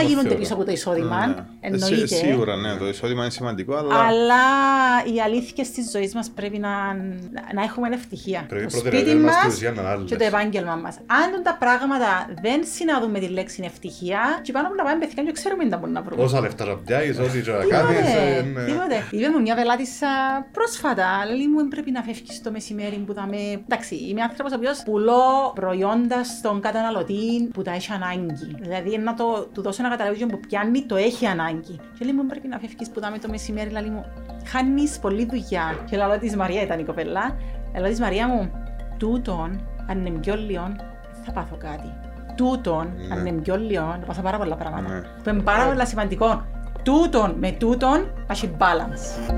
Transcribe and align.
το 0.00 0.06
γίνονται 0.08 0.28
θεωρώ. 0.28 0.40
πίσω 0.42 0.54
από 0.54 0.64
το 0.64 0.70
εισόδημα. 0.72 1.26
Ναι. 1.26 1.34
Εννοείται. 1.60 1.94
Ε, 2.02 2.06
σί- 2.06 2.16
Σίγουρα, 2.16 2.56
ναι, 2.56 2.74
το 2.74 2.88
εισόδημα 2.88 3.22
είναι 3.22 3.30
σημαντικό, 3.30 3.74
αλλά. 3.74 3.94
Αλλά 3.94 4.44
οι 5.14 5.20
αλήθειες 5.20 5.70
της 5.70 5.90
ζωής 5.90 6.14
μας 6.14 6.30
πρέπει 6.34 6.58
να, 6.58 6.70
να 7.54 7.62
έχουμε 7.62 7.88
ευτυχία. 7.92 8.44
Πρέπει 8.48 8.66
το 8.66 8.76
η 8.76 8.78
σπίτι 8.80 8.90
προτεραιότητα 8.90 9.24
μας 9.26 9.34
μας 9.34 9.36
στην 9.42 9.50
ουσία 9.54 9.70
να 9.72 9.80
είναι 9.80 9.90
άλλες. 9.90 10.10
και 10.10 10.16
το 10.16 10.24
επάγγελμα 10.24 10.74
μας. 10.76 10.94
Αν 10.96 11.42
τα 11.42 11.56
πράγματα 11.60 12.10
δεν 12.42 12.60
συνάδουν 12.74 13.10
με 13.10 13.18
τη 13.18 13.28
λέξη 13.28 13.62
ευτυχία, 13.64 14.20
και 14.42 14.52
πάνω 14.52 14.68
που 14.68 14.74
να 14.74 14.84
πάμε 14.84 14.98
παιδιά 14.98 15.22
και 15.22 15.32
ξέρουμε 15.32 15.62
τι 15.68 15.76
μπορεί 15.76 15.92
να 15.92 16.02
βρούμε. 16.02 16.22
Όσα 16.22 16.40
λεφτά 16.40 16.64
να 16.64 16.76
πιάσεις, 16.76 17.18
ό,τι 17.18 17.40
και 17.40 17.50
να 17.50 17.58
Τίποτε, 17.58 17.76
κάνεις. 17.76 18.14
ε, 18.14 18.42
ναι. 18.54 18.64
τίποτε. 18.64 18.96
Είπε 19.10 19.28
μου 19.28 19.40
μια 19.40 19.54
πελάτησα 19.54 20.08
πρόσφατα, 20.52 21.08
λέει 21.36 21.46
μου 21.54 21.68
πρέπει 21.68 21.90
να 21.90 22.02
φεύγεις 22.02 22.42
το 22.42 22.50
μεσημέρι 22.50 22.96
που 23.06 23.12
τα 23.14 23.26
με... 23.30 23.36
Εντάξει, 23.68 23.94
είμαι 23.94 24.22
άνθρωπος 24.22 24.52
ο 24.52 24.56
οποίος 24.56 24.82
πουλώ 24.84 25.22
προϊόντα 25.54 26.24
στον 26.24 26.60
καταναλωτή 26.60 27.48
που 27.54 27.62
τα 27.62 27.72
έχει 27.72 27.92
ανάγκη. 27.92 28.56
Δηλαδή 28.60 28.98
να 28.98 29.14
το, 29.14 29.48
του 29.54 29.62
δώσω 29.62 29.82
ένα 29.84 29.89
καταλόγιο 29.90 30.26
που 30.26 30.40
πιάνει 30.40 30.82
το 30.82 30.96
έχει 30.96 31.26
ανάγκη. 31.26 31.80
Και 31.98 32.04
λέει 32.04 32.12
μου 32.14 32.26
πρέπει 32.26 32.48
να 32.48 32.58
φεύγεις 32.58 32.90
που 32.90 33.00
τα 33.00 33.10
με 33.10 33.18
το 33.18 33.28
μεσημέρι, 33.28 33.70
λέει 33.70 33.90
μου 33.90 34.04
χάνεις 34.46 34.98
πολλή 34.98 35.24
δουλειά. 35.24 35.78
Και 35.90 35.96
λέω 35.96 36.18
της 36.18 36.36
Μαρία 36.36 36.62
ήταν 36.62 36.78
η 36.78 36.84
κοπέλα. 36.84 37.36
Λέω 37.78 37.88
της 37.88 38.00
Μαρία 38.00 38.28
μου, 38.28 38.50
τούτον, 38.98 39.60
αν 39.88 40.06
είναι 40.06 40.18
πιο 40.18 40.34
λίγο, 40.36 40.66
δεν 41.14 41.24
θα 41.24 41.32
πάθω 41.32 41.56
κάτι. 41.56 41.92
Τούτον, 42.36 42.92
Ναι. 43.08 43.14
αν 43.14 43.26
είναι 43.26 43.40
πιο 43.40 43.56
λίγο, 43.56 43.96
θα 44.00 44.06
πάθω 44.06 44.22
πάρα 44.22 44.38
πολλά 44.38 44.56
πράγματα. 44.56 44.94
Ναι. 44.94 45.00
Που 45.22 45.28
είναι 45.28 45.42
πάρα 45.42 45.66
πολύ 45.66 45.86
σημαντικό. 45.86 46.44
Τούτον 46.82 47.34
με 47.38 47.50
τούτον 47.50 47.98
να 48.00 48.32
έχει 48.32 48.50
balance. 48.58 49.34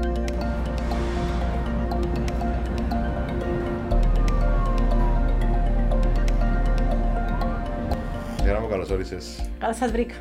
Για 8.42 8.52
να 8.52 8.60
μου 8.60 8.68
καλώς 8.68 8.90
όρισες. 8.90 9.40
Καλά 9.58 9.74
σας 9.74 9.90
βρήκα. 9.90 10.14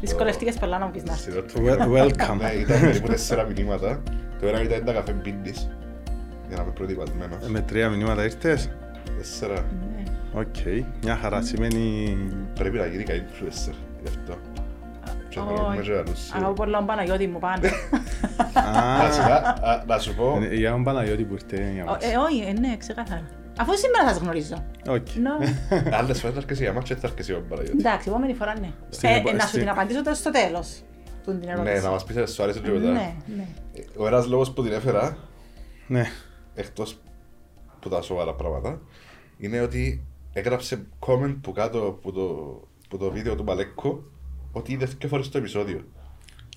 Δυσκολευτήκες 0.00 0.54
πολλά 0.56 0.78
να 0.78 0.84
μου 0.84 0.90
πεις 0.90 1.02
να 1.04 1.14
Στην 1.14 1.32
έρθεις. 1.36 1.54
Ότου. 1.54 1.64
Wel- 1.66 1.98
welcome. 1.98 2.36
Ναι, 2.40 2.50
ήταν 2.50 2.80
περίπου 2.80 3.06
τέσσερα 3.08 3.44
μηνύματα. 3.56 4.02
Το 4.40 4.46
ένα 4.46 4.62
ήταν 4.62 4.84
τα 4.84 4.92
καφέ 4.92 5.12
μπίντης. 5.12 5.70
Για 6.48 6.56
να 6.56 6.62
είμαι 6.62 6.72
προετοιμασμένος. 6.72 7.46
Με 7.48 7.60
τρία 7.60 7.88
μηνύματα 7.88 8.24
ήρθες; 8.24 8.70
Τέσσερα. 9.18 9.54
Ναι. 9.54 10.02
Οκ, 10.40 10.84
μια 11.02 11.16
χαρά 11.22 11.42
σημαίνει. 11.42 12.16
Πρέπει 12.54 12.76
να 12.78 12.86
γίνει 12.86 13.02
καλή 13.02 13.24
influencer. 13.28 13.74
Γι' 14.02 14.08
αυτό. 14.08 14.34
Και 15.28 15.38
να 15.38 15.44
Όχι. 15.44 15.52
έχουμε 15.60 15.82
και 15.82 15.92
άλλους. 15.96 16.32
Αγαπώ 16.32 16.52
πολλά 16.52 16.76
τον 16.78 16.86
Παναγιώτη 16.86 17.26
μου 17.26 17.38
πάνω. 17.38 17.66
Α, 18.54 18.98
Βασικά, 19.06 19.34
α, 19.36 19.82
Να 19.86 19.98
σου 19.98 20.14
πω, 20.14 20.38
ε, 20.50 20.54
Για 20.54 20.70
τον 20.70 20.84
Παναγιώτη 20.84 21.22
που 21.24 21.34
ήρθε 21.34 21.70
για 21.74 21.84
Ο- 21.84 21.86
μας. 21.86 22.04
ε, 22.04 22.16
Όχι, 22.16 22.40
ε, 22.48 22.60
ναι, 22.60 22.76
ξεκάθαρα. 22.76 23.22
Αφού 23.58 23.72
σήμερα 23.76 24.08
σας 24.08 24.18
γνωρίζω. 24.18 24.64
Οκ. 24.88 25.06
No. 25.06 25.46
άλλες 25.98 26.20
φορές 26.20 26.34
θα 26.34 26.40
αρκέσει 26.40 26.62
για 26.62 26.72
μας 26.72 26.84
και 26.84 26.94
θα 26.94 27.06
αρκέσει 27.06 27.32
ο 27.32 27.44
Παναγιώτης. 27.48 27.84
Εντάξει, 27.84 28.08
επόμενη 28.08 28.34
φορά 28.34 28.58
ναι. 28.60 28.72
Στην 28.88 29.08
Ε, 29.08 29.16
επο- 29.16 29.28
ε, 29.30 29.32
Να 29.32 29.40
σου 29.40 29.48
στην- 29.48 29.60
την 29.60 29.68
απαντήσω 29.68 30.02
τώρα 30.02 30.16
στο 30.16 30.30
τέλος. 30.30 30.82
Του 31.24 31.30
την 31.38 31.46
Ναι, 31.46 31.52
ερώτηση. 31.52 31.82
να 31.84 31.90
μας 31.90 32.04
πεις 32.04 32.16
αν 32.16 32.28
σου 32.28 32.42
άρεσε 32.42 32.60
και 32.60 32.70
μετά. 32.70 32.90
Ναι, 32.90 33.14
ναι. 33.36 33.46
Ο 33.96 34.06
ένας 34.06 34.26
λόγος 34.26 34.52
που 34.52 34.62
την 34.62 34.72
έφερα, 34.72 35.16
Ναι. 35.86 36.04
εκτός 36.54 36.98
που 37.80 37.88
τα 37.88 38.02
σοβαρά 38.02 38.34
πράγματα, 38.34 38.80
είναι 39.38 39.60
ότι 39.60 40.04
έγραψε 40.32 40.86
comment 41.06 41.36
που 41.40 41.52
κάτω 41.52 41.86
από 41.86 42.12
το, 42.12 42.24
που 42.88 42.96
το 42.98 43.10
βίντεο 43.10 43.34
του 43.34 43.42
Μπαλέκο 43.42 44.04
ότι 44.52 44.72
είδε 44.72 44.84
δύο 44.98 45.08
φορές 45.08 45.28
το 45.28 45.38
επεισόδιο. 45.38 45.84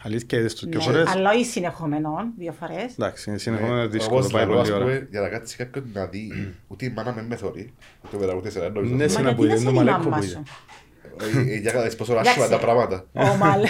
Αλήθεια 0.06 0.38
είδες 0.40 0.56
το 0.56 0.68
δύο 0.70 0.78
Ναι, 0.80 0.84
φορές. 0.86 1.08
Αλλά 1.08 1.30
όχι 1.32 1.46
συνεχόμενον, 1.46 2.32
δύο 2.38 2.52
φορές. 2.60 2.92
Εντάξει, 2.92 3.30
είναι 3.30 3.40
συνεχόμενα 3.40 3.82
Ναι, 3.82 3.88
δύσκολο, 3.88 4.20
όπως 4.20 4.32
πάει 4.32 4.46
λαλώ, 4.46 4.60
ας 4.60 4.70
πολύ 4.70 4.84
ώρα. 4.84 4.92
πούμε, 4.94 5.08
Για 5.12 5.22
να 5.22 5.30
κάτσεις 5.30 5.56
κάποιον 5.56 5.86
να 5.94 6.06
δει, 6.06 6.54
ούτε 6.68 6.86
η 6.86 6.94
μάνα 6.96 7.14
με 7.14 7.26
με 7.30 7.36
θωρεί, 7.36 7.74
ούτε 8.06 8.18
μετά 8.18 8.36
ούτε 8.36 8.50
σε 8.50 8.60
ένα 8.60 8.70
νόμιζο. 8.70 8.96
Ναι, 8.96 9.04
Μα 9.04 9.10
σε 9.10 9.20
ένα 9.20 9.30
γιατί 9.30 9.36
που 9.36 9.48
δεν 9.48 9.52
είδε 9.52 9.60
σε 9.60 9.64
το 9.66 9.70
είναι 9.72 9.80
η 9.82 9.84
μαλέκο 9.84 10.10
μάμα 10.10 10.18
που 10.18 10.24
σου; 10.24 10.30
είδε. 10.30 11.50
Ε, 11.50 11.54
ε, 11.54 11.58
Για 11.58 11.74
να 11.74 11.82
δεις 11.82 11.96
πόσο 11.96 12.12
Εντάξει. 12.14 12.30
άσχημα 12.30 12.48
τα 12.48 12.58
πράγματα. 12.60 13.06
Ο 13.14 13.36
Μαλέ- 13.38 13.70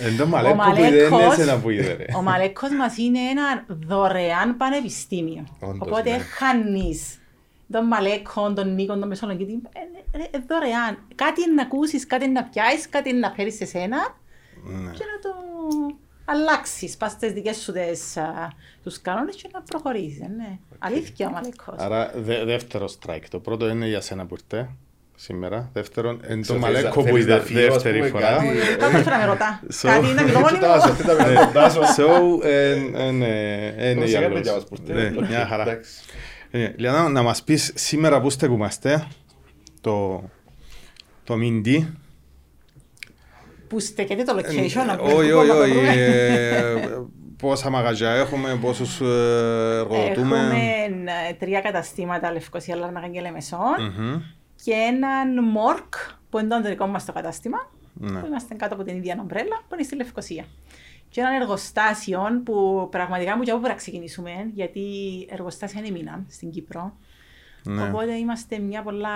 Εν 0.00 0.16
το 0.16 0.22
Ο 0.22 0.26
μαλέκο 0.26 0.56
που 0.56 0.70
είδε 0.78 0.86
είναι 0.96 1.08
Μαλέκος- 1.08 1.34
σε 1.34 1.42
ένα 1.42 1.58
που 1.60 1.70
είδε 1.70 1.92
ρε. 1.92 2.04
Ο 2.16 2.22
Μαλέκος 2.22 2.70
μας 2.78 2.96
είναι 2.98 3.18
ένα 3.18 3.64
δωρεάν 3.86 4.56
πανεπιστήμιο. 4.56 5.44
Όντως, 5.60 5.78
Οπότε 5.80 6.10
ναι. 6.10 6.18
χάνεις 6.18 7.18
τον 7.72 7.86
Μαλέκο, 7.86 8.52
τον 8.52 8.74
Νίκο, 8.74 8.98
τον 8.98 9.08
Μεσολογγίτη. 9.08 9.52
Ε, 10.12 10.18
ε, 10.18 10.22
ε, 10.22 10.40
δωρεάν. 10.48 10.98
Κάτι 11.14 11.40
να 11.54 11.62
ακούσεις, 11.62 12.06
κάτι 12.06 12.28
να 12.28 12.44
πιάσεις, 12.44 12.88
κάτι 12.88 13.12
να 13.12 13.30
φέρεις 13.30 13.54
σε 13.56 13.64
σένα 13.66 13.98
Ναι. 14.64 14.90
και 14.90 15.04
να 15.04 15.18
το 15.22 15.34
αλλάξεις. 16.24 16.96
Πας 16.96 17.12
στις 17.12 17.32
δικές 17.32 17.56
σου 17.56 17.72
τις, 17.72 18.16
α, 18.16 18.52
τους 18.82 19.00
κανόνες 19.00 19.36
και 19.36 19.48
να 19.52 19.60
προχωρήσεις. 19.62 20.20
ε, 20.20 20.26
Ναι. 20.36 20.58
Αλήθεια 20.78 21.28
ο 21.28 21.30
Μαλέκος. 21.30 21.74
Άρα 21.78 22.10
δε- 22.16 22.44
δεύτερο 22.44 22.88
strike. 22.98 23.24
Το 23.30 23.38
πρώτο 23.38 23.68
είναι 23.68 23.86
για 23.88 24.00
σένα 24.00 24.26
που 24.26 24.36
ήρθε 24.40 24.70
σήμερα. 25.16 25.70
Δεύτερον, 25.72 26.20
εν 26.22 26.38
το 26.40 26.44
Θέλεις 26.46 26.60
μαλέκο 26.62 26.86
να- 26.88 26.92
που 26.94 27.02
θέλεις 27.02 27.22
είδε 27.22 27.34
να 27.34 27.40
φύγω, 27.40 27.60
ας 27.66 27.72
δεύτερη 27.72 27.96
πούμε, 27.98 28.10
φορά. 28.10 28.30
κάτι. 28.32 28.46
Όχι, 28.48 28.76
Κάθε 28.76 29.02
φορά 29.02 29.18
με 29.18 29.24
ρωτά. 29.24 29.60
So- 29.66 29.88
Κάτι 29.92 30.06
να 30.14 30.22
μιλώ 30.22 30.38
μόνη 30.40 30.52
Κοιτάζω, 30.52 30.86
μου. 30.86 30.92
αυτή 30.92 31.04
τα 31.04 31.14
μελετάζω. 31.14 31.80
So, 31.96 32.44
εν- 32.44 32.94
εν, 32.94 33.22
ε, 33.22 33.66
εν 33.76 33.96
Πώς 33.98 34.08
για 34.08 34.18
έκανε 34.18 34.34
άλλους. 34.34 34.40
για 34.46 34.52
μας 34.54 34.64
που 34.66 34.76
ήρθε. 34.80 35.10
Ναι, 35.10 35.26
Μια 35.28 35.46
χαρά. 35.46 35.62
Εντάξει. 35.62 35.90
Ε, 36.50 36.72
Λιάννα, 36.76 37.08
να 37.08 37.22
μας 37.22 37.42
πεις 37.42 37.72
σήμερα 37.74 38.20
που 38.20 38.30
στεκούμαστε 38.30 39.06
το, 39.80 40.22
το 41.24 41.36
Μίντι. 41.36 41.94
Που 43.70 43.80
στέκεται 43.80 44.22
το 44.22 44.36
location. 44.38 44.86
να 44.86 44.96
πούμε, 44.96 45.12
Όχι, 45.12 45.30
πού 45.30 45.36
όχι, 45.38 45.48
να 45.48 45.54
το 45.54 45.60
όχι. 45.62 45.70
βρούμε. 45.72 45.92
ε, 45.92 46.98
Πόσα 47.38 47.70
μαγαζιά 47.70 48.10
έχουμε, 48.10 48.58
πόσους 48.60 49.00
ε, 49.00 49.04
εργοδοτούμε. 49.78 50.38
Έχουμε 50.38 50.58
ε, 51.30 51.32
τρία 51.38 51.60
καταστήματα, 51.60 52.32
Λευκοσία, 52.32 52.76
Λάρνακα 52.76 53.08
και 53.08 53.20
Λεμεσόν 53.20 53.92
Μμμ. 53.98 54.20
και 54.64 54.72
έναν 54.72 55.44
Μόρκ 55.44 55.94
που 56.30 56.38
είναι 56.38 56.48
το 56.48 56.62
δικό 56.68 56.86
μας 56.86 57.04
το 57.04 57.12
κατάστημα 57.12 57.70
Ναι. 57.94 58.20
που 58.20 58.26
είμαστε 58.26 58.54
κάτω 58.54 58.74
από 58.74 58.84
την 58.84 58.96
ίδια 58.96 59.18
ομπρέλα 59.20 59.56
που 59.68 59.74
είναι 59.74 59.82
στη 59.82 59.96
Λευκοσία. 59.96 60.44
Και 61.08 61.20
έναν 61.20 61.40
εργοστάσιο 61.40 62.20
που 62.44 62.88
πραγματικά 62.90 63.36
μου 63.36 63.42
και 63.42 63.50
από 63.50 63.60
πού 63.60 63.66
να 63.68 63.74
ξεκινήσουμε 63.74 64.30
γιατί 64.54 64.80
εργοστάσια 65.30 65.80
είναι 65.84 65.90
μήνα 65.98 66.24
στην 66.28 66.50
Κύπρο. 66.50 66.96
Ναι. 67.64 67.82
Οπότε 67.88 68.14
είμαστε 68.14 68.58
μια 68.58 68.82
πολλά 68.82 69.08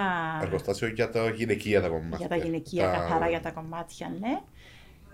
Εργοστάσιο 0.43 0.89
για 0.89 1.11
τα 1.11 1.29
γυναικεία 1.31 1.81
τα 1.81 1.89
κομμάτια. 1.89 2.17
για 2.19 2.29
τα 2.29 2.37
γυναικεία, 2.37 2.83
Τα- 2.91 2.97
καθαρά 2.99 3.29
για 3.29 3.41
τα 3.41 3.51
κομμάτια, 3.51 4.13
ναι. 4.21 4.41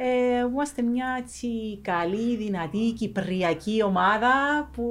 Ε, 0.03 0.39
είμαστε 0.39 0.83
μια 0.83 1.17
έτσι 1.19 1.49
καλή, 1.83 2.37
δυνατή, 2.37 2.93
κυπριακή 2.99 3.83
ομάδα 3.83 4.31
που 4.73 4.87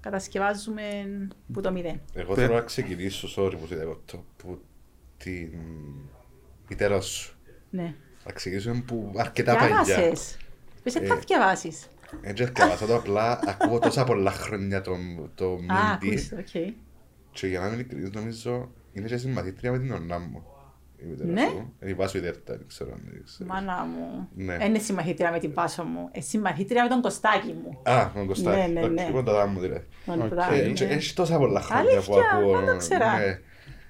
κατασκευάζουμε 0.00 0.82
που 1.52 1.60
το 1.60 1.72
μηδέν. 1.72 2.00
Εγώ 2.14 2.34
θέλω 2.34 2.54
να 2.54 2.60
ξεκινήσω, 2.60 3.28
sorry 3.36 3.54
που 3.60 3.66
σε 3.66 3.74
διακόπτω, 3.74 4.24
που 4.36 4.60
την 5.16 5.48
μητέρα 6.68 7.00
σου. 7.00 7.36
Ναι. 7.70 7.94
Να 8.26 8.32
ξεκινήσουμε 8.32 8.82
που 8.86 9.12
αρκετά 9.16 9.56
παλιά. 9.56 9.82
Διάβασες. 9.82 10.36
Πες 10.82 10.92
δεν 10.92 11.06
θα 11.06 11.14
Ε, 11.14 11.18
διαβάσεις. 11.26 11.86
Έτσι 12.22 12.44
διαβάσα 12.44 12.86
το 12.86 12.96
απλά, 12.96 13.40
ακούω 13.46 13.78
τόσα 13.78 14.04
πολλά 14.04 14.30
χρόνια 14.30 14.80
το, 14.80 14.96
το 15.34 15.44
Α, 15.52 15.56
Mindy 15.58 16.08
ακούς, 16.08 16.32
οκ. 16.32 16.72
Και 17.34 17.46
για 17.46 17.60
να 17.60 17.66
είμαι 17.66 17.74
ειλικρινής 17.74 18.10
νομίζω 18.10 18.70
είναι 18.92 19.06
και 19.06 19.16
συμμαθήτρια 19.16 19.70
με 19.72 19.78
την 19.78 19.92
ονά 19.92 20.18
μου. 20.18 20.42
Η 20.96 21.06
μητέρα 21.06 21.30
Ναι. 21.32 21.40
σου. 21.50 21.72
Είναι 21.80 21.90
η 21.90 21.94
Βάσου 21.94 22.16
Ιδέρτα, 22.16 22.56
δεν 22.56 22.66
ξέρω 22.66 22.90
αν 22.92 23.00
δεν 23.04 23.24
ξέρεις. 23.24 23.52
Μάνα 23.52 23.84
μου. 23.84 24.28
Ναι. 24.34 24.64
Είναι 24.64 24.78
συμμαθήτρια 24.78 25.30
με 25.30 25.38
την 25.38 25.52
Πάσο 25.52 25.82
μου. 25.84 26.08
Ε, 26.12 26.20
συμμαθήτρια 26.20 26.82
με 26.82 26.88
τον 26.88 27.00
Κωστάκη 27.02 27.52
μου. 27.62 27.80
Α, 27.92 28.10
τον 28.14 28.26
Κωστάκη. 28.26 28.56
Ναι, 28.60 28.66
ναι, 28.66 28.78
Εντάξει, 28.86 28.94
ναι. 29.04 29.08
Εγώ 29.10 29.22
τα 29.22 29.32
δάμω 29.32 29.60
δηλαδή. 29.60 29.86
Τον 30.06 30.22
Οκ. 30.22 30.28
Πράδο, 30.28 30.54
Ε, 30.54 30.60
ναι. 30.62 30.72
και 30.72 30.84
Έχει 30.84 31.14
τόσα 31.14 31.38
πολλά 31.38 31.60
χρόνια 31.60 32.00
που 32.00 32.14
Αλήθεια, 32.14 32.36
ακούω. 32.38 32.56
δεν 32.58 32.66
το 32.66 32.76
ξέρα. 32.76 33.18
ναι. 33.18 33.38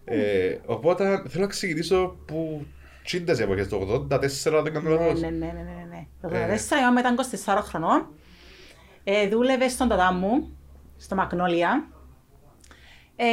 Ε, 0.04 0.59
Οπότε 0.66 1.22
θέλω 1.28 1.43
να 1.44 1.50
ξεκινήσω 1.50 2.16
που 2.27 2.66
τσίντες 3.04 3.41
εποχές, 3.41 3.69
το 3.69 4.06
84 4.10 4.60
δεν 4.62 4.72
κάνω 4.72 4.88
Ναι, 4.88 4.94
λάθος. 4.94 5.21
ναι, 5.21 5.28
ναι, 5.28 5.47
ναι, 5.47 5.53
ναι, 5.53 5.87
ναι. 5.91 6.06
Το 6.21 6.28
Ε. 6.37 6.54
84 6.54 6.77
εγώ 6.83 6.93
μετά 6.93 7.09
24 7.09 7.62
χρονών. 7.62 8.09
Ε, 9.04 9.28
δούλευε 9.28 9.69
στον 9.69 9.88
τατά 9.88 10.12
μου, 10.12 10.56
στο 10.97 11.15
Μακνόλια. 11.15 11.88
Ε, 13.17 13.25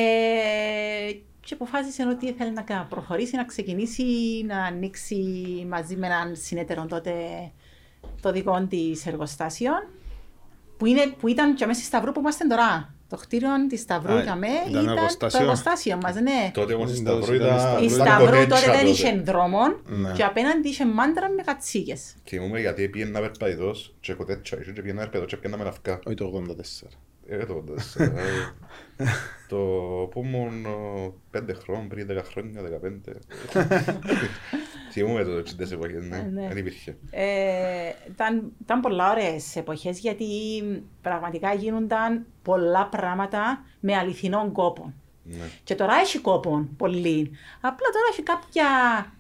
και 1.46 1.54
αποφάσισε 1.54 2.08
ότι 2.08 2.28
ήθελε 2.28 2.50
να 2.52 2.62
κα- 2.62 2.86
προχωρήσει, 2.90 3.36
να 3.36 3.46
ξεκινήσει, 3.46 4.04
να 4.48 4.64
ανοίξει 4.64 5.24
μαζί 5.70 5.96
με 5.96 6.08
έναν 6.08 6.36
συνέτερο 6.36 6.86
τότε 6.86 7.14
το 8.22 8.32
δικό 8.32 8.66
της 8.70 9.06
εργοστάσιο. 9.06 9.72
Που, 10.78 10.86
είναι, 10.86 11.08
που 11.20 11.28
ήταν 11.28 11.56
και 11.56 11.66
μέσα 11.66 11.80
στη 11.80 11.88
Σταυρού 11.88 12.12
που 12.12 12.20
είμαστε 12.20 12.48
τώρα. 12.48 12.94
Το 13.10 13.18
κτίριο 13.18 13.50
της 13.70 13.80
Σταυρού 13.82 14.14
Α, 14.14 14.22
για 14.22 14.36
με 14.36 14.48
ήταν 14.48 14.70
ήταν, 14.84 14.86
το 14.86 14.92
εργοστάσιο. 14.92 15.40
εργοστάσιο 15.40 15.98
μας, 16.04 16.16
ναι. 16.16 16.52
Τότε 16.54 16.74
όμως 16.74 16.90
η 16.98 17.02
Ήταν 17.02 17.14
Σταυρού 17.22 17.34
ήταν 17.36 17.48
η 17.48 17.50
ήταν... 17.56 17.60
Σταυρού. 17.60 17.84
Η 17.84 17.86
ήταν 17.86 18.08
Σταυρού 18.08 18.26
κοτέτσα 18.26 18.48
τότε 18.56 18.66
δεν 18.72 18.80
τότε. 18.80 18.90
είχε 18.90 19.16
δρόμο 19.22 19.60
Ναι. 19.86 20.12
και 20.12 20.24
απέναντι 20.24 20.68
είχε 20.68 20.86
μάντρα 20.86 21.30
με 21.30 21.42
κατσίκες. 21.42 22.16
Θυμούμαι 22.26 22.60
γιατί 22.60 22.88
πήγαινε 22.90 23.12
να 23.12 23.20
περπατητός 23.20 23.96
και 24.00 24.14
κοτέτσα 24.14 24.58
είχε 24.62 24.72
και 24.72 24.82
πήγαινε 24.82 25.00
να 25.04 25.08
περπατητός 25.10 25.30
και 25.30 25.38
πήγαινε 25.48 25.64
με 25.64 25.70
ναυκά. 25.70 26.00
Όχι 26.06 26.16
το 26.16 26.44
84. 26.84 26.88
Ε, 27.32 27.46
το 27.46 27.64
84. 27.98 28.02
ε, 28.02 29.06
Το 29.48 29.58
που 30.12 30.22
ήμουν 30.24 30.66
ε, 30.66 31.12
πέντε 31.32 31.54
χρόνια, 31.54 31.88
πριν 31.88 32.08
10 32.12 32.22
χρόνια, 32.24 32.62
15. 33.06 33.12
Θυμούμαι 34.92 35.24
το 35.24 35.44
τσίντες 35.44 35.72
εποχές, 35.72 36.08
ναι. 36.08 36.18
Ε, 36.18 36.22
ναι. 36.22 36.48
Δεν 36.48 36.58
υπήρχε. 36.58 36.98
Ε, 37.12 37.92
ήταν, 38.10 38.52
ήταν 38.62 38.80
πολλά 38.80 39.12
ωραίες 39.12 39.56
εποχές 39.56 40.00
γιατί 40.00 40.26
πραγματικά 41.02 41.54
γίνονταν 41.54 42.26
πολλά 42.42 42.88
πράγματα 42.88 43.66
με 43.80 43.96
αληθινόν 43.96 44.52
κόπο. 44.52 44.94
Ναι. 45.24 45.46
Και 45.64 45.76
τώρα 45.76 45.94
έχει 45.96 46.20
κόπο 46.20 46.68
πολύ. 46.78 47.32
Απλά 47.62 47.88
τώρα 47.94 48.06
έχει 48.12 48.24
κάποια 48.24 48.66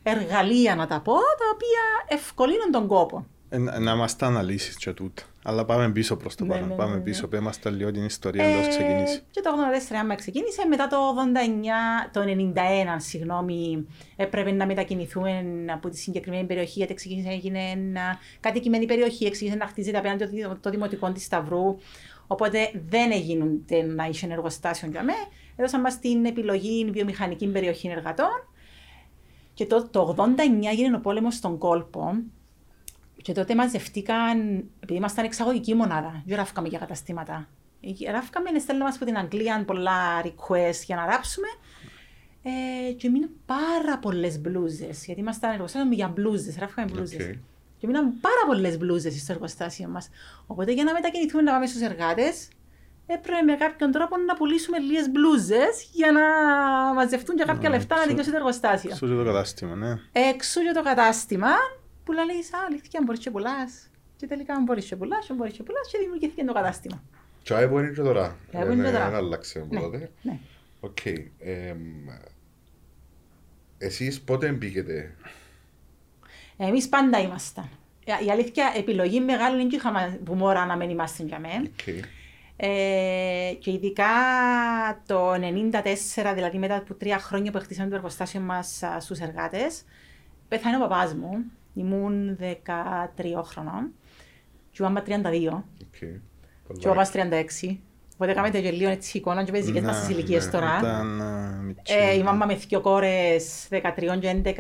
εργαλεία, 0.03 0.75
να 0.75 0.87
τα 0.87 1.01
πω, 1.01 1.13
τα 1.13 1.45
οποία 1.53 2.17
ευκολύνουν 2.17 2.71
τον 2.71 2.87
κόπο. 2.87 3.25
Ε, 3.53 3.57
να 3.57 3.79
να 3.79 3.95
μας 3.95 4.15
τα 4.15 4.25
αναλύσεις 4.27 4.75
και 4.75 4.91
τούτα. 4.91 5.23
Αλλά 5.43 5.65
πάμε 5.65 5.89
πίσω 5.91 6.15
προς 6.17 6.35
το 6.35 6.43
Ναι, 6.45 6.49
παρόν. 6.53 6.67
ναι, 6.67 6.75
Πάμε 6.75 6.91
ναι, 6.91 6.97
ναι. 6.97 7.03
πίσω. 7.03 7.27
Πες 7.27 7.39
μας 7.39 7.59
τα 7.59 7.69
λίγο 7.69 7.91
την 7.91 8.05
ιστορία 8.05 8.43
εντός 8.45 8.67
ξεκινήσεις. 8.67 9.15
Ε, 9.15 9.21
και 9.31 9.41
το 9.41 9.49
84 9.91 9.95
άμα 10.01 10.15
ξεκίνησε, 10.15 10.65
μετά 10.65 10.87
το 10.87 10.97
89, 10.97 12.09
το 12.11 12.21
91, 12.21 12.95
συγγνώμη, 12.97 13.87
έπρεπε 14.15 14.51
να 14.51 14.65
μετακινηθούμε 14.65 15.43
από 15.73 15.89
τη 15.89 15.97
συγκεκριμένη 15.97 16.45
περιοχή, 16.47 16.73
γιατί 16.77 16.93
ξεκίνησε 16.93 17.27
να 17.27 17.33
γίνει 17.33 17.59
ένα 17.71 18.19
κατοικημένη 18.39 18.85
περιοχή, 18.85 19.29
ξεκίνησε 19.31 19.57
να 19.57 19.65
χτίζεται 19.67 19.97
απέναντι 19.97 20.23
το, 20.25 20.29
δη- 20.31 20.57
το 20.61 20.69
δημοτικό 20.69 21.11
της 21.11 21.23
Σταυρού. 21.23 21.77
Οπότε 22.27 22.71
δεν 22.89 23.11
έγινε 23.11 23.45
να 23.95 24.05
είχε 24.05 24.27
εργοστάσιο 24.31 24.87
για 24.91 25.03
μέ. 25.03 25.13
Έδωσαν 25.55 25.81
μας 25.81 25.99
την 25.99 26.25
επιλογή 26.25 26.89
βιομηχανική 26.91 27.47
περιοχή 27.47 27.87
εργατών. 27.87 28.47
Και 29.53 29.65
το, 29.65 29.87
το 29.89 30.15
89 30.17 30.23
έγινε 30.71 30.95
ο 30.95 30.99
πόλεμος 30.99 31.35
στον 31.35 31.57
κόλπο. 31.57 32.13
Και 33.21 33.33
τότε 33.33 33.55
μαζευτήκαν, 33.55 34.39
επειδή 34.79 34.97
ήμασταν 34.99 35.25
εξαγωγική 35.25 35.73
μονάδα, 35.75 36.23
δεν 36.25 36.37
ράφκαμε 36.37 36.67
για 36.67 36.79
καταστήματα. 36.79 37.47
Ε, 38.05 38.11
Ράφκαμε, 38.11 38.59
στέλναμε 38.59 38.85
μας 38.89 38.95
από 38.95 39.05
την 39.05 39.17
Αγγλία 39.17 39.63
πολλά 39.65 40.21
request 40.23 40.81
για 40.85 40.95
να 40.95 41.05
ράψουμε. 41.05 41.47
Ε, 42.43 42.91
και 42.91 43.09
μείναν 43.09 43.29
πάρα 43.45 43.97
πολλές 43.97 44.39
μπλούζες. 44.39 45.05
Γιατί 45.05 45.21
ήμασταν 45.21 45.51
εργοστάσιο 45.51 45.91
για 45.91 46.07
μπλούζες, 46.07 46.57
ράφκαμε 46.57 46.91
μπλούζες. 46.91 47.25
Οκ. 47.27 47.33
Και 47.77 47.87
μείναν 47.87 48.13
πάρα 48.21 48.41
πολλές 48.47 48.77
μπλούζες 48.77 49.21
στο 49.21 49.31
εργοστάσιο 49.33 49.87
μας. 49.87 50.09
Οπότε 50.47 50.71
για 50.71 50.83
να 50.83 50.93
μετακινηθούμε 50.93 51.43
να 51.43 51.51
πάμε 51.51 51.65
στους 51.65 51.81
εργάτες, 51.81 52.47
έπρεπε 53.05 53.41
με 53.41 53.53
κάποιον 53.55 53.91
τρόπο 53.91 54.17
να 54.17 54.33
πουλήσουμε 54.35 54.79
λίγες 54.79 55.09
μπλούζες 55.09 55.89
για 55.93 56.11
να 56.11 56.21
μαζευτούν 56.93 57.35
και 57.35 57.43
κάποια 57.43 57.69
Ναι, 57.69 57.75
λεφτά 57.75 57.95
να 57.95 57.99
ξο- 58.01 58.09
δικαιώσει 58.09 58.29
το 58.31 58.35
εργοστάσιο. 58.37 58.95
Στο 58.95 59.07
και 59.07 59.13
το 59.13 59.23
κατάστημα, 59.23 59.75
ναι. 59.75 59.95
Έξω 60.11 60.61
για 60.61 60.73
το 60.73 60.81
κατάστημα 60.83 61.49
που 62.11 62.17
λέει, 62.17 62.37
Α, 62.37 62.65
αλήθεια, 62.67 62.99
αν 62.99 63.05
μπορείς 63.05 63.19
και 63.21 63.31
πουλάς. 63.31 63.89
Και 64.17 64.27
τελικά, 64.27 64.53
αν 64.53 64.63
μπορείς 64.63 64.85
και 64.85 64.95
πουλάς, 64.95 65.29
αν 65.29 65.37
μπορείς 65.37 65.53
και 65.53 65.63
πουλάς, 65.63 65.87
και 65.91 65.97
δημιουργήθηκε 65.97 66.43
το 66.43 66.53
κατάστημα. 66.53 67.03
Τζιαμαί 67.43 67.67
που 67.67 67.79
είναι 67.79 67.89
και 67.89 68.01
τώρα. 68.01 68.35
Τζιαμαί 68.51 68.65
που 68.65 68.71
είναι 68.71 68.83
και 68.83 68.89
Ε, 68.89 68.91
τώρα. 68.91 69.05
Δεν 69.09 69.15
άλλαξε 69.15 69.59
από 69.59 69.73
Ναι, 69.73 69.79
τότε. 69.81 70.11
ναι. 70.21 70.39
Οκ. 70.79 71.05
εμ, 71.39 71.79
Εσείς 73.77 74.21
πότε 74.21 74.51
μπήκετε; 74.51 75.15
Εμείς 76.57 76.89
πάντα 76.89 77.19
ήμασταν. 77.19 77.69
Ε, 78.05 78.25
Η 78.25 78.29
αλήθεια, 78.31 78.73
επιλογή 78.77 79.19
μεγάλη 79.21 79.57
δεν 79.57 79.69
είχαμε 79.69 80.19
που 80.25 80.33
μωρά 80.33 80.65
να 80.65 80.75
μην 80.75 80.89
είμαστε 80.89 81.23
για 81.23 81.39
μένα. 81.39 81.61
Οκ. 81.61 81.87
Ε, 82.55 83.53
και 83.59 83.71
ειδικά 83.71 84.05
το 85.05 85.31
1994, 85.33 86.31
δηλαδή 86.35 86.57
μετά 86.57 86.75
από 86.75 86.93
τρία 86.93 87.19
χρόνια 87.19 87.51
που 87.51 87.59
χτίσαμε 87.59 87.89
το 87.89 87.95
εργοστάσιο 87.95 88.39
μας 88.39 88.83
στους 88.99 89.19
εργάτες, 89.19 89.83
πέθανε 90.47 90.75
ο 90.75 90.79
παπάς 90.79 91.13
μου. 91.13 91.43
Ήμουν 91.73 92.37
13 92.39 93.43
χρονών. 93.43 93.93
Και 94.71 94.83
η 94.83 94.85
μάμα 94.85 95.03
32. 95.07 95.63
Οκ. 95.81 96.79
Και 96.79 96.87
ο 96.87 96.89
παπάς 96.89 97.11
36. 97.13 97.77
Οπότε 98.13 98.33
κάνετε 98.33 98.61
και 98.61 98.71
λίγο 98.71 98.89
έτσι 98.89 99.17
εικόνα 99.17 99.43
και 99.43 99.51
παίζει 99.51 99.71
και 99.71 99.81
μας 99.81 99.95
Ναι, 99.95 100.03
στις 100.03 100.15
ηλικίες 100.15 100.45
ναι, 100.45 100.51
τώρα. 100.51 100.77
Ήταν 100.79 101.19
ε, 101.19 101.63
μητσή. 101.63 101.95
Ε, 101.95 102.13
η 102.15 102.23
μάμα 102.23 102.45
με 102.45 102.55
δύο 102.55 102.81
κόρες 102.81 103.67
13 103.71 103.79
και 104.19 104.41
11 104.43 104.53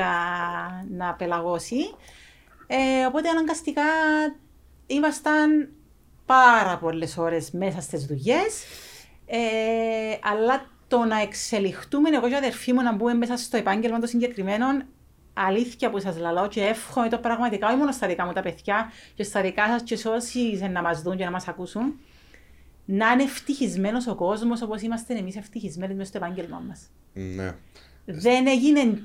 να 0.91 1.13
πελαγώσει. 1.13 1.77
Ε, 2.67 3.05
οπότε 3.07 3.29
αναγκαστικά 3.29 3.81
ήμασταν 4.87 5.69
πάρα 6.25 6.77
πολλές 6.77 7.17
ώρες 7.17 7.51
μέσα 7.51 7.81
στις 7.81 8.05
δουλειές. 8.05 8.63
Ε, 9.25 9.37
αλλά 10.21 10.65
το 10.87 10.97
να 10.97 11.21
εξελιχτούμε 11.21 12.09
εγώ 12.09 12.27
και 12.27 12.33
ο 12.33 12.37
αδερφή 12.37 12.73
μου 12.73 12.81
να 12.81 12.93
μπούμε 12.93 13.13
μέσα 13.13 13.37
στο 13.37 13.57
επάγγελμα 13.57 13.99
των 13.99 14.07
συγκεκριμένων 14.07 14.83
αλήθεια 15.33 15.89
που 15.89 15.99
σας 15.99 16.17
λαλώ 16.17 16.47
και 16.47 16.61
εύχομαι 16.61 17.09
το 17.09 17.17
πραγματικά, 17.17 17.67
όχι 17.67 17.75
μόνο 17.75 17.91
στα 17.91 18.07
δικά 18.07 18.25
μου 18.25 18.33
τα 18.33 18.41
παιδιά 18.41 18.91
και 19.15 19.23
στα 19.23 19.41
δικά 19.41 19.67
σας 19.67 19.83
και 19.83 19.95
σε 19.95 20.09
όσοι 20.09 20.69
να 20.71 20.81
μας 20.81 21.01
δουν 21.01 21.17
και 21.17 21.23
να 21.23 21.31
μας 21.31 21.47
ακούσουν, 21.47 21.99
να 22.85 23.11
είναι 23.11 23.23
ευτυχισμένος 23.23 24.07
ο 24.07 24.15
κόσμος 24.15 24.61
όπως 24.61 24.81
είμαστε 24.81 25.13
εμείς 25.13 25.35
ευτυχισμένοι 25.35 25.93
μέσα 25.93 26.09
στο 26.09 26.17
επάγγελμα 26.17 26.63
μας. 26.67 26.79
Ναι. 27.13 27.55
Δεν 28.05 28.47
έγινε 28.47 29.01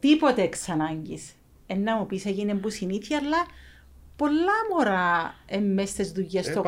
τίποτε 0.00 0.42
εξ 0.42 0.68
ανάγκης. 0.68 1.32
Ε, 1.66 1.74
να 1.74 1.96
μου 1.96 2.06
πεις 2.06 2.26
έγινε 2.26 2.54
που 2.54 2.70
συνήθεια, 2.70 3.18
αλλά 3.18 3.46
πολλά 4.16 4.52
μωρά 4.72 5.34
ε, 5.46 5.58
μες 5.58 5.88
στις 5.88 6.12
δουλειές 6.12 6.48
Ε, 6.48 6.52
το 6.52 6.62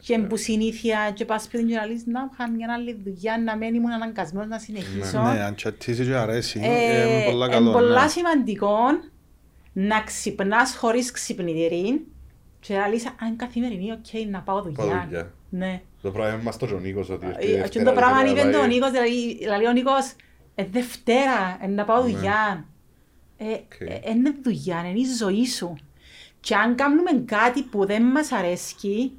πα, 0.00 0.06
κονιόν 0.06 0.06
θεωρείτε 0.06 0.06
αν 0.06 0.06
τους, 0.06 0.06
δεν 0.06 0.06
σας 0.06 0.06
παιδιά 0.06 0.06
άρεσκε. 0.06 0.14
και 0.14 0.18
που 0.18 0.36
συνήθεια 0.36 1.10
και 1.14 1.24
πας 1.24 1.42
σπίτι 1.42 1.64
και 1.64 1.74
να 1.74 1.86
λες 1.86 2.06
να 2.06 2.28
είχα 2.32 2.50
μια 2.50 2.72
άλλη 2.72 3.00
δουλειά, 3.04 3.38
να 3.44 3.56
μένει 3.56 3.76
ήμουν 3.76 3.90
αναγκασμένος 3.92 4.48
να 4.48 4.58
συνεχίσω. 4.58 5.22
Ναι, 5.22 5.42
αν 5.42 5.54
τσατίσει 5.54 6.04
και 6.04 6.14
αρέσεις, 6.14 6.62
Ε, 6.62 6.66
είναι 6.66 7.24
πολλά 7.30 7.44
εν 7.46 7.50
καλό. 7.52 7.70
πολλά 7.72 8.02
ναι. 8.02 8.08
σημαντικό 8.08 8.76
να 9.72 10.00
ξυπνάς 10.02 10.76
χωρίς 10.76 11.10
ξυπνητήρι 11.10 12.06
και 12.60 12.74
να 12.74 12.88
λες 12.88 13.06
αν 13.06 13.36
καθημερινή, 13.36 13.92
οκ, 13.92 14.30
να 14.30 14.40
πάω 14.40 14.62
Πάω 14.62 14.72
δουλειά. 14.72 15.04
δουλειά. 15.08 15.32
Ναι. 15.50 15.80
Το 16.02 16.10
πράγμα 16.10 16.40
μας 16.42 16.56
το 16.56 16.68
ο 16.74 16.78
Νίκος 16.78 17.10
ότι 17.10 17.26
έρχεται 17.26 17.44
Ε, 17.46 17.54
Και 17.54 17.58
Δευτέρα, 17.60 17.84
το 17.84 17.92
πράγμα 17.92 18.22
Δευτέρα, 18.22 18.40
είπε 18.48 18.56
πάει. 18.56 18.64
ο 18.64 18.66
Νίκος, 18.66 18.90
δηλαδή, 18.90 19.36
δηλαδή 19.38 19.66
ο 19.66 19.72
Νίκος, 19.72 20.12
ε, 20.54 20.64
Δευτέρα, 20.64 21.58
ε, 21.62 21.66
να 21.66 21.84
πάω 21.84 22.02
δουλειά. 22.02 22.64
Ε, 23.36 23.44
ε, 23.52 23.94
ε, 24.04 24.10
είναι 24.10 24.34
δουλειά, 24.42 24.84
είναι 24.88 24.98
η 24.98 25.04
ζωή 25.18 25.46
σου. 25.46 25.74
Και 26.40 26.54
αν 26.54 26.74
κάνουμε 26.74 27.10
κάτι 27.24 27.62
που 27.62 27.86
δεν 27.86 28.02
μας 28.02 28.32
αρέσει, 28.32 29.12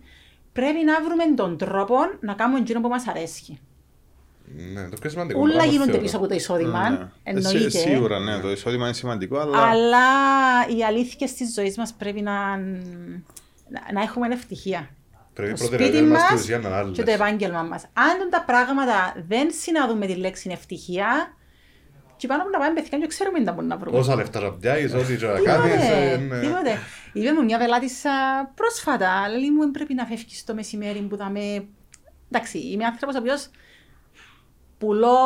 πρέπει 0.53 0.83
να 0.85 1.01
βρούμε 1.03 1.23
τον 1.35 1.57
τρόπο 1.57 1.95
να 2.21 2.33
κάνουμε 2.33 2.59
εκείνο 2.59 2.81
που 2.81 2.87
μας 2.87 3.07
αρέσει. 3.07 3.59
Ναι, 4.73 4.89
το 4.89 4.97
πιο 5.01 5.09
σημαντικό. 5.09 5.39
Όλα 5.39 5.51
πράγμα 5.53 5.71
γίνονται 5.71 5.89
θεωρώ. 5.91 6.05
πίσω 6.05 6.17
από 6.17 6.27
το 6.27 6.33
εισόδημα, 6.33 6.89
Ναι. 6.89 6.95
Ε, 6.97 7.07
εννοείται. 7.23 7.69
σί- 7.69 7.79
Σίγουρα, 7.79 8.19
ναι, 8.19 8.39
το 8.39 8.51
εισόδημα 8.51 8.85
είναι 8.85 8.93
σημαντικό, 8.93 9.37
αλλά 9.37 9.57
Αλλά 9.57 9.97
οι 10.77 10.83
αλήθειες 10.83 11.33
της 11.33 11.53
ζωής 11.53 11.77
μας 11.77 11.93
πρέπει 11.93 12.21
να, 12.21 12.57
να, 12.57 13.81
να 13.93 14.01
έχουμε 14.01 14.27
ευτυχία. 14.27 14.89
Πρέπει 15.33 15.51
η 15.51 15.53
Το 15.53 15.63
σπίτι 15.63 15.75
προτεραιότητα 15.77 16.11
μας 16.13 16.21
στην 16.21 16.33
μας 16.35 16.43
ουσία 16.43 16.57
να 16.59 16.67
είναι 16.67 16.77
άλλες. 16.77 16.97
και 16.97 17.03
το 17.03 17.11
επάγγελμα 17.11 17.61
μας. 17.63 17.83
Αν 17.93 18.29
τα 18.29 18.43
πράγματα 18.43 19.15
δεν 19.27 19.47
συνάδουν 19.51 19.97
με 19.97 20.05
τη 20.05 20.15
λέξη 20.15 20.49
ευτυχία, 20.51 21.33
και 22.19 22.27
πάνω 22.27 22.43
που 22.43 22.49
να 22.49 22.59
πάμε 22.59 22.73
παιδιά 22.73 22.97
και 22.99 23.07
ξέρουμε 23.07 23.37
τι 23.37 23.43
μπορούμε 23.43 23.63
να 23.63 23.77
βρούμε. 23.77 23.97
Όσα 23.97 24.15
λεφτά 24.15 24.39
να 24.39 24.51
πιάσεις, 24.51 24.93
ό,τι 24.93 25.15
και 25.17 25.25
να 25.25 25.39
κάνεις. 25.39 25.73
ε, 25.89 26.17
Τίποτε, 26.17 26.17
ναι. 26.17 26.39
τίποτε. 26.39 26.77
Είπε 27.13 27.33
μου 27.33 27.43
μια 27.43 27.57
πελάτησα 27.57 28.11
πρόσφατα, 28.55 29.29
λέει 29.29 29.51
μου 29.51 29.71
πρέπει 29.71 29.93
να 29.93 30.05
φεύγεις 30.05 30.43
το 30.43 30.53
μεσημέρι 30.53 30.99
που 30.99 31.15
θα 31.17 31.29
με... 31.29 31.65
Εντάξει, 32.31 32.57
είμαι 32.59 32.85
άνθρωπος 32.85 33.15
ο 33.15 33.19
οποίος 33.19 33.49
πουλώ 34.77 35.17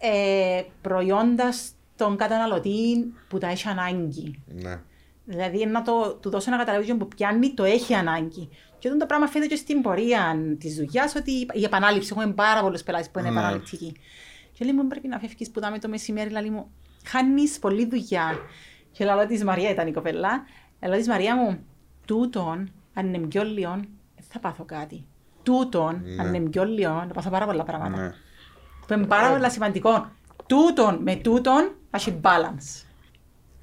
ε, 0.00 0.62
προϊόντα 0.82 1.52
στον 1.52 2.16
καταναλωτή 2.16 3.12
που 3.28 3.38
τα 3.38 3.46
έχει 3.48 3.68
ανάγκη. 3.68 4.42
Ναι. 4.46 4.80
Δηλαδή 5.24 5.66
να 5.66 5.82
το, 5.82 6.14
του 6.22 6.30
δώσω 6.30 6.50
ένα 6.54 6.64
καταλόγιο 6.64 6.96
που 6.96 7.08
πιάνει, 7.08 7.54
το 7.54 7.64
έχει 7.64 7.94
ανάγκη. 7.94 8.48
Και 8.78 8.86
όταν 8.88 9.00
το 9.00 9.06
πράγμα 9.06 9.26
φαίνεται 9.26 9.54
και 9.54 9.60
στην 9.60 9.82
πορεία 9.82 10.36
της 10.58 10.74
δουλειάς, 10.74 11.14
ότι 11.14 11.30
η 11.52 11.64
επανάληψη, 11.64 12.08
έχουμε 12.12 12.32
πάρα 12.32 12.60
πολλούς 12.60 12.82
πελάτες 12.82 13.10
που 13.10 13.18
είναι 13.18 13.30
Ναι. 13.30 13.38
επαναληπτικοί. 13.38 13.96
Και 14.58 14.64
λέει 14.64 14.74
μου 14.74 14.86
πρέπει 14.86 15.08
να 15.08 15.18
φεύγεις 15.18 15.50
που 15.50 15.60
δάμε 15.60 15.78
το 15.78 15.88
μεσημέρι, 15.88 16.30
λέει 16.30 16.50
μου, 16.50 16.70
χάνει 17.04 17.42
πολλή 17.60 17.86
δουλειά. 17.86 18.38
Και 18.92 19.04
λέω 19.04 19.26
της 19.26 19.44
Μαρία 19.44 19.70
ήταν 19.70 19.86
η 19.86 19.92
κοπέλα, 19.92 20.44
λέω 20.86 20.96
της 20.98 21.08
Μαρία 21.08 21.36
μου, 21.36 21.64
τούτον, 22.04 22.72
αν 22.94 23.14
είναι 23.14 23.26
πιο 23.26 23.42
λίγο, 23.44 23.70
δεν 24.16 24.24
θα 24.28 24.38
πάθω 24.38 24.64
κάτι. 24.64 25.06
Τούτον, 25.42 26.00
Ναι. 26.04 26.22
αν 26.22 26.34
είναι 26.34 26.48
πιο 26.48 26.64
λίγο, 26.64 27.04
θα 27.08 27.10
πάθω 27.14 27.30
πάρα 27.30 27.46
πολλά 27.46 27.62
πράγματα. 27.64 28.00
ναι. 28.02 28.12
Που 28.86 28.92
είναι 28.92 29.06
πάρα 29.06 29.32
πολύ 29.32 29.50
σημαντικό. 29.50 30.08
Τούτον 30.46 31.02
με 31.02 31.14
τούτον, 31.16 31.62
θα 31.90 31.96
έχει 31.96 32.20
balance. 32.22 32.84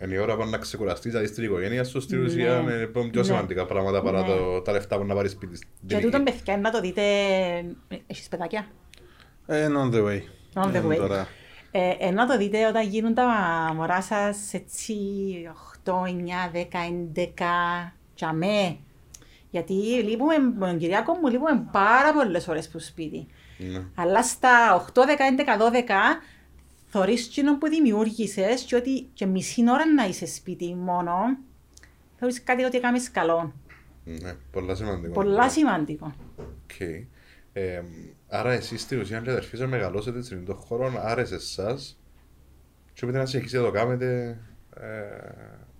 Είναι 0.03 0.13
η 0.13 0.17
ώρα 0.17 0.36
που 0.38 0.45
να 0.50 0.57
ξεκουραστείς, 0.57 1.12
δηλαδή 1.12 1.27
στην 1.29 1.43
οικογένεια 1.43 1.83
σου, 1.83 2.01
στην 2.01 2.19
Ναι. 2.19 2.25
ουσία, 2.25 2.60
είναι 2.60 2.86
πιο 2.88 3.10
Ναι. 3.13 3.24
σημαντικά 3.24 3.65
πράγματα 3.65 4.01
παρά 4.01 4.21
Ναι. 4.21 4.27
το- 4.27 4.62
τα 4.62 4.71
λεφτά 4.71 4.98
που 4.98 5.05
να 5.05 5.13
πάρεις 5.15 5.31
σπίτι. 5.31 5.60
Και 5.88 5.98
τούτον 6.00 6.24
παιδιά 6.24 6.57
να 6.57 6.71
το 6.71 6.79
δείτε, 6.79 7.01
έχεις 8.07 8.27
παιδάκια; 8.27 8.67
Ε, 9.45 9.67
on 9.77 9.93
the 9.93 10.03
way. 10.05 10.19
On 10.53 10.67
the 10.72 10.74
Ε, 10.74 10.84
way. 10.88 10.96
Τώρα, 10.98 11.27
Ε, 11.72 11.96
ε, 12.00 12.12
να 12.12 12.27
το 12.27 12.38
δείτε 12.38 12.67
όταν 12.67 12.88
γίνουν 12.88 13.13
τα 13.13 13.25
μωρά 13.75 14.01
σας 14.01 14.53
έτσι 14.53 14.96
8, 15.84 16.05
9, 16.05 16.50
10, 16.51 16.84
11, 16.84 17.93
τσαμέ. 18.15 18.77
Γιατί 19.50 19.74
λείπουμε, 19.74 20.38
με 20.38 20.67
τον 20.67 20.77
Κυριάκο 20.77 21.13
μου 21.13 21.27
λείπουμε 21.27 21.67
πάρα 21.72 22.13
πολλές 22.13 22.48
ώρες 22.48 22.70
που 22.70 22.79
σπίτι. 22.79 23.27
Ναι. 23.58 23.84
Αλλά 23.96 24.24
στα 24.24 24.75
8, 24.93 25.05
10, 25.05 25.25
11, 25.25 25.58
12 25.58 26.22
θωρείς 26.88 27.27
εκείνο 27.27 27.57
που 27.58 27.67
δημιούργησες 27.67 28.62
και 28.62 28.75
ότι 28.75 29.10
και 29.13 29.25
μισή 29.25 29.63
ώρα 29.70 29.93
να 29.93 30.05
είσαι 30.08 30.25
σπίτι 30.25 30.75
μόνο, 30.75 31.13
θεωρείς 32.17 32.43
κάτι 32.43 32.63
ότι 32.63 32.77
έκαμες 32.77 33.12
καλό. 33.12 33.53
Ναι, 34.03 34.34
πολλά 34.51 34.75
σημαντικό. 34.75 35.13
Πολλά 35.13 35.50
σημαντικό. 35.50 36.13
Οκ. 36.38 36.79
Ε, 37.53 37.81
άρα 38.31 38.51
εσύ 38.51 38.77
στην 38.77 39.00
ουσία 39.00 39.17
αν 39.17 39.23
και 39.23 39.29
αδερφή 39.29 39.57
σας 39.57 39.69
μεγαλώσετε 39.69 40.21
στην 40.21 40.45
τον 40.45 40.55
χώρο, 40.55 40.93
άρεσε 41.01 41.35
εσάς 41.35 42.00
και 42.93 43.00
έπρεπε 43.01 43.17
να 43.17 43.25
συνεχίσετε 43.25 43.61
να 43.61 43.67
το 43.67 43.73
κάνετε 43.73 44.39
ε, 44.75 44.85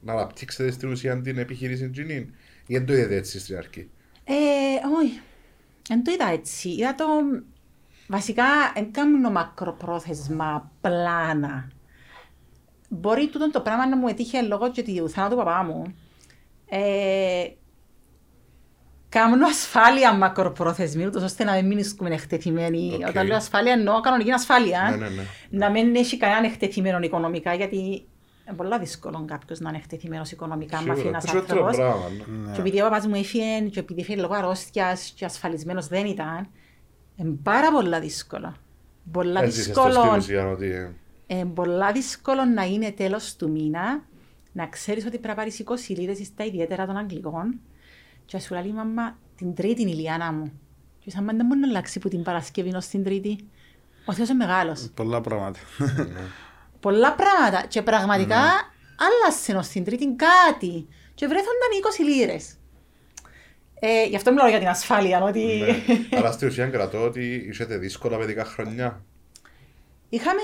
να 0.01 0.13
αναπτύξετε 0.13 0.72
στην 0.72 0.91
ουσία 0.91 1.22
την 1.22 1.38
επιχείρηση 1.38 1.89
τζείνην 1.89 2.34
ή 2.65 2.74
δεν 2.77 2.86
το 2.86 2.93
είδατε 2.93 3.15
έτσι 3.15 3.39
στην 3.39 3.58
αρχή; 3.58 3.89
Ε, 4.24 4.34
όχι. 5.01 5.22
Δεν 5.88 6.03
το 6.03 6.12
είδα 6.12 6.27
έτσι. 6.27 6.70
Είδα 6.70 6.96
το 6.96 7.05
Βασικά, 8.12 8.43
δεν 8.74 8.91
κάνω 8.91 9.29
μακροπρόθεσμα 9.29 10.72
πλάνα. 10.81 11.72
Μπορεί 12.89 13.27
τούτο 13.27 13.51
το 13.51 13.62
πράγμα 13.62 13.88
να 13.88 13.98
μου 13.98 14.08
έτυχε 14.08 14.41
λόγω 14.41 14.72
και 14.72 14.84
του 14.84 15.10
θάνατου 15.10 15.36
του 15.36 15.43
παπά 15.43 15.63
μου. 15.63 15.96
Ε, 16.70 17.48
κάνω 19.12 19.46
ασφάλεια 19.46 20.13
μακροπρόθεσμη, 20.13 21.06
ούτως 21.06 21.24
ώστε 21.24 21.44
να 21.44 21.53
μην 21.53 21.65
μείνουμε 21.65 22.15
εκτεθειμένοι. 22.15 22.91
Οκ. 23.01 23.08
Όταν 23.08 23.27
λέω 23.27 23.36
ασφάλεια, 23.36 23.72
εννοώ 23.74 24.00
κανονική 24.00 24.32
ασφάλεια. 24.32 24.88
Ναι, 24.89 24.96
ναι, 24.96 25.10
ναι. 25.15 25.24
Να 25.50 25.70
μην 25.70 25.96
έχει 25.96 26.18
κανέναν 26.18 26.44
εκτεθειμένο 26.44 27.00
οικονομικά, 27.01 27.53
γιατί 27.53 27.77
είναι 27.77 28.56
πολύ 28.56 28.80
δύσκολο 28.80 29.25
κάποιος 29.27 29.60
να 29.60 29.70
είναι 29.70 29.77
εκτεθειμένος 29.77 30.32
οικονομικά, 30.32 30.77
αν 30.77 30.84
αφήνει 30.84 30.98
Σίγουρα, 30.98 31.18
ένα 31.18 31.32
περισσότερο 31.32 31.65
άνθρωπος. 31.65 32.00
πράγμα. 32.00 32.46
ναι. 32.46 32.51
Και 32.53 32.60
επειδή 32.60 32.82
ο 32.82 32.84
παπάς 32.84 33.08
μου 33.08 33.15
έφυγε 33.15 33.60
και 33.72 33.80
επειδή 33.80 34.01
έφυγε 34.01 34.22
λόγω 34.22 34.34
αρρώστιας 34.34 35.13
και 35.15 35.25
ασφαλισμένος 35.25 35.88
δεν 35.88 36.06
ήταν, 36.06 36.48
είναι 37.15 37.36
πάρα 37.44 37.72
πολλά 37.72 38.00
δύσκολο. 38.00 38.56
Πολλά 39.12 39.41
Έτσι 39.44 39.60
είσαι 39.60 39.72
στο 39.72 39.82
στην 39.82 39.91
δύσκολο, 39.94 40.15
ουσία 40.18 40.48
ότι... 40.50 40.65
ε, 41.27 41.39
ε, 41.39 41.44
πολλά 41.53 41.91
δύσκολο 41.91 42.46
να 42.46 42.63
είναι 42.63 42.91
τέλος 42.91 43.36
του 43.36 43.51
μήνα, 43.51 44.03
να 44.51 44.68
ξέρεις 44.68 45.03
ότι 45.06 45.12
πρέπει 45.12 45.27
να 45.27 45.36
πάρεις 45.36 45.63
20 45.65 45.96
λίρες 45.98 46.18
στα 46.25 46.46
ιδιαίτερα 46.46 46.86
των 46.86 46.98
Αγγλικών 46.98 47.60
και 48.25 48.38
να 48.38 48.40
σου 48.40 48.54
λέει 48.54 48.68
η 48.68 48.74
μαμά 48.74 49.18
την 49.36 49.56
τρίτη 49.56 49.82
είναι 49.82 49.92
η 49.92 49.94
Λιάννα 49.94 50.32
μου. 50.32 50.60
Και 51.00 51.10
σαν 51.10 51.25
δεν 51.25 51.46
μπορεί 51.46 51.60
να 51.60 51.68
αλλάξει 51.68 52.00
που 52.00 52.10
την 52.10 52.24
Παρασκευή 52.24 52.75
ως 52.75 52.88
την 52.88 53.04
τρίτη. 53.04 53.50
Ο 54.06 54.13
Θεός 54.13 54.30
είναι 54.30 54.46
μεγάλος. 54.46 54.90
Πολλά 54.94 55.22
πράγματα. 55.22 55.60
Πολλά 56.80 57.13
πράγματα 57.13 57.66
και 57.68 57.82
πραγματικά 57.82 58.42
άλλασε 58.98 59.56
ως 59.56 59.68
την 59.68 59.84
τρίτη 59.84 60.16
κάτι 60.16 60.88
και 61.13 61.28
βρέθονταν 61.28 61.70
20 62.00 62.06
λίρες. 62.06 62.56
Ε, 63.84 64.06
γι' 64.06 64.16
αυτό 64.16 64.32
μιλάω 64.32 64.50
για 64.50 64.60
την 64.60 64.68
ασφάλεια, 64.68 65.24
ότι 65.24 65.40
ναι. 65.40 65.84
Αλλά 66.18 66.32
στην 66.32 66.48
ουσία 66.48 66.68
κρατώ 66.68 67.04
ότι 67.04 67.46
είσετε 67.50 67.78
δύσκολα 67.78 68.18
παιδικά 68.18 68.46
χρονιά. 68.46 69.04
είχαμε 70.10 70.42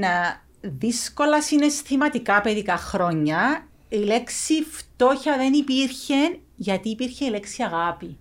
ε, 0.00 0.68
δύσκολα 0.68 1.42
συναισθηματικά 1.42 2.40
παιδικά 2.40 2.76
χρόνια. 2.76 3.68
Η 3.88 3.96
λέξη 3.96 4.54
φτώχεια 4.70 5.36
δεν 5.36 5.52
υπήρχε 5.52 6.38
γιατί 6.56 6.88
υπήρχε 6.88 7.24
η 7.24 7.28
λέξη 7.30 7.62
αγάπη. 7.62 8.16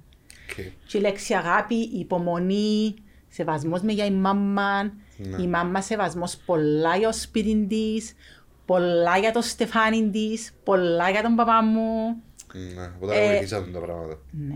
Okay. 0.47 0.71
Και 0.85 0.97
η 0.97 1.01
λέξη 1.01 1.33
αγάπη, 1.33 1.75
η 1.75 1.99
υπομονή, 1.99 2.93
σεβασμός 3.29 3.81
με 3.81 3.91
για 3.91 4.05
η 4.05 4.11
μάμμα, 4.11 4.81
Ναι. 5.17 5.41
η 5.41 5.47
μάμμα 5.47 5.81
σεβασμός 5.81 6.37
πολλά 6.45 6.95
για 6.97 7.07
το 7.07 7.13
σπίτι 7.13 7.65
της, 7.69 8.13
πολλά 8.65 9.17
για 9.17 9.31
το 9.31 9.41
στεφάνι 9.41 10.09
της, 10.09 10.51
πολλά 10.63 11.09
για 11.09 11.21
τον 11.21 11.35
παπά 11.35 11.63
μου. 11.63 12.21
Ναι, 12.75 12.91
οπότε 12.95 13.15
Ε, 13.15 13.25
να 13.25 13.31
βοηθήσατε 13.31 13.71
τα 13.71 13.79
πράγματα. 13.79 14.17
Ναι. 14.31 14.55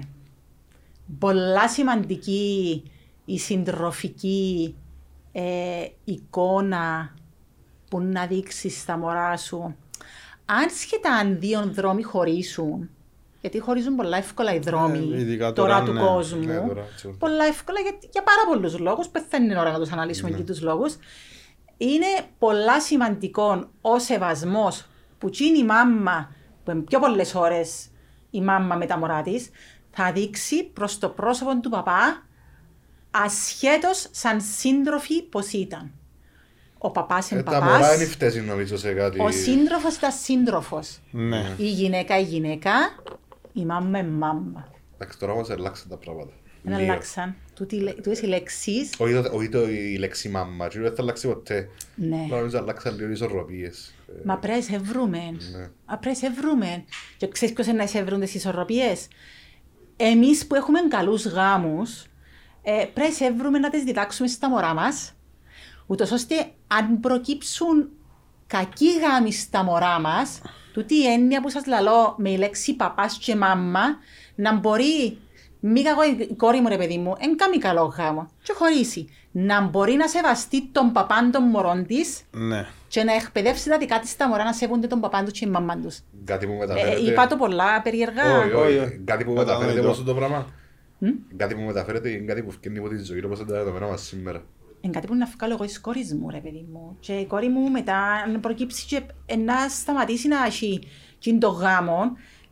Πολλά 1.20 1.70
σημαντική 1.70 2.84
η 3.26 3.40
συντροφική 3.40 4.76
ε, 5.32 5.86
εικόνα 6.04 7.14
που 7.90 8.02
να 8.02 8.26
δείξεις 8.28 8.80
στα 8.80 8.98
μωρά 8.98 9.38
σου. 9.38 9.76
Αν 10.46 10.70
σχετά 10.70 11.14
αν 11.14 11.40
δύο 11.40 11.66
δρόμοι 11.74 12.02
χωρίσουν, 12.04 12.90
γιατί 13.50 13.60
χωρίζουν 13.66 13.96
πολλά 13.96 14.18
εύκολα 14.18 14.54
οι 14.54 14.60
δρόμοι 14.60 15.12
Ε, 15.14 15.20
ειδικά 15.20 15.54
τώρα, 15.54 15.74
τώρα, 15.74 15.86
του 15.86 15.94
ναι. 15.94 16.02
κόσμου. 16.02 16.46
Ναι, 16.46 16.56
τώρα, 16.68 16.86
έτσι. 16.94 17.16
πολλά 17.20 17.46
εύκολα 17.46 17.80
για, 17.80 17.92
για 18.12 18.24
πάρα 18.24 18.42
πολλούς 18.50 18.80
λόγους, 18.80 19.08
που 19.08 19.26
δεν 19.30 19.44
είναι 19.44 19.60
ώρα 19.60 19.72
να 19.72 19.80
τους 19.80 19.92
αναλύσουμε 19.92 20.30
Ναι. 20.30 20.38
και 20.38 20.44
τους 20.44 20.62
λόγους. 20.62 20.96
Είναι 21.78 22.06
πολλά 22.40 22.82
σημαντικό 22.82 23.70
ο 23.82 24.00
σεβασμός 24.00 24.86
που 25.18 25.30
τσίνει 25.30 25.58
η 25.58 25.64
μάμμα, 25.64 26.32
που 26.64 26.72
είναι 26.72 26.80
πιο 26.80 27.00
πολλές 27.00 27.36
ώρες 27.36 27.88
η 28.30 28.42
μάμμα 28.42 28.76
με 28.76 28.86
τα 28.86 28.98
μωρά 28.98 29.22
της, 29.22 29.50
θα 29.92 30.12
δείξει 30.12 30.64
προς 30.64 30.98
το 30.98 31.10
πρόσωπο 31.10 31.60
του 31.60 31.70
παπά 31.70 32.24
ασχέτως 33.12 34.08
σαν 34.12 34.42
σύντροφοι 34.42 35.24
πώς 35.24 35.52
ήταν. 35.52 35.92
Ο 36.78 36.92
παπάς 36.92 37.32
είναι 37.32 37.40
Ε, 37.40 37.44
τα 37.44 37.52
μωρά 37.62 37.76
είναι 37.76 37.82
παπάς, 37.88 38.08
φταίει 38.08 38.42
νομίζω 38.42 38.78
σε 38.78 38.94
κάτι. 38.94 39.20
ο 39.22 39.32
σύντροφος 39.32 39.96
ήταν 39.96 40.12
σύντροφος. 40.12 41.00
Ναι. 41.12 41.56
Η 41.58 41.70
γυναίκα 41.70 42.20
η 42.20 42.24
γυναίκα, 42.24 42.72
η 43.60 43.66
μάμμα 43.66 44.00
είναι 44.00 44.08
μάμμα. 44.10 44.72
Εντάξει, 44.96 45.20
τώρα 45.20 45.32
όμως 45.34 45.50
αλλάξαν 45.50 45.90
τα 45.90 45.98
πράγματα. 45.98 46.32
Δεν 46.62 46.78
Λίγο. 46.80 46.92
αλλάξαν. 46.92 47.36
Τούτες 47.56 48.20
οι 48.22 48.26
λέξεις, 48.26 48.90
Όχι 48.98 49.14
το- 49.14 49.30
Όχι 49.34 49.50
το 49.50 49.70
η 49.70 49.98
λέξη 49.98 50.30
μάμμα, 50.30 50.68
και 50.68 50.80
δεν 50.80 50.96
θα 50.96 51.02
αλλάξει 51.02 51.28
ποτέ. 51.28 51.70
ναι. 51.96 52.26
Τώρα 52.28 52.38
νομίζω 52.38 52.58
αλλάξαν 52.58 52.96
λίγο 52.96 53.08
οι 53.08 53.12
ισορροπίες. 53.12 53.94
Ε, 54.08 54.22
Μα 54.26 54.38
πρέπει 54.38 54.58
να 54.58 54.64
σε 54.64 54.78
βρούμε. 54.78 55.18
Ναι. 55.52 55.70
Μα 55.86 55.98
πρέπει 55.98 56.06
να 56.22 56.30
σε 56.30 56.30
βρούμε. 56.42 56.84
Και 57.18 57.28
ξέρεις 57.28 57.54
ποιος 57.56 57.68
είναι 57.68 57.78
να 57.78 57.88
σε 57.88 58.04
βρουν 58.04 58.20
τις 58.20 58.34
ισορροπίες; 58.34 59.08
Εμείς 59.98 60.48
που 60.48 60.56
έχουμε 60.56 60.80
καλούς 60.90 61.26
γάμους, 61.26 62.06
ε, 62.62 62.72
πρέπει 62.94 63.00
να 63.10 63.12
σε 63.16 63.32
βρούμε 63.32 63.60
να 63.60 63.70
τις 63.70 63.84
διδάξουμε 63.84 64.28
στα 64.28 64.50
μωρά 64.50 64.74
μας, 64.74 65.14
ούτως 65.86 66.12
ώστε 66.12 66.36
αν 66.68 67.00
προκύψουν 67.00 67.90
κακοί 68.48 69.00
γάμοι 69.00 69.32
στα 69.34 69.64
μωρά 69.64 70.00
μας, 70.00 70.42
τούτη 70.78 70.96
η 70.96 71.06
έννοια 71.08 71.42
που 71.42 71.50
σας 71.50 71.66
λαλώ 71.66 72.16
με 72.18 72.30
η 72.30 72.38
λέξη 72.38 72.76
παπάς 72.76 73.18
και 73.18 73.36
μάμα, 73.36 73.82
να 74.36 74.54
μπορεί 74.58 75.18
μη 75.60 75.82
κακό 75.82 76.04
η 76.04 76.34
κόρη 76.36 76.62
μου 76.62 76.68
ρε 76.68 76.78
παιδί 76.78 76.98
μου, 76.98 77.16
εν 77.20 77.36
κάνει 77.38 77.58
καλό 77.58 77.84
γάμο 77.98 78.28
και 78.44 78.54
χωρίσει. 78.58 79.10
Να 79.32 79.62
μπορεί 79.62 79.94
να 79.94 80.08
σεβαστεί 80.08 80.68
τον 80.72 80.92
παπάν 80.92 81.32
των 81.32 81.44
μωρών 81.44 81.86
της 81.86 82.22
Ναι. 82.32 82.66
και 82.88 83.04
να 83.04 83.14
εκπαιδεύσει 83.14 83.70
τα 83.70 83.78
δικά 83.78 84.00
της 84.00 84.16
τα 84.16 84.28
μωρά 84.28 84.44
να 84.44 84.54
σέβονται 84.54 84.88
τον 84.88 85.00
παπάν 85.00 85.24
τους 85.26 85.40
και 85.40 85.46
η 85.46 85.50
μαμά 85.50 85.78
τους. 85.78 86.00
Κάτι 86.26 86.46
που 86.46 86.52
Ε, 86.52 86.56
μεταφέρεται. 86.58 87.00
είπα 87.00 87.28
το 87.28 87.36
πολλά 87.36 87.82
περίεργα. 87.82 88.38
Όχι, 88.40 88.52
Όχι, 88.52 88.54
όχι. 88.56 88.78
όχι. 88.78 88.98
Κάτι 89.06 89.24
που 89.24 89.34
Κατανοητό. 89.34 89.66
μεταφέρεται 89.66 89.80
όπως 89.88 90.04
το 90.04 90.14
πράγμα. 90.16 90.46
Μμ; 90.98 91.08
Κάτι 91.38 91.56
που 91.56 91.62
μεταφέρεται 91.62 92.10
είναι 92.10 92.26
κάτι 92.26 92.44
που 92.44 92.52
φτιάχνει 92.52 92.80
από 92.80 92.90
τη 92.90 92.98
ζωή 93.04 93.24
όπως 93.26 93.40
είναι 93.40 93.50
τα 93.50 93.56
δεδομένα 93.58 93.88
μας 93.88 94.02
σήμερα. 94.02 94.44
Είναι 94.82 94.94
κάτι 94.94 95.08
που 95.08 95.16
να 95.16 95.26
βγάλω 95.26 95.54
εγώ 95.54 95.64
εις 95.64 95.80
κόρης 95.82 96.14
μου, 96.14 96.30
ρε 96.30 96.38
παιδί 96.40 96.66
μου. 96.72 96.98
Και 97.00 97.14
η 97.14 97.26
κόρη 97.26 97.50
μου 97.50 97.70
μετά, 97.72 97.98
αν 97.98 98.40
προκύψει 98.40 98.86
και 98.86 99.02
ε, 99.26 99.36
να 99.36 99.70
σταματήσει 99.70 100.28
να 100.28 100.46
έχει 100.46 100.82
και 101.20 101.34
το 101.34 101.50
γάμο, 101.50 102.02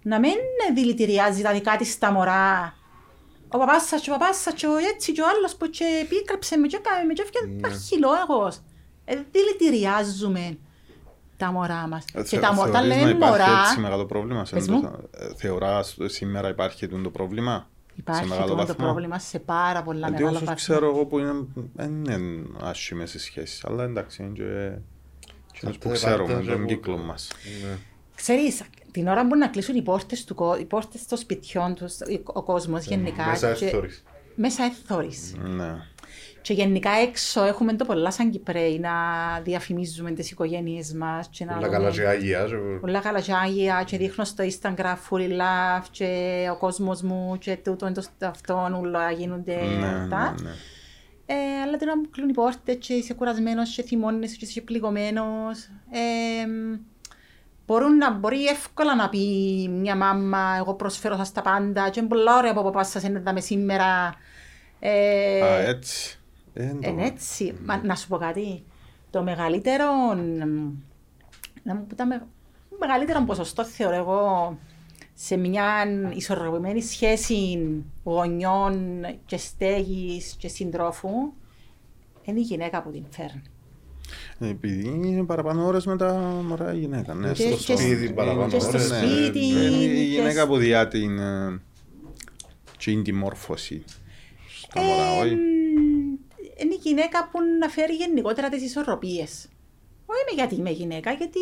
να 0.02 0.20
μην 0.20 0.34
δηλητηριάζει 0.74 1.42
τα 1.42 1.52
δικά 1.52 1.76
της 1.78 1.98
τα 1.98 2.12
μωρά. 2.12 2.74
Ο 3.48 3.58
παπάς 3.58 3.84
σας 3.88 4.02
και 4.02 4.10
ο 4.12 4.14
παπάς 4.18 4.38
σας 4.42 4.54
και 4.54 4.68
ο 4.68 4.76
έτσι 4.94 5.12
και 5.12 5.22
ο 5.22 5.26
άλλος 5.36 5.56
που 5.56 5.68
και 5.70 5.84
επίκραψε 6.02 6.58
με 6.58 6.68
και 6.68 6.76
έκαμε 6.76 7.04
με 7.04 7.14
και 7.14 7.22
έφυγε 7.22 7.54
Ναι. 7.56 7.68
αρχιλόγος. 7.68 8.60
Ε, 9.06 9.16
δηλητηριάζουμε 9.32 10.58
τα 11.38 11.52
μωρά 11.52 11.88
μας. 11.88 12.06
Ε, 12.14 12.22
Και 12.22 12.28
θε- 12.28 12.42
τα 12.42 12.54
μωρά, 12.54 12.72
τα 12.72 12.80
θεωρείς 12.80 12.96
να 12.98 13.02
λέμε 13.06 13.10
υπάρχει 13.18 13.38
μωρά, 13.50 13.62
έτσι 13.68 13.80
μεγάλο 13.80 14.06
πρόβλημα. 14.06 14.46
σε 14.46 14.54
Πες 14.56 14.64
αυτό 14.64 14.74
μου. 14.76 14.82
το- 14.82 15.10
ε, 15.12 15.34
Θεωράς 15.36 15.96
ότι 16.00 16.14
σήμερα 16.14 16.50
υπάρχει 16.50 16.88
το 16.88 17.10
πρόβλημα; 17.10 17.70
Υπάρχει 17.96 18.22
σε 18.24 18.28
μεγάλο 18.30 18.48
το, 18.48 18.56
το 18.56 18.66
βαθμό. 18.66 18.86
πρόβλημα 18.86 19.20
σε 19.20 19.40
πάρα 19.40 19.84
πολλά 19.84 20.08
Γιατί 20.08 20.14
μεγάλο 20.14 20.36
όσους 20.36 20.48
βαθμό. 20.48 20.56
ξέρω 20.64 20.90
εγώ 20.90 21.06
που 21.06 21.20
είναι, 21.20 21.34
δεν 21.74 21.92
είναι 22.06 22.44
άσχημες 22.62 23.14
οι 23.14 23.20
σχέσεις. 23.20 23.66
Αλλά 23.66 23.84
εντάξει, 23.84 24.24
είναι 24.24 24.32
και 24.34 24.72
εκείνους 25.56 25.78
που 25.78 25.90
Ε, 25.90 25.94
ξέρουμε, 25.94 26.34
πάντα 26.34 26.52
τον 26.52 26.62
που- 26.62 26.68
κύκλο 26.68 26.98
μας. 26.98 27.28
Ναι. 27.70 27.78
Ξέρεις, 28.16 28.62
την 28.92 29.08
ώρα 29.08 29.28
που 29.28 29.36
να 29.36 29.48
κλείσουν 29.48 29.76
οι 29.76 29.82
πόρτες, 29.82 30.24
του, 30.24 30.36
κο- 30.36 30.56
οι 30.60 30.66
πόρτες 30.66 31.06
των 31.08 31.18
σπιτιών 31.18 31.76
τους, 31.76 31.98
ο 32.24 32.44
κόσμος 32.44 32.86
γενικά. 32.86 33.26
Μέσα 33.26 33.54
και- 33.54 33.66
ευθόρης. 33.66 34.04
Μέσα 34.36 34.64
εθόρης. 34.64 35.36
Ναι. 35.44 35.76
Και 36.46 36.54
γενικά 36.54 36.90
έξω 36.92 37.44
έχουμε 37.44 37.74
το 37.74 37.86
πολλά 37.86 38.12
σαν 38.12 38.30
Κυπρέοι 38.32 38.80
να 38.80 38.92
διαφημίζουμε 39.44 40.12
τις 40.12 40.32
οικογένειες 40.32 40.94
μας. 40.94 41.28
Και 41.32 41.46
να 41.46 41.52
Όλα 41.52 41.62
λέμε- 41.62 41.78
καλά 41.78 41.92
και 41.92 42.08
άγια. 42.08 42.46
και- 42.46 42.56
Πολλά 42.82 43.00
καλά 43.00 43.20
και 43.22 43.34
άγια 43.34 43.84
και 43.86 43.98
δείχνω 43.98 44.24
στο 44.24 44.44
Instagram 44.44 44.96
fully 45.10 45.30
love 45.30 45.84
και 45.92 46.48
ο 46.52 46.58
κόσμος 46.58 47.02
μου 47.02 47.38
και 47.40 47.58
τούτο 47.64 47.86
είναι 47.88 47.96
το 48.18 48.28
αυτό 48.28 48.70
όλα 48.82 49.12
γίνονται 49.12 49.56
Ναι, 49.56 49.88
αυτά. 49.88 50.36
ναι, 50.42 50.50
ναι. 50.50 50.56
Ε, 51.26 51.62
αλλά 51.66 51.78
την 51.78 51.88
ώρα 51.88 52.02
που 52.02 52.10
κλείνουν 52.10 52.30
οι 52.32 52.34
πόρτες 52.34 52.76
και 52.80 52.94
είσαι 52.94 53.14
κουρασμένος 53.14 53.76
και 53.76 53.84
θυμώνεσαι 53.84 54.36
και 54.36 54.46
είσαι 54.46 54.62
πληγωμένος. 54.62 55.60
Ε, 55.92 56.46
μπορούν 57.66 57.98
να, 57.98 58.12
μπορεί 58.12 58.46
εύκολα 58.46 58.96
να 58.96 59.10
πει 59.10 59.20
μια 59.72 59.96
μάμα 59.96 60.56
εγώ 60.58 60.74
προσφέρω 60.74 61.16
σας 61.16 61.32
τα 61.32 61.42
πάντα 61.42 61.90
και 61.90 62.00
είναι 62.00 62.10
πολλά 62.10 62.38
ωραία 62.38 62.54
που 62.54 62.60
ο 62.60 62.64
παπάς 62.64 62.90
σας 62.90 63.04
είναι 63.04 63.18
εδώ 63.18 63.34
με 63.34 63.40
σήμερα. 63.40 64.14
Ε, 64.80 65.42
Α, 65.42 65.56
έτσι. 65.68 66.20
Ε, 66.58 66.64
εν 66.64 66.82
το- 66.82 66.90
είναι 66.90 67.06
έτσι. 67.06 67.54
Μα, 67.66 67.82
να 67.84 67.96
σου 67.96 68.08
πω 68.08 68.18
κάτι. 68.18 68.64
Το 69.10 69.24
μεγαλύτερο, 69.24 69.86
μ, 70.16 70.72
να 71.64 71.76
μου 71.76 71.86
πω 71.88 71.96
τα 71.96 72.06
με, 72.06 72.28
μεγαλύτερο 72.80 73.24
ποσοστό 73.24 73.66
θεωρώ 73.66 73.96
εγώ 73.96 74.58
σε 75.14 75.38
μια 75.38 75.66
ισορροπημένη 76.16 76.82
σχέση 76.82 77.60
γονιών 78.04 79.02
και 79.26 79.38
στέγης 79.38 80.36
και 80.38 80.48
συντρόφου 80.48 81.10
είναι 82.24 82.40
η 82.40 82.44
γυναίκα 82.44 82.82
που 82.84 82.92
την 82.92 83.04
φέρνει. 83.10 83.42
Επειδή 84.40 84.88
είναι 84.88 85.24
παραπάνω 85.24 85.66
ώρες 85.66 85.86
με 85.86 85.98
τα 85.98 86.14
μωρά 86.48 86.74
η 86.74 86.80
γυναίκα. 86.80 87.14
Ναι, 87.14 87.32
Και- 87.32 87.52
Στο 87.52 87.74
και- 87.74 87.78
σπίτι 87.82 88.14
παραπάνω. 88.14 88.48
και 88.48 88.60
στο 88.60 88.68
ώρες, 88.70 88.90
ναι. 88.92 88.98
σπίτι. 88.98 89.46
Είναι 89.46 89.60
η 89.84 89.88
και 89.96 90.02
γυναίκα 90.16 90.42
σ- 90.42 90.48
που 90.48 90.58
διά 90.58 90.88
την, 90.88 91.20
ε, 91.20 91.62
την 92.78 93.04
τη 93.04 93.12
μόρφωση 93.14 93.84
στα 94.62 94.82
μωρά, 94.82 95.18
όχι. 95.20 95.36
Είναι 96.56 96.74
η 96.74 96.80
γυναίκα 96.82 97.30
που 97.32 97.40
να 97.60 97.70
φέρει 97.70 97.94
γενικότερα 97.94 98.50
τις 98.50 98.64
ισορροπίες. 98.64 99.50
Όχι 100.06 100.24
με 100.30 100.36
γιατί 100.36 100.56
είμαι 100.56 100.70
γυναίκα, 100.70 101.12
γιατί 101.12 101.40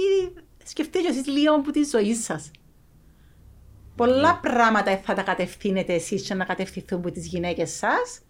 σκεφτείτε 0.63 1.07
εσείς 1.07 1.27
λίγο 1.27 1.55
από 1.55 1.71
τη 1.71 1.83
ζωή 1.83 2.13
σας. 2.13 2.51
Πολλά 3.95 4.39
πράγματα 4.41 4.97
θα 5.03 5.13
τα 5.13 5.21
κατευθύνετε 5.21 5.93
εσείς 5.93 6.21
και 6.21 6.33
να 6.33 6.45
κατευθυνθούν 6.45 6.99
από 6.99 7.11
τις 7.11 7.27
γυναίκες 7.27 7.71
σας. 7.71 8.21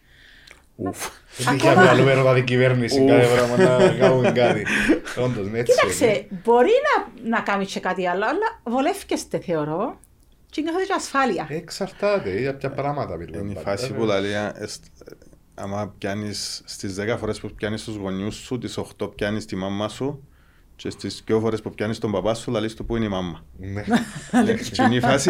Ουφ. 0.75 1.09
Δεν 1.37 1.55
είχε 1.55 1.73
να 1.73 1.91
μιλούμε 1.91 2.13
ρωτά 2.13 2.33
την 2.33 2.43
κυβέρνηση 2.43 3.05
κάθε 3.05 3.27
πράγμα 3.35 3.57
να 3.57 3.93
κάνουμε 3.93 4.31
κάτι. 4.31 4.65
Όντως, 5.23 5.47
ναι, 5.49 5.59
έτσι 5.59 5.73
είναι. 5.83 5.93
Κοίταξε, 5.93 6.27
μπορεί 6.43 6.71
να, 6.87 7.29
να 7.29 7.41
κάνεις 7.41 7.71
και 7.71 7.79
κάτι 7.79 8.07
άλλο, 8.07 8.25
αλλά 8.25 8.61
βολεύκεστε 8.63 9.39
θεωρώ 9.39 9.99
και 10.49 10.61
νιώθετε 10.61 10.85
και 10.85 10.93
ασφάλεια. 10.93 11.47
Εξαρτάται, 11.49 12.39
για 12.39 12.55
ποια 12.55 12.69
πράγματα 12.69 13.17
μιλούμε. 13.17 13.37
Είναι 13.37 13.51
η 13.51 13.53
πάντα, 13.53 13.69
φάση 13.69 13.91
ναι. 13.91 13.97
που 13.97 14.03
λέει, 14.03 14.31
άμα 15.55 15.93
πιάνεις 15.97 16.61
στις 16.65 16.95
10 16.99 17.15
φορές 17.19 17.39
που 17.39 17.49
πιάνεις 17.55 17.83
τους 17.83 17.95
γονιούς 17.95 18.35
σου, 18.35 18.57
τις 18.57 18.77
8 18.77 19.15
πιάνεις 19.15 19.45
τη 19.45 19.55
μάμα 19.55 19.87
σου 19.89 20.27
και 20.75 20.89
στις 20.89 21.23
2 21.27 21.39
φορές 21.39 21.61
που 21.61 21.69
πιάνεις 21.69 21.99
τον 21.99 22.11
παπά 22.11 22.33
σου, 22.33 22.51
λαλείς 22.51 22.73
του 22.75 22.85
που 22.85 22.95
είναι 22.95 23.05
η 23.05 23.09
μάμα. 23.09 23.45
Ναι, 23.57 23.83
Έτσι 24.47 24.83
είναι 24.83 24.95
η 24.95 24.99
φάση. 24.99 25.29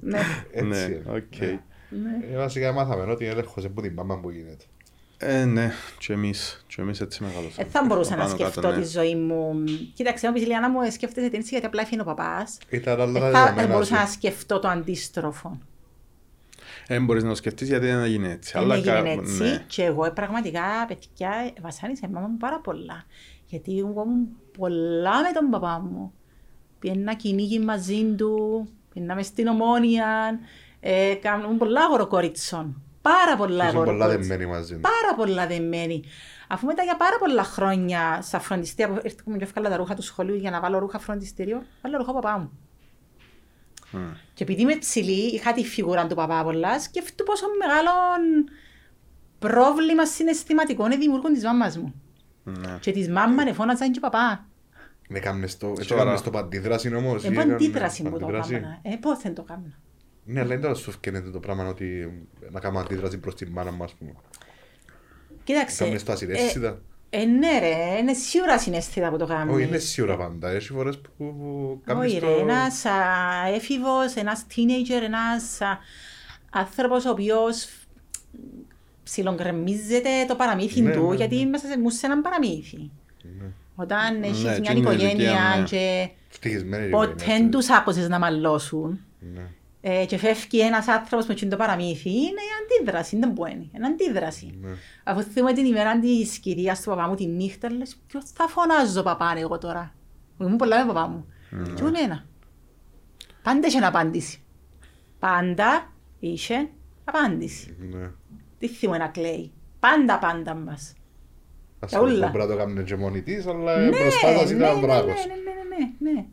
Ναι. 0.00 0.18
έτσι 0.52 0.64
Ναι, 0.64 0.76
είναι. 0.78 1.02
οκ. 1.06 1.40
Ναι. 1.88 2.32
Ε, 2.32 2.36
Βασικά 2.36 2.72
μάθαμε 2.72 3.12
ότι 3.12 3.26
έλεγχος 3.26 3.64
από 3.64 3.82
την 3.82 3.92
μάμα 3.92 4.18
που 4.20 4.30
γίνεται. 4.30 4.64
Ε, 5.24 5.44
ναι, 5.44 5.72
και 5.98 6.12
εμείς, 6.12 6.64
και 6.66 6.80
εμείς 6.80 7.00
έτσι 7.00 7.22
μεγαλώσαμε. 7.22 7.66
Ε, 7.68 7.70
θα 7.70 7.84
μπορούσα 7.86 8.16
να 8.16 8.22
Πάνω 8.22 8.36
κάτω, 8.36 8.50
σκεφτώ 8.50 8.70
ναι. 8.70 8.80
τη 8.82 8.88
ζωή 8.88 9.14
μου. 9.16 9.64
Κοίταξε, 9.94 10.26
μου 10.26 10.32
πει 10.32 10.40
Λιάννα 10.40 10.70
μου, 10.70 10.80
ε, 10.80 10.90
σκέφτεσαι 10.90 11.28
την 11.28 11.38
έτσι 11.38 11.50
γιατί 11.50 11.66
απλά 11.66 11.82
έφυγε 11.82 12.00
ο 12.00 12.04
παπάς. 12.04 12.58
Ήταν 12.68 13.00
άλλα 13.00 13.18
Ε, 13.18 13.20
τα 13.20 13.30
θα 13.30 13.38
ε, 13.38 13.42
δεδομένα 13.44 13.66
μπορούσα 13.72 13.94
να 13.94 14.06
σου. 14.06 14.12
σκεφτώ 14.12 14.58
το 14.58 14.68
αντίστροφο. 14.68 15.58
Ε, 16.86 16.98
μπορείς 17.00 17.22
να 17.22 17.28
το 17.28 17.34
σκεφτείς 17.34 17.68
γιατί 17.68 17.86
δεν 17.86 18.02
έγινε 18.02 18.28
έτσι. 18.30 18.52
Δεν 18.54 18.62
αλλά 18.62 18.74
έγινε 18.74 18.92
κα- 19.02 19.08
έτσι 19.10 19.42
ναι. 19.42 19.64
και 19.66 19.84
εγώ 19.84 20.04
ε, 20.04 20.10
πραγματικά, 20.10 20.62
παιδιά, 20.88 21.30
βασάνισε 21.60 22.06
η 22.08 22.12
μάμα 22.12 22.26
μου 22.26 22.36
πάρα 22.36 22.60
πολλά. 22.60 23.04
Γιατί 23.46 23.78
εγώ 23.78 24.02
ήμουν 24.06 24.28
πολλά 24.58 25.20
με 25.22 25.32
τον 25.34 25.50
παπά 25.50 25.78
μου. 25.90 26.12
Πιένα 26.78 27.14
κυνήγι 27.14 27.58
μαζί 27.58 28.04
του, 28.04 28.68
πιέναμε 28.92 29.22
στην 29.22 29.46
ομόνια, 29.46 30.38
ε, 30.80 31.14
κάνουμε 31.14 31.56
πολλά 31.56 31.80
αγοροκόριτσον. 31.84 32.82
Πάρα 33.02 33.36
πολλά 33.36 33.64
Ήσουν 33.64 33.78
πολλά 33.78 33.90
αγοροκόριτσον. 33.92 34.28
δεμένοι 34.28 34.50
μαζί. 34.50 34.74
Πάρα 34.76 35.14
πολλά 35.16 35.46
δεμένοι. 35.46 36.02
Αφού 36.48 36.66
μετά 36.66 36.82
για 36.82 36.96
πάρα 36.96 37.18
πολλά 37.18 37.42
χρόνια 37.44 38.18
στα 38.22 38.38
φροντιστήρια 38.40 38.92
που 38.92 39.00
ήρθαμε 39.04 39.36
και 39.36 39.44
έφκαλα 39.44 39.68
τα 39.68 39.76
ρούχα 39.76 39.94
του 39.94 40.02
σχολείου 40.02 40.34
για 40.34 40.50
να 40.50 40.60
βάλω 40.60 40.78
ρούχα 40.78 40.98
φροντιστήριο, 40.98 41.62
βάλω 41.82 41.96
ρούχα 41.96 42.12
παπά 42.12 42.38
μου. 42.38 42.50
Μμ. 43.92 43.98
Και 44.34 44.42
επειδή 44.42 44.60
είμαι 44.60 44.76
ψηλή, 44.76 45.34
είχα 45.34 45.52
τη 45.52 45.64
φιγούρα 45.64 46.06
του 46.06 46.14
παπά 46.14 46.44
πολλά, 46.44 46.80
σκέφτομαι 46.80 47.30
πόσο 47.30 47.46
μεγάλο 47.58 47.90
πρόβλημα 49.38 50.06
συναισθηματικό 50.06 50.86
είναι 50.86 50.96
δημιουργούν 50.96 51.32
της 51.32 51.44
μάμας 51.44 51.78
μου. 51.78 51.94
Ναι. 52.44 52.78
Και 52.80 52.92
της 52.92 53.08
μάμας 53.08 53.44
ναι 53.44 53.52
φώναζαν 53.52 53.92
και 53.92 54.00
παπά. 54.00 54.46
Με 55.08 55.18
κάμνες 55.18 55.56
το, 55.56 55.68
έτσι 55.68 55.82
Σοβαρά. 55.82 56.02
έκαμνες 56.02 56.22
το 56.22 56.30
παντίδραση 56.30 56.94
όμως. 56.94 57.22
ή 57.22 57.26
Εγώ 57.26 57.34
έκαμνες 57.34 57.54
αντίδραση 57.54 58.02
μου 58.02 58.10
το 58.10 58.18
παντίδραση; 58.18 58.54
έκανα. 58.54 58.78
Ε, 58.82 58.96
πώς 59.00 59.18
δεν 59.18 59.34
το 59.34 59.42
έκανα. 59.48 59.78
Ναι, 60.24 60.40
αλλά 60.40 60.48
δεν 60.48 60.60
τώρα 60.60 60.74
σου 60.74 60.90
φκένεται 60.90 61.30
το 61.30 61.40
πράγμα 61.40 61.68
ότι 61.68 62.12
να 62.50 62.60
κάνουμε 62.60 62.80
αντίδραση 62.80 63.18
προς 63.18 63.34
την 63.34 63.48
μάνα 63.48 63.72
μου, 63.72 63.84
ας 63.84 63.92
πούμε. 63.92 64.12
Κοίταξε. 65.44 65.84
Κάμνες 65.84 66.04
το 66.04 66.12
ασυναίσθητα. 66.12 66.68
Ε, 66.68 66.78
ναι 67.18 67.58
ρε, 67.58 67.98
είναι 67.98 68.12
σίγουρα 68.12 68.58
συναίσθητα 68.58 69.10
που 69.10 69.16
το 69.16 69.26
κάνεις. 69.26 69.54
Όχι, 69.54 69.64
είναι 69.64 69.78
σίγουρα 69.78 70.16
πάντα. 70.16 70.50
Έχει 70.50 70.68
φορές 70.72 70.98
που- 70.98 71.10
που 71.16 71.80
κάνεις 71.84 72.10
Όχι 72.12 72.20
το... 72.20 72.26
ρε, 72.26 72.40
ένας 72.40 72.84
α, 72.84 72.92
έφηβος, 73.54 74.14
ένας 74.14 74.46
teenager, 74.50 75.02
ένας 75.04 75.60
α, 75.60 75.78
άνθρωπος 76.50 77.04
ο 77.04 77.10
οποίος 77.10 77.68
ψιλογκρεμίζεται 79.02 80.08
το 80.28 80.34
παραμύθι 80.36 80.80
Ναι, 80.80 80.92
του, 80.92 81.08
ναι, 81.08 81.16
γιατί 81.16 81.36
ναι. 81.36 81.44
μέσα 81.50 81.66
σε, 81.66 81.78
μου 81.78 81.90
σε 81.90 82.06
ένα 82.06 82.20
παραμύθι. 82.20 82.90
Ναι. 83.22 83.46
Όταν 83.74 84.22
έχεις 84.22 84.42
Ναι, 84.42 84.58
μια 84.58 84.70
εκείνη 84.72 84.78
η 84.78 84.82
ηλικία, 84.88 85.06
οικογένεια 85.08 85.56
ναι. 85.58 85.64
και 85.64 86.08
Ευτυχισμένη 86.30 86.86
η 86.86 86.90
ποτέ 86.90 87.04
οικογένεια, 87.06 87.34
δεν 87.36 87.46
έτσι. 87.46 87.48
τους 87.58 87.70
άκουσες 87.70 88.08
να 88.08 88.18
μαλώσουν 88.18 89.00
Ναι. 89.34 89.46
Ε, 89.84 90.04
και 90.06 90.18
φεύγει 90.18 90.60
ένας 90.60 90.88
άνθρωπος 90.88 91.26
με 91.26 91.32
εκείνο 91.32 91.50
το 91.50 91.56
παραμύθι, 91.56 92.10
είναι 92.10 92.24
η 92.26 92.52
αντίδραση, 92.62 93.18
δεν 93.18 93.30
μπορεί, 93.30 93.70
είναι 93.74 93.86
αντίδραση. 93.86 94.58
Ναι. 94.60 94.70
Αφού 95.04 95.22
θυμάμαι 95.22 95.52
την 95.52 95.64
ημέρα 95.64 95.98
της 95.98 96.38
κυρίας 96.38 96.80
του 96.82 96.88
παπά 96.90 97.08
μου 97.08 97.14
τη 97.14 97.26
νύχτα, 97.26 97.70
λες, 97.72 97.96
ποιος 98.06 98.24
θα 98.34 98.48
φωνάζω 98.48 99.02
παπά 99.02 99.34
εγώ 99.36 99.58
τώρα; 99.58 99.94
Ήμουν 100.40 100.56
πολλά 100.56 100.86
με 100.86 100.92
παπά 100.92 101.06
μου. 101.08 101.26
Και 101.50 101.82
ήμουν 101.82 101.94
ένα. 102.04 102.26
Πάντα 103.42 103.66
είχε 103.66 103.78
απάντηση. 103.78 104.42
Πάντα 105.18 105.92
είχε 106.18 106.68
απάντηση. 107.04 107.76
Ναι. 107.90 108.10
Τι 108.58 108.68
θυμώ 108.68 108.96
να 108.96 109.08
κλαίει. 109.08 109.52
Πάντα 109.80 110.18
πάντα 110.18 110.54
μας. 110.54 110.94
Ας 111.80 111.92
όλα. 111.92 112.02
πούμε, 112.04 112.18
δεν 112.18 112.30
πρέπει 112.30 112.48
να 112.48 112.54
το 112.54 112.56
κάνουν 112.56 112.84
και 112.84 112.96
μόνη 112.96 113.22
της, 113.22 113.46
αλλά 113.46 113.76
Ναι, 113.76 113.88
μπροστά 113.88 114.38
σας 114.38 114.50
ναι, 114.50 114.56
ήταν 114.56 114.74
ναι, 114.74 114.80
μπράβος. 114.80 115.26
ναι, 115.26 115.34
ναι, 115.34 115.76
ναι, 115.76 116.10
ναι, 116.12 116.12
ναι. 116.12 116.24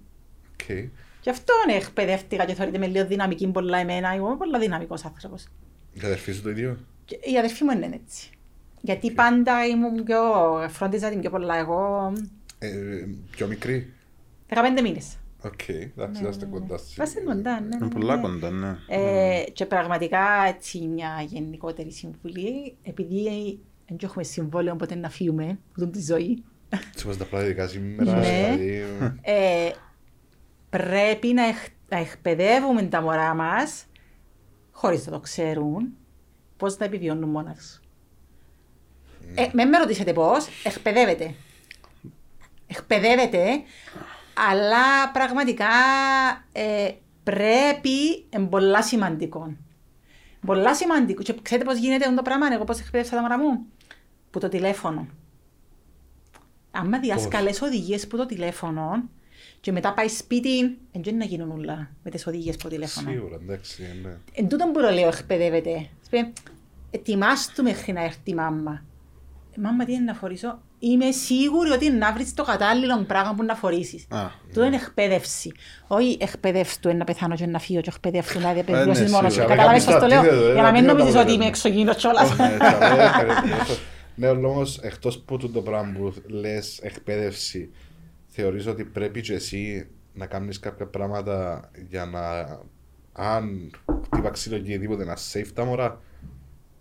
Οκ. 0.52 0.92
Γι' 1.22 1.30
αυτό 1.30 1.54
ναι, 1.68 1.74
εκπαιδεύτηκα 1.74 2.46
και 2.46 2.54
θεωρείται 2.54 2.78
με 2.78 2.88
λίγο 2.88 3.06
δυναμική 3.06 3.48
πολλά 3.48 3.78
εμένα. 3.78 4.14
Εγώ 4.14 4.28
είμαι 4.28 4.38
πολλά 4.38 4.60
δυναμικός 4.60 5.06
άνθρωπος. 5.06 5.48
Η 5.94 6.00
αδερφή 6.04 6.32
σου 6.32 6.42
το 6.42 6.50
ίδιο; 6.50 6.78
Και 7.06 7.20
η 7.22 7.38
αδερφή 7.38 7.64
μου 7.64 7.72
είναι 7.72 7.90
έτσι. 8.04 8.30
Γιατί 8.82 9.12
πάντα 9.12 9.66
ήμουν 9.66 10.04
πιο, 10.04 10.20
φρόντιζα 10.70 11.10
την 11.10 11.20
πιο 11.20 11.30
πολλά 11.30 11.58
εγώ. 11.58 12.14
Ε, 12.60 12.70
πιο 13.32 13.48
μικρή; 13.48 13.94
15 14.50 14.82
μήνες. 14.84 15.18
Οκ, 15.44 15.68
εντάξει, 15.70 16.22
είμαστε 16.22 16.46
κοντά. 16.46 16.78
στη- 16.78 16.94
Είμαστε 16.98 17.20
κοντά, 17.22 17.54
ναι, 17.60 17.68
ναι, 17.68 17.76
Είναι 17.76 17.86
ναι, 17.86 17.92
πολλά 17.92 18.16
ναι. 18.16 18.22
κοντά, 18.22 18.50
ναι. 18.50 18.76
Ε, 18.88 19.44
και 19.54 19.66
πραγματικά 19.66 20.20
έτσι 20.48 20.80
μια 20.80 21.24
γενικότερη 21.28 21.92
συμβουλή, 21.92 22.76
επειδή 22.84 23.24
δεν 23.88 23.98
έχουμε 24.04 24.24
συμβόλαιο 24.24 24.76
ποτέ 24.76 24.96
να 24.96 25.10
φύγουμε 25.10 25.60
από 25.78 25.88
τη 25.88 26.02
ζωή, 26.02 26.44
Έτσι 26.70 27.06
όπως 27.06 27.18
τα 27.18 27.26
πράγματα 27.26 27.68
σήμερα, 27.68 28.20
Ναι. 28.20 28.56
δηλαδή... 28.58 28.84
ε, 30.70 30.78
πρέπει 30.78 31.34
να, 31.34 31.44
εκ, 31.44 31.56
να 31.90 31.98
εκπαιδεύουμε 31.98 32.84
τα 32.84 33.02
μωρά 33.02 33.34
μας, 33.34 33.86
χωρίς 34.72 35.06
να 35.06 35.12
το 35.12 35.20
ξέρουν, 35.20 35.98
πώς 36.58 36.78
να 36.78 36.86
επιβιώνουν 36.86 37.30
μόνα 37.30 37.54
τους. 37.54 37.80
Ε, 39.36 39.50
με 39.52 39.66
με 39.66 39.78
ρωτήσετε 39.78 40.14
πώς, 40.14 40.48
εκπαιδεύεται. 40.64 41.36
Εκπαιδεύεται, 42.68 43.62
αλλά 44.52 45.12
πραγματικά 45.14 45.68
ε, 46.52 46.92
πρέπει, 47.24 48.28
είναι 48.30 48.46
πολλά 48.50 48.84
σημαντικό. 48.84 49.54
Πολλά 50.46 50.76
σημαντικό. 50.76 51.22
Και 51.22 51.36
ξέρετε 51.42 51.66
πώς 51.66 51.78
γίνεται 51.78 52.04
αυτό 52.04 52.16
το 52.16 52.22
πράγμα, 52.22 52.54
εγώ 52.54 52.64
πώς 52.64 52.80
εκπαίδευσα 52.80 53.16
τα 53.16 53.22
μωρά 53.22 53.38
μου; 53.38 53.66
Που 54.32 54.40
το 54.40 54.48
τηλέφωνο. 54.50 55.08
Άμα 56.72 57.00
διασκαλές 57.00 57.62
οδηγίες 57.62 58.08
που 58.08 58.18
το 58.18 58.26
τηλέφωνο 58.26 59.10
και 59.62 59.72
μετά 59.72 59.94
πάει 59.94 60.08
σπίτι, 60.08 60.78
δεν 60.92 61.18
να 61.18 61.26
γίνουν 61.26 61.52
όλα 61.52 61.90
με 62.04 62.12
τις 62.12 62.28
οδηγίες 62.28 62.56
που 62.56 62.64
το 62.64 62.70
τηλέφωνο. 62.70 63.10
Σίγουρα, 63.10 63.36
εντάξει, 63.44 63.84
ναι. 64.04 64.18
Εν 64.34 64.48
τούτον 64.50 64.72
που 64.72 64.82
το 64.82 64.90
λέω 64.90 65.08
εκπαιδεύεται. 65.08 65.90
Σπε, 66.06 66.32
ετοιμάσου 66.92 67.64
μέχρι 67.64 67.92
να 67.92 68.04
έρθει 68.04 68.20
η 68.24 68.34
μάμα. 68.34 68.84
Ε, 69.58 69.62
μάμα 69.62 69.86
τι 69.86 69.94
είναι 69.94 70.04
να 70.04 70.14
φορήσω; 70.14 70.60
Είμαι 70.80 71.12
σίγουρη 71.12 71.70
ότι 71.70 71.86
είναι 71.86 71.98
να 71.98 72.14
βρεις 72.14 72.34
το 72.34 72.44
κατάλληλο 72.44 73.04
πράγμα 73.08 73.34
που 73.34 73.44
να 73.44 73.56
φορήσεις. 73.56 74.06
Α, 74.10 74.28
Τούτο 74.48 74.64
είναι 74.66 74.76
εκπαίδευση. 74.76 75.52
Όχι 75.88 76.18
εκπαίδευση 76.20 76.82
του 76.82 76.96
να 76.96 77.04
πεθάνω 77.04 77.36
και 77.36 77.46
να 77.46 77.60
φύγω 77.60 77.82
και 77.82 77.90
εκπαίδευση 77.94 78.34
του 78.34 78.40
να 78.40 78.54
διαπαιδεύσεις 78.54 79.04
ναι, 79.04 79.10
μόνος 79.10 79.34
σου. 79.34 79.40
σίγουρα. 79.40 79.56
Καταλάβες 79.56 79.86
πώς 79.86 80.00
το 80.00 80.08
λέω. 80.08 80.20
Αντίθετο, 80.20 80.50
ε, 80.50 80.54
Για 80.54 80.62
να 80.62 80.72
μην 80.72 80.90
αντίθετο 80.90 80.98
νομίζεις 80.98 81.20
ότι 81.22 81.32
αποτέλεσμα. 81.32 81.34
είμαι 81.34 81.46
εξωγήινος 81.46 81.96
κιόλας. 81.96 82.38
Ναι, 82.38 82.58
τσαβέ, 82.58 83.10
Ναι, 84.16 84.28
αλλά 84.28 84.48
όμως 84.48 84.78
εκτός 84.78 85.20
που 85.20 85.38
το 85.38 85.62
πράγμα 85.62 85.98
που 85.98 86.14
λες 86.28 86.80
εκπαίδευση, 86.82 87.70
θεωρείς 88.30 88.68
ότι 88.68 88.84
πρέπει 88.84 89.22
και 89.22 89.34
εσύ 89.34 89.88
να 90.14 90.26
κάνεις 90.26 90.60
κάποια 90.60 90.86
πράγματα 90.86 91.70
για 91.90 92.06
να, 92.06 92.20
αν 93.14 93.72
χτύπα 94.06 94.30
ξύλο 94.30 94.58
και 94.58 94.62
οτιδήποτε, 94.70 95.04
να 95.06 95.18
save 95.34 95.48
τα 95.54 95.66
μωρά; 95.66 96.02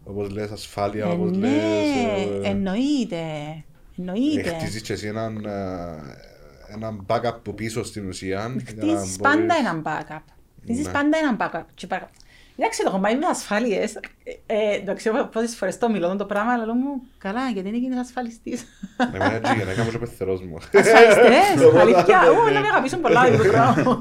Όπως 0.04 0.30
λες 0.30 0.50
ασφάλεια, 0.50 1.04
Ε, 1.04 1.08
όπως 1.08 1.30
Ναι, 1.30 1.48
λες... 1.48 2.44
ε, 2.44 2.48
εννοείται. 2.48 3.22
Εννοείται. 3.98 4.42
Χτίζεις 4.56 4.82
και 4.82 4.92
εσύ 4.92 5.06
έναν, 5.06 5.44
ε, 5.44 5.52
έναν 6.74 7.06
backup 7.06 7.36
που 7.42 7.54
πίσω 7.54 7.84
στην 7.84 8.08
ουσία. 8.08 8.38
για 8.38 8.48
να 8.48 8.60
Χτίζεις 8.60 9.16
μπορείς- 9.18 9.18
πάντα 9.20 9.54
έναν 9.58 9.82
backup. 9.86 10.22
Χτίζεις 10.62 10.86
Ναι. 10.86 10.92
πάντα 10.92 11.18
έναν 11.18 11.36
backup. 11.40 11.64
Και 11.74 11.86
παρα- 11.86 12.10
Εντάξει, 12.60 12.82
το 12.84 12.90
κομμάτι 12.90 13.14
με 13.16 13.26
ασφάλειες, 13.26 13.94
ε, 13.94 14.00
ε, 14.46 14.74
εντάξει, 14.74 15.10
εγώ 15.14 15.24
πόσες 15.26 15.56
φορές 15.56 15.78
το 15.78 15.90
μιλώ 15.90 16.16
το 16.16 16.24
πράγμα, 16.24 16.52
αλλά 16.52 16.64
λέω 16.64 16.74
μου, 16.74 17.02
καλά, 17.18 17.48
γιατί 17.48 17.68
είναι 17.68 17.78
γίνεις 17.78 17.98
ασφαλιστής. 17.98 18.64
Εμένα 19.14 19.32
έτσι 19.34 19.54
για 19.56 19.64
να 19.64 19.72
κάνω 19.72 19.90
και 19.90 19.98
πεθερός 19.98 20.42
μου. 20.42 20.56
Ασφαλιστές, 20.56 21.74
αλήθεια, 21.80 22.20
Ναι, 22.22 22.28
ού, 22.28 22.44
ναι. 22.44 22.50
να 22.50 22.60
με 22.60 22.66
αγαπήσουν 22.66 23.00
πολλά 23.00 23.30
το 23.30 23.36
πράγμα. 23.44 24.00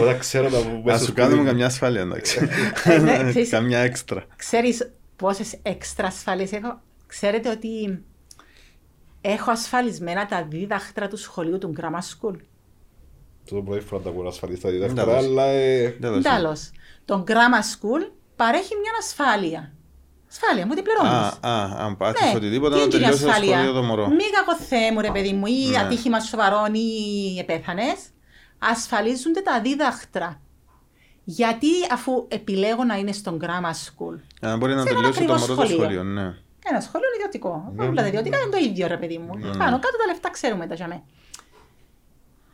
Όταν 0.00 0.18
ξέρω 0.18 0.48
τα 0.50 0.58
που 0.58 0.90
Ας 0.90 1.02
σου 1.04 1.12
κάνουμε 1.12 1.44
καμιά 1.44 1.66
ασφάλεια, 1.66 2.00
εντάξει. 2.00 2.48
Ε, 2.84 2.98
ναι, 2.98 3.24
ξέρεις- 3.28 3.50
Καμιά 3.50 3.78
έξτρα. 3.78 4.24
Ξέρεις 4.36 4.90
πόσες 5.16 5.58
έξτρα 5.62 6.06
ασφάλειες 6.06 6.52
έχω; 6.52 6.80
Ξέρετε 7.06 7.50
ότι 7.50 8.04
έχω 9.20 9.50
ασφαλισμένα 9.50 10.26
τα 10.26 10.46
δίδαχτρα 10.50 11.08
του 11.08 11.16
σχολείου 11.16 11.58
του 11.58 11.72
Grammar 11.80 12.28
School. 12.30 12.34
Το 13.50 13.62
πρώτη 13.62 13.80
φορά 13.84 14.02
τα 14.02 14.10
ακούω 14.10 14.26
ασφαλής 14.28 14.58
στα 14.58 14.66
τα 14.68 14.74
διδάκτρα, 14.74 15.04
δώσει. 15.04 15.26
αλλά... 15.26 15.44
ε, 15.44 15.96
Δεν 16.00 16.12
δώσει. 16.12 16.22
Τέλος, 16.22 16.70
το 17.04 17.24
Grammar 17.28 17.64
School 17.74 18.10
παρέχει 18.36 18.74
μια 18.82 18.92
ασφάλεια. 19.00 19.72
Ασφάλεια, 20.30 20.66
μου 20.66 20.74
την 20.74 20.84
πληρώνεις. 20.84 21.38
Α, 21.40 21.48
α, 21.48 21.84
αν 21.84 21.96
πάθεις 21.96 22.20
Ναι, 22.30 22.36
οτιδήποτε 22.36 22.74
τι 22.74 22.78
να 22.80 22.84
είναι 22.84 22.96
η 22.96 22.98
τελειώσεις 22.98 23.22
το 23.24 23.30
ασφάλεια; 23.30 23.54
σχολείο 23.56 23.72
το 23.72 23.82
μωρό. 23.82 24.08
Μη 24.08 24.24
κακοθέ 24.36 24.92
μου 24.92 25.00
ρε 25.00 25.10
παιδί 25.10 25.32
μου 25.32 25.46
ή 25.46 25.68
Ναι. 25.70 25.78
ατύχημα 25.78 26.20
σοβαρών 26.20 26.74
ή 26.74 27.38
επέθανες. 27.38 27.96
Ασφαλίζονται 28.58 29.40
τα 29.40 29.60
δίδαχτρα. 29.60 30.40
Γιατί 31.24 31.68
αφού 31.92 32.24
επιλέγω 32.28 32.84
να 32.84 32.96
είναι 32.96 33.12
στον 33.12 33.38
grammar 33.42 33.74
school. 33.86 34.16
Για 34.40 34.48
να 34.48 34.56
μπορεί 34.56 34.74
να 34.74 34.82
Σε 34.82 34.88
ένα 34.88 34.96
τελειώσει 34.96 35.24
το 35.24 35.32
ακριβώς 35.32 35.40
μωρό 35.40 35.54
το 35.54 35.60
σχολείο. 35.62 35.76
σχολείο, 35.82 36.02
ναι. 36.02 36.34
Ένα 36.70 36.80
σχολείο 36.80 37.06
είναι 37.08 37.16
ιδιωτικό. 37.16 37.72
Ναι. 37.76 37.84
Όλα 37.86 38.02
τα 38.02 38.06
ιδιωτικά 38.08 38.38
είναι 38.38 38.50
το 38.50 38.58
ίδιο, 38.68 38.86
ρε 38.86 38.96
παιδί 38.96 39.18
μου. 39.18 39.36
Ναι. 39.36 39.48
Πάνω 39.56 39.78
κάτω 39.78 39.96
τα 40.02 40.06
λεφτά 40.06 40.30
ξέρουμε 40.30 40.66
τα 40.66 40.74
για 40.74 40.86
μέ. 40.86 41.02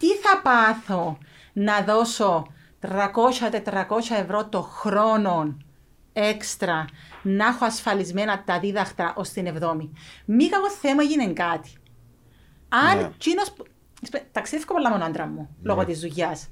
Τι 0.04 0.14
θα 0.16 0.40
πάθω 0.42 1.18
να 1.52 1.80
δώσω 1.82 2.46
300-400 2.80 2.90
ευρώ 4.20 4.46
το 4.48 4.60
χρόνο 4.62 5.56
έξτρα 6.12 6.84
να 7.22 7.46
έχω 7.46 7.64
ασφαλισμένα 7.64 8.42
τα 8.44 8.60
δίδαχτα 8.60 9.14
ως 9.16 9.28
την 9.28 9.46
εβδόμη; 9.46 9.92
Μη 10.24 10.48
κακό 10.48 10.70
θέμα 10.70 11.02
γίνει 11.02 11.32
κάτι. 11.32 11.70
Αν 12.68 12.98
Ναι. 12.98 13.10
τσίνος... 13.18 13.52
που- 13.52 13.64
Ταξίδευκω 14.32 14.72
πολλά 14.72 14.90
μόνο 14.90 15.04
άντρα 15.04 15.26
μου, 15.26 15.56
λόγω 15.62 15.84
της 15.84 16.00
δουλειάς. 16.00 16.50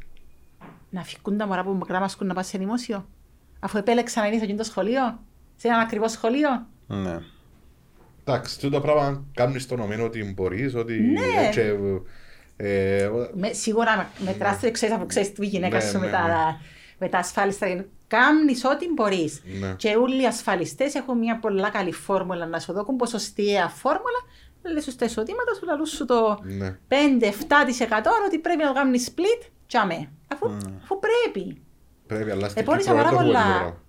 Να 0.90 1.02
φύγουν 1.02 1.38
τα 1.38 1.46
μωρά 1.46 1.62
που 1.62 1.70
μακρά 1.72 2.00
μας 2.00 2.16
να 2.20 2.34
πάνε 2.34 2.46
σε 2.46 2.58
δημόσιο. 2.58 3.08
Αφού 3.60 3.78
επέλεξα 3.78 4.20
να 4.20 4.26
είναι 4.26 4.36
σε 4.36 4.42
εκείνο 4.44 4.58
το 4.58 4.64
σχολείο, 4.64 5.20
σε 5.56 5.68
ένα 5.68 5.78
ακριβό 5.78 6.08
σχολείο. 6.08 6.66
Ναι. 6.86 7.18
Εντάξει, 8.24 8.58
τούτο 8.60 8.80
πράγμα 8.80 9.24
κάνεις 9.34 9.66
το 9.66 9.76
νομίο 9.76 10.04
ότι 10.04 10.32
μπορείς, 10.34 10.74
ότι... 10.74 11.00
Ναι. 11.00 11.50
και, 11.52 11.74
ε, 12.56 13.10
Με, 13.34 13.52
σίγουρα 13.52 13.96
με- 13.96 14.24
μετράς 14.24 14.60
το 14.60 14.70
ξέρεις 14.70 14.94
αφού 14.94 15.06
ξέρεις 15.06 15.32
τη 15.32 15.46
γυναίκα 15.46 15.76
Ναι, 15.76 15.82
σου 15.82 15.98
ναι, 15.98 16.04
με, 16.06 16.10
τα, 16.12 16.26
ναι. 16.26 16.56
με 16.98 17.08
τα 17.08 17.18
ασφάλιστα. 17.18 17.84
Κάνεις 18.06 18.64
ό,τι 18.64 18.92
μπορείς. 18.92 19.42
Ναι. 19.60 19.74
Και 19.76 19.94
όλοι 19.96 20.22
οι 20.22 20.26
ασφαλιστές 20.26 20.94
έχουν 20.94 21.18
μια 21.18 21.38
πολλά 21.38 21.70
καλή 21.70 21.92
φόρμουλα 21.92 22.46
να 22.46 22.58
σου 22.58 22.72
δώσουν 22.72 22.96
ποσοστιαία 22.96 23.68
φόρμουλα. 23.68 24.18
Λες 24.72 24.84
σου 24.84 24.90
στα 24.90 25.04
εισοδήματα 25.04 25.54
σου 25.54 25.64
λαλούς 25.66 25.90
σου 25.90 26.04
το 26.04 26.38
Ναι. 26.42 26.78
5-7% 26.88 26.94
ότι 28.26 28.38
πρέπει 28.38 28.62
να 28.64 28.72
κάνεις 28.72 29.10
split 29.14 29.48
τσάμε. 29.66 30.08
Αφού, 30.32 30.50
αφού 30.82 30.98
πρέπει. 30.98 31.62
Πρέπει, 32.06 32.30
αλλά 32.30 32.48
στην 32.48 32.62
Επώνυσα 32.62 32.90
Κύπρο 32.90 33.02
δεν 33.02 33.12
πάρα 33.12 33.16
το 33.24 33.28
έχουμε 33.30 33.40
πολλά 33.42 33.58
τώρα. 33.58 33.82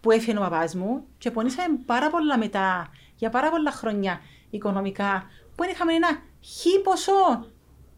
που 0.00 0.10
έφυγε 0.10 0.38
ο 0.38 0.40
παπάς 0.40 0.74
μου 0.74 1.04
και 1.18 1.30
πονήσαμε 1.30 1.76
πάρα 1.86 2.10
πολλά 2.10 2.38
μετά, 2.38 2.88
για 3.16 3.30
πάρα 3.30 3.50
πολλά 3.50 3.70
χρόνια 3.70 4.20
οικονομικά, 4.50 5.26
που 5.54 5.62
δεν 5.62 5.70
είχαμε 5.72 5.92
ένα 5.92 6.08
χι 6.40 6.80
ποσό. 6.80 7.46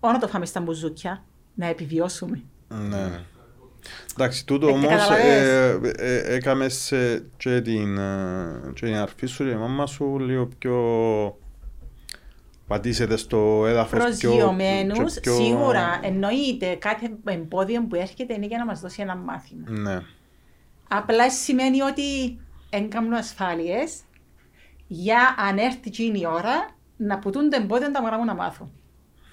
Όχι 0.06 0.14
να 0.14 0.20
το 0.20 0.28
φάμε 0.28 0.46
στα 0.46 0.60
μπουζούκια, 0.60 1.24
να 1.54 1.66
επιβιώσουμε. 1.66 2.42
Ναι. 2.68 3.20
Εντάξει, 4.14 4.46
τούτο 4.46 4.68
Ε, 4.68 4.70
όμως 4.70 4.86
καταλαβαίνεις. 4.88 5.48
ε, 5.48 5.80
ε, 5.82 6.16
ε, 6.16 6.34
έκαμες 6.34 6.74
σε 6.74 7.18
και 7.36 7.60
την, 7.60 7.98
ε, 7.98 8.60
και 8.74 8.86
την 8.86 8.94
αρφή 8.94 9.26
σου 9.26 9.44
και 9.44 9.50
η 9.50 9.54
μάμα 9.54 9.86
σου 9.86 10.18
λίγο 10.18 10.48
πιο 10.58 10.76
πατήσετε 12.66 13.16
στο 13.16 13.66
έδαφος 13.66 13.98
πιο... 14.18 14.30
Προσγειωμένους, 14.30 15.14
και 15.14 15.20
πιο- 15.20 15.34
σίγουρα 15.34 16.00
εννοείται 16.02 16.74
κάθε 16.74 17.10
εμπόδιο 17.24 17.82
που 17.86 17.94
έρχεται 17.96 18.34
είναι 18.34 18.46
για 18.46 18.58
να 18.58 18.64
μας 18.64 18.80
δώσει 18.80 19.02
ένα 19.02 19.16
μάθημα. 19.16 19.70
Ναι. 19.70 20.00
Απλά 20.88 21.30
σημαίνει 21.30 21.80
ότι 21.80 22.38
έγκαμνω 22.70 23.16
ασφάλειες 23.16 24.00
για 24.86 25.34
αν 25.48 25.58
έρθει 25.58 25.80
εκείνη 25.86 26.18
η 26.20 26.26
ώρα 26.26 26.68
να 26.96 27.18
πουτούν 27.18 27.50
το 27.50 27.56
εμπόδιο 27.60 27.90
τα 27.90 28.02
μωρά 28.02 28.18
μου 28.18 28.24
να 28.24 28.34
μάθουν. 28.34 28.70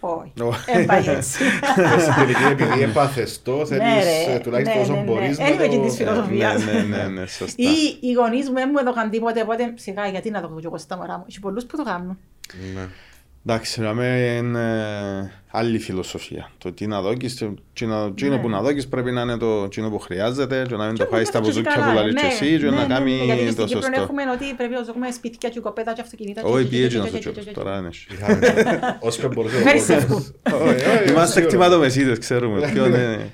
Όχι. 0.05 0.41
Ω. 0.41 0.53
Δεν 0.73 0.85
πάει 0.85 1.07
έτσι. 1.07 1.39
Και 1.75 1.99
στην 1.99 2.13
τελική 2.13 2.43
επειδή 2.51 2.81
έπαθες 2.81 3.41
το, 3.43 3.57
Ναι, 3.57 3.65
θέλεις 3.65 4.03
ρε. 4.27 4.33
ε, 4.33 4.39
τουλάχιστον 4.39 4.75
Ναι, 4.77 4.81
όσο 4.83 4.91
ναι, 4.93 4.97
ναι. 4.99 5.03
μπορείς 5.05 5.37
Εν 5.37 5.45
να 5.45 5.53
είμαι 5.53 5.67
και 5.67 5.77
της 5.79 5.97
το... 5.97 6.03
φιλοσοφίας. 6.03 6.65
Ναι, 6.65 6.71
ναι, 6.71 6.97
ναι, 6.97 7.03
ναι, 7.07 7.25
σωστά. 7.25 7.55
Ή 7.63 7.97
οι 8.01 8.11
γονείς 8.13 8.47
μου 8.49 8.53
δεν 8.55 8.69
μου 8.71 8.79
έδωκαν 8.79 9.09
τίποτε, 9.09 9.41
οπότε 9.41 9.73
σιγά 9.75 10.07
γιατί 10.07 10.29
να 10.29 10.41
το 10.41 10.47
πω 10.47 10.59
κι 10.59 10.65
εγώ 10.65 10.77
στα 10.77 10.97
μωρά 10.97 11.17
μου. 11.17 11.25
Έχει 11.29 11.39
πολλούς 11.39 11.65
που 11.65 11.77
το 11.77 11.83
κάνουν. 11.83 12.17
Ναι. 12.75 12.87
Εντάξει, 13.45 13.81
να 13.81 13.93
με 13.93 14.05
είναι 14.37 14.63
άλλη 15.55 15.79
φιλοσοφία. 15.79 16.49
Το 16.57 16.71
τι 16.71 16.87
να 16.87 17.01
δώκεις, 17.01 17.37
το 17.37 17.53
εκείνο 17.71 18.05
εκείνο 18.11 18.35
Ναι. 18.35 18.41
που 18.41 18.49
να 18.49 18.61
δώκεις 18.61 18.87
πρέπει 18.87 19.11
να 19.11 19.21
είναι 19.21 19.37
το 19.37 19.63
εκείνο 19.65 19.89
που 19.89 19.99
χρειάζεται 19.99 20.65
και 20.67 20.75
να 20.75 20.85
μην 20.85 20.95
Και 20.95 21.03
το 21.03 21.09
φάεις 21.09 21.23
μου 21.23 21.29
στα 21.29 21.39
νιώθω 21.39 21.61
και 21.61 21.61
βουζούκια 21.61 21.73
που 21.73 21.79
καλά, 21.87 21.93
λαλείς 21.93 22.13
και 22.15 22.21
ναι, 22.21 22.27
εσύ 22.33 22.57
και 22.57 22.63
ναι, 22.65 22.69
να 22.75 22.81
ναι, 22.87 22.93
κάνει 22.93 23.11
ναι, 23.17 23.23
Γιατί 23.23 23.45
το 23.45 23.51
στην 23.51 23.65
Κύπρο 23.65 23.81
σωστό. 23.81 24.01
έχουμε 24.01 24.21
ότι 24.35 24.45
πρέπει 24.57 24.73
να 24.73 24.81
δώσουμε 24.81 25.11
σπίτια 25.11 25.49
και 25.49 25.59
κοπέδα 25.59 25.93
και 25.93 26.01
αυτοκινήτα. 26.01 26.41
και- 26.41 26.47
Όχι, 26.47 26.63
και- 26.63 26.69
πιέ 26.69 26.79
και- 26.79 26.85
εκείνος 26.85 27.05
και- 27.09 27.11
το 27.11 27.17
και- 27.17 27.29
τσόπος, 27.29 27.43
και- 27.45 27.51
τώρα 27.59 27.77
είναι. 27.77 27.89
Είχαμε- 28.13 28.97
Όσο 28.99 29.21
και 29.21 29.27
μπορούσε 29.27 29.55
ο 29.55 29.59
Ευχαριστώ. 29.59 29.93
κόσμος. 29.93 30.31
Όχι, 30.67 30.85
όχι, 30.93 31.09
Είμαστε 31.11 31.31
σίγουρα. 31.33 31.45
κτηματομεσίτες, 31.47 32.17
ξέρουμε. 32.19 32.71
Ποιο 32.73 32.85
είναι. 32.85 33.31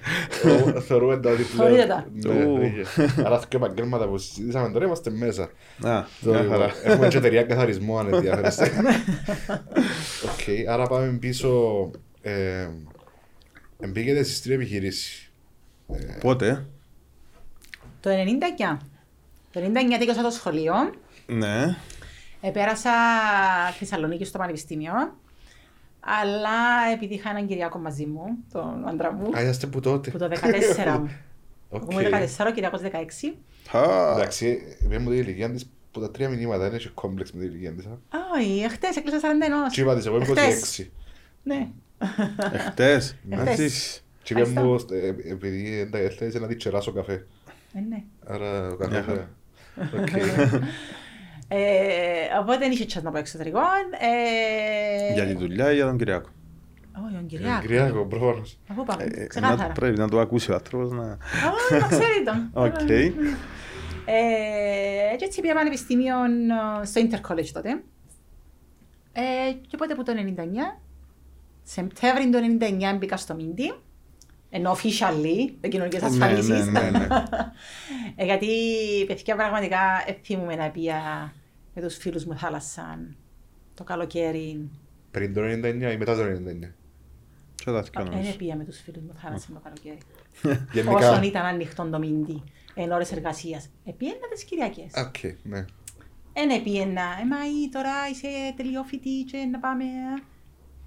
Ο- 0.76 0.80
Θεωρούμε 0.82 1.18
τα 1.20 1.30
ότι 1.32 1.44
πλέον- 1.44 1.70
Θεωρείτε 1.70 1.88
τα. 1.88 2.08
Ναι, 2.14 2.46
Ου. 2.46 2.58
ναι. 2.58 3.24
Άρα 3.26 3.42
και 3.48 3.56
επαγγέλματα 3.58 4.08
που 4.08 4.18
συζητήσαμε 4.18 4.70
τώρα 4.74 4.86
είμαστε 4.86 5.10
μέσα. 5.12 5.44
Α, 5.44 6.04
Το- 6.24 6.30
μια 6.30 6.46
χαρά. 6.50 6.70
Έχουμε 6.84 7.08
και 7.08 7.18
εταιρεία 7.18 7.44
καθαρισμού 7.44 8.00
αν 8.00 8.14
ενδιαφέρεστε. 8.14 8.72
Οκ, 10.30 10.70
άρα 10.70 10.88
πάμε 10.88 11.18
πίσω. 11.20 11.50
Ε, 12.22 12.68
Μπήκετε 13.88 14.24
στις 14.24 14.42
τρία 14.42 14.56
επιχειρήσεις. 14.56 15.32
Πότε, 16.22 16.66
Το 18.00 18.10
99. 18.10 18.78
Το 19.52 19.60
99 19.60 19.98
τέλειωσα 19.98 20.22
το 20.22 20.30
σχολείο. 20.30 20.74
ναι, 21.28 21.76
Επέρασα 22.42 22.92
Θεσσαλονίκη 23.80 24.26
στο 24.26 24.38
Πανεπιστήμιο. 24.38 24.94
Αλλά 26.00 26.92
επειδή 26.94 27.14
είχα 27.14 27.30
έναν 27.30 27.48
Κυριακό 27.48 27.78
μαζί 27.80 28.06
μου, 28.06 28.24
τον 28.52 28.88
άντρα 28.88 29.14
μου, 29.14 29.38
Α, 29.38 29.42
είσαστε 29.42 29.68
που 29.68 29.80
τότε. 29.80 30.12
που 30.12 30.18
το 30.18 30.30
14 30.86 31.00
μου. 31.00 31.10
Οκ. 31.70 31.92
Εγώ 31.92 32.02
ήμουν 32.02 32.14
14, 32.38 32.46
ο 32.48 32.52
Κυριακός 32.52 32.82
16. 33.72 33.78
Α, 33.78 34.12
Εντάξει, 34.16 34.62
είπε 34.84 34.98
μου 35.00 35.10
την 35.10 35.20
ηλικία 35.20 35.52
της 35.52 35.70
που 35.92 36.00
τα 36.00 36.12
τρία 36.12 36.30
μηνύματα 36.30 36.64
δεν 36.64 36.74
έχει 36.74 36.90
κόμπλεξ 36.90 37.32
με 37.32 37.40
την 37.42 37.50
ηλικία 37.50 37.72
της. 37.74 37.86
α. 37.86 37.90
Όχι, 38.38 38.62
εχθές 38.64 38.96
έκλεισα 38.96 39.20
41. 39.20 39.72
Και 39.72 39.82
είπα 39.82 39.96
της, 39.96 40.06
εγώ 40.06 40.16
είμαι 40.16 40.26
Εχθές. 40.26 40.80
26. 40.80 40.92
Ναι. 41.44 41.68
Εχτες, 42.54 43.16
Εχθές. 43.30 43.60
έτσι. 43.60 44.02
Και 44.24 44.34
είπε 44.34 44.42
μου, 44.50 44.74
Ευχαριστώ. 44.74 44.96
ε, 44.96 45.08
επειδή 45.32 45.90
ε, 45.94 46.10
θέλεις 46.10 46.36
να 46.36 46.48
τη 46.48 46.56
τσεράσω 46.56 46.92
καφέ. 46.92 47.26
Ε, 47.74 47.80
ναι. 47.90 48.04
Άρα 48.26 48.68
ο 48.68 48.76
Μια 48.80 48.88
καφέ. 48.88 49.02
χαρά. 49.02 49.30
Οκ. 50.02 50.10
Ε, 51.52 51.58
οπότε 52.42 52.58
δεν 52.58 52.72
είχε 52.72 52.86
τσάς 52.86 53.04
να 53.04 53.12
πάω 53.12 53.20
εξωτερικό. 53.20 53.60
Ε, 54.00 55.14
Για 55.14 55.26
τη 55.26 55.34
δουλειά 55.34 55.72
ή 55.72 55.76
για 55.76 55.86
τον 55.86 55.98
Κυριακό. 55.98 56.30
Όχι, 57.06 57.16
ο 57.16 57.24
Κυριακό. 57.28 57.62
Κυριακό, 57.62 58.06
προφανώς. 58.06 58.60
Αφού 58.72 58.86
πάμε, 58.86 59.04
Ε, 59.04 59.22
ε, 59.24 59.28
ξεκάθαρα. 59.28 59.68
να- 59.68 59.74
Πρέπει 59.74 59.98
να 59.98 60.10
το 60.10 60.20
ακούσει 60.20 60.52
ο 60.52 60.54
άνθρωπος 60.54 60.92
να... 60.92 61.04
Α, 61.04 61.18
να 61.80 61.88
ξέρει 61.88 62.24
τον. 62.26 62.50
Οκ. 62.66 62.90
Ε, 62.90 63.12
και 65.18 65.26
έτσι 65.26 65.42
πήγα 65.42 65.54
πανεπιστήμιο 65.54 66.16
ε, 66.82 66.86
στο 66.86 67.02
Intercollege 67.02 67.50
τότε. 67.54 67.70
Ε, 69.14 69.52
και 69.68 69.76
οπότε 69.76 69.94
από 69.94 70.04
το 70.04 70.12
99, 70.16 70.80
Σεπτέμβρη 71.72 72.30
του 72.30 72.58
99 72.94 72.98
μπήκα 72.98 73.18
στο 73.18 73.36
Μίντι. 73.36 73.74
Ενώ 74.50 74.72
officially, 74.72 75.54
δεν 75.62 75.70
κοινωνικές 75.70 76.02
Ναι, 76.02 76.08
ασφαλίσεις. 76.08 76.66
ναι, 76.66 76.82
ναι, 76.82 76.90
ναι. 76.90 77.08
Ε, 78.16 78.26
γιατί, 78.26 78.48
παιδιά, 79.08 79.36
πραγματικά 79.36 79.80
εθίμουμε 80.08 80.56
να 80.56 80.70
πήγα 80.70 81.34
με 81.74 81.82
τους 81.82 81.98
φίλους 81.98 82.26
μου 82.26 82.38
θάλασσαν 82.38 83.16
το 83.74 83.84
καλοκαίρι. 83.84 84.70
Πριν 85.12 85.34
το 85.34 85.42
99 85.42 85.92
ή 85.94 85.98
μετά 85.98 86.16
το 86.16 86.24
99. 86.24 86.74
Και 87.56 87.66
τα 87.66 87.82
δυο 87.82 87.92
Δεν 87.94 88.06
νομίζω. 88.06 88.36
πήγα 88.38 88.56
με 88.56 88.64
τους 88.64 88.80
φίλους 88.82 89.02
μου 89.04 89.14
θάλασσαν 89.22 89.54
το 89.54 89.60
καλοκαίρι. 89.64 89.98
Γενικά. 90.74 90.96
Όσον 90.96 91.24
ήταν 91.24 91.46
ανοιχτό 91.46 91.90
το 91.90 92.00
Μίντι, 92.00 92.44
εν 92.74 92.92
ώρες 92.92 93.12
εργασίας. 93.12 93.70
Επήαινα 93.86 94.28
τις 94.34 94.44
Κυριακές. 94.44 94.92
Οκ, 94.96 95.16
ναι. 95.44 95.66
Εν 96.34 96.50
επήαινα, 96.50 97.02
ε, 97.22 97.26
μα 97.26 97.38
ή 97.46 97.70
τώρα 97.72 97.92
είσαι 98.12 98.28
τελειόφοιτη 98.56 99.24
και 99.32 99.38
να 99.52 99.60
πάμε... 99.60 99.86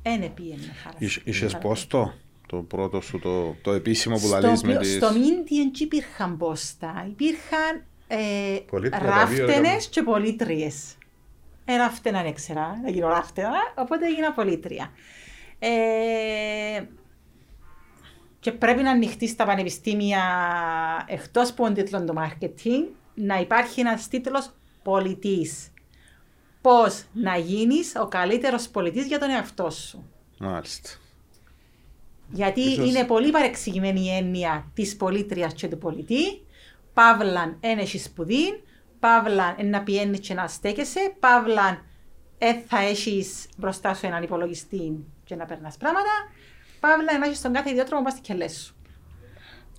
Εν 0.03 0.23
επήαινα. 0.23 0.63
Είσαι- 0.99 1.21
Είχες 1.25 1.59
πόστο, 1.59 2.15
το 2.47 2.57
πρώτο 2.57 3.01
σου, 3.01 3.19
το, 3.19 3.57
το 3.63 3.73
επίσημο 3.73 4.15
που 4.15 4.27
Στο, 4.27 4.39
λαλείς 4.41 4.63
με 4.63 4.69
πλο- 4.73 4.81
τις... 4.81 4.95
στο 4.95 5.13
Μίντι 5.13 5.57
δεν 5.57 5.71
υπήρχαν 5.79 6.37
πόστα. 6.37 7.07
Υπήρχαν 7.09 7.85
ε, 8.07 8.59
Πωλήτρια, 8.71 9.01
ράφτενες 9.07 9.47
δηλαδή, 9.61 9.89
και 9.91 10.03
πωλήτριες. 10.03 10.95
Ε, 11.65 11.77
ράφτενα 11.77 12.23
δεν 12.23 12.35
ξέρα, 12.35 12.81
να 12.83 12.91
γίνω 12.91 13.09
ράφτενα, 13.09 13.51
οπότε 13.77 14.07
έγινα 14.07 14.33
πωλήτρια. 14.33 14.93
Ε, 15.59 16.83
και 18.41 18.53
πρέπει 18.53 18.83
να 18.83 18.91
ανοιχτείς 18.91 19.31
στα 19.31 19.45
πανεπιστήμια 19.45 20.23
εκτός 21.07 21.51
από 21.51 21.65
τον 21.65 21.75
τίτλο 21.75 22.05
του 22.05 22.15
marketing 22.19 22.89
να 23.15 23.41
υπάρχει 23.41 23.81
ένας 23.81 24.09
τίτλος 24.09 24.53
πολιτής. 24.83 25.72
Πώς 26.63 27.05
να 27.13 27.37
γίνεις 27.37 27.93
ο 27.97 28.07
καλύτερος 28.09 28.69
πολιτής 28.69 29.07
για 29.07 29.19
τον 29.19 29.31
εαυτό 29.31 29.71
σου. 29.71 30.05
Μάλιστα. 30.39 30.91
Γιατί 32.29 32.61
Ίσως- 32.61 32.89
είναι 32.89 33.05
πολύ 33.05 33.31
παρεξηγημένη 33.31 34.01
η 34.01 34.09
έννοια 34.17 34.71
της 34.75 34.97
πολίτρια 34.97 35.47
και 35.47 35.69
του 35.69 35.79
πολιτή. 35.79 36.43
Παύλαν 36.95 37.57
εν 37.61 37.79
έχει 37.79 37.99
σπουδή, 37.99 38.63
παύλαν 39.01 39.55
εν 39.59 39.69
να 39.69 39.83
πιένει 39.83 40.19
και 40.19 40.35
να 40.35 40.47
στέκεσαι, 40.49 41.15
παύλαν 41.21 41.85
ε 42.39 42.55
θα 42.67 42.79
έχεις 42.79 43.49
μπροστά 43.57 43.95
σου 43.95 44.07
έναν 44.07 44.23
υπολογιστή 44.23 45.05
και 45.25 45.35
να 45.35 45.45
περνάς 45.45 45.77
πράγματα, 45.77 46.11
παύλαν 46.81 47.19
να 47.19 47.27
έχεις 47.27 47.39
στον 47.39 47.53
κάθε 47.53 47.71
ιδιότροπο 47.71 48.03
πα 48.03 48.19
και 48.23 48.35
λε 48.35 48.49
σου. 48.49 48.75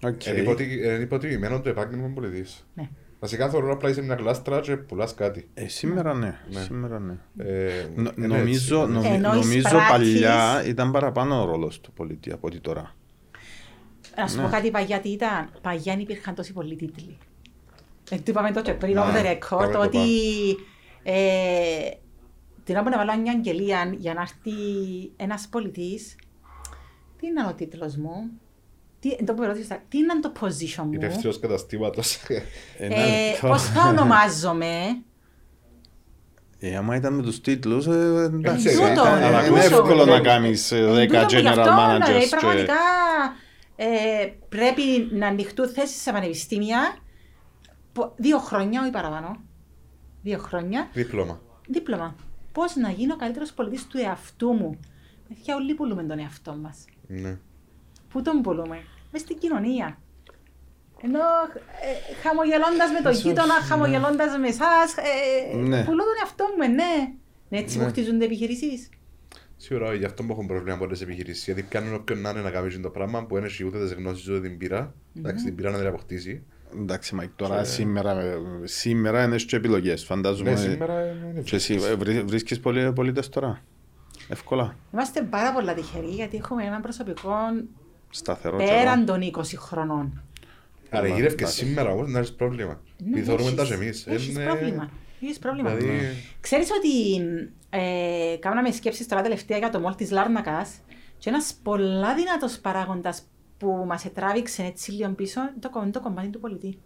Οκ. 0.04 0.26
Είναι 0.26 0.40
υποτι- 0.40 0.72
είναι 0.72 0.94
υποτιμημένο 0.94 1.62
το 1.62 1.70
επάγγελμα 1.70 2.08
πωλητής. 2.08 2.66
Ναι. 2.74 2.90
Βασικά 3.24 3.50
θεωρώ 3.50 3.72
απλά 3.72 3.90
είσαι 3.90 4.02
μια 4.02 4.16
γλάστρα 4.16 4.60
και 4.60 4.76
πουλάς 4.78 5.14
κάτι. 5.14 5.50
Ε, 5.54 5.68
σήμερα 5.68 6.14
ναι, 6.14 6.40
Ναι. 6.50 6.62
σήμερα 6.62 7.00
ναι. 7.00 7.14
Ε, 7.38 7.88
Νο- 7.96 8.12
είναι 8.18 8.28
νομίζω 8.28 8.80
έτσι. 8.82 8.92
νομι- 8.94 9.06
Ενώ 9.12 9.34
εις 9.36 9.46
νομίζω 9.46 9.70
πράξεις- 9.70 9.90
παλιά 9.90 10.64
ήταν 10.68 10.92
παραπάνω 10.92 11.42
ο 11.42 11.46
ρόλος 11.46 11.82
του 11.82 11.92
πωλητή 11.92 12.32
από 12.32 12.48
ότι 12.48 12.60
τώρα. 12.60 12.96
Να 14.18 14.28
σου 14.28 14.36
Ναι. 14.38 14.44
πω 14.44 14.50
κάτι 14.50 14.72
παγιά 14.72 15.00
τι 15.00 15.10
ήταν. 15.10 15.50
Παγιά 15.62 15.94
υπήρχαν 16.00 16.36
τόσοι 16.36 16.54
πολλοί 16.54 16.76
τίτλοι. 16.76 17.18
Ε, 18.12 18.16
του 18.16 18.24
είπαμε 18.32 18.52
τότε 18.52 18.74
πριν, 18.74 18.94
Ναι, 18.94 19.02
off 19.02 19.04
the 19.10 19.14
πάμε 19.14 19.38
record, 19.40 19.72
το 19.72 19.80
ότι 19.80 20.00
ε, 21.04 21.90
την 22.64 22.76
ώρα 22.76 22.84
που 22.84 22.90
να 22.90 22.98
βάλω 23.06 23.22
μια 23.22 23.32
αγγελία 23.32 23.94
για 23.98 24.14
να 24.14 24.22
έρθει 24.22 24.52
ένας 25.16 25.48
πολιτής, 25.48 26.16
τι 27.20 27.28
είναι 27.28 27.46
ο 27.50 27.54
τίτλος 27.54 27.96
μου, 27.96 28.30
τι, 29.10 29.24
το 29.24 29.34
που 29.34 29.44
ρώτησα, 29.44 29.84
τι 29.90 29.98
είναι 29.98 30.20
το 30.22 30.32
position 30.40 30.84
μου, 30.84 30.94
Υπεύθυνος 30.94 31.40
καταστήματος. 31.40 32.16
Ε, 32.16 32.44
ε, 32.78 32.88
ναι, 32.88 32.96
το- 33.42 33.48
πώς 33.48 33.64
θα 33.64 33.88
ονομάζομαι, 33.88 34.72
Ε, 36.60 36.76
άμα 36.76 36.96
ήταν 36.96 37.14
με 37.14 37.22
τους 37.22 37.42
τίτλους, 37.42 37.86
ε, 37.88 38.30
εντάξει. 38.34 38.70
Τούτο, 38.70 38.86
ήταν- 38.92 39.24
αλλά 39.24 39.46
Είναι 39.46 39.62
τούτο. 39.64 39.76
εύκολο 39.76 40.06
να 40.06 40.20
κάνεις 40.20 40.72
ε, 40.72 40.78
Εν 40.78 40.94
10 40.96 41.08
τούτο 41.08 41.26
που 41.26 41.36
γι' 41.36 41.42
general 41.42 41.58
αυτό, 41.58 41.72
managers. 41.78 42.06
δηλαδή, 42.06 42.24
και- 42.24 42.30
Πραγματικά 42.30 42.74
ε, 43.76 43.86
πρέπει 44.50 44.82
να 45.12 45.28
ανοιχτούν 45.28 45.70
θέσει 45.70 45.98
σε 46.00 46.12
πανεπιστήμια 46.12 46.96
πο- 47.94 48.14
δύο 48.18 48.38
χρόνια 48.38 48.88
ή 48.88 48.90
παραπάνω. 48.90 49.42
Δύο 50.22 50.38
χρόνια. 50.38 50.90
Δίπλωμα. 50.94 51.42
Δίπλωμα. 51.68 52.16
Πώ 52.52 52.64
να 52.82 52.90
γίνω 52.90 53.14
ο 53.14 53.18
καλύτερο 53.18 53.46
πολιτή 53.56 53.84
του 53.86 53.98
εαυτού 53.98 54.52
μου. 54.54 54.80
Παιδιά, 55.28 55.56
όλοι 55.56 55.74
πουλούμε 55.74 56.04
τον 56.04 56.20
εαυτό 56.20 56.52
μα. 56.62 56.76
Ναι. 57.08 57.38
Πού 58.14 58.22
τον 58.22 58.42
πουλούμε, 58.42 58.78
μες 59.12 59.22
στην 59.22 59.38
κοινωνία. 59.38 59.98
Ενώ 61.06 61.20
ε, 61.20 62.16
χαμογελώντας 62.24 62.92
με 62.96 63.02
τον 63.04 63.12
Ίσως, 63.12 63.24
γείτονα, 63.24 63.60
ναι. 63.60 63.66
χαμογελώντας 63.66 64.38
με 64.38 64.48
εσάς, 64.48 64.96
ε, 64.98 65.56
Ναι. 65.56 65.84
πουλώ 65.84 66.04
τον 66.04 66.18
εαυτό 66.24 66.44
μου, 66.58 66.64
ε, 66.64 66.68
ναι. 66.68 67.14
Ναι, 67.50 67.58
Έτσι 67.58 67.78
Ναι. 67.78 67.84
μου 67.84 67.90
χτίζονται 67.90 68.26
επιχειρήσεις. 68.26 68.90
Σίγουρα 69.58 69.94
γι' 69.94 70.06
αυτό 70.06 70.24
που 70.24 70.32
έχουν 70.32 70.46
πρόβλημα 70.48 70.78
πολλές 70.78 71.02
επιχειρήσεις. 71.02 71.44
Γιατί 71.46 71.64
πιάνουν 71.64 71.94
όποιον 71.94 72.22
να 72.22 72.30
είναι 72.30 72.42
να 72.42 72.50
κάνει 72.52 72.80
το 72.80 72.90
πράγμα 72.90 73.26
που 73.26 73.36
δεν 73.36 73.44
έχει 73.44 73.66
ούτε 73.66 73.80
τις 73.80 73.94
γνώσεις 73.94 74.28
ούτε 74.30 74.40
την 74.48 74.58
πείρα. 74.58 74.94
Εντάξει, 75.18 75.46
την 75.46 75.56
πείρα 75.56 75.72
να 75.72 75.78
την 75.78 75.88
αποκτήσει. 75.88 76.44
Εντάξει, 76.76 77.16
Μάικ, 77.16 77.30
τώρα 77.36 77.58
Και- 77.58 77.64
σήμερα, 77.64 78.20
ε, 78.22 78.38
σήμερα 78.64 79.24
είναι 79.24 79.36
και 79.36 79.56
επιλογές. 79.56 80.04
Φαντάζομαι. 80.04 80.50
Ναι, 80.52 80.56
σήμερα 80.58 81.06
είναι 81.32 81.42
Και 81.42 81.56
εσύ 81.56 81.74
ε, 81.74 81.96
βρει- 81.96 82.24
βρίσκεις 82.26 82.60
πολλοί 82.60 82.94
πωλητές 82.94 83.30
τώρα. 83.30 83.62
Εύκολα. 84.30 84.76
Είμαστε 84.94 85.22
πάρα 85.22 85.54
πολλά 85.54 85.74
τυχεροί 85.74 86.08
γιατί 86.08 86.38
έχουμε 86.38 86.64
ένα 86.64 86.80
προσωπικό 86.80 87.32
Σταθερό. 88.16 88.58
πέραν 88.58 89.06
των 89.06 89.22
20 89.22 89.32
χρονών. 89.58 90.22
Άρα 90.90 91.02
Καλά, 91.02 91.16
γύρευκες 91.16 91.42
εντάξει. 91.42 91.66
σήμερα 91.66 91.92
όμως 91.92 92.08
να 92.10 92.20
έχεις 92.20 92.34
πρόβλημα. 92.34 92.82
Ναι, 92.98 93.10
Επειδή 93.10 93.26
θεωρούμε 93.26 93.48
έχεις- 93.50 93.60
τα 93.62 93.66
και 93.68 93.74
εμείς. 93.84 94.08
Έχεις 94.08 94.28
Είναι- 94.36 94.44
πρόβλημα. 94.46 94.90
Έχεις 95.22 95.40
πρόβλημα. 95.40 95.76
Δηλαδή, 95.76 96.00
Ξέρεις 96.42 96.68
ότι 96.78 97.16
ε, 97.70 98.36
κάναμε 98.40 98.72
σκέψεις 98.72 99.08
τώρα 99.08 99.22
τελευταία 99.22 99.58
για 99.58 99.70
το 99.70 99.80
μόλ 99.80 99.96
της 99.96 100.12
Λάρνακας 100.12 100.70
και 101.18 101.30
ένας 101.30 101.54
πολλά 101.64 102.16
δυνατός 102.16 102.60
παράγοντας 102.60 103.24
που 103.58 103.84
μας 103.88 104.06
ετράβηξε 104.06 104.64
έτσι 104.64 104.92
λίγο 104.92 105.10
πίσω 105.10 105.42
είναι 105.42 105.52
το, 105.60 105.70
κο- 105.70 105.90
το 105.92 106.00
κομμάτι 106.00 106.28
του 106.30 106.40
πολιτή. 106.40 106.78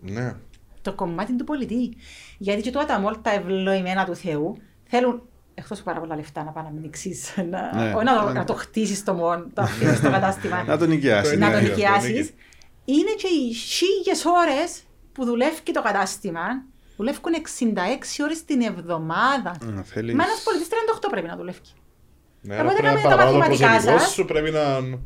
ναι. 0.00 0.34
Το 0.82 0.92
κομμάτι 0.94 1.36
του 1.36 1.44
πολιτή. 1.44 1.96
Γιατί 2.38 2.62
και 2.62 2.70
τώρα 2.70 2.86
τα 2.86 2.98
μόλ 3.00 3.14
τα 3.22 3.30
ευλογημένα 3.32 4.04
του 4.04 4.16
Θεού 4.16 4.56
θέλουν 4.84 5.22
εκτός 5.54 5.78
από 5.80 5.88
πάρα 5.90 6.00
πολλά 6.00 6.16
λεφτά 6.16 6.44
να 6.44 6.50
πάνε 6.50 6.68
να 6.72 6.78
ανοίξεις, 6.78 7.34
να, 7.50 7.74
Ναι. 7.74 7.92
όχι 7.94 8.04
να, 8.04 8.22
το, 8.24 8.32
να 8.32 8.44
το 8.44 8.54
χτίσεις 8.54 9.04
το 9.04 9.14
μόλ, 9.14 9.38
το 9.54 9.62
αφήσεις 9.62 9.96
στο 9.98 10.10
κατάστημα. 10.10 10.62
Να 10.64 10.78
τον 10.78 10.88
νοικιάσεις. 10.88 11.38
να 11.38 11.46
Ναι, 11.48 11.52
τον 11.54 11.62
ναι, 11.62 11.68
νοικιάσεις. 11.68 12.12
ναι. 12.12 12.34
Είναι 12.84 13.10
και 13.16 13.26
οι 13.26 13.52
χίλιες 13.52 14.24
ώρες 14.24 14.82
που 15.12 15.24
δουλεύει 15.24 15.60
το 15.72 15.82
κατάστημα. 15.82 16.40
Δουλεύουν 16.96 17.32
66 17.34 18.22
ώρες 18.22 18.44
την 18.44 18.60
εβδομάδα. 18.62 19.56
Mm, 19.60 19.80
θέλεις- 19.84 20.14
Μα 20.14 20.24
ένας 20.24 20.42
πολιτής 20.44 20.68
38 20.68 21.08
πρέπει 21.10 21.26
να 21.26 21.36
δουλεύει. 21.36 21.58
Ναι, 22.40 22.54
Οπότε 22.54 22.68
άρα 22.68 22.72
πρέπει 22.72 22.82
να 22.84 22.88
κάνετε 22.90 23.08
τα 23.08 23.14
παραπάνω 23.16 23.32
το 23.32 23.38
μαθηματικά 23.38 23.68
προσωπικό 23.70 23.98
σας. 23.98 24.10
σου 24.12 24.24
πρέπει 24.24 24.50
να... 24.50 24.80
Ναι. 24.80 24.96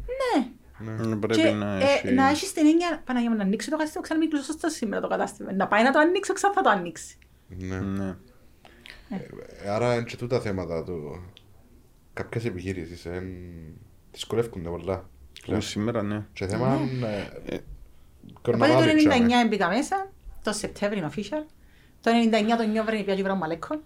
Ναι. 0.78 1.12
Ε, 1.12 1.14
Πρέπει 1.16 1.40
και 1.42 1.50
να 1.50 1.74
ε, 1.74 1.82
έχει... 1.84 2.12
να 2.14 2.28
έχεις 2.28 2.52
την 2.52 2.66
έννοια, 2.66 3.02
Παναγία 3.04 3.30
μου, 3.30 3.36
να 3.36 3.42
ανοίξεις 3.42 3.70
το 3.70 3.76
κατάστημα, 3.76 4.02
ξανά 4.02 4.18
μην 4.20 4.30
κλείσω 4.30 4.44
σωστό 4.44 4.68
σήμερα 4.68 5.00
το 5.00 5.08
κατάστημα. 5.08 5.52
Να 5.52 5.66
πάει 5.66 5.82
να 5.82 5.92
το 5.92 5.98
ανοίξει, 5.98 6.32
ξανά 6.32 6.52
θα 6.54 6.60
το 6.62 6.70
ανοίξει. 6.70 7.18
Ναι. 7.48 7.76
Ναι. 7.78 8.14
Ε, 9.68 9.74
Άρα 9.74 9.94
είναι 9.94 10.04
και 10.04 10.16
τούτα 10.16 10.40
θέματα 10.40 10.84
του. 10.84 11.22
Κάποιες 12.12 12.44
επιχείρησεις 12.44 13.06
εν... 13.06 13.24
δυσκολεύκονται 14.12 14.68
πολλά. 14.68 15.08
Που 15.46 15.60
σήμερα, 15.60 16.02
ναι. 16.02 16.26
Και 16.32 16.46
θέμα... 16.46 16.78
ε, 17.02 17.54
Ε, 17.54 17.58
Οπότε 18.34 18.42
κορναβάδι, 18.42 18.86
το 18.86 18.92
99 18.92 19.08
ξέρουμε. 19.08 19.40
έμπηκα 19.40 19.68
μέσα, 19.68 20.10
το 20.42 20.52
Σεπτέμβριο 20.52 21.02
είναι 21.02 21.12
official. 21.16 21.44
Το 22.00 22.10
99 22.54 22.56
το 22.58 22.62
νιώβρε 22.62 23.02
πια 23.02 23.14
και 23.14 23.22
βρω 23.22 23.34
μαλέκο. 23.34 23.80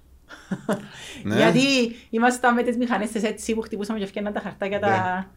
Ναι. 1.23 1.37
Γιατί 1.43 1.63
ήμασταν 2.11 2.55
με 2.55 2.63
τις 2.63 2.77
μηχανές 2.77 3.11
τις 3.11 3.23
έτσι 3.23 3.55
που 3.55 3.61
χτυπούσαμε 3.61 3.99
και 3.99 4.05
ευκαιρναν 4.05 4.33
τα 4.33 4.41
χαρτάκια 4.41 4.81
τα... 4.81 5.31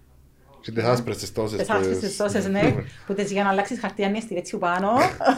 Και 0.65 0.71
τις 0.71 0.83
άσπρες 0.83 1.17
τις 1.17 1.31
τόσες. 1.31 1.59
Τις 1.59 1.69
άρχισες 1.69 1.99
τις 1.99 2.15
τόσες, 2.17 2.47
ναι, 2.47 2.75
που 3.05 3.13
τις 3.13 3.31
για 3.31 3.43
να 3.43 3.49
αλλάξεις 3.49 3.79
χαρτί 3.79 4.03
αν 4.03 4.09
είναι 4.15 4.23
έτσι 4.29 4.51
που 4.51 4.57
πάνω. 4.59 4.91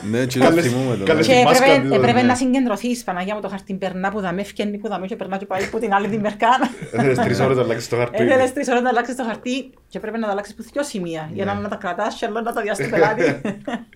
Ναι, 0.10 0.26
και 0.26 0.40
το 0.40 0.46
Καλές- 0.46 0.66
θυμούμε 0.66 0.96
το. 0.98 1.04
καλές- 1.06 1.28
Και 1.28 1.34
τη 1.34 1.44
μάσκα 1.44 1.66
έπρεπε, 1.66 1.88
του, 1.88 1.94
έπρεπε 1.94 2.22
ναι. 2.22 2.28
να 2.28 2.36
συγκεντρωθείς, 2.36 3.04
Παναγία 3.04 3.36
μου 3.36 3.42
το 3.42 3.48
χαρτί 3.50 3.74
περνά 3.74 4.12
που 4.12 4.20
δαμέ, 4.20 4.44
φκένει 4.44 4.78
που 4.78 4.88
δαμέ 4.88 5.08
και 5.08 5.16
περνά 5.16 5.38
και 5.38 5.46
πάει 5.46 5.70
που 5.70 5.80
την 5.80 5.94
άλλη 5.94 6.08
την 6.08 6.20
μερκά. 6.20 6.48
Έθελες 6.92 7.18
τρεις 7.18 7.40
ώρες 7.40 7.58
να 7.58 7.64
αλλάξεις 7.64 7.90
το 7.90 7.96
χαρτί. 7.96 8.24
Έθελες 8.24 8.54
τρεις 8.54 8.68
ώρες 8.68 8.82
να 8.82 8.90
αλλάξεις 8.90 9.16
το 9.16 9.24
χαρτί 9.24 9.70
και 9.88 10.00
πρέπει 10.00 10.18
να 10.18 10.26
το 10.26 10.32
αλλάξεις 10.32 10.56
που 10.56 10.64
δυο 10.72 10.84
σημεία 10.84 11.30
για 11.34 11.46
να 11.46 11.54
Ναι. 11.54 11.62
να 11.62 11.68
τα 11.68 11.76
κρατάς 11.76 12.16
και 12.16 12.26
άλλο 12.26 12.42
να 12.42 12.54
το 12.54 12.62
διάσεις 12.62 12.86
στο 12.86 12.96
πελάτη. 12.96 13.42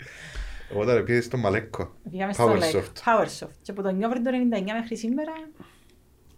Εγώ 0.72 0.84
ρε 0.94 1.00
πήγες 1.02 1.26
στο 1.26 1.38
Μαλέκο. 1.38 1.96
Πήγαμε 2.12 2.34
στο 2.34 2.54
like, 2.54 2.58
PowerSoft. 2.60 2.82
PowerSoft. 3.06 3.52
Και 3.62 3.72
από 3.72 3.82
το 3.82 3.90
Νιόβρην 3.92 4.24
το 4.24 4.30
99 4.34 4.74
μέχρι 4.80 4.98
σήμερα, 4.98 5.32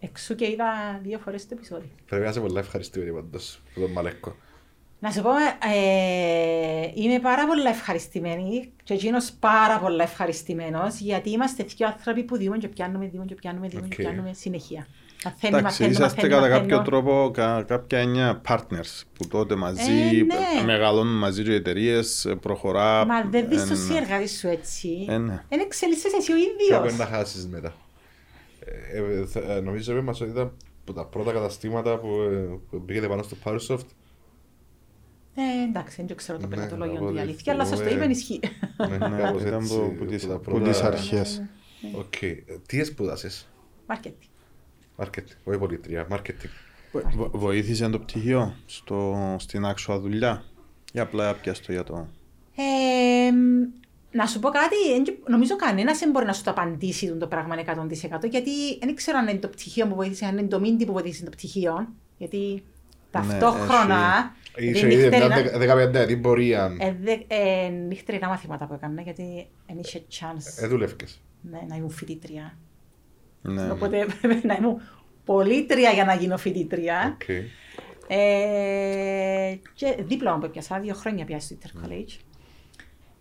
εξού 0.00 0.34
και 0.34 0.44
είδα 0.50 0.64
δύο 1.02 1.18
φορές 1.18 1.42
το 1.42 1.54
επεισόδιο. 1.58 1.88
Πρέπει 2.08 2.24
να 2.24 2.30
είσαι 2.30 2.40
πολλά 2.40 2.60
ευχαριστημένη 2.60 3.12
πάντως 3.12 3.60
που 3.74 3.80
τον 3.80 3.90
Μαλέκο. 3.90 4.36
Να 5.04 5.10
σου 5.10 5.22
πω, 5.22 5.30
ε, 5.74 6.90
είμαι 6.94 7.18
πάρα 7.20 7.46
πολύ 7.46 7.62
ευχαριστημένη 7.66 8.72
και 8.84 8.94
εκείνος 8.94 9.32
πάρα 9.40 9.78
πολύ 9.78 10.00
ευχαριστημένος 10.02 10.98
γιατί 10.98 11.30
είμαστε 11.30 11.62
δύο 11.62 11.86
άνθρωποι 11.86 12.22
που 12.22 12.36
δίνουμε 12.36 12.56
και 12.58 12.68
πιάνουμε, 12.68 13.06
δίνουμε 13.06 13.26
και 13.28 13.34
πιάνουμε, 13.34 13.68
δίνουμε 13.68 13.88
και 13.88 14.02
Οκ. 14.02 14.08
πιάνουμε 14.08 14.32
συνεχεία. 14.32 14.86
Μαθαίνει, 15.24 15.56
Εντάξει, 15.56 15.62
μαθαίνει, 15.64 15.90
είσαστε 15.90 16.14
μαθαίνει, 16.14 16.32
κατά 16.34 16.48
μαθαίνει. 16.48 16.68
κάποιο 16.68 16.82
τρόπο 16.84 17.30
κα, 17.34 17.64
κάποια 17.66 17.98
έννοια 17.98 18.40
partners 18.48 19.02
που 19.18 19.28
τότε 19.28 19.54
μαζί 19.54 19.90
Ε, 19.92 20.22
ναι. 20.22 20.60
ε, 20.60 20.64
μεγαλώνουν 20.64 21.18
μαζί 21.18 21.42
και 21.42 21.50
οι 21.50 21.54
εταιρείες, 21.54 22.24
ε, 22.24 22.34
προχωρά. 22.34 23.04
Μα 23.06 23.22
δεν 23.30 23.48
δεις 23.48 23.66
το 23.66 23.72
ε, 23.72 23.76
συνεργάτη 23.76 24.28
σου 24.28 24.48
έτσι. 24.48 25.06
Ε, 25.08 25.18
ναι. 25.18 25.44
Δεν 25.48 25.60
εξελίσσεσαι 25.60 26.16
εσύ 26.16 26.32
ο 26.32 26.36
Και 26.36 26.42
πρέπει 26.68 26.86
ίδιος. 26.88 26.98
να 27.10 27.16
χάσεις 27.16 27.46
μετά. 27.46 27.74
Ε, 28.92 28.98
ε, 29.20 29.26
θα- 29.26 29.52
ε, 29.52 29.60
Νομίζω 29.60 29.92
είπε 29.92 30.00
μας 30.00 30.20
ότι 30.20 30.30
ήταν 30.30 30.52
από 30.82 30.92
τα 30.92 31.04
πρώτα 31.06 31.32
καταστήματα 31.32 31.98
που 31.98 32.08
ε, 32.32 32.58
που 32.70 32.84
πήγαινε 32.84 33.06
πάνω 33.06 33.22
στο 33.22 33.36
PowerSoft. 33.44 33.86
Ε, 35.36 35.68
εντάξει, 35.68 36.04
δεν 36.06 36.16
ξέρω 36.16 36.38
το 36.38 36.46
Ναι, 36.46 36.54
πελατολόγιο 36.54 36.94
από 36.94 37.04
του 37.04 37.08
η 37.10 37.12
ό,τι 37.12 37.20
αλήθεια, 37.20 37.52
αλλά 37.52 37.64
σας 37.64 37.70
το 37.78 37.84
θυμούμαι- 37.84 37.98
είπαν 37.98 38.10
ισχύει. 38.10 38.40
Ναι, 38.76 39.08
Ναι, 39.08 39.22
κάπως 39.22 39.42
ήταν 39.42 39.60
έτσι, 39.62 39.74
που- 39.74 39.80
που 39.80 39.94
από 40.00 40.04
τις- 40.04 40.26
τα 40.26 40.34
που 40.34 40.40
πρώτα- 40.40 40.68
τις 40.68 40.80
αρχές. 40.80 41.42
Οκ. 41.98 42.22
Ε, 42.22 42.34
Τι 42.66 42.84
σπούδασες. 42.84 43.48
Μάρκετινγκ. 43.86 44.22
Marketing, 44.96 45.36
όχι 45.44 45.58
πωλήτρια, 45.58 46.06
marketing. 46.10 46.50
Βο- 47.14 47.30
Βοήθησε 47.34 47.88
το 47.88 47.98
πτυχίο 47.98 48.54
στο, 48.66 49.16
στην 49.38 49.64
άξονα 49.64 49.98
δουλειά 49.98 50.44
ή 50.92 50.98
απλά 50.98 51.34
πιάσ' 51.34 51.60
το 51.60 51.72
για 51.72 51.84
το... 51.84 52.06
Ε, 52.56 53.30
να 54.10 54.26
σου 54.26 54.38
πω 54.40 54.48
κάτι, 54.48 54.92
εν 54.96 55.02
και- 55.04 55.16
νομίζω 55.28 55.56
κανένας 55.56 55.98
δεν 55.98 56.10
μπορεί 56.10 56.26
να 56.26 56.32
σου 56.32 56.42
το 56.42 56.50
απαντήσει 56.50 57.12
το 57.16 57.26
πράγμα 57.26 57.54
100% 57.56 58.28
γιατί 58.30 58.50
δεν 58.80 58.94
ξέρω 58.94 59.18
αν 59.18 59.28
είναι 59.28 59.38
το 59.38 59.48
πτυχίο 59.48 59.86
που 59.86 59.94
βοήθησε, 59.94 60.24
αν 60.24 60.38
είναι 60.38 60.46
το 60.48 60.60
μίντι 60.60 60.84
που 60.86 60.92
βοήθησε 60.92 61.24
το 61.24 61.30
πτυχίο. 61.30 61.88
Γιατί 62.18 62.62
ταυτόχρονα. 63.22 64.34
Είσαι 64.56 64.68
επειδή 64.86 64.92
ήδη 64.94 65.02
νυχτερινά- 65.02 65.26
μια 65.34 65.42
δεκα- 65.42 65.58
δεκαπενταετή 65.58 66.12
την 66.12 66.22
πορεία. 66.22 66.76
ε, 66.78 66.94
δε- 67.02 67.18
ε, 67.26 67.68
νυχτερινά 67.68 68.28
μαθήματα 68.28 68.66
που 68.66 68.74
έκανα 68.74 69.00
γιατί 69.02 69.46
δεν 69.66 69.78
είχε 69.78 70.02
chance 70.20 70.62
Ε, 70.62 70.66
δούλευκες. 70.66 71.20
ναι, 71.40 71.58
να 71.68 71.76
ήμουν 71.76 71.90
φοιτήτρια. 71.90 72.58
Ναι, 73.42 73.70
Οπότε 73.70 74.00
έπρεπε 74.00 74.40
να 74.46 74.54
ήμουν 74.54 74.80
πωλήτρια 75.24 75.90
για 75.90 76.04
να 76.04 76.14
γίνω 76.14 76.36
φοιτήτρια. 76.36 77.16
Οκ. 77.20 77.28
Ε, 78.08 79.58
και 79.74 79.96
δίπλωμα 80.00 80.38
που 80.38 80.44
έπιασα, 80.44 80.78
δύο 80.80 80.94
χρόνια 80.94 81.24
πια 81.24 81.40
στο 81.40 81.56
Intercollege. 81.60 82.18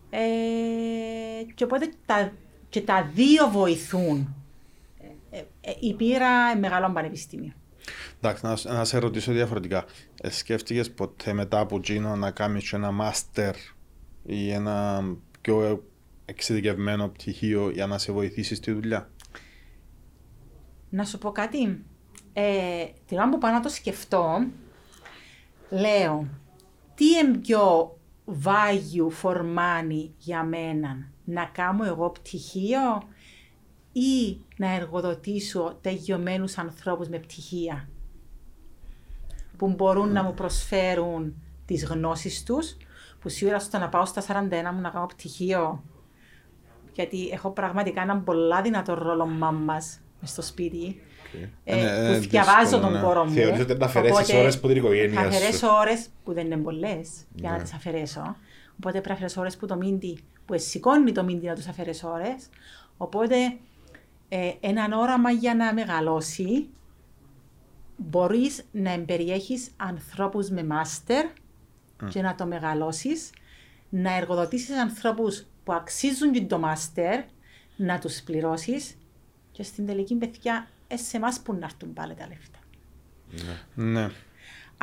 Ε, 0.10 1.44
και 1.56 1.64
οπότε 1.64 1.90
τα, 2.06 2.32
και 2.70 2.82
τα 2.82 3.10
δύο 3.14 3.50
βοηθούν. 3.52 4.36
Ε, 5.32 5.38
ε, 5.38 5.44
ε, 5.62 5.74
η 5.80 5.94
πείρα 5.94 6.50
είναι 6.52 6.60
μεγάλο 6.60 6.92
πανεπιστήμιο. 6.94 7.52
Εντάξει, 8.22 8.46
να, 8.46 8.56
σ- 8.56 8.66
να 8.70 8.86
σε 8.86 8.98
ρωτήσω 8.98 9.32
διαφορετικά. 9.32 9.86
Ε, 10.22 10.30
σκέφτηκες 10.30 10.92
ποτέ 10.92 11.34
μετά 11.34 11.60
από 11.60 11.76
εκείνο 11.76 12.16
να 12.16 12.32
κάνεις 12.32 12.70
και 12.70 12.76
ένα 12.76 12.92
μάστερ 12.92 13.56
ή 14.26 14.52
ένα 14.52 15.04
πιο 15.42 15.84
εξειδικευμένο 16.26 17.08
πτυχίο 17.10 17.70
για 17.70 17.88
να 17.88 17.98
σε 17.98 18.12
βοηθήσεις 18.12 18.58
στη 18.58 18.72
δουλειά; 18.72 19.10
Να 20.90 21.04
σου 21.06 21.18
πω 21.18 21.32
κάτι. 21.32 21.84
Ε, 22.34 22.86
την 23.06 23.18
ώρα 23.18 23.30
που 23.30 23.38
πάω 23.38 23.52
να 23.52 23.60
το 23.60 23.70
σκεφτώ, 23.70 24.48
λέω, 25.70 26.28
τι 26.96 27.06
είναι 27.06 27.38
πιο 27.38 27.98
value 28.44 29.22
for 29.22 29.36
money 29.38 30.10
για 30.18 30.44
μένα, 30.44 31.12
να 31.24 31.46
κάνω 31.46 31.86
εγώ 31.86 32.10
πτυχίο; 32.10 33.04
Ή 33.94 34.38
να 34.58 34.74
εργοδοτήσω 34.76 35.78
τελειωμένους 35.82 36.58
ανθρώπους 36.58 37.08
με 37.08 37.18
πτυχία 37.20 37.90
που 39.58 39.68
μπορούν 39.74 40.12
να 40.12 40.24
μου 40.24 40.34
προσφέρουν 40.34 41.34
τις 41.66 41.86
γνώσεις 41.86 42.44
τους, 42.44 42.76
που 43.20 43.30
σίγουρα 43.30 43.60
στο 43.60 43.78
να 43.78 43.90
πάω 43.90 44.06
στα 44.06 44.22
41 44.22 44.72
μου 44.74 44.82
να 44.82 44.90
κάνω 44.90 45.06
πτυχίο, 45.06 45.84
γιατί 46.94 47.28
έχω 47.28 47.50
πραγματικά 47.50 48.02
έναν 48.02 48.24
πολλά 48.24 48.62
δυνατό 48.62 48.94
ρόλο 48.94 49.26
μάμας 49.26 50.00
μες 50.22 50.30
στο 50.30 50.42
σπίτι, 50.42 51.02
ε, 51.64 51.80
Ε, 51.80 52.14
ε, 52.14 52.20
που 52.20 52.28
διαβάζω 52.30 52.60
δύσκολο, 52.62 52.82
τον 52.82 52.92
ναι. 52.94 53.00
κόρο 53.02 53.24
μου. 53.26 53.32
Θεωρείς 53.32 53.60
ότι 53.60 53.74
να 53.74 53.86
αφαιρέσεις 53.86 54.20
Οπότε 54.30 54.40
ώρες 54.40 54.60
που 54.60 54.68
την 54.68 54.76
οικογένεια 54.78 55.22
Θα 55.22 55.32
σου. 55.32 55.38
αφαιρέσω 55.38 55.68
ώρες 55.80 56.08
που 56.24 56.34
δεν 56.34 56.46
είναι 56.46 56.58
πολλές 56.58 57.10
για 57.36 57.50
να 57.50 57.58
Ναι. 57.58 57.64
τις 57.64 57.74
αφαιρέσω. 57.74 58.36
Οπότε 58.78 58.92
πρέπει 58.92 59.08
να 59.08 59.14
αφαιρέσω 59.14 59.40
ώρες 59.42 59.58
που 59.58 59.66
το 59.66 59.76
μίντι, 59.76 60.18
που 60.46 60.54
σηκώνει 60.58 61.12
το 61.12 61.24
μίντι 61.24 61.46
να 61.46 61.56
τους 61.56 61.68
αφαιρέσω 61.68 62.10
ώρες. 62.10 62.50
Οπότε 62.98 63.36
ε, 64.36 64.54
έναν 64.60 64.92
όραμα 64.92 65.32
για 65.32 65.56
να 65.56 65.74
μεγαλώσει. 65.74 66.68
Μπορείς 67.98 68.64
να 68.72 68.92
εμπεριέχεις 68.92 69.70
ανθρώπους 69.78 70.50
με 70.50 70.64
μάστερ 70.64 71.26
και 72.10 72.22
να 72.22 72.36
το 72.36 72.46
μεγαλώσεις, 72.46 73.30
να 73.90 74.16
εργοδοτήσεις 74.16 74.78
ανθρώπους 74.78 75.46
που 75.64 75.74
αξίζουν 75.74 76.32
και 76.32 76.42
το 76.42 76.60
μάστερ, 76.60 77.24
να 77.76 78.00
τους 78.00 78.22
πληρώσεις. 78.22 78.98
Και 79.52 79.64
στην 79.64 79.86
τελική 79.86 80.16
παιδιά 80.16 80.68
ε, 80.88 80.98
σε 80.98 81.18
εμάς 81.18 81.40
που 81.40 81.54
να 81.54 81.66
έρθουν 81.66 81.94
πάλι 81.94 82.14
τα 82.14 82.28
λεφτά. 82.28 82.60
Ναι. 83.76 84.10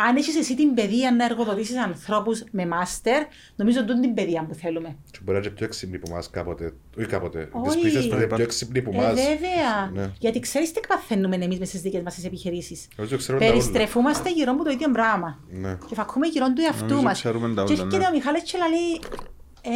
Αν 0.08 0.16
έχεις 0.16 0.36
εσύ 0.36 0.54
την 0.56 0.74
παιδεία 0.74 1.12
να 1.12 1.24
εργοδοτήσεις 1.24 1.76
ανθρώπους 1.76 2.44
με 2.50 2.66
μάστερ, 2.66 3.22
νομίζω 3.56 3.80
ότι 3.80 4.00
την 4.00 4.14
παιδεία 4.14 4.44
που 4.48 4.54
θέλουμε. 4.54 4.96
Και 5.10 5.18
μπορεί 5.22 5.38
να 5.38 5.44
είναι 5.44 5.54
πιο 5.54 5.66
έξυπνοι 5.66 5.98
που 5.98 6.10
μας 6.10 6.30
κάποτε. 6.30 6.72
Όχι 6.98 7.06
κάποτε. 7.06 7.48
Όχι. 7.52 7.68
Τις 7.68 7.80
πλήθες 7.80 8.08
που 8.08 8.14
είναι 8.14 8.26
πιο 8.26 8.42
έξυπνοι 8.42 8.82
που 8.82 8.90
Ε, 8.94 8.96
μας. 8.96 9.14
βέβαια. 9.14 9.90
Ναι. 9.94 10.10
Γιατί 10.18 10.40
ξέρεις 10.40 10.72
τι 10.72 10.80
παθαίνουμε 10.88 11.34
εμείς 11.36 11.58
μέσα 11.58 11.70
στις 11.70 11.80
δικές 11.80 12.02
μας 12.02 12.14
τις 12.14 12.24
επιχειρήσεις. 12.24 12.88
Νομίζω 12.96 13.16
ξέρουμε 13.16 13.44
τα 13.44 13.50
όλα. 13.50 13.58
Περιστρεφούμαστε 13.60 14.30
γύρω 14.30 14.52
από 14.52 14.64
το 14.64 14.70
ίδιο 14.70 14.90
πράγμα. 14.90 15.38
Ναι. 15.50 15.78
Και 15.88 15.94
φακούμε 15.94 16.26
γύρω 16.26 16.52
του 16.52 16.62
εαυτού 16.62 16.84
Νομίζω 16.86 17.02
μας. 17.02 17.18
ξέρουμε 17.18 17.54
τα 17.54 17.64
Και 17.64 17.72
όλα, 17.72 17.82
έρχεται 17.82 17.98
ναι. 17.98 18.06
ο 18.06 18.10
Μιχάλης 18.14 18.42
και 18.42 18.58
λέει 18.58 19.00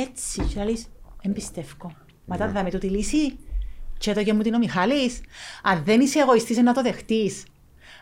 έτσι. 0.03 0.43
Και 0.43 0.65
λέει, 0.65 0.85
εμπιστεύω. 1.23 1.93
Μετά 2.25 2.49
θα 2.49 2.63
με 2.63 2.71
τούτη 2.71 2.87
λύση. 2.89 3.39
Και 3.99 4.13
το 4.13 4.23
και 4.23 4.33
μου 4.33 4.43
την 4.43 4.55
ο 4.55 4.59
Μιχάλης. 4.59 5.21
Αν 5.63 5.83
δεν 5.85 6.01
είσαι 6.01 6.19
εγωιστής, 6.19 6.57
να 6.57 6.73
το 6.75 6.83
δεχτείς. 6.83 7.45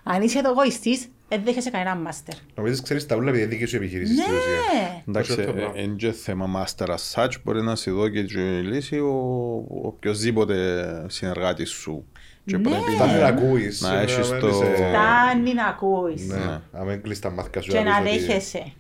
Αν 0.04 0.22
είσαι 0.22 0.40
εγωιστής, 0.44 1.08
δεν 1.36 1.44
δέχεσαι 1.44 1.70
κανένα 1.70 1.94
μάστερ. 1.96 2.34
Νομίζεις 2.54 2.82
ξέρεις 2.82 3.06
τα 3.06 3.14
όλα 3.16 3.28
επειδή 3.28 3.42
είναι 3.44 3.52
δική 3.52 3.64
σου 3.66 3.76
επιχείρηση 3.76 4.12
στην 4.16 4.24
ουσία. 4.34 4.80
Ναι. 4.80 5.02
Εντάξει, 5.08 5.30
Αυτό 5.32 5.44
το 5.44 5.52
πράγμα; 5.52 5.80
είναι 5.80 5.94
και 5.94 6.12
θέμα 6.12 6.64
master 6.64 6.86
as 6.86 7.14
such, 7.24 7.30
μπορεί 7.44 7.62
να 7.62 7.76
σου 7.76 7.94
δω 7.94 8.08
και 8.08 8.22
τη 8.22 8.34
λύση 8.38 8.98
ο 8.98 9.64
οποιοδήποτε 9.82 11.04
συνεργάτης 11.08 11.70
σου. 11.70 12.04
Και 12.44 12.56
Ναι. 12.56 12.62
πρέπει 12.62 12.90
Φτάνει 12.94 13.12
να 13.12 13.18
να, 13.18 13.26
ακούεις. 13.26 13.80
να 13.80 13.98
ε, 13.98 14.02
έχεις 14.02 14.30
να 14.30 14.38
το- 14.38 14.46
μένεις, 14.46 14.60
ε, 14.80 14.88
Φτάνει 14.88 15.54
να 15.54 15.66
ακούεις. 15.66 16.26
Ναι, 16.26 16.60
αν 16.72 16.86
μην 16.86 17.02
κλείσεις 17.02 17.20
τα 17.22 17.30
μάτια 17.30 17.60
σου. 17.60 17.70
Και 17.70 17.80
να 17.80 18.00
πεις 18.02 18.12
ότι- 18.12 18.24
δέχεσαι. 18.26 18.72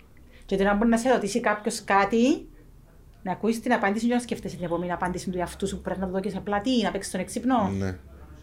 Και 0.46 0.54
όταν 0.54 0.76
μπορεί 0.76 0.88
να 0.90 0.98
σε 0.98 1.10
ρωτήσει 1.12 1.40
κάποιος 1.40 1.84
κάτι, 1.84 2.46
να 3.22 3.32
ακούσει 3.32 3.60
την 3.60 3.72
απάντηση 3.72 4.06
και 4.06 4.14
να 4.14 4.20
σκέφτεσαι 4.20 4.56
την 4.56 4.64
επόμενη 4.64 4.92
απάντηση 4.92 5.30
του 5.30 5.38
εαυτού 5.38 5.66
σου 5.68 5.76
που 5.76 5.82
πρέπει 5.82 6.00
να 6.00 6.06
το 6.10 6.20
δώσει 6.20 6.36
απλά 6.36 6.60
τι, 6.60 6.82
να 6.82 6.90
παίξεις 6.90 7.12
τον 7.12 7.20
εξύπνο. 7.20 7.68
Ναι. 7.78 7.96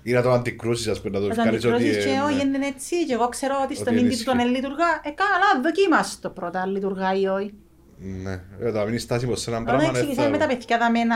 Ή 0.04 0.12
να 0.12 0.22
το 0.22 0.32
αντικρούσεις, 0.32 0.88
ας 0.88 1.02
πούμε, 1.02 1.20
να 1.20 1.26
το 1.26 1.32
Όταν 1.32 1.46
κάνεις 1.46 1.66
ότι... 1.66 1.74
αντικρούσεις 1.74 2.06
και 2.06 2.12
ε, 2.12 2.20
όχι 2.20 2.36
ναι. 2.46 2.58
είναι 2.58 2.66
έτσι 2.68 3.06
και 3.06 3.14
εγώ 3.14 3.30
ξέρω 3.30 3.56
ότι 3.64 3.74
στο 3.76 3.84
Ότι 3.84 3.94
μήνυμα 3.94 4.10
του 4.10 4.30
ενισχύει. 4.30 4.38
τον 4.46 4.56
λειτουργά. 4.56 4.86
Ε, 5.04 5.10
καλά, 5.10 5.62
δοκίμασε 5.64 6.20
το 6.22 6.30
πρώτα, 6.30 6.62
αν 6.62 6.72
λειτουργά 6.72 7.14
ή 7.16 7.28
όχι. 7.28 7.54
Ναι. 7.98 8.32
Ε, 8.60 8.66
Όταν 8.68 8.86
μείνεις 8.86 9.02
στάσιμος 9.02 9.42
σε 9.42 9.50
έναν 9.50 9.62
Όταν 9.62 9.76
πράγμα... 9.76 9.92
ναι, 9.92 9.98
εξηγήσαμε 10.00 10.26
θα- 10.28 10.32
με 10.32 10.38
τα 10.38 10.48
παιδιά 10.48 10.78
δάμε 10.78 11.04
να 11.04 11.16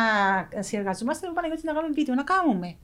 συνεργαζόμαστε, 0.60 1.28
μου 1.28 1.34
πάνε 1.34 1.48
ότι 1.52 1.62
να 1.66 1.74
κάνουμε 1.74 1.94
βίντεο, 1.94 2.16
να 2.16 2.24
κάνουμε. 2.24 2.76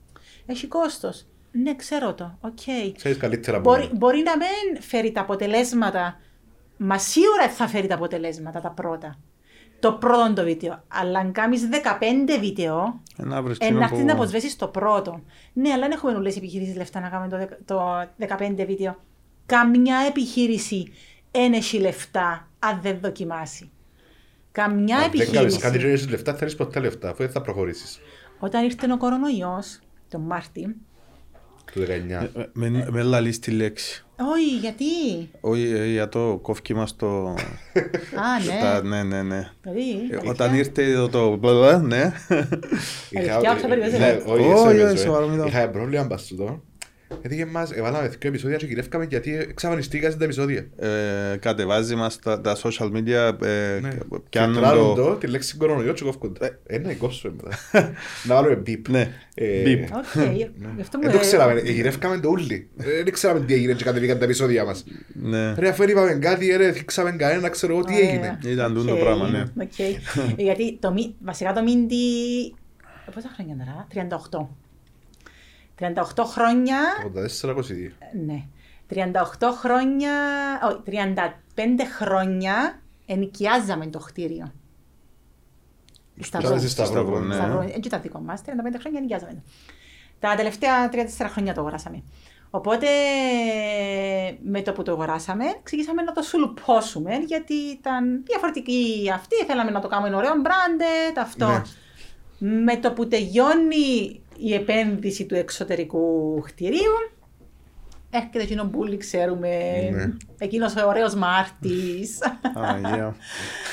Έχει 0.46 0.66
κόστος. 0.66 1.26
Ναι, 1.52 1.74
ξέρω 1.76 2.14
το. 2.14 2.38
Οκ. 2.40 2.58
Ξέρεις 2.96 3.16
καλύτερα 3.18 3.56
από 3.56 3.70
Μπορεί, 3.70 3.82
μένα. 3.82 3.96
μπορεί 3.96 4.22
να 4.22 4.32
μην 4.36 4.82
φέρει 4.82 5.12
τα 5.12 5.20
αποτελέσματα, 5.20 6.20
μα 6.76 6.98
σίγουρα 6.98 7.48
θα 7.48 7.66
φέρει 7.68 7.86
τα 7.86 7.94
αποτελέσματα 7.94 8.60
τα 8.60 8.70
πρώτα. 8.70 9.18
Το 9.80 9.92
πρώτο 9.92 10.32
το 10.34 10.42
βίντεο. 10.42 10.82
Αλλά 10.88 11.18
αν 11.18 11.32
κάνεις 11.32 11.68
15 11.68 12.38
βίντεο, 12.40 13.00
ε, 13.16 13.24
να 13.24 13.42
βρεις 13.42 13.58
ε, 13.58 13.64
εκείνο 13.64 13.78
να 13.78 13.84
έρθεις 13.84 13.98
που- 14.00 14.06
να 14.06 14.12
αποσβέσεις 14.12 14.56
το 14.56 14.68
πρώτο. 14.68 15.20
Ναι, 15.52 15.70
αλλά 15.70 15.80
δεν 15.82 15.90
έχουμε 15.90 16.12
όλες 16.12 16.34
οι 16.34 16.38
επιχειρήσεις 16.38 16.76
λεφτά 16.76 17.00
να 17.00 17.08
κάνουμε 17.08 17.28
το, 17.28 17.36
δεκα- 17.36 17.58
το 17.64 17.80
15 18.18 18.64
βίντεο. 18.66 18.96
Καμιά 19.46 19.96
επιχείρηση 20.08 20.92
δεν 21.30 21.52
έχει 21.52 21.78
λεφτά 21.78 22.48
αν 22.58 22.78
δεν 22.82 22.98
δοκιμάσει. 23.02 23.70
Καμιά 24.52 24.96
Αν 24.96 25.02
δεν 25.02 25.10
κάνεις 25.10 25.28
επιχείρηση. 25.28 25.58
κάτι 25.58 25.78
και 25.78 25.86
έχεις 25.86 26.08
λεφτά, 26.10 26.34
θέλεις 26.34 26.54
ποτέ 26.54 26.80
λεφτά, 26.80 27.08
αφού 27.08 27.22
δεν 27.22 27.30
θα 27.30 27.40
προχωρήσεις. 27.40 28.00
Όταν 28.38 28.64
ήρθε 28.64 28.92
ο 28.92 28.96
κορονοϊός, 28.96 29.78
τον 30.08 30.20
Μάρτι, 30.20 30.76
Το 31.74 31.80
19. 31.80 31.84
Ε, 31.86 32.28
Με, 32.52 32.86
με 32.90 33.02
λαλείς 33.02 33.38
τη 33.38 33.50
λέξη. 33.50 34.04
όχι, 34.16 34.56
γιατί; 34.60 34.84
Όχι, 35.40 35.62
ε, 35.62 35.86
για 35.86 36.08
το 36.08 36.38
κόφκι 36.42 36.74
μας 36.74 36.96
το... 36.96 37.06
Α, 37.26 37.34
ναι. 38.46 38.58
τα- 38.62 38.82
ναι, 38.82 39.02
ναι, 39.02 39.22
ναι. 39.22 39.50
Δηλαδή, 39.62 39.90
Ε, 39.90 39.94
αλήθεια. 39.94 40.30
Όταν 40.30 40.54
ήρθε 40.54 40.94
το- 40.94 41.08
το... 41.08 41.36
μπλα, 41.36 41.78
ναι. 41.78 42.12
Αλήθεια, 43.16 43.52
όσα 43.54 43.66
περιμένεις, 43.68 43.98
Ναι, 43.98 44.06
ε. 44.08 44.22
όχι, 44.26 44.42
Όχι, 44.42 44.58
σε 44.58 44.66
όχι, 44.66 44.76
παίζω, 44.76 44.86
ε. 44.86 44.96
σοβαρό, 44.96 45.28
μην 45.28 45.38
το- 45.38 45.44
Είχα 45.46 45.68
πρόβλημα 45.70 46.04
μπας 46.04 46.26
τούτο. 46.26 46.62
Γιατί 47.20 47.36
και 47.36 47.42
εμάς 47.42 47.70
έβαλαμε 47.70 48.08
δύο 48.08 48.18
επεισόδια 48.22 48.56
και 48.56 48.66
γυρεύκαμε 48.66 49.04
γιατί 49.04 49.36
εξαφανιστήκαν 49.36 50.18
τα 50.18 50.24
επεισόδια. 50.24 50.66
Ε, 50.76 51.36
κατεβάζει 51.36 51.94
μας 51.94 52.18
τα, 52.18 52.40
τα 52.40 52.56
social 52.62 52.90
media, 52.92 53.42
ε, 53.44 53.78
Ναι. 53.80 53.90
πιάνουν 54.30 54.54
Φιλτράρουν 54.54 54.94
το... 54.94 55.02
το, 55.04 55.14
τη 55.14 55.26
λέξη 55.26 55.56
κορονοϊό 55.56 55.92
και 55.92 56.04
κόφκονται. 56.04 56.58
Ε, 56.66 56.78
ναι, 56.78 56.94
κόψουμε 56.94 57.34
μετά. 57.42 57.58
Να 58.28 58.34
βάλουμε 58.34 58.62
beep. 58.66 58.80
Ναι, 58.88 59.12
Ε, 59.34 59.62
beep. 59.66 59.84
OK, 59.96 60.34
γι' 60.34 60.80
αυτό 60.80 60.98
μου 60.98 61.02
Δεν 61.04 61.12
το 61.12 61.16
ε, 61.18 61.20
ξέραμε, 61.20 61.52
ε, 61.60 61.70
γυρεύκαμε 61.70 62.18
το 62.20 62.28
ούλοι. 62.28 62.68
Ε, 62.78 63.02
Δεν 63.02 63.12
ξέραμε 63.12 63.40
τι 63.40 63.54
έγινε 63.54 63.72
και 63.72 63.84
κατεβήκαν 63.84 64.18
τα 64.18 64.24
επεισόδια 64.24 64.64
μας. 64.64 64.84
Ναι. 65.14 65.54
Ρε 65.54 65.68
αφού 65.68 65.80
δεν 65.82 65.88
είπαμε 65.90 66.12
κάτι, 66.12 66.56
ρε, 66.56 66.72
θίξαμε 66.72 67.10
κανένα, 67.10 67.48
ξέρω 67.48 67.72
εγώ 67.72 67.84
τι 67.84 67.92
Ωραία. 67.94 68.08
έγινε. 68.08 68.38
Ήταν 68.46 68.74
τούτο 68.74 68.92
Οκ, 68.92 68.98
πράγμα, 68.98 69.28
ναι. 69.28 69.42
οκ. 69.62 69.78
Ε, 69.78 70.42
Γιατί 70.42 70.76
το, 70.80 70.92
μι- 70.92 71.14
βασικά 71.24 71.52
το 71.52 71.62
Μίντι. 71.62 71.94
ε, 73.06 73.10
Πόσα 73.14 73.30
χρόνια 73.34 73.56
τώρα, 73.56 73.86
38. 74.42 74.46
38 75.80 76.24
χρόνια. 76.24 76.78
84-22. 77.42 77.90
Ναι. 78.26 78.44
38 78.90 79.02
χρόνια. 79.60 80.12
Όχι, 80.64 80.82
35 80.84 81.60
χρόνια 81.98 82.80
ενοικιάζαμε 83.06 83.86
το 83.86 83.98
κτίριο. 83.98 84.52
Σταυρό. 86.20 86.48
Κάθεσαι 86.48 86.68
Σταυρό, 86.68 86.92
Σταυρό, 86.92 87.20
ναι. 87.20 87.34
Σταυρό, 87.34 87.60
Έτσι 87.60 87.80
ήταν 87.84 88.00
δικό 88.00 88.20
μας, 88.20 88.40
35 88.40 88.44
χρόνια 88.78 88.98
ενοικιάζαμε 88.98 89.32
το. 89.32 89.40
Τα 90.18 90.34
τελευταία 90.34 90.90
3-4 90.92 91.26
χρόνια 91.30 91.54
το 91.54 91.60
αγοράσαμε. 91.60 92.02
Οπότε 92.50 92.86
με 94.42 94.62
το 94.62 94.72
που 94.72 94.82
το 94.82 94.92
αγοράσαμε, 94.92 95.44
ξεκινήσαμε 95.62 96.02
να 96.02 96.12
το 96.12 96.22
σουλουπώσουμε 96.22 97.14
γιατί 97.14 97.54
ήταν 97.54 98.22
διαφορετική 98.24 99.10
αυτή. 99.14 99.36
Θέλαμε 99.46 99.70
να 99.70 99.80
το 99.80 99.88
κάνουμε 99.88 100.16
ωραίο 100.16 100.32
branded, 100.44 101.18
αυτό. 101.20 101.46
Ναι. 102.38 102.62
Με 102.62 102.76
το 102.76 102.92
που 102.92 103.08
τελειώνει 103.08 104.19
η 104.42 104.54
επένδυση 104.54 105.26
του 105.26 105.34
εξωτερικού 105.34 106.40
κτηρίου, 106.44 107.12
έρχεται 108.10 108.42
εκείνο 108.42 108.64
που 108.64 108.78
όλοι 108.80 108.96
ξέρουμε, 108.96 109.48
Ναι. 109.92 110.12
εκείνος 110.38 110.74
ο 110.76 110.86
ωραίος 110.88 111.14
Μάρτης. 111.14 112.18
Αγία. 112.54 113.16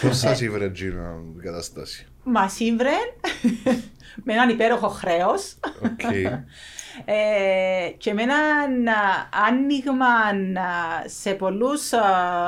Πώς 0.02 0.18
σας 0.18 0.42
ήβρε 0.42 0.70
Τζίνα 0.70 1.16
η 1.38 1.42
κατάσταση; 1.42 2.08
Μας 2.24 2.54
ηύρε 2.54 2.92
με 4.24 4.34
έναν 4.34 4.50
υπέροχο 4.50 4.88
χρέος 4.88 5.56
Οκ. 5.84 6.02
ε, 7.06 7.90
και 7.98 8.14
με 8.14 8.22
έναν 8.22 8.88
α, 8.88 9.30
άνοιγμα 9.48 10.06
α, 10.06 11.04
σε 11.06 11.34
πολλούς 11.34 11.94
α, 11.94 12.04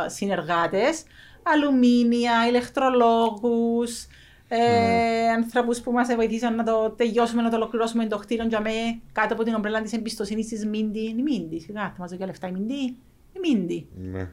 συνεργάτες, 0.10 1.04
αλουμίνια, 1.44 2.48
ηλεκτρολόγους, 2.48 4.08
ε, 4.52 5.30
ανθρώπους 5.30 5.82
που 5.82 5.92
μας 5.92 6.16
βοηθήσαν 6.16 6.56
να 6.56 6.64
το 6.64 6.90
τελειώσουμε, 6.90 7.42
να 7.42 7.50
το 7.50 7.56
ολοκληρώσουμε 7.56 8.08
το 8.08 8.18
κτίριο 8.18 8.46
για 8.46 8.62
με 8.62 8.72
κάτω 9.12 9.34
από 9.34 9.44
την 9.44 9.54
ομπρέλα 9.54 9.82
της 9.82 9.94
εμπιστοσύνης 9.94 10.48
της 10.48 10.66
Μίντι. 10.66 11.00
Είναι 11.00 11.20
η 11.20 11.24
Μίντι, 11.24 11.60
σιγά, 11.60 11.82
θα 11.82 11.96
μας 11.98 12.10
δώσει 12.10 12.24
λεφτά 12.26 12.48
η 12.48 12.52
Μίντι. 12.52 12.98
Η 13.34 13.40
Μίντι. 13.42 13.88
Ναι. 13.96 14.30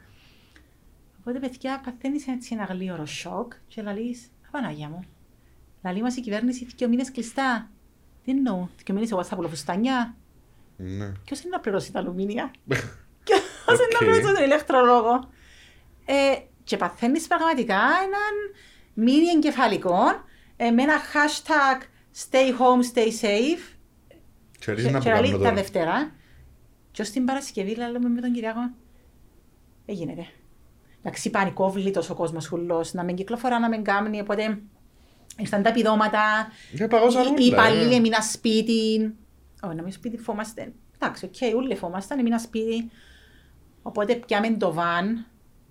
Οπότε, 1.21 1.39
παιδιά, 1.39 1.81
παθαίνεις 1.85 2.27
έτσι 2.27 2.55
ένα 2.55 2.65
γλήορο 2.65 3.07
σοκ 3.07 3.53
και 3.69 3.83
λαλείς, 3.83 4.31
Παναγία 4.47 4.89
μου. 4.89 5.05
Λαλεί 5.85 6.03
μας 6.03 6.17
η 6.17 6.21
κυβέρνηση 6.21 6.67
δύο 6.77 6.89
μήνες 6.89 7.11
κλειστά. 7.11 7.71
Τι 8.25 8.31
εννοώ, 8.31 8.69
δύο 8.85 8.95
μήνες 8.95 9.11
εγώ 9.11 9.25
θα 9.25 9.37
πουλώ 9.37 9.49
φουστάνια. 9.49 10.17
Ναι. 10.77 11.13
Ποιος 11.25 11.41
είναι 11.41 11.51
να 11.51 11.61
πληρώσει 11.61 11.93
τα 11.93 11.99
αλουμίνια; 11.99 12.51
Ποιος 13.25 13.79
είναι 13.79 13.89
να 13.93 13.99
Οκ. 13.99 13.99
πληρώσει 13.99 14.35
τον 14.35 14.45
ηλεκτρολόγο; 14.45 15.29
Ε, 16.05 16.37
και 16.65 16.77
παθαίνεις 16.77 17.27
πραγματικά 17.27 17.75
έναν 17.77 18.35
μήνυ 18.97 19.27
εγκεφαλικό 19.37 19.99
ε, 20.57 20.71
με 20.71 20.83
ένα 20.83 20.95
hashtag 20.99 21.83
stay 22.25 22.49
home, 22.59 22.95
stay 22.95 23.07
safe. 23.25 23.77
Και 24.59 24.71
αρχίζει 24.71 24.91
να 24.91 24.99
Και 24.99 25.09
που 25.11 25.15
λαλεί 25.15 25.27
κάνουμε 25.31 25.39
τα 25.45 25.49
τώρα. 25.49 25.55
Δευτέρα. 25.55 26.11
Και 26.91 27.03
ως 27.03 27.11
την 27.11 27.25
Παρασκευή 27.25 27.75
λέμε 27.75 28.09
με 28.09 28.21
τον 28.21 28.33
Κυριάκο. 28.33 28.61
Δεν 29.87 29.95
γίνεται. 29.95 30.27
Εντάξει, 30.99 31.31
πανικόβλητος 31.31 32.11
ο 32.11 32.15
κόσμος 32.15 32.49
ούλος, 32.49 32.93
να 32.93 33.05
μην 33.05 33.17
κυκλοφορά, 33.17 33.59
να 33.59 33.69
μην 33.69 33.85
κάνει, 33.85 34.21
οπότε 34.21 34.59
ήρθαν 35.39 35.63
τα 35.63 35.69
επιδόματα, 35.69 36.49
Ναι, 36.79 36.89
παγώσαν 36.89 37.23
οι- 37.23 37.27
όλα, 37.27 37.35
οι 37.41 37.47
υπαλλήλοι 37.47 37.93
ε. 37.93 37.97
έμειναν 37.97 38.23
σπίτι. 38.23 39.15
Όχι, 39.63 39.75
να 39.75 39.83
μην 39.83 39.93
σπίτι 39.93 40.17
φοούμαστε. 40.19 40.73
Εντάξει, 40.99 41.25
οκ, 41.25 41.57
όλοι 41.57 41.75
φοούμασταν, 41.77 42.19
έμειναν 42.19 42.41
σπίτι. 42.41 42.91
Οπότε 43.83 44.15
πιάμε 44.15 44.51
το 44.51 44.73
βαν 44.73 45.27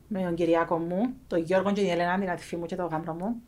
με 0.08 0.22
τον 0.22 0.36
Κυριάκο 0.36 0.78
μου, 0.78 1.14
τον 1.28 1.40
Γιώργο 1.40 1.72
και 1.72 1.82
την 1.82 1.90
Ελένα, 1.90 2.20
την 2.20 2.30
αδερφή 2.30 2.56
μου 2.56 2.66
και 2.66 2.76
τον 2.76 2.88
γάμπρο 2.88 3.14
μου. 3.14 3.42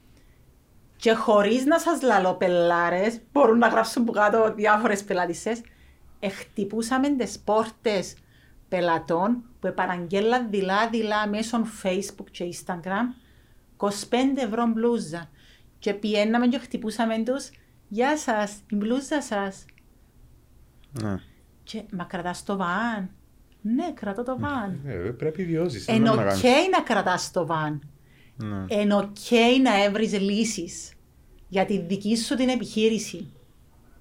Και 0.95 1.13
χωρίς 1.13 1.65
να 1.65 1.79
σας 1.79 2.01
λαλώ 2.01 2.33
πελάρες, 2.33 3.19
μπορούν 3.31 3.57
να 3.57 3.67
γράψουν 3.67 4.03
που 4.03 4.11
κάτω 4.11 4.53
διάφορες 4.55 5.03
πελάτησες, 5.03 5.61
εχτυπούσαμε 6.19 7.09
τις 7.09 7.39
πόρτες 7.39 8.15
πελατών 8.67 9.43
που 9.59 9.67
επαναγγέλαν 9.67 10.49
δειλά-δειλά 10.49 11.27
μέσω 11.27 11.61
Facebook 11.83 12.29
και 12.31 12.49
Instagram 12.53 13.13
25 13.77 13.89
ευρώ 14.35 14.65
μπλούζα. 14.67 15.29
Και 15.79 15.93
πιέναμε 15.93 16.47
και 16.47 16.57
χτυπούσαμε 16.57 17.23
τους 17.23 17.49
«Γεια 17.87 18.17
σας, 18.17 18.51
η 18.69 18.75
μπλούζα 18.75 19.21
σας». 19.21 19.65
Ναι. 20.91 21.19
Και 21.63 21.83
«Μα 21.91 22.03
κρατάς 22.03 22.43
το 22.43 22.57
βαν». 22.57 23.16
«Ναι, 23.75 23.91
κρατώ 23.93 24.23
το 24.23 24.37
βαν». 24.41 24.79
Ε, 24.85 24.91
πρέπει 24.93 25.43
βιώσεις. 25.45 25.87
Εν 25.87 26.01
να 26.01 26.11
οκ 26.11 26.17
κάνεις. 26.17 26.41
να 26.71 26.81
κρατάς 26.83 27.31
το 27.31 27.45
βαν. 27.45 27.81
Ναι. 28.35 28.65
Εν 28.67 28.91
οκ 28.91 29.17
να 29.63 29.83
έβρεις 29.83 30.19
λύσεις 30.19 30.91
για 31.47 31.65
τη 31.65 31.79
δική 31.79 32.17
σου 32.17 32.35
την 32.35 32.49
επιχείρηση. 32.49 33.31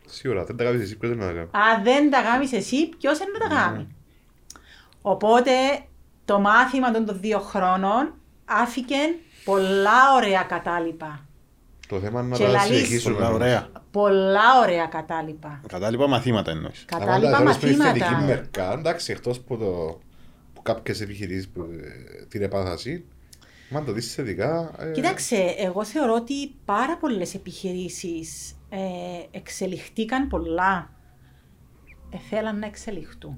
Σίγουρα, 0.06 0.44
δεν 0.44 0.56
τα 0.56 0.64
κάνεις 0.64 0.82
εσύ, 0.82 0.96
ποιος 0.96 1.10
δεν 1.10 1.20
τα 1.20 1.26
κάνει. 1.32 1.48
Αν 1.74 1.82
δεν 1.82 2.10
τα 2.10 2.22
κάνεις 2.22 2.52
εσύ, 2.52 2.88
ποιος 2.88 3.18
δεν 3.18 3.28
Ναι. 3.32 3.38
τα 3.48 3.54
κάνει. 3.54 3.94
Οπότε 5.02 5.50
το 6.24 6.40
μάθημα 6.40 6.90
των 6.90 7.04
των 7.04 7.20
δύο 7.20 7.38
χρόνων 7.38 8.14
άφηκε 8.44 8.96
πολλά 9.44 10.14
ωραία 10.16 10.42
κατάλοιπα. 10.42 11.25
Το 11.88 12.00
θέμα 12.00 12.20
είναι 12.20 12.28
να 12.28 12.36
Και 12.36 12.44
τα 12.44 12.50
λαλείς. 12.50 12.76
συνεχίσουμε. 12.76 13.14
Πολλά 13.14 13.30
ωραία. 13.30 13.68
Πολλά 13.90 14.58
ωραία 14.62 14.86
κατάλοιπα. 14.86 15.60
Κατάλοιπα 15.68 16.08
μαθήματα 16.08 16.50
εννοείς. 16.50 16.84
Κατάλοιπα 16.86 17.36
Αν 17.36 17.44
τα 17.44 17.52
θέλεις 17.52 17.76
με 17.76 17.84
θετική 17.84 18.00
μαθήματα. 18.04 18.24
μερικά, 18.26 18.72
εντάξει, 18.72 19.12
εκτός 19.12 19.40
που, 19.40 19.56
το, 19.58 20.00
που 20.54 20.62
κάποιες 20.62 21.00
επιχειρήσεις 21.00 21.48
που 21.48 21.60
ε, 21.60 22.24
την 22.24 22.42
επάθαση, 22.42 23.04
μα 23.70 23.78
αν 23.78 23.84
το 23.84 23.92
δεις 23.92 24.14
θετικά... 24.14 24.74
ε, 24.78 24.90
Κοίταξε, 24.92 25.54
εγώ 25.58 25.84
θεωρώ 25.84 26.14
ότι 26.14 26.54
πάρα 26.64 26.96
πολλές 26.96 27.34
επιχειρήσεις 27.34 28.54
ε, 28.68 28.78
εξελιχτήκαν 29.30 30.28
πολλά. 30.28 30.90
Ε, 32.10 32.16
θέλαν 32.30 32.58
να 32.58 32.66
εξελιχτούν. 32.66 33.36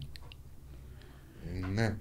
Ναι. 1.74 1.96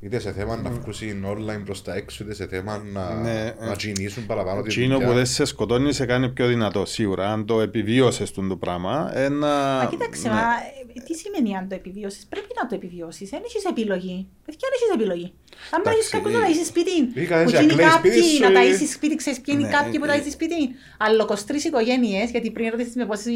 Είτε 0.00 0.18
σε 0.18 0.32
θέμα 0.32 0.56
να 0.56 0.70
βγουν 0.70 1.24
online 1.26 1.62
προς 1.64 1.82
τα 1.82 1.94
έξω, 1.94 2.24
είτε 2.24 2.34
σε 2.34 2.46
θέμα 2.46 2.78
να, 2.78 3.14
Ναι, 3.14 3.54
να 3.60 3.74
κινήσουν 3.76 4.26
παραπάνω 4.26 4.62
τη 4.62 4.68
Εκείνο 4.68 4.94
δουλειά. 4.94 5.08
που 5.08 5.14
δεν 5.14 5.26
σε 5.26 5.44
σκοτώνει 5.44 5.92
σε 5.92 6.06
κάνει 6.06 6.28
πιο 6.28 6.46
δυνατό 6.46 6.84
σίγουρα. 6.84 7.32
Αν 7.32 7.46
το 7.46 7.60
επιβίωσες 7.60 8.30
το 8.30 8.56
πράγμα, 8.56 9.10
ένα... 9.14 9.46
Μα 9.82 9.86
κοίταξε, 9.90 10.28
ναι. 10.28 10.34
μα, 10.34 10.40
ε, 10.40 11.02
τι 11.06 11.14
σημαίνει 11.14 11.56
αν 11.56 11.68
το 11.68 11.74
επιβιώσεις; 11.74 12.26
Πρέπει 12.26 12.46
να 12.62 12.68
το 12.68 12.74
επιβιώσεις. 12.74 13.30
Δεν 13.30 13.40
έχεις 13.44 13.64
επιλογή. 13.64 14.28
Παιδιά, 14.44 14.68
δεν 14.70 14.70
έχεις 14.74 14.94
επιλογή. 14.94 15.32
Αν 15.74 15.82
δεν 15.82 15.92
έχεις 15.92 16.08
Εντάξει, 16.08 16.10
κάποιον 16.10 16.34
ε, 16.34 16.38
να 16.38 16.46
ταΐσεις 16.46 16.66
σπίτι, 16.66 17.20
ή 17.20 17.26
κανένας 17.26 17.52
που 17.52 17.58
γίνει 17.60 17.74
να 17.74 17.76
κλαίει 17.76 17.90
σπίτι 17.90 18.18
κάποιοι 18.18 18.30
σου, 18.34 18.42
να 18.42 18.60
ε. 18.60 18.64
ταΐσεις 18.64 18.90
σπίτι, 18.96 19.14
ξέρεις 19.14 19.40
ποιοι 19.40 19.54
είναι 19.58 19.66
Ναι, 19.68 19.74
κάποιοι 19.76 19.98
που 19.98 20.04
ε, 20.04 20.08
ταΐσεις 20.10 20.30
σπίτι. 20.38 20.54
Αλλά 20.98 21.24
23 21.28 21.34
οικογένειες, 21.66 22.30
γιατί 22.30 22.50
πριν 22.50 22.70
ρωτήσεις 22.70 22.94
με 22.94 23.06
πόσοι 23.06 23.32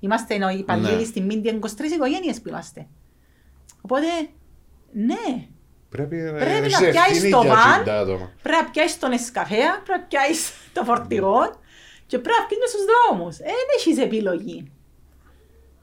είμαστε 0.00 0.34
ενώ 0.34 0.48
οι 0.50 0.58
υπαλλήλοι 0.58 0.96
Ναι. 0.96 1.04
στη 1.04 1.20
Μίντια, 1.20 1.58
23 1.60 1.66
οικογένειες 1.94 2.40
που 2.40 2.48
είμαστε. 2.48 2.86
Οπότε, 3.80 4.06
ναι, 4.92 5.24
Πρέπει, 5.94 6.16
να 6.16 6.32
Πρέπει 6.32 6.50
να 6.50 6.56
έχεις 6.56 6.78
πιάσεις 6.78 7.16
ευθύνη 7.16 7.30
το 7.32 7.40
για 7.42 7.50
βαν. 7.54 7.72
τσιντά 7.74 7.98
άτομα. 8.00 8.30
πρέπει 8.42 8.62
να 8.64 8.70
πιάσεις 8.70 8.98
τον 8.98 9.12
εσκαφέα, 9.12 9.70
πρέπει 9.84 10.00
να 10.00 10.06
πιάσεις 10.10 10.50
το 10.72 10.84
φορτηγό 10.84 11.40
και 12.06 12.18
πρέπει 12.18 12.38
να 12.40 12.46
βγεις 12.46 12.58
μες 12.60 12.70
στους 12.70 12.84
δρόμους. 12.90 13.36
Δεν 13.36 13.66
έχεις 13.78 13.98
επιλογή. 13.98 14.70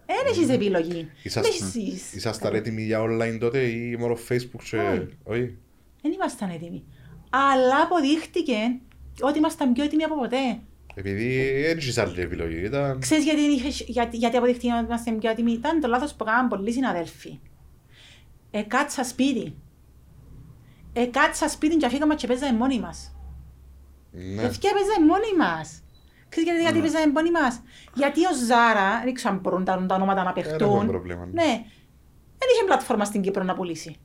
Δεν 0.05 0.17
έχεις 0.29 0.49
επιλογή. 0.49 0.91
Δεν 1.01 1.09
Είσαστε- 1.23 1.47
έχεις- 1.47 2.13
Ήσασταν 2.13 2.55
έτοιμοι 2.55 2.81
για 2.83 2.99
online 3.01 3.37
τότε 3.39 3.59
ή 3.59 3.95
μόνο 3.99 4.17
facebook 4.29 4.61
και... 4.69 4.77
Όχι. 4.77 5.07
Όχι. 5.23 5.57
Δεν 6.01 6.11
ήμασταν 6.11 6.49
έτοιμοι. 6.49 6.83
Αλλά 7.29 7.81
αποδείχτηκε 7.83 8.57
ότι 9.21 9.37
ήμασταν 9.37 9.73
πιο 9.73 9.83
έτοιμοι 9.83 10.03
από 10.03 10.15
ποτέ. 10.15 10.59
Επειδή 10.95 11.61
δεν 11.61 11.77
είχες 11.77 11.97
άλλη 11.97 12.21
επιλογή. 12.21 12.63
Ήταν... 12.63 12.99
Ξέρεις 12.99 13.23
γιατί, 13.23 13.41
είχες- 13.41 13.83
γιατί, 13.87 14.17
γιατί 14.17 14.37
αποδείχτηκε 14.37 14.73
ότι 14.73 14.85
ήμασταν 14.85 15.19
πιο 15.19 15.29
έτοιμοι; 15.29 15.51
Ήταν 15.51 15.79
το 15.79 15.87
λάθος 15.87 16.13
που 16.13 16.23
έκαναν 16.23 16.47
πολλοί 16.47 16.71
συναδέλφοι. 16.71 17.39
Ε, 18.51 18.61
κάτσα 18.61 19.03
σπίτι. 19.03 19.53
Ε, 20.93 21.05
κάτσα 21.05 21.49
σπίτι 21.49 21.75
και 21.77 21.85
αφήκαμε 21.85 22.15
και 22.15 22.27
παίζαμε 22.27 22.57
μόνοι 22.57 22.79
μας. 22.79 23.15
Ναι. 24.11 24.41
Παιδιά 24.41 24.71
παίζαμε 24.73 25.05
μόνοι 25.05 25.31
μας. 25.37 25.83
Ξέρεις 26.29 26.49
γιατί, 26.49 26.61
γιατί 26.65 26.79
παίζαμε 26.79 27.11
μόνοι 27.11 27.31
μας; 27.31 27.61
Γιατί 27.93 28.19
ο 28.25 28.33
Ζάρα, 28.47 29.01
δεν 29.03 29.13
ξέρω 29.13 29.33
αν 29.33 29.39
μπορούν 29.39 29.63
τα, 29.65 29.85
τα 29.87 29.95
ονόματα 29.95 30.23
να 30.23 30.31
Δεν 30.33 30.43
έχουμε 30.43 30.57
παιχτούν. 30.57 30.87
πρόβλημα. 30.87 31.25
Ναι, 31.25 31.51
δεν 32.39 32.47
είχε 32.53 32.63
πλατφόρμα 32.65 33.05
στην 33.05 33.21
Κύπρο 33.21 33.43
να 33.43 33.53
πουλήσει. 33.55 33.95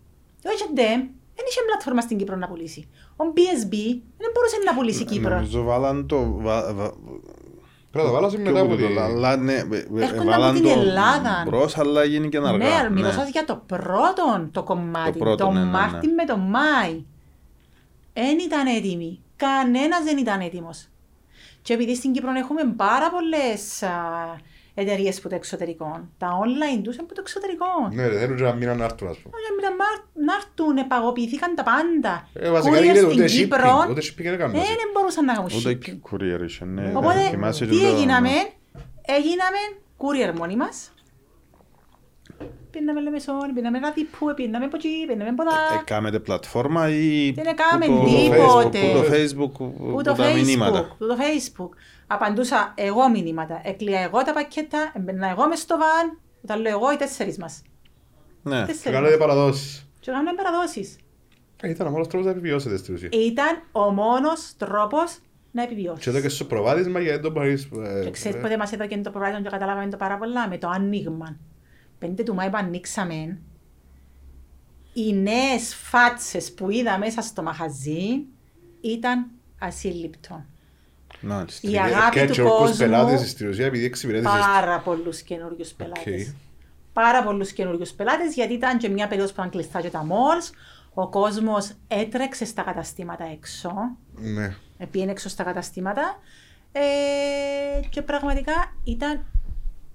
Ο 0.45 0.49
H&M 0.59 1.01
δεν 1.37 1.45
είχε 1.49 1.61
πλατφόρμα 1.69 2.01
στην 2.01 2.17
Κύπρο 2.19 2.37
να 2.37 2.49
πουλήσει. 2.49 2.89
Ο 3.17 3.25
BSB 3.35 3.75
δεν 4.19 4.31
μπορούσε 4.35 4.57
να 4.65 4.75
πουλήσει 4.75 5.05
Κύπρο. 5.05 5.35
Νομίζω 5.35 5.63
βάλαν 5.63 6.07
το... 6.07 6.33
βα- 6.33 6.75
βα- 6.75 6.95
Πρέπει 7.95 8.09
να 8.09 8.15
το 8.15 8.21
βάλω 8.21 8.31
σε 8.31 8.37
πιο 8.37 8.53
μετά 8.53 8.61
από 8.65 8.75
πολύ, 8.75 8.87
τη... 8.87 8.99
Αλλά 8.99 9.37
ναι, 9.37 9.53
ε, 9.53 9.57
ε, 9.57 10.03
Έρχονταν 10.03 10.27
βάλαν 10.27 10.43
από 10.43 10.55
την 10.55 10.63
το 10.63 10.81
Ελλάδα. 10.81 11.43
μπρος, 11.47 11.79
αλλά 11.79 12.05
γίνηκε 12.05 12.37
αργά. 12.37 12.57
Ναι, 12.57 12.91
μιλούσα 12.91 13.25
για 13.25 13.45
το 13.45 13.63
πρώτο 13.67 14.49
το 14.51 14.63
κομμάτι, 14.63 15.13
Το 15.13 15.19
πρώτο, 15.19 15.45
το 15.45 15.51
ναι, 15.51 15.59
ναι, 15.59 15.65
ναι. 15.65 15.71
Μάρτιν 15.71 16.15
με 16.15 16.25
το 16.25 16.37
Μάη. 16.37 17.05
Δεν 18.13 18.39
ήταν 18.39 18.67
έτοιμοι. 18.67 19.21
Κανένας 19.37 20.05
δεν 20.05 20.19
ήταν 20.19 20.41
έτοιμος. 20.41 20.89
Και 21.63 21.73
επειδή 21.73 21.97
στην 21.97 22.13
Κύπρο 22.13 22.31
έχουμε 22.31 22.63
πάρα 22.77 23.11
πολλές 23.11 23.83
εταιρείες 24.75 25.21
που 25.21 25.29
το 25.29 25.35
εξωτερικό, 25.35 26.09
τα 26.19 26.29
online 26.43 26.81
τους 26.83 26.95
είναι 26.97 27.07
που 27.07 27.15
το 27.15 27.21
εξωτερικό. 27.21 27.67
Ναι, 27.93 28.07
ρε, 28.07 28.19
θέλουν 28.19 28.37
και 28.37 28.43
να 28.43 28.53
μείνουν 28.55 28.77
να 28.79 28.85
έρθουν, 28.85 29.09
ας 29.09 29.17
πούμε. 29.19 29.35
Όχι, 29.37 29.53
μετά 29.57 29.71
μα- 29.81 30.25
να 30.27 30.33
έρθουν, 30.35 30.77
επαγωποιήθηκαν 30.77 31.55
τα 31.55 31.63
πάντα. 31.63 32.29
Ε, 32.33 32.51
βασικά 32.51 32.71
Courier 32.77 32.81
δεν 32.81 32.83
γίνεται 32.85 33.01
στην 33.11 33.19
ούτε 33.21 33.25
Κύπρο, 33.25 33.59
shipping, 33.85 33.91
ούτε 33.91 34.01
shipping 34.07 34.23
δεν 34.23 34.27
ε, 34.33 34.35
έκαναν. 34.35 34.53
δεν 34.53 34.89
μπορούσαν 34.95 35.25
να 35.25 35.35
κάνουν 35.35 35.51
Ούτε 35.57 35.71
shipping. 35.71 35.79
και 35.79 35.95
courier 36.11 36.43
είχε, 36.47 36.65
ναι. 36.65 36.93
Οπότε, 36.95 37.21
Θυμάσαι 37.31 37.67
τι 37.67 37.77
και 37.77 37.81
το- 37.83 37.87
έγιναμε, 37.93 38.31
έγιναμε 39.03 39.61
courier 39.99 40.33
μόνοι 40.39 40.57
μας. 40.57 40.94
Πίναμε 42.79 43.01
λεμεσόν, 43.01 43.55
πίναμε 43.55 43.79
ραδίπου, 43.79 44.35
πίναμε 44.35 44.65
από 44.65 44.77
εκεί, 44.77 45.05
πίναμε 45.07 45.31
από 45.31 45.43
Ε, 45.43 45.47
τα... 45.47 45.79
Έκαμε 45.81 46.19
πλατφόρμα 46.19 46.89
ή... 46.89 47.31
Δεν 47.35 47.47
έκαμε 47.47 47.87
που 47.87 47.93
το 47.99 48.05
τίποτε. 48.05 48.79
Facebook, 48.81 48.93
Που 48.93 49.01
το 49.01 49.13
Facebook, 49.15 49.53
που 49.79 49.91
Που 49.93 50.03
το 50.03 50.13
τα 50.13 50.33
μηνύματα. 50.33 50.81
Facebook, 50.89 50.97
που 50.99 51.07
το 51.07 51.17
Facebook. 51.21 51.69
Απαντούσα 52.07 52.73
εγώ 52.77 53.09
μηνύματα. 53.09 53.61
Έκλεια 53.65 54.01
εγώ 54.01 54.23
τα 54.23 54.33
πακέτα, 54.33 54.93
έμπαινα 54.97 55.29
εγώ 55.31 55.49
μες 55.49 55.59
στο 55.59 55.77
βαν, 55.79 56.19
τα 56.47 56.57
λέω 56.57 56.73
εγώ 56.73 56.93
οι 56.93 56.97
τέσσερις 56.97 57.37
μας. 57.39 57.63
Ναι. 58.43 58.61
Και 58.61 58.67
Τέσσερις 58.67 58.99
κάνετε 58.99 59.17
μας. 59.17 59.27
παραδόσεις. 59.27 59.89
Και 60.01 60.11
κάνουμε 60.11 60.33
παραδόσεις. 60.35 60.97
Ε, 61.63 61.69
Ήταν 61.71 61.87
ο 61.87 61.91
μόνος 61.91 62.09
τρόπος 62.09 62.27
να 62.27 62.31
επιβιώσετε 62.33 62.77
στην 62.77 62.95
ουσία. 62.95 63.09
Ήταν 63.13 63.63
ο 63.73 63.91
μόνος 63.91 64.53
τρόπος 64.57 65.19
να 65.51 65.63
επιβιώσεις. 65.63 66.05
Και 66.05 66.11
εδώ 66.11 66.21
και 66.21 66.29
στο 66.29 66.45
προβάδισμα 66.45 67.01
γιατί 67.01 67.21
δεν 67.21 67.33
μπορείς... 67.33 67.69
ε, 67.85 68.05
Και 68.05 68.11
ξέρεις 68.11 68.39
ε, 68.39 68.41
πότε 68.41 68.57
μας 68.57 68.73
έδωκε 68.73 68.97
το 68.97 69.11
προβάδισμα 69.11 69.43
και 69.43 69.49
καταλάβαμε 69.51 69.89
το 69.89 69.97
πάρα 69.97 70.17
πολλά 70.19 70.49
με 70.49 70.59
το 70.59 70.69
άνοιγμα. 70.69 71.37
Πέντε 72.05 72.23
του 72.23 72.35
Μάη 72.35 72.51
που 72.51 72.57
ανοίξαμε, 72.57 73.39
οι 74.93 75.13
νέες 75.13 75.75
φάτσες 75.75 76.53
που 76.53 76.71
είδα 76.71 76.99
μέσα 76.99 77.23
στο 77.23 77.43
μαχαζί 77.43 78.25
ήταν 78.81 79.31
ασύλληπτο. 79.59 80.45
Μάλιστα. 81.21 81.71
Η 81.71 81.79
αγάπη 81.79 82.11
και 82.11 82.25
του 82.25 82.29
έτσι 82.29 82.41
ορκούς 82.41 82.59
κόσμου, 82.59 82.77
πελάτες 82.77 83.31
στην 83.31 83.49
ουσία 83.49 83.67
επειδή 83.67 83.85
εξυπηρέτησες... 83.85 84.33
πάρα 84.33 84.81
πολλούς 84.81 85.21
καινούριους 85.21 85.73
πελάτες. 85.73 86.35
Πάρα 86.93 87.23
πολλούς 87.23 87.53
καινούριους 87.53 87.91
πελάτες 87.91 88.35
γιατί 88.35 88.53
ήταν 88.53 88.79
και 88.79 88.89
μια 88.89 89.07
περίοδος 89.07 89.33
που 89.33 89.41
ήταν 89.41 89.51
κλειστά 89.51 89.81
και 89.81 89.91
τα 89.91 90.07
malls. 90.07 90.55
Ο 90.95 91.09
κόσμος 91.09 91.73
έτρεξε 91.89 92.45
στα 92.45 92.63
καταστήματα 92.63 93.25
έξω. 93.25 93.73
Ναι. 94.15 94.57
πήγαινε 94.91 95.11
έξω 95.11 95.29
στα 95.29 95.43
καταστήματα 95.43 96.19
ε, 96.73 97.89
και 97.89 98.03
πραγματικά 98.03 98.73
ήταν 98.85 99.27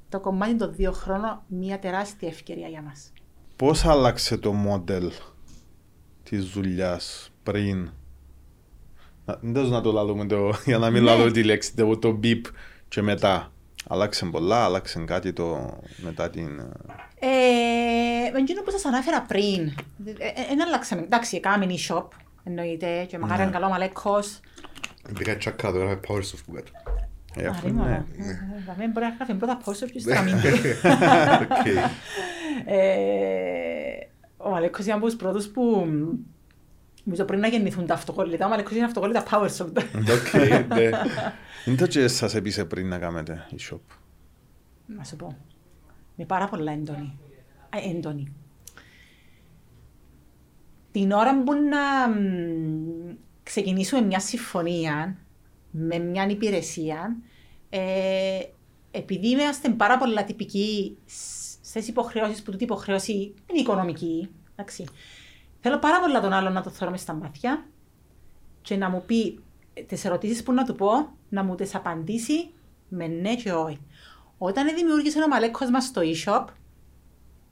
το 0.09 0.19
κομμάτι 0.19 0.55
των 0.55 0.73
δύο 0.75 0.91
χρόνων 0.91 1.41
μια 1.47 1.79
τεράστια 1.79 2.27
ευκαιρία 2.27 2.67
για 2.67 2.81
μας. 2.81 3.11
Πώς 3.55 3.85
άλλαξε 3.85 4.37
το 4.37 4.51
μόντελ 4.51 5.11
της 6.23 6.45
δουλειάς 6.45 7.31
πριν; 7.43 7.89
Να- 9.25 9.37
Δεν 9.41 9.53
θέλω 9.53 9.67
να 9.67 9.81
το 9.81 9.91
λαλούμε 9.91 10.25
το, 10.25 10.53
για 10.65 10.77
να 10.77 10.89
μην 10.89 11.03
Ναι. 11.03 11.09
λαλώ 11.09 11.31
τη 11.31 11.43
λέξη, 11.43 11.75
το, 11.75 11.97
το 11.97 12.19
beep 12.23 12.41
και 12.87 13.01
μετά. 13.01 13.51
Άλλαξε 13.87 14.25
πολλά, 14.25 14.63
άλλαξε 14.63 14.99
κάτι 14.99 15.33
το 15.33 15.77
μετά 15.97 16.29
την... 16.29 16.59
Ε, 17.19 18.29
με 18.33 18.39
εκείνο 18.39 18.61
που 18.61 18.71
σας 18.71 18.85
ανάφερα 18.85 19.21
πριν, 19.21 19.73
δεν 20.47 20.61
αλλάξαμε. 20.67 21.01
Εντάξει, 21.01 21.35
έκαναμε 21.35 21.73
e-shop, 21.73 22.07
εννοείται, 22.43 23.05
και 23.05 23.17
μακάρι 23.17 23.41
είναι 23.41 23.51
καλό 23.51 23.69
μαλέκος. 23.69 24.39
Μπήκα 25.11 25.37
τσακά 25.37 25.71
τώρα 25.71 25.85
με 25.85 25.99
power 26.07 26.17
soft 26.17 26.39
που 26.45 26.51
κάτω. 26.53 26.71
Ε, 27.43 27.47
αφού 27.47 27.65
Αρή 27.65 27.75
μόνο. 27.75 27.89
ναι. 27.89 27.95
Ε, 27.95 28.73
Δεν 28.77 28.89
μπορεί 28.91 29.05
να 29.05 29.13
γράφει 29.15 29.33
πρώτα 29.33 29.57
πόσο 29.63 29.85
και 29.85 29.91
ύστερα 29.97 30.21
μην. 30.21 30.33
Οκ. 31.43 31.65
Ε, 32.65 34.07
Ο 34.37 34.49
Μαλέκος 34.49 34.85
είναι 34.85 34.93
από 34.93 35.05
τους 35.05 35.15
πρώτους 35.15 35.47
που 35.47 35.87
νομίζω 37.03 37.25
πριν 37.25 37.39
να 37.39 37.47
γεννηθούν 37.47 37.85
τα 37.85 37.93
αυτοκόλλητα, 37.93 38.45
ο 38.45 38.49
Μαλέκος 38.49 38.71
είναι 38.75 38.85
αυτοκόλλητα 38.85 39.23
PowerSoft. 39.31 39.83
Οκ, 39.95 40.33
ναι. 40.73 40.89
Είναι 41.65 41.75
το 41.77 41.87
και 41.87 42.07
σας 42.07 42.35
έπεισε 42.35 42.65
πριν 42.65 42.87
να 42.87 42.97
κάνετε 42.97 43.45
e-shop. 43.57 43.79
Να 44.97 45.03
σου 45.03 45.15
πω. 45.15 45.37
Με 46.15 46.25
πάρα 46.25 46.47
πολλά 46.47 46.71
έντονη. 46.71 47.17
Α, 47.75 47.79
έντονη. 47.95 48.33
την 50.91 51.11
ώρα 51.11 51.43
που 51.43 51.53
να 51.53 52.09
μ, 52.09 53.15
ξεκινήσουμε 53.43 54.01
μια 54.01 54.19
συμφωνία 54.19 55.17
με 55.71 55.97
μια 55.97 56.25
υπηρεσία, 56.29 57.15
ε, 57.69 58.39
επειδή 58.91 59.29
είμαστε 59.29 59.69
πάρα 59.69 59.97
πολλά 59.97 60.23
τυπικοί 60.23 60.97
στις 61.61 61.87
υποχρεώσεις 61.87 62.41
που 62.41 62.51
τούτη 62.51 62.63
υποχρέωση 62.63 63.13
είναι 63.13 63.59
οικονομική, 63.59 64.29
εντάξει, 64.55 64.85
θέλω 65.59 65.79
πάρα 65.79 65.99
πολλά 65.99 66.21
τον 66.21 66.33
άλλον 66.33 66.53
να 66.53 66.61
το 66.61 66.69
θεωρώ 66.69 66.91
μες 66.91 67.01
στα 67.01 67.13
μάτια 67.13 67.65
και 68.61 68.75
να 68.75 68.89
μου 68.89 69.03
πει 69.05 69.43
τις 69.87 70.05
ερωτήσεις 70.05 70.43
που 70.43 70.53
να 70.53 70.63
του 70.65 70.75
πω, 70.75 70.89
να 71.29 71.43
μου 71.43 71.55
τις 71.55 71.75
απαντήσει 71.75 72.49
με 72.89 73.07
ναι 73.07 73.35
και 73.35 73.51
όχι. 73.51 73.79
Όταν 74.37 74.75
δημιούργησε 74.75 75.23
ο 75.23 75.27
Μαλέκος 75.27 75.69
μας 75.69 75.85
στο 75.85 76.01
e-shop, 76.03 76.45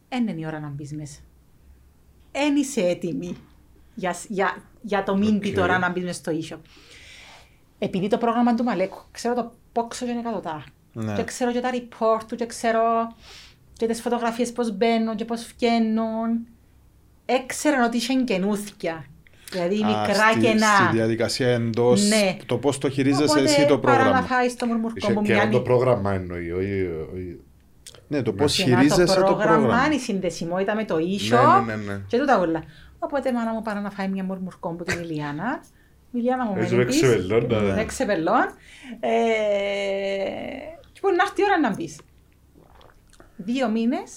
δεν 0.09 0.27
είναι 0.27 0.41
η 0.41 0.45
ώρα 0.45 0.59
να 0.59 0.67
μπεις 0.67 0.93
μέσα. 0.93 1.19
Δεν 2.31 2.55
είσαι 2.55 2.81
έτοιμη 2.81 3.37
για, 3.95 4.15
για, 4.27 4.63
για 4.81 5.03
το 5.03 5.17
Μίντι 5.17 5.49
Οκ. 5.49 5.55
τώρα 5.55 5.77
να 5.77 5.89
μπεις 5.89 6.03
μέσα 6.03 6.19
στο 6.19 6.31
e-shop. 6.31 6.59
Επειδή 7.79 8.07
το 8.07 8.17
πρόγραμμα 8.17 8.55
του 8.55 8.63
Μαλέκου, 8.63 9.01
ξέρω 9.11 9.35
το 9.35 9.51
απόξω 9.81 10.05
και 10.05 10.11
είναι 10.11 10.19
εκατοτά. 10.19 10.63
Ναι. 10.93 11.13
Και 11.15 11.23
ξέρω 11.23 11.51
και 11.51 11.59
τα 11.59 11.69
report 11.73 12.21
του 12.27 12.35
και 12.35 12.45
ξέρω 12.45 12.81
και 13.73 13.85
τις 13.87 14.01
φωτογραφίες 14.01 14.51
πώς 14.51 14.77
μπαίνουν 14.77 15.15
και 15.15 15.25
πώς 15.25 15.53
βγαίνουν. 15.57 16.47
Έξεραν 17.25 17.83
ότι 17.83 17.97
είχε 17.97 18.13
καινούθια. 18.13 19.05
Δηλαδή 19.51 19.75
Α, 19.83 19.87
μικρά 19.87 20.31
στη- 20.31 20.39
κενά. 20.39 20.75
Στη 20.75 20.95
διαδικασία 20.95 21.47
εντός, 21.47 22.07
Ναι. 22.07 22.37
το 22.45 22.57
πώς 22.57 22.77
το 22.77 22.89
χειρίζεσαι 22.89 23.23
Οπότε, 23.23 23.41
εσύ 23.41 23.65
το 23.65 23.79
παρά 23.79 23.97
να 23.97 24.03
πρόγραμμα. 24.03 24.27
φάεις 24.27 24.55
το 24.55 24.65
μουρμουρκό 24.65 24.93
Είσαι 24.97 25.11
μου 25.13 25.21
και 25.21 25.33
μια 25.33 25.41
αν 25.41 25.51
το 25.51 25.59
πρόγραμμα 25.61 26.13
εννοεί, 26.13 26.51
όχι... 26.51 26.89
όχι- 27.13 27.39
Ναι, 28.07 28.21
το 28.21 28.33
πώς 28.33 28.55
Και 28.55 28.63
να 28.65 28.69
το 28.69 28.75
χειρίζεσαι 28.75 29.15
το 29.15 29.23
πρόγραμμα, 29.23 29.57
πρόγραμμα. 29.67 29.93
η 29.93 29.99
συνδεσιμότητα 29.99 30.75
με 30.75 30.85
το 30.85 30.95
e-shop 30.95 31.65
Ναι, 31.65 31.75
ναι, 31.75 31.83
ναι, 31.83 31.91
ναι. 31.93 32.01
και 32.07 32.17
τούτα 32.17 32.39
όλα. 32.39 32.63
Οπότε 32.99 33.31
μάνα 33.33 33.53
μου 33.53 33.61
παρά 33.61 33.81
να 33.81 33.89
φάει 33.89 34.07
μια 34.07 34.23
μουρμουρκό 34.23 34.69
από 34.69 34.83
την 34.83 34.99
Ηλιάνα. 35.01 35.61
Η 36.17 36.19
Ηλιάνα 36.23 36.45
μου 36.45 36.53
Έχει 36.57 36.71
μένει 36.75 36.83
παίξει 36.85 36.99
πίσω. 36.99 37.11
βελόν, 37.11 37.45
ναι, 37.47 37.59
ναι. 37.73 37.81
Έξε 37.81 38.05
βελόν. 38.05 38.45
Ε, 38.99 39.09
Και 40.91 40.99
μπορεί 41.01 41.15
να 41.15 41.23
έρθει 41.23 41.41
η 41.41 41.43
ώρα 41.43 41.59
να 41.59 41.75
μπεις. 41.75 41.99
Δύο 43.35 43.69
μήνες 43.69 44.11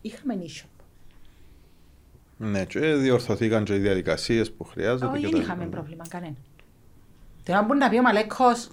είχαμε 0.00 0.34
e-shop. 0.40 0.68
Ναι, 2.36 2.64
και 2.64 2.78
διορθωθήκαν 2.80 3.64
και 3.64 3.74
οι 3.74 3.78
διαδικασίες 3.78 4.52
που 4.52 4.64
χρειάζονται. 4.64 5.06
Όχι, 5.06 5.20
και 5.20 5.26
δεν 5.26 5.36
τα 5.36 5.42
είχαμε 5.42 5.64
λοιπά. 5.64 5.76
πρόβλημα 5.76 6.04
κανένα. 6.08 6.36
Τώρα 7.42 7.62
μπορεί 7.62 7.78
να 7.78 7.88
πει 7.88 7.96
ο 7.98 8.02
Μαλέκος, 8.02 8.70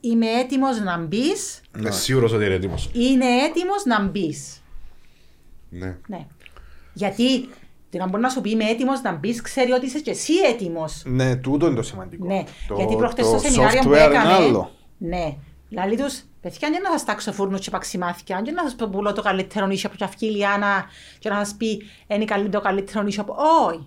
είμαι 0.00 0.26
έτοιμος 0.26 0.80
να 0.80 0.98
μπεις, 0.98 1.60
Είμαι 1.78 1.90
σίγουρος 1.90 2.32
ότι 2.32 2.44
είναι 2.44 2.54
έτοιμος. 2.54 2.90
είναι 2.92 3.24
έτοιμος 3.26 3.84
να 3.84 4.02
μπεις. 4.08 4.62
Ναι. 5.70 5.96
Ναι. 6.06 6.26
Γιατί 6.92 7.48
την 7.96 8.04
να 8.04 8.10
μπορεί 8.10 8.22
να 8.22 8.28
σου 8.28 8.40
πει 8.40 8.50
είμαι 8.50 8.64
έτοιμος 8.64 9.02
να 9.02 9.12
μπεις, 9.12 9.40
ξέρει 9.40 9.72
ότι 9.72 9.86
είσαι 9.86 9.98
και 10.00 10.10
εσύ 10.10 10.32
έτοιμος. 10.50 11.02
Ναι, 11.06 11.36
τούτο 11.36 11.66
είναι 11.66 11.74
το 11.74 11.82
σημαντικό. 11.82 12.26
Ναι, 12.26 12.42
Το- 12.68 12.74
γιατί 12.74 12.96
προχτές 12.96 13.30
το 13.30 13.38
στο 13.38 13.48
σεμινάριο 13.48 13.80
που 13.82 13.88
software 13.88 13.92
είναι 13.92 14.04
έκαμε, 14.04 14.32
άλλο. 14.32 14.70
ναι, 14.98 15.34
λαλή 15.70 15.96
τους, 15.96 16.20
παιδιά, 16.40 16.68
δεν 16.70 16.82
να 16.82 16.90
σας 16.90 17.04
τάξω 17.04 17.32
φούρνους 17.32 17.60
και 17.60 17.70
παξιμάθηκια, 17.70 18.42
δεν 18.44 18.54
να 18.54 18.62
σας 18.62 18.74
πω 18.74 18.88
πουλώ 18.90 19.12
το 19.12 19.22
καλύτερο 19.22 19.66
νήσιο 19.66 19.88
που 19.88 19.96
αυτή 20.00 20.26
η 20.26 20.30
Λιάννα 20.30 20.84
και 21.18 21.28
να 21.28 21.36
σας 21.44 21.54
πει 21.54 21.82
είναι 22.06 22.24
καλύ- 22.24 22.50
το 22.52 22.60
καλύτερο 22.60 23.02
νήσιο 23.04 23.24
που... 23.24 23.34
Όχι. 23.66 23.82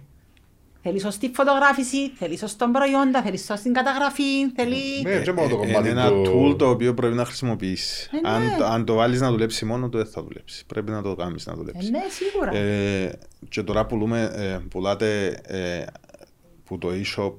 Θέλεις 0.82 1.02
σωστή 1.02 1.32
φωτογράφηση, 1.34 2.10
θέλεις 2.10 2.40
σωστό 2.40 2.70
προϊόντα, 2.74 3.22
θέλεις 3.22 3.44
σωστή 3.46 3.72
καταγραφή, 3.72 4.50
θέλει... 4.56 4.76
Ναι, 5.04 5.22
και 5.22 5.32
μόνο 5.32 5.48
το 5.50 5.56
Ε, 5.56 5.58
κομμάτι 5.58 5.90
Είναι 5.90 6.02
ένα 6.02 6.10
του- 6.10 6.52
tool 6.54 6.58
το 6.58 6.70
οποίο 6.70 6.94
πρέπει 6.94 7.16
να 7.16 7.26
χρησιμοποιήσει. 7.26 8.10
Ε, 8.14 8.20
ναι. 8.20 8.30
αν, 8.30 8.58
το- 8.58 8.66
αν 8.66 8.86
το 8.86 8.94
βάλεις 8.94 9.22
να 9.22 9.30
δουλέψει 9.30 9.66
μόνο 9.66 9.90
του, 9.90 9.98
δεν 9.98 10.08
θα 10.08 10.24
δουλέψει. 10.24 10.66
Πρέπει 10.66 10.92
να 10.92 11.02
το 11.02 11.16
κάνεις 11.16 11.46
να 11.46 11.52
Ε, 11.54 11.56
δουλέψει. 11.56 11.90
ναι, 11.90 12.00
σίγουρα. 12.10 12.56
Ε, 12.56 13.20
και 13.50 13.64
τώρα 13.64 13.86
πουλούμε, 13.86 14.32
ε, 14.36 14.60
πουλάτε 14.70 15.28
ε, 15.48 15.86
που 16.64 16.78
το 16.78 16.90
e-shop 16.90 17.34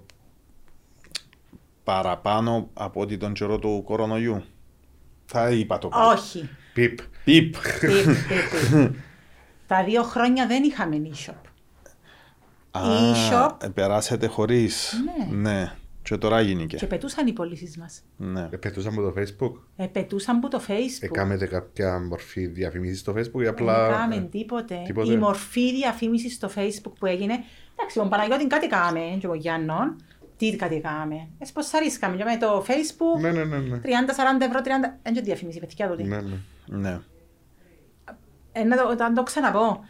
παραπάνω 1.84 2.68
από 2.74 3.00
ότι 3.00 3.16
τον 3.16 3.32
καιρό 3.32 3.58
του 3.58 3.82
κορονοϊού. 3.86 4.42
Θα 5.26 5.50
είπα 5.50 5.78
το 5.78 5.88
πάλι. 5.88 6.18
Όχι. 6.18 6.48
Πιπ. 6.74 6.98
Πιπ. 7.24 7.54
Πιπ, 7.80 7.90
πιπ, 7.90 8.70
πιπ. 8.70 8.94
Τα 9.66 9.84
δύο 9.84 10.02
χρόνια 10.02 10.46
δεν 10.46 10.62
είχαμε 10.62 11.00
e-shop. 11.04 11.49
Α, 12.70 12.80
e-shop. 12.80 13.56
ε, 13.62 13.68
περάσετε 13.68 14.26
χωρίς. 14.26 14.94
Ναι. 15.30 15.36
ναι. 15.50 15.72
Και 16.02 16.16
τώρα 16.16 16.40
γίνηκε. 16.40 16.76
Και 16.76 16.86
πετούσαν 16.86 17.26
οι 17.26 17.32
πωλήσεις 17.32 17.76
μας. 17.76 18.02
Ναι. 18.16 18.48
Επέτουσαν 18.50 18.92
από 18.92 19.02
το 19.02 19.20
facebook. 19.20 19.52
Ε, 19.76 19.86
πετούσαν 19.86 20.36
από 20.36 20.48
το 20.48 20.60
Facebook. 20.68 21.00
Έκαμετε 21.00 21.46
κάποια 21.46 22.00
μορφή 22.00 22.46
διαφημίσης 22.46 23.00
στο 23.00 23.12
facebook 23.12 23.40
ή 23.40 23.42
Δεν 23.42 23.48
απλά... 23.48 23.88
κάναμε 23.90 24.14
ε, 24.14 24.20
τίποτε. 24.20 24.82
τίποτε. 24.86 25.12
Η 25.12 25.16
μορφή 25.16 25.72
διαφήμισης 25.74 26.34
στο 26.34 26.50
Facebook 26.54 26.92
που 26.98 27.06
έγινε. 27.06 27.32
Εντάξει, 27.76 27.98
τον 27.98 28.08
Παναγιώτης 28.08 28.46
κάτι 28.46 28.66
κάμε, 28.66 29.00
και 29.20 29.26
ο 29.26 29.34
Γιάννον. 29.34 29.96
Τι 30.36 30.56
κάτι 30.56 30.80
κάμε. 30.80 31.28
Εσποσαρίσκαμε 31.38 32.16
και 32.16 32.24
με 32.24 32.36
το 32.36 32.64
Facebook. 32.66 33.20
Ναι, 33.20 33.30
ναι, 33.30 33.44
ναι. 33.44 33.58
ναι. 33.58 33.76
30-40 33.76 33.80
ευρώ, 34.40 34.60
30. 34.60 34.64
Δεν 35.02 35.12
είναι 35.12 35.20
διαφήμιση, 35.20 35.58
παιδιά 35.58 35.88
τούτη. 35.88 36.02
Ναι, 36.02 36.20
ναι. 36.20 36.36
ναι. 36.66 37.00
Ε, 38.52 38.64
να 38.64 38.76
το, 38.76 38.94
να 38.98 39.12
το 39.12 39.22
ξαναπώ. 39.22 39.80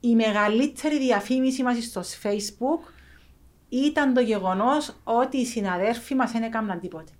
Η 0.00 0.14
μεγαλύτερη 0.14 0.98
διαφήμιση 0.98 1.62
μας 1.62 1.84
στο 1.84 2.00
Facebook 2.22 2.92
ήταν 3.68 4.14
το 4.14 4.20
γεγονός 4.20 4.96
ότι 5.04 5.36
οι 5.36 5.46
συναδέρφοι 5.46 6.14
μας 6.14 6.32
δεν 6.32 6.42
έκαναν 6.42 6.80
τίποτε. 6.80 7.12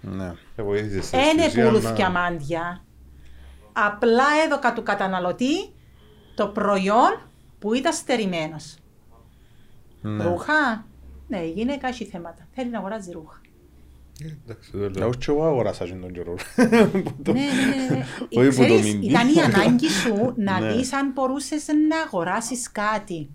ναι. 0.00 0.34
Ε, 0.56 0.62
βοήθησες 0.62 1.04
στην 1.06 1.18
Ένε 1.18 1.46
ουσία 1.46 1.66
πουλούθηκια 1.66 2.08
να- 2.08 2.20
μάντια. 2.20 2.84
Απλά 3.72 4.24
έδωκα 4.46 4.72
του 4.72 4.82
καταναλωτή 4.82 5.72
το 6.34 6.48
προϊόν 6.48 7.30
που 7.58 7.74
ήταν 7.74 7.92
στερημένος. 7.92 8.76
ναι. 10.02 10.24
Ρούχα; 10.24 10.86
Ναι, 11.28 11.38
η 11.38 11.50
γυναίκα 11.50 11.88
έχει 11.88 12.04
θέματα. 12.04 12.46
Θέλει 12.54 12.70
να 12.70 12.78
αγοράζει 12.78 13.10
ρούχα. 13.12 13.40
Ε, 14.24 14.36
εντάξει, 14.44 14.70
δεν 14.72 14.80
λέω. 14.80 14.90
Λαούς 14.98 15.16
και 15.16 15.24
εγώ 15.30 15.44
αγοράσα 15.44 15.84
και 15.84 15.92
τον 16.00 16.12
καιρό. 16.12 16.34
ναι, 16.56 16.64
ναι, 16.66 17.32
ναι, 17.32 17.96
ναι. 17.96 18.04
Όχι 18.20 18.48
που 18.48 18.56
το 18.56 18.62
Ξέρεις, 18.62 18.84
μίντι. 18.92 19.06
ήταν 19.06 19.28
η 19.28 19.40
ανάγκη 19.40 19.88
σου 19.88 20.14
να 20.46 20.60
Ναι. 20.60 20.72
δεις 20.74 20.92
αν 20.92 21.10
μπορούσες 21.14 21.66
να 21.88 21.98
αγοράσεις 22.06 22.72
κάτι 22.72 23.28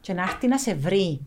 και 0.00 0.12
να 0.12 0.22
έρθει 0.22 0.46
να 0.48 0.58
σε 0.58 0.74
βρει. 0.74 1.20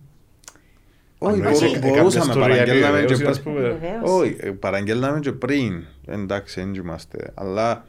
Όχι, 1.18 1.36
Εννοείς, 1.40 1.60
μπορού- 1.60 1.76
ε, 1.76 1.80
μπορούσαμε, 1.90 2.26
κάποια 2.26 2.42
παραγγέλναμε 2.42 2.80
ιστορία 2.98 3.06
και 3.06 3.14
διαβίωση, 3.14 3.26
ας 3.26 3.42
πριν. 3.42 3.54
πούμε. 3.56 3.68
Βεβαίως. 3.70 4.10
Όχι, 4.22 4.36
ε, 4.40 4.50
παραγγέλναμε 4.52 5.20
και 5.20 5.32
πριν. 5.32 5.84
Εντάξει, 6.08 6.60
δεν 6.62 6.74
είμαστε. 6.74 7.32
Αλλά 7.34 7.86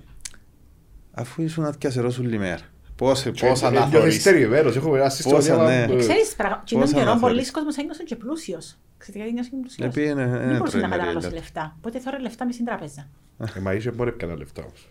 αφού 1.13 1.43
ήσουν 1.43 1.65
ατιασερό 1.65 2.11
σου 2.11 2.23
λιμέρα. 2.23 2.59
Πώς, 3.03 3.23
Και- 3.23 3.31
πώς 3.31 3.41
ε, 3.41 3.45
νιώθεις 3.47 3.63
αναθωρείς. 3.63 4.23
θερημένος, 4.23 4.77
έχω 4.77 4.91
περάσει 4.91 5.23
στο 5.23 5.31
Πόσα, 5.31 5.55
διάβα- 5.55 5.87
ναι. 5.87 5.95
ε, 5.95 5.97
Ξέρεις, 5.99 6.35
πραγμα- 6.37 6.63
και 6.65 6.75
πώς 6.77 6.85
τον 6.91 6.99
καιρό 6.99 7.11
αναφέρεις. 7.11 7.37
πολλοί 7.37 7.51
κόσμος 7.51 7.77
ένιωσαν 7.77 8.07
και 8.07 8.17
πλούσιος. 8.17 8.77
Ξέρετε 8.99 9.19
γιατί 9.25 9.33
νιώσαν 9.35 9.61
πλούσιος. 9.61 9.87
Επειδή 9.89 10.09
είναι- 10.09 10.23
είναι 10.23 10.39
Δεν 10.39 10.57
μπορούσε 10.57 10.77
να 10.77 10.83
τρελή, 10.83 10.91
καταναλώσει 10.91 11.27
λέτε. 11.27 11.39
λεφτά. 11.39 11.75
Οπότε 11.79 11.99
τώρα 12.05 12.21
λεφτά 12.21 12.47
με 12.47 12.53
στην 12.53 12.65
τράπεζα. 12.65 13.09
Ε, 13.57 13.61
μα 13.61 13.73
είσαι 13.73 13.91
μπορεί 13.91 14.13
πιάνα 14.13 14.37
λεφτά 14.37 14.63
όμως. 14.63 14.89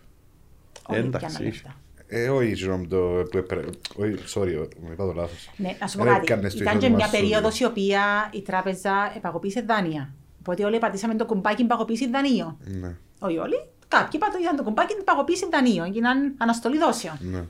Όχι 0.88 0.99
Εντάξει, 0.99 1.26
πιάνα 1.28 1.39
είχε. 1.39 1.43
λεφτά. 1.49 1.76
Ε, 2.07 2.30
όχι, 2.30 2.55
συγγνώμη, 2.55 2.88
το 2.88 2.97
που 3.32 3.38
έπρεπε. 3.38 3.70
Όχι, 3.95 4.14
sorry, 4.34 4.68
μου 4.82 4.89
είπα 4.91 5.05
το 5.05 5.14
λάθος. 5.14 5.49
Ναι, 5.57 5.76
να 5.80 5.88
σου 5.88 5.97
πω 5.97 6.03
Δεν 6.03 6.14
κάτι. 6.14 6.32
έκανες 6.32 6.53
το 6.55 6.59
Ήταν 6.62 6.72
και 6.74 6.78
εισόδημα 6.86 6.95
μια 6.97 7.05
σου. 7.05 7.12
περίοδος 7.12 7.59
η 7.59 7.66
οποία 7.66 8.01
η 8.34 8.41
τράπεζα 8.41 8.93
επαγωπήσε 9.18 9.62
δάνεια. 9.62 10.14
Οπότε 10.39 10.66
όλοι 10.66 10.78
πατήσαμε 10.80 11.16
το 11.16 11.26
κουμπάκι 11.26 11.64
παγωπήσει 11.66 12.09
δανείο. 12.09 12.57
Ναι, 12.82 12.95
Όχι 13.20 13.38
όλοι. 13.38 13.55
Κάποιοι 13.88 14.20
πατήσαν 14.20 14.55
το 14.55 14.64
κουμπάκι 14.64 14.93
παγωπήσει 15.03 15.47
δανείο. 15.51 15.84
Έγιναν 15.84 16.34
αναστολή 16.38 16.78
δόσεων. 16.78 17.18
ναι. 17.22 17.43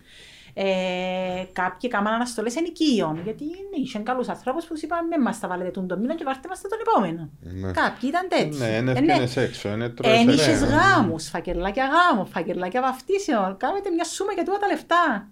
Ε, 0.54 1.44
κάποιοι 1.54 1.90
έκαναν 1.94 2.14
αναστολές 2.14 2.56
ενοικίων. 2.56 3.22
Γιατί 3.24 3.44
ναι, 3.46 3.78
είχαν 3.84 4.04
καλούς 4.04 4.28
ανθρώπους 4.30 4.66
που 4.66 4.74
τους 4.74 4.82
είπαν 4.84 5.08
με 5.08 5.18
μας 5.18 5.40
τα 5.40 5.48
βάλετε 5.48 5.70
τον 5.72 5.88
το 5.88 5.98
μήνα 5.98 6.16
και 6.16 6.24
βάρτε 6.24 6.48
μας 6.48 6.62
τον 6.62 6.80
επόμενο. 6.82 7.30
Ναι. 7.40 7.72
Κάποιοι 7.72 8.10
ήταν 8.14 8.28
τέτοιοι. 8.30 8.58
Ναι, 8.58 8.66
είναι 8.68 8.92
Ε, 8.92 9.00
ναι. 9.02 9.12
ευκαινές 9.12 9.38
έξω, 9.38 9.70
είναι 9.70 9.90
τρώες 9.90 10.20
Εν 10.20 10.30
έξω. 10.30 10.42
είχες 10.52 10.64
γάμους, 10.64 11.28
φακελάκια 11.30 11.86
γάμου, 11.86 12.26
φακελάκια 12.26 12.82
βαφτίσεων. 12.82 13.58
Κάμετε 13.58 13.90
μια 13.90 14.04
σούμα 14.04 14.34
για 14.34 14.44
τούτα 14.44 14.58
τα 14.58 14.68
λεφτά. 14.68 15.28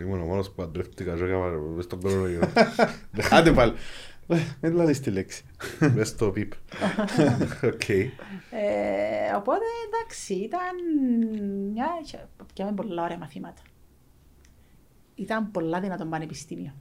Ήμουν 0.00 0.20
ο 0.20 0.24
μόνος 0.24 0.48
που 0.48 0.54
παντρεύτηκα 0.54 1.14
και 1.16 1.24
έκανα 1.24 1.46
μες 1.74 1.84
στον 1.84 2.00
κορονοϊό. 2.00 2.40
Άντε 3.30 3.52
πάλι. 3.52 3.72
Ε, 4.28 4.36
Δεν 4.60 4.74
λαλείς 4.74 5.00
τη 5.00 5.10
λέξη. 5.10 5.44
Μες 5.94 6.08
στο 6.08 6.30
πιπ. 6.30 6.52
Οκ. 7.72 7.88
Ε, 7.88 8.08
οπότε 9.36 9.64
εντάξει, 9.88 10.34
ήταν 10.34 10.60
μια... 11.72 11.86
Πιάμε 12.54 12.72
πολλά 12.72 13.02
ωραία 13.02 13.18
μαθήματα. 13.18 13.62
Ήταν 15.22 15.50
πολλά 15.50 15.80
δυνατόν 15.80 16.10
πανεπιστήμιο. 16.10 16.72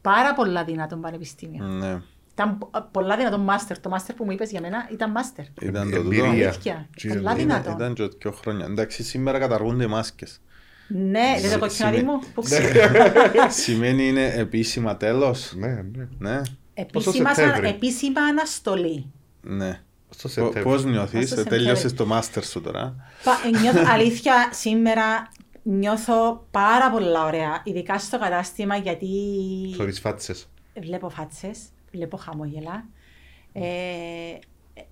Πάρα 0.00 0.34
πολλά 0.34 0.64
δυνατόν 0.64 1.00
πανεπιστήμιο. 1.00 1.64
Ναι, 1.64 2.00
Ήταν 2.32 2.58
πο- 2.58 2.70
πολλά 2.90 3.16
δυνατόν 3.16 3.40
μάστερ. 3.40 3.80
Το 3.80 3.88
μάστερ 3.88 4.14
που 4.14 4.24
μου 4.24 4.30
είπες 4.30 4.50
για 4.50 4.60
μένα 4.60 4.88
ήταν 4.92 5.10
μάστερ. 5.10 5.44
ήταν 5.60 5.90
το 5.90 5.96
Εμπειρία. 5.96 6.24
τούτο. 6.24 6.30
Αλήθεια. 6.32 6.88
Τι 6.96 7.08
Πολλά 7.08 7.30
είναι, 7.32 7.40
δυνατόν. 7.40 7.72
Ήταν 7.72 7.94
και 7.94 8.08
δύο 8.18 8.32
χρόνια. 8.32 8.64
Εντάξει, 8.66 9.02
σήμερα 9.02 9.38
καταργούνται 9.38 9.84
οι 9.84 9.86
μάσκες. 9.86 10.40
Ναι, 10.88 11.32
δεν 11.34 11.42
το 11.42 11.48
Σι- 11.48 11.58
κοτσινάδι 11.58 11.96
σημαίνει- 11.96 12.18
μου. 12.22 12.28
Πού 12.34 12.42
ξέρω. 12.42 12.68
Σημαίνει 13.64 14.08
είναι 14.08 14.24
επίσημα 14.26 14.96
τέλος. 14.96 15.52
Ναι, 15.56 15.66
ναι. 15.68 16.08
Ναι, 16.18 16.40
Επίσημα, 16.74 17.34
Σεπτέμβρη; 17.34 17.68
επίσημα 17.68 18.20
αναστολή. 18.20 19.12
ναι. 19.42 19.80
Στο 20.10 20.28
Πο- 20.28 20.34
Σεπτέμβριο. 20.34 20.62
Πώς 20.62 20.84
νιώθεις, 20.84 21.30
Στο 21.30 21.40
ε, 21.40 21.44
τέλειωσες 21.44 21.78
Σεπτέμβρη. 21.78 21.96
το 21.96 22.06
μάστερ 22.14 22.44
σου 22.44 22.60
τώρα. 22.60 22.94
Πα- 23.24 23.40
ε, 23.46 23.58
νιώθω 23.60 23.82
αλήθεια 23.92 24.48
σήμερα 24.52 25.28
νιώθω 25.68 26.46
πάρα 26.50 26.90
πολλά 26.90 27.24
ωραία, 27.24 27.60
ειδικά 27.64 27.98
στο 27.98 28.18
κατάστημα 28.18 28.76
γιατί 28.76 29.08
Θωρείς 29.76 30.00
φάτσες. 30.00 30.48
βλέπω 30.80 31.08
φάτσες, 31.08 31.58
βλέπω 31.92 32.16
χαμόγελα. 32.16 32.84
Ε, 33.52 33.62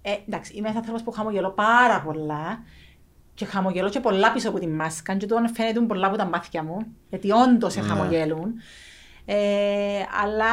ε, 0.03 0.17
εντάξει, 0.29 0.53
είμαι 0.55 0.67
ένας 0.67 0.77
άνθρωπος 0.79 1.03
που 1.03 1.11
χαμογελώ 1.11 1.51
πάρα 1.51 2.01
πολλά 2.03 2.63
και 3.35 3.45
χαμογελώ 3.45 3.89
και 3.89 4.01
πολλά 4.01 4.33
πίσω 4.33 4.49
από 4.49 4.59
τη 4.59 4.67
μάσκα 4.67 5.17
και 5.17 5.27
τούτο 5.27 5.45
φαίνεται 5.55 5.81
πολλά 5.81 6.07
από 6.07 6.17
τα 6.17 6.25
μάτια 6.25 6.63
μου, 6.63 6.77
γιατί 7.09 7.31
όντως 7.31 7.77
Ναι. 7.77 7.83
χαμογελούν. 7.83 8.55
Ε, 9.25 10.03
αλλά 10.23 10.47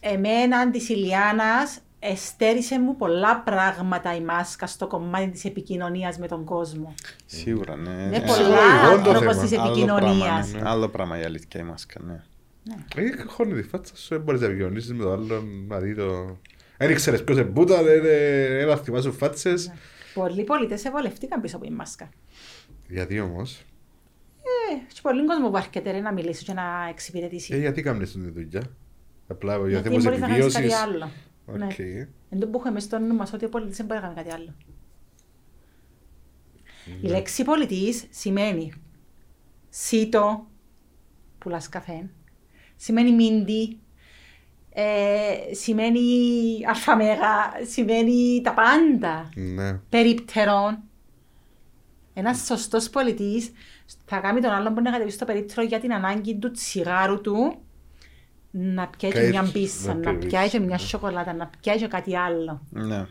εμένα 0.00 0.70
της 0.70 0.88
Ηλιάνας 0.88 1.78
εστέρισε 2.12 2.80
μου 2.80 2.96
πολλά 2.96 3.40
πράγματα 3.40 4.14
η 4.16 4.20
μάσκα 4.20 4.66
στο 4.66 4.86
κομμάτι 4.86 5.28
της 5.30 5.44
επικοινωνίας 5.44 6.18
με 6.18 6.26
τον 6.28 6.44
κόσμο. 6.44 6.94
Σίγουρα, 7.26 7.76
ναι. 7.76 7.90
Είναι 7.90 8.16
Ε, 8.16 8.20
πολλά 8.20 8.58
εγώ 8.84 8.96
το 9.02 9.10
τρόπος 9.10 9.34
θέμα. 9.36 9.42
της 9.48 9.58
άλλο 9.58 9.70
επικοινωνίας. 9.70 10.50
πράγμα, 10.50 10.60
ναι. 10.62 10.68
Άλλο 10.70 10.88
πράγμα 10.88 11.20
η 11.20 11.22
αλήθεια 11.24 11.60
η 11.60 11.62
μάσκα, 11.62 12.00
ναι. 12.06 12.22
Ε, 12.94 13.22
χώνει 13.26 13.54
τη 13.54 13.62
φάτσα 13.62 13.96
σου, 13.96 14.08
δεν 14.08 14.20
μπορείς 14.20 14.40
να 14.40 14.46
επικοινωνήσεις 14.46 14.92
με 14.92 15.02
το 15.02 15.12
άλλον, 15.12 15.48
δηλαδή 15.66 15.94
το... 15.94 16.36
Δεν 16.78 16.90
ήξερες 16.90 17.24
ποιος 17.24 17.38
είναι 17.38 17.46
πούτα, 17.46 17.82
δεν 17.82 18.02
έλα 18.60 18.76
χτυπάσου 18.76 19.12
φάτσες. 19.12 19.72
Πολλοί 20.14 20.44
πωλητές 20.44 20.84
εβολευτήκαν 20.84 21.40
πίσω 21.40 21.56
από 21.56 21.64
τη 21.64 21.72
μάσκα. 21.72 22.08
Γιατί 22.88 23.20
όμως, 23.20 23.64
Ε, 24.72 24.92
και 24.94 25.00
πολλοί 25.02 25.26
κόσμο 25.26 25.50
που 25.50 25.56
έρχεται 25.56 25.90
ρε, 25.90 26.00
να 26.00 26.12
μιλήσει 26.12 26.44
και 26.44 26.52
να 26.52 26.62
εξυπηρετήσει. 26.90 27.54
ε, 27.54 27.58
γιατί 27.58 27.82
κάνεις 27.82 28.12
την 28.12 28.32
δουλειά; 28.32 28.62
Απλά 29.28 29.56
για 29.56 29.68
Γιατί 29.68 29.88
θέματα 29.88 30.02
μπορείς 30.04 30.20
να 30.20 30.26
κάνεις 30.28 30.52
κάτι 30.54 30.66
επιβίωσης. 30.66 31.06
Άλλο. 31.46 31.58
Ναι. 31.58 31.64
Οκ. 31.64 31.78
Εν 32.30 32.40
τω 32.40 32.46
που 32.48 32.58
έχουμε 32.58 32.80
στο 32.80 32.98
νου 32.98 33.14
μας 33.14 33.32
ότι 33.32 33.44
ο 33.44 33.48
πωλητής 33.48 33.76
δεν 33.76 33.86
μπορεί 33.86 34.00
να 34.00 34.06
κάνει 34.06 34.22
κάτι 34.22 34.34
άλλο. 34.34 34.54
Η 37.02 37.06
Ναι. 37.06 37.08
λέξη 37.08 37.44
πωλητής 37.44 38.06
σημαίνει 38.10 38.72
σίτο, 39.68 40.46
πουλάς 41.38 41.68
καφέ, 41.68 42.10
σημαίνει 42.76 43.12
Μίντι, 43.12 43.78
ε, 44.70 45.54
σημαίνει 45.54 46.00
Αλφαμέγα, 46.68 47.52
σημαίνει 47.70 48.40
τα 48.44 48.54
πάντα. 48.54 49.28
Ναι. 49.34 49.72
περίπτερον. 49.88 50.78
Ένας 52.14 52.44
σωστός 52.44 52.90
πωλητής 52.90 53.52
θα 54.04 54.18
κάνει 54.18 54.40
τον 54.40 54.50
άλλον 54.50 54.74
που 54.74 54.80
να 54.80 54.90
κατεβεί 54.90 55.10
στο 55.10 55.24
περίπτερο 55.24 55.62
για 55.66 55.80
την 55.80 55.92
ανάγκη 55.92 56.36
του 56.38 56.50
τσιγάρου 56.50 57.20
του 57.20 57.63
να 58.56 58.88
πιάει 58.88 59.12
και 59.12 59.18
Καί- 59.18 59.30
μια 59.30 59.42
να 59.42 59.50
μπίσσα, 59.50 59.94
να 59.94 60.14
πιει 60.16 60.28
πιάει 60.28 60.48
και 60.48 60.58
μπίσσα, 60.58 60.58
μια 60.58 60.76
ναι. 60.80 60.88
σοκολάτα, 60.88 61.32
να 61.32 61.50
πιάει 61.60 61.78
και 61.78 61.86
κάτι 61.86 62.16
άλλο. 62.16 62.62
Ναι. 62.70 63.06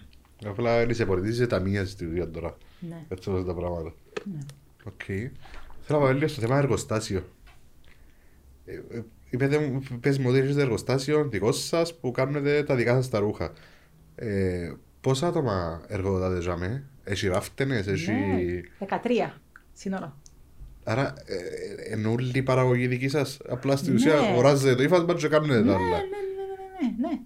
Απλά 0.45 0.81
είναι 0.81 0.93
σε 0.93 1.05
πωλητής, 1.05 1.31
είσαι 1.33 1.47
ταμεία 1.47 1.85
στη 1.85 2.05
δουλειά 2.05 2.29
τώρα. 2.29 2.57
Ναι. 2.79 3.05
Έτσι 3.09 3.29
όπως 3.29 3.45
τα 3.45 3.53
πράγματα. 3.53 3.93
Ναι. 4.23 4.39
Οκ. 4.83 5.03
Θέλω 5.85 5.99
να 5.99 6.05
πάω 6.05 6.13
λίγο 6.13 6.27
στο 6.27 6.41
θέμα 6.41 6.57
εργοστάσιο. 6.57 7.23
Ε, 8.65 8.73
ε, 8.73 9.03
είπετε 9.29 9.59
μου- 9.59 9.83
Πες 9.99 10.17
μου 10.17 10.29
ότι 10.29 10.37
έχετε 10.37 10.61
εργοστάσιο 10.61 11.27
δικό 11.29 11.51
σας 11.51 11.95
που 11.99 12.11
κάνετε 12.11 12.63
τα 12.63 12.75
δικά 12.75 12.93
σας 12.93 13.09
τα 13.09 13.19
ρούχα. 13.19 13.51
Ε, 14.15 14.73
πόσα 15.01 15.27
άτομα 15.27 15.81
εργοδοτάτε 15.87 16.41
ζάμε, 16.41 16.83
έχει 17.03 17.27
ράφτενες, 17.27 17.87
έχει... 17.87 18.11
Ναι. 18.11 18.61
13 18.79 19.39
σύνορο. 19.73 20.17
Άρα 20.84 21.13
ε, 21.25 21.95
είναι 21.97 22.07
όλη 22.07 22.31
η 22.34 22.43
παραγωγή 22.43 22.88
δική 22.88 23.07
σας, 23.07 23.38
απλά 23.49 23.75
στην 23.75 23.89
Ναι. 23.89 23.95
ουσία 23.99 24.19
αγοράζετε 24.19 24.75
το 24.75 24.84
ύφασμα 24.84 25.13
και 25.13 25.27
κάνετε 25.27 25.53
Ναι, 25.53 25.59
τα 25.59 25.65
ναι, 25.65 25.73
άλλα. 25.73 25.97
ναι, 25.97 25.97
ναι, 25.97 26.88
ναι, 27.01 27.07
ναι. 27.09 27.19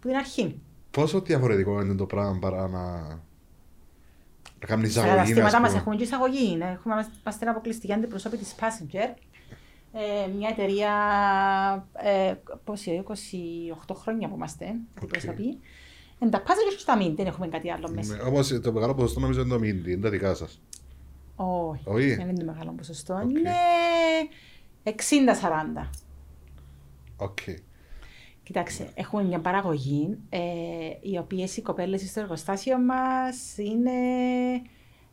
Που 0.00 0.08
την 0.08 0.16
αρχή. 0.16 0.60
Πόσο 0.90 1.20
διαφορετικό 1.20 1.80
είναι 1.80 1.94
το 1.94 2.06
πράγμα 2.06 2.38
παρά 2.40 2.68
να... 2.68 2.80
Να 4.60 4.66
κάνεις 4.66 4.90
Στα 4.92 5.00
εισαγωγή, 5.00 5.16
καταστήματα 5.32 5.46
ας 5.46 5.52
μας 5.60 5.68
πούμε. 5.68 5.80
έχουμε 5.80 5.96
και 5.96 6.02
εισαγωγή. 6.02 6.56
ναι. 6.56 6.70
Έχουμε, 6.78 6.94
είμαστε 7.20 7.48
αποκλειστική 7.48 7.92
αντιπροσώπη 7.92 8.36
της 8.36 8.54
Passenger. 8.60 9.14
Ε, 9.92 10.28
μια 10.38 10.48
εταιρεία, 10.48 10.90
ε, 11.92 12.34
πόση, 12.64 13.02
28 13.88 13.94
χρόνια 13.94 14.28
που 14.28 14.34
είμαστε 14.34 14.64
αντιπρόσωποι. 14.98 15.58
Εν 16.18 16.30
τα 16.30 16.42
Passenger 16.42 16.72
και 16.72 16.78
στα 16.78 16.98
Mint, 17.00 17.12
δεν 17.16 17.26
έχουμε 17.26 17.48
κάτι 17.48 17.70
άλλο 17.70 17.90
μέσα. 17.94 18.14
Ναι, 18.16 18.22
Όμως 18.22 18.60
το 18.62 18.72
μεγάλο 18.72 18.94
ποσοστό 18.94 19.20
νομίζω 19.20 19.40
είναι 19.40 19.48
το 19.50 19.58
Μίντι, 19.58 19.92
είναι 19.92 20.00
τα 20.02 20.10
δικά 20.10 20.34
σας. 20.34 20.60
Όχι, 21.42 21.82
Όχι. 21.84 22.14
δεν 22.14 22.28
είναι 22.28 22.38
το 22.38 22.44
μεγάλο 22.44 22.72
ποσοστό. 22.76 23.14
Οκ. 23.14 23.30
Είναι 23.30 23.52
60-40. 24.84 25.88
Οκ. 27.16 27.38
Κοιτάξτε, 28.42 28.90
έχουμε 28.94 29.22
μια 29.22 29.40
παραγωγή, 29.40 30.18
ε, 30.28 30.40
οι 31.00 31.18
οποίες 31.18 31.56
οι 31.56 31.62
κοπέλες 31.62 32.10
στο 32.10 32.20
εργοστάσιο 32.20 32.78
μας 32.78 33.56
είναι 33.56 33.90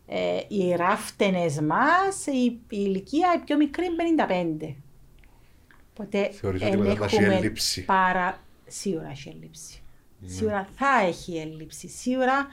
ε, 0.07 0.39
οι 0.47 0.75
ράφτενες 0.75 1.59
μας, 1.59 2.25
η, 2.25 2.45
η 2.45 2.59
ηλικία 2.69 3.33
η 3.35 3.39
πιο 3.39 3.57
μικρή 3.57 3.85
είναι 3.85 4.25
55. 4.69 4.75
Οπότε 5.91 6.29
Θεωρείς 6.31 6.61
ότι 6.61 6.71
εν 6.71 6.79
μετά 6.79 6.95
θα 6.95 7.05
έχει 7.05 7.15
έχουμε 7.15 7.35
έλλειψη. 7.35 7.85
Παρα... 7.85 8.43
Σίγουρα 8.67 9.09
έχει 9.09 9.29
έλλειψη. 9.29 9.81
Ναι. 10.19 10.29
Σίγουρα 10.29 10.67
θα 10.75 11.05
έχει 11.07 11.37
έλλειψη. 11.37 11.87
Σίγουρα 11.87 12.47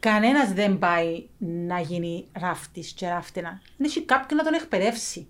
κανένας 0.00 0.52
δεν 0.52 0.78
πάει 0.78 1.26
να 1.38 1.80
γίνει 1.80 2.28
ράφτης 2.32 2.92
και 2.92 3.08
ράφτενα. 3.08 3.60
Δεν 3.76 3.86
έχει 3.86 4.02
κάποιον 4.04 4.38
να 4.38 4.44
τον 4.44 4.54
εκπαιδεύσει. 4.54 5.28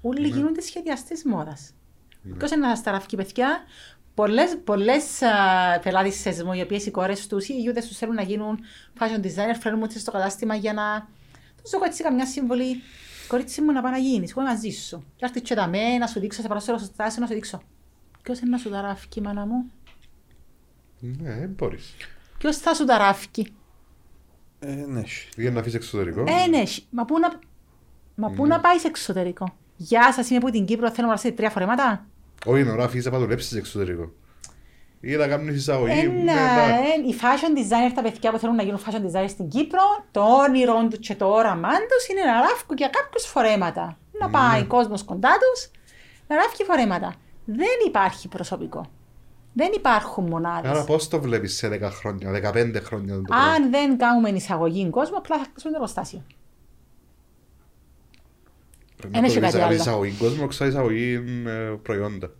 Όλοι 0.00 0.20
Ναι. 0.20 0.36
γίνονται 0.36 0.60
σχεδιαστές 0.60 1.22
μόδας. 1.24 1.72
Ποιος 2.38 2.50
είναι 2.50 2.66
να 2.66 2.74
στα 2.74 2.90
ραφκεί, 2.90 3.16
παιδιά; 3.16 3.60
Πολλές, 4.14 4.58
πολλές 4.64 5.22
α, 5.22 5.30
πελάτησες 5.82 6.42
μου, 6.42 6.52
οι 6.52 6.60
οποίες 6.60 6.86
οι 6.86 6.90
κόρες 6.90 7.26
τους 7.26 7.48
ή 7.48 7.54
οι 7.56 7.60
γιούδες 7.60 7.86
τους 7.86 7.96
θέλουν 7.96 8.14
να 8.14 8.22
γίνουν 8.22 8.58
fashion 8.98 9.20
designer, 9.24 9.56
φέρνουν 9.60 9.78
μου 9.78 9.84
έτσι 9.84 9.98
στο 9.98 10.10
κατάστημα 10.10 10.54
για 10.54 10.72
να 10.72 11.08
τους 11.62 11.70
δω 11.70 11.78
έτσι 11.84 12.02
καμιά 12.02 12.26
συμβολή. 12.26 12.82
Κορίτσι 13.28 13.60
μου 13.60 13.72
να 13.72 13.82
πάει 13.82 13.92
να 13.92 13.98
γίνεις, 13.98 14.30
εγώ 14.30 14.40
είμαι 14.40 14.50
μαζί 14.50 14.70
σου. 14.70 15.04
Και 15.16 15.24
έρθει 15.24 15.40
και 15.40 15.54
δαμέ, 15.54 15.98
να 15.98 16.06
σου 16.06 16.20
δείξω, 16.20 16.42
σε 16.42 16.48
παράστερο 16.48 16.78
στο 16.78 16.86
στάσιο, 16.86 17.20
να 17.20 17.26
σου 17.26 17.34
δείξω. 17.34 17.62
Ποιος 18.22 18.38
είναι 18.40 18.50
να 18.50 18.58
σου 18.58 18.70
τα 18.70 18.80
ράφκει, 18.80 19.20
μάνα 19.20 19.46
μου; 19.46 19.70
Ναι, 21.00 21.34
δεν 21.38 21.48
μπορείς. 21.48 21.94
Ποιος 22.38 22.56
θα 22.56 22.74
σου 22.74 22.84
τα 22.84 22.98
ράφκει; 22.98 23.52
Ε, 24.60 24.84
ναι, 24.88 25.00
έχει. 25.00 25.28
Για 25.36 25.50
να 25.50 25.60
αφήσεις 25.60 25.78
εξωτερικό. 25.78 26.24
Ε, 26.26 26.46
ναι, 26.48 26.58
εσύ. 26.58 26.86
μα 26.90 27.04
πού 27.04 27.18
να, 27.18 27.38
μα 28.14 28.30
πού 28.30 28.46
να 28.46 28.60
πάεις 28.60 28.84
εξωτερικό; 28.84 29.54
Γεια 29.76 30.12
σας, 30.12 30.30
είμαι 30.30 30.38
από 30.38 30.50
την 30.50 30.64
Κύπρο, 30.64 30.90
θέλω 30.90 31.06
να 31.06 31.12
ρωτήσετε 31.12 31.34
τρία 31.36 31.50
φορέματα. 31.50 32.06
Όχι, 32.46 32.60
είναι 32.60 32.70
ώρα 32.70 32.84
αφήσεις 32.84 33.10
να 33.10 33.18
δουλέψεις 33.18 33.56
εξωτερικό. 33.56 34.12
Ή 35.00 35.16
να 35.16 35.28
κάνεις 35.28 35.56
εισαγωγή. 35.56 35.98
Ένα, 35.98 36.12
ναι, 36.12 36.32
εντάξει. 36.32 36.90
ε, 37.04 37.08
οι 37.08 37.14
fashion 37.20 37.58
designer, 37.58 37.92
τα 37.94 38.02
παιδιά 38.02 38.30
που 38.30 38.38
θέλουν 38.38 38.54
να 38.54 38.62
γίνουν 38.62 38.78
fashion 38.78 39.18
designer 39.18 39.28
στην 39.28 39.48
Κύπρο, 39.48 39.82
το 40.10 40.20
όνειρό 40.20 40.88
τους 40.90 41.06
και 41.06 41.14
το 41.14 41.26
όραμά 41.26 41.68
τους 41.68 42.08
είναι 42.08 42.22
να 42.22 42.40
ράφκουν 42.40 42.76
για 42.76 42.88
κάποιους 42.88 43.24
φορέματα. 43.24 43.98
Να 44.20 44.30
πάει 44.30 44.60
ο 44.60 44.66
κόσμος 44.66 45.04
κοντά 45.04 45.28
τους, 45.28 45.70
να 46.28 46.36
ράφκει 46.36 46.64
φορέματα. 46.64 47.14
Δεν 47.44 47.76
υπάρχει 47.86 48.28
προσωπικό. 48.28 48.90
Δεν 49.52 49.70
υπάρχουν 49.74 50.24
μονάδες. 50.28 50.70
Άρα 50.70 50.84
πώς 50.84 51.08
το 51.08 51.20
βλέπεις 51.20 51.56
σε 51.56 51.68
10 51.68 51.80
χρόνια, 51.90 52.30
15 52.30 52.80
χρόνια 52.82 53.14
το 53.14 53.20
πράγμα. 53.22 53.44
Αν 53.44 53.70
δεν 53.70 53.98
κάνουμε 53.98 54.28
εισαγωγή 54.28 54.90
κόσμο, 54.90 55.16
απλά 55.18 55.36
θα 55.38 55.44
χτίσουμε 55.44 55.70
το 55.72 55.76
εργοστάσιο. 55.78 56.22
Πρέπει 58.96 59.12
δεν 59.12 59.20
να 59.22 59.26
έχει 59.26 59.34
το 59.36 59.40
κάτι 59.40 59.52
κάνεις 59.58 59.66
άλλο. 59.66 59.80
εισαγωγή 59.82 60.16
κόσμο, 60.18 60.46
ξέρεις 60.46 60.72
εισαγωγή 60.72 61.12
ε, 61.46 61.50
προϊόντα. 61.82 62.30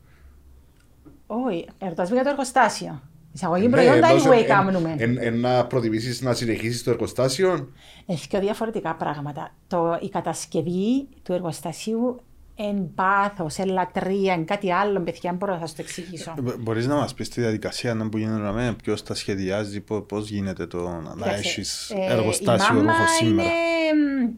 Όχι, 1.27 1.67
ερωτάς 1.79 2.11
για 2.11 2.23
το 2.23 2.29
εργοστάσιο. 2.29 3.03
Εισαγωγή 3.33 3.65
Ναι, 3.65 3.71
προϊόντα 3.71 4.07
εντός- 4.09 4.27
anyway 4.27 4.31
εν- 4.41 4.47
κάνουμε. 4.47 4.95
εν- 4.99 5.19
εν 5.21 5.39
να 5.41 5.67
προτιμήσεις 5.67 6.21
να 6.23 6.35
συνεχίσεις 6.35 6.83
το 6.83 6.91
εργοστάσιο; 6.91 7.73
Έχει 8.07 8.29
και 8.29 8.39
διαφορετικά 8.39 8.95
πράγματα. 8.95 9.55
Το, 9.67 9.99
η 10.03 10.09
κατασκευή 10.09 11.09
του 11.23 11.33
εργοστασίου 11.33 12.21
εν 12.69 12.95
πάθος, 12.95 13.59
εν 13.59 13.69
λατρεία, 13.69 14.33
εν 14.33 14.45
κάτι 14.45 14.73
άλλο, 14.73 15.01
παιδιά, 15.01 15.33
μπορώ 15.33 15.53
να 15.53 15.61
σας 15.61 15.75
το 15.75 15.83
εξηγήσω. 15.83 16.35
Ε, 16.39 16.57
Μπορείς 16.59 16.87
να 16.87 16.95
μας 16.95 17.15
πεις 17.15 17.29
τη 17.29 17.41
διαδικασία 17.41 17.95
να 17.95 18.09
που 18.09 18.19
γίνεται 18.19 18.53
με 18.53 18.77
ποιος 18.83 19.03
τα 19.03 19.15
σχεδιάζει, 19.15 19.81
πώς, 19.81 20.05
πώς 20.09 20.29
γίνεται 20.29 20.67
το 20.67 20.89
να 20.89 21.13
Κοίταξε, 21.15 21.39
έχεις 21.39 21.91
ε, 21.91 22.13
εργοστάσιο 22.13 22.75
η 22.75 22.83
μάμα 22.83 22.93
ρούχο 22.93 23.07
σήμερα. 23.19 23.49
Είναι, 23.49 24.25
μ, 24.25 24.31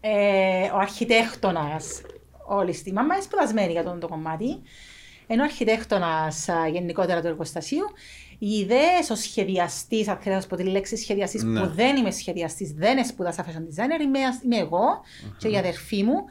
ε, 0.00 0.70
ο 0.74 0.78
αρχιτέκτονας 0.78 2.00
όλης 2.46 2.76
στη 2.76 2.92
μάμας 2.92 3.16
είναι 3.16 3.24
σπουδασμένη 3.24 3.72
για 3.72 3.80
αυτό 3.80 3.98
το 3.98 4.08
κομμάτι. 4.08 4.46
Ενώ 5.26 5.42
ο 5.42 5.44
αρχιτέκτονας 5.44 6.48
α, 6.48 6.68
γενικότερα 6.68 7.20
του 7.20 7.26
εργοστασίου, 7.26 7.84
οι 8.38 8.48
ιδέες, 8.48 9.10
ο 9.10 9.14
σχεδιαστής, 9.14 10.08
αν 10.08 10.16
θέλω 10.20 10.34
να 10.34 10.40
σου 10.40 10.46
πω 10.46 10.56
τη 10.56 10.62
λέξη 10.62 10.96
σχεδιαστής, 10.96 11.42
Ναι. 11.42 11.60
που 11.60 11.66
δεν 11.74 11.96
είμαι 11.96 12.10
σχεδιαστής, 12.10 12.72
δεν 12.72 13.04
σπούδασα 13.04 13.44
fashion 13.44 13.48
designer, 13.48 14.02
είμαι, 14.02 14.18
είμαι 14.44 14.56
εγώ 14.56 15.00
και 15.38 15.48
η 15.48 15.56
αδερφή 15.56 16.02
μου. 16.02 16.24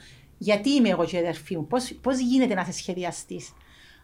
Γιατί 0.45 0.69
είμαι 0.69 0.89
εγώ 0.89 1.05
και 1.05 1.15
η 1.15 1.19
αδερφή 1.19 1.55
μου, 1.57 1.67
πώς 2.01 2.17
γίνεται 2.19 2.53
να 2.53 2.61
είσαι 2.61 2.71
σχεδιαστή. 2.71 3.45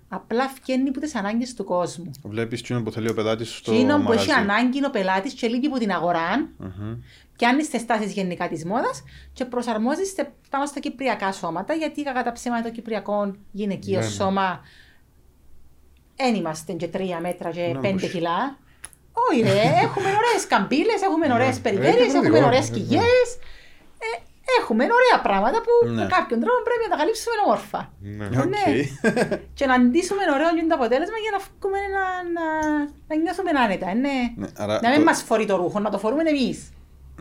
Απλά 0.10 0.52
βγαίνει 0.62 0.90
από 0.90 1.00
τις 1.00 1.16
ανάγκες 1.16 1.54
του 1.54 1.64
κόσμου. 1.64 2.12
Βλέπεις 2.24 2.60
εκείνο 2.60 2.82
που 2.84 2.92
θέλει 2.92 3.10
ο 3.10 3.14
πελάτης 3.14 3.48
σου 3.50 3.58
στο 3.58 3.72
Εκείνο 3.72 3.96
που 3.98 4.04
μαγαζί. 4.04 4.30
έχει 4.30 4.40
ανάγκη 4.40 4.78
είναι 4.78 4.86
ο 4.88 4.90
πελάτης 4.90 5.34
και 5.34 5.48
λείπει 5.48 5.66
από 5.68 5.78
την 5.78 5.92
αγορά, 5.92 6.38
Μμμ. 6.58 6.96
πιάνει 7.38 7.64
τις 7.64 7.86
τάσεις 7.86 8.06
γενικά 8.06 8.48
της 8.48 8.66
μόδας 8.66 9.04
και 9.34 9.46
προσαρμόζει 9.46 10.02
πάνω 10.50 10.66
στα 10.66 10.80
κυπριακά 10.80 11.32
σώματα. 11.32 11.74
Γιατί 11.74 12.04
κατά 12.04 12.24
τα 12.24 12.32
ψέματα 12.32 12.64
το 12.64 12.72
κυπριακό 12.72 13.36
γυναικείος 13.52 14.04
Ναι, 14.04 14.10
ναι. 14.10 14.16
σώμα 14.16 14.62
δεν 16.16 16.36
είμαστε 16.36 16.74
και 16.74 16.88
τρία 16.88 17.20
μέτρα 17.20 17.52
και 17.52 17.62
Ναι, 17.62 17.80
πέντε 17.80 17.92
μουσ. 18.04 18.12
κιλά. 18.12 18.58
Όχι, 19.32 19.42
ρε, 19.42 19.50
έχουμε 19.86 20.08
ωραίες 20.08 20.48
καμπύλες, 20.48 21.02
έχουμε 21.02 21.34
ωραίες 21.34 21.56
Ναι. 21.56 21.62
περιφέρειες, 21.62 21.92
Ε, 22.02 22.06
έχουμε 22.06 22.12
διαφορετικό, 22.30 22.46
ωραίες 22.48 22.70
ναι, 22.70 22.78
κοιλιές. 22.78 23.00
ναι. 23.00 23.06
Έχουμε 24.60 24.84
ωραία 25.00 25.18
πράγματα 25.28 25.58
που 25.66 25.74
Ναι. 25.88 26.02
με 26.02 26.08
κάποιον 26.16 26.40
τρόπο 26.44 26.60
πρέπει 26.68 26.84
να 26.86 26.92
τα 26.94 26.98
καλύψουμε 27.02 27.36
όμορφα. 27.46 27.80
Ναι. 28.18 28.26
Ναι. 28.28 28.40
Οκ. 28.46 28.58
και 29.58 29.66
να 29.70 29.74
ντύσουμε 29.80 30.22
ωραίο 30.36 30.50
και 30.58 30.66
το 30.72 30.76
αποτέλεσμα 30.80 31.18
για 31.24 31.32
να, 31.36 31.40
βγούμε 31.48 31.80
να, 31.96 32.04
να, 32.36 32.46
να 33.08 33.14
νιώθουμε 33.22 33.50
άνετα. 33.64 33.88
ε, 33.90 33.94
Ναι. 34.06 34.18
Ναι, 34.42 34.48
άρα 34.64 34.74
Να 34.84 34.90
μην 34.90 35.00
το- 35.00 35.06
μας 35.10 35.20
φορεί 35.30 35.46
το 35.52 35.56
ρούχο, 35.62 35.78
να 35.80 35.90
το 35.94 35.98
φορούμε 36.04 36.24
εμείς. 36.36 36.58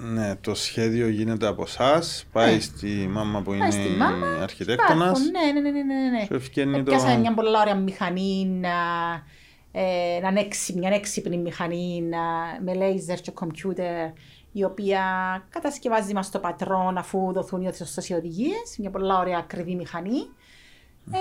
Ναι, 0.02 0.34
το 0.36 0.54
σχέδιο 0.54 1.08
γίνεται 1.08 1.46
από 1.46 1.62
εσάς, 1.62 2.24
πάει 2.32 2.54
Ναι. 2.54 2.60
στη 2.60 2.86
μάμα 3.10 3.38
που 3.42 3.50
Πάει 3.50 3.58
είναι 3.58 3.70
στη 3.70 3.88
μάμα, 3.88 4.26
αρχιτέκτονας. 4.42 5.18
Υπάρχουν, 5.20 5.30
Ναι, 5.30 5.52
ναι, 5.52 5.60
ναι, 5.60 5.70
ναι, 5.70 5.82
ναι, 5.94 6.08
ναι. 6.18 6.26
Και 6.28 6.34
ευκαινεί 6.34 6.76
το- 6.76 6.82
Πιάσαμε 6.90 7.16
μια 7.18 7.34
πολλά 7.34 7.60
ωραία 7.60 7.74
μηχανή, 7.74 8.46
να, 8.60 8.68
ε, 9.72 10.18
να 10.22 10.28
είναι 10.28 10.40
έξι- 10.40 10.76
μια 10.76 10.90
έξυπνη 10.90 11.36
μηχανή 11.36 12.02
να, 12.10 12.18
με 12.64 12.72
laser 12.78 13.18
και 13.22 13.32
computer, 13.40 14.12
η 14.53 14.64
οποία 14.64 15.03
κατασκευάζει 15.51 16.12
μας 16.12 16.30
το 16.30 16.38
πατρόν 16.38 16.96
αφού 16.98 17.32
δοθούν 17.32 17.62
οι 17.62 17.72
σωστές 17.74 18.09
οι 18.09 18.12
οδηγίες. 18.14 18.76
Μια 18.78 18.90
πολλά 18.90 19.18
ωραία 19.18 19.38
ακριβή 19.38 19.74
μηχανή, 19.74 20.18
ε, 21.12 21.18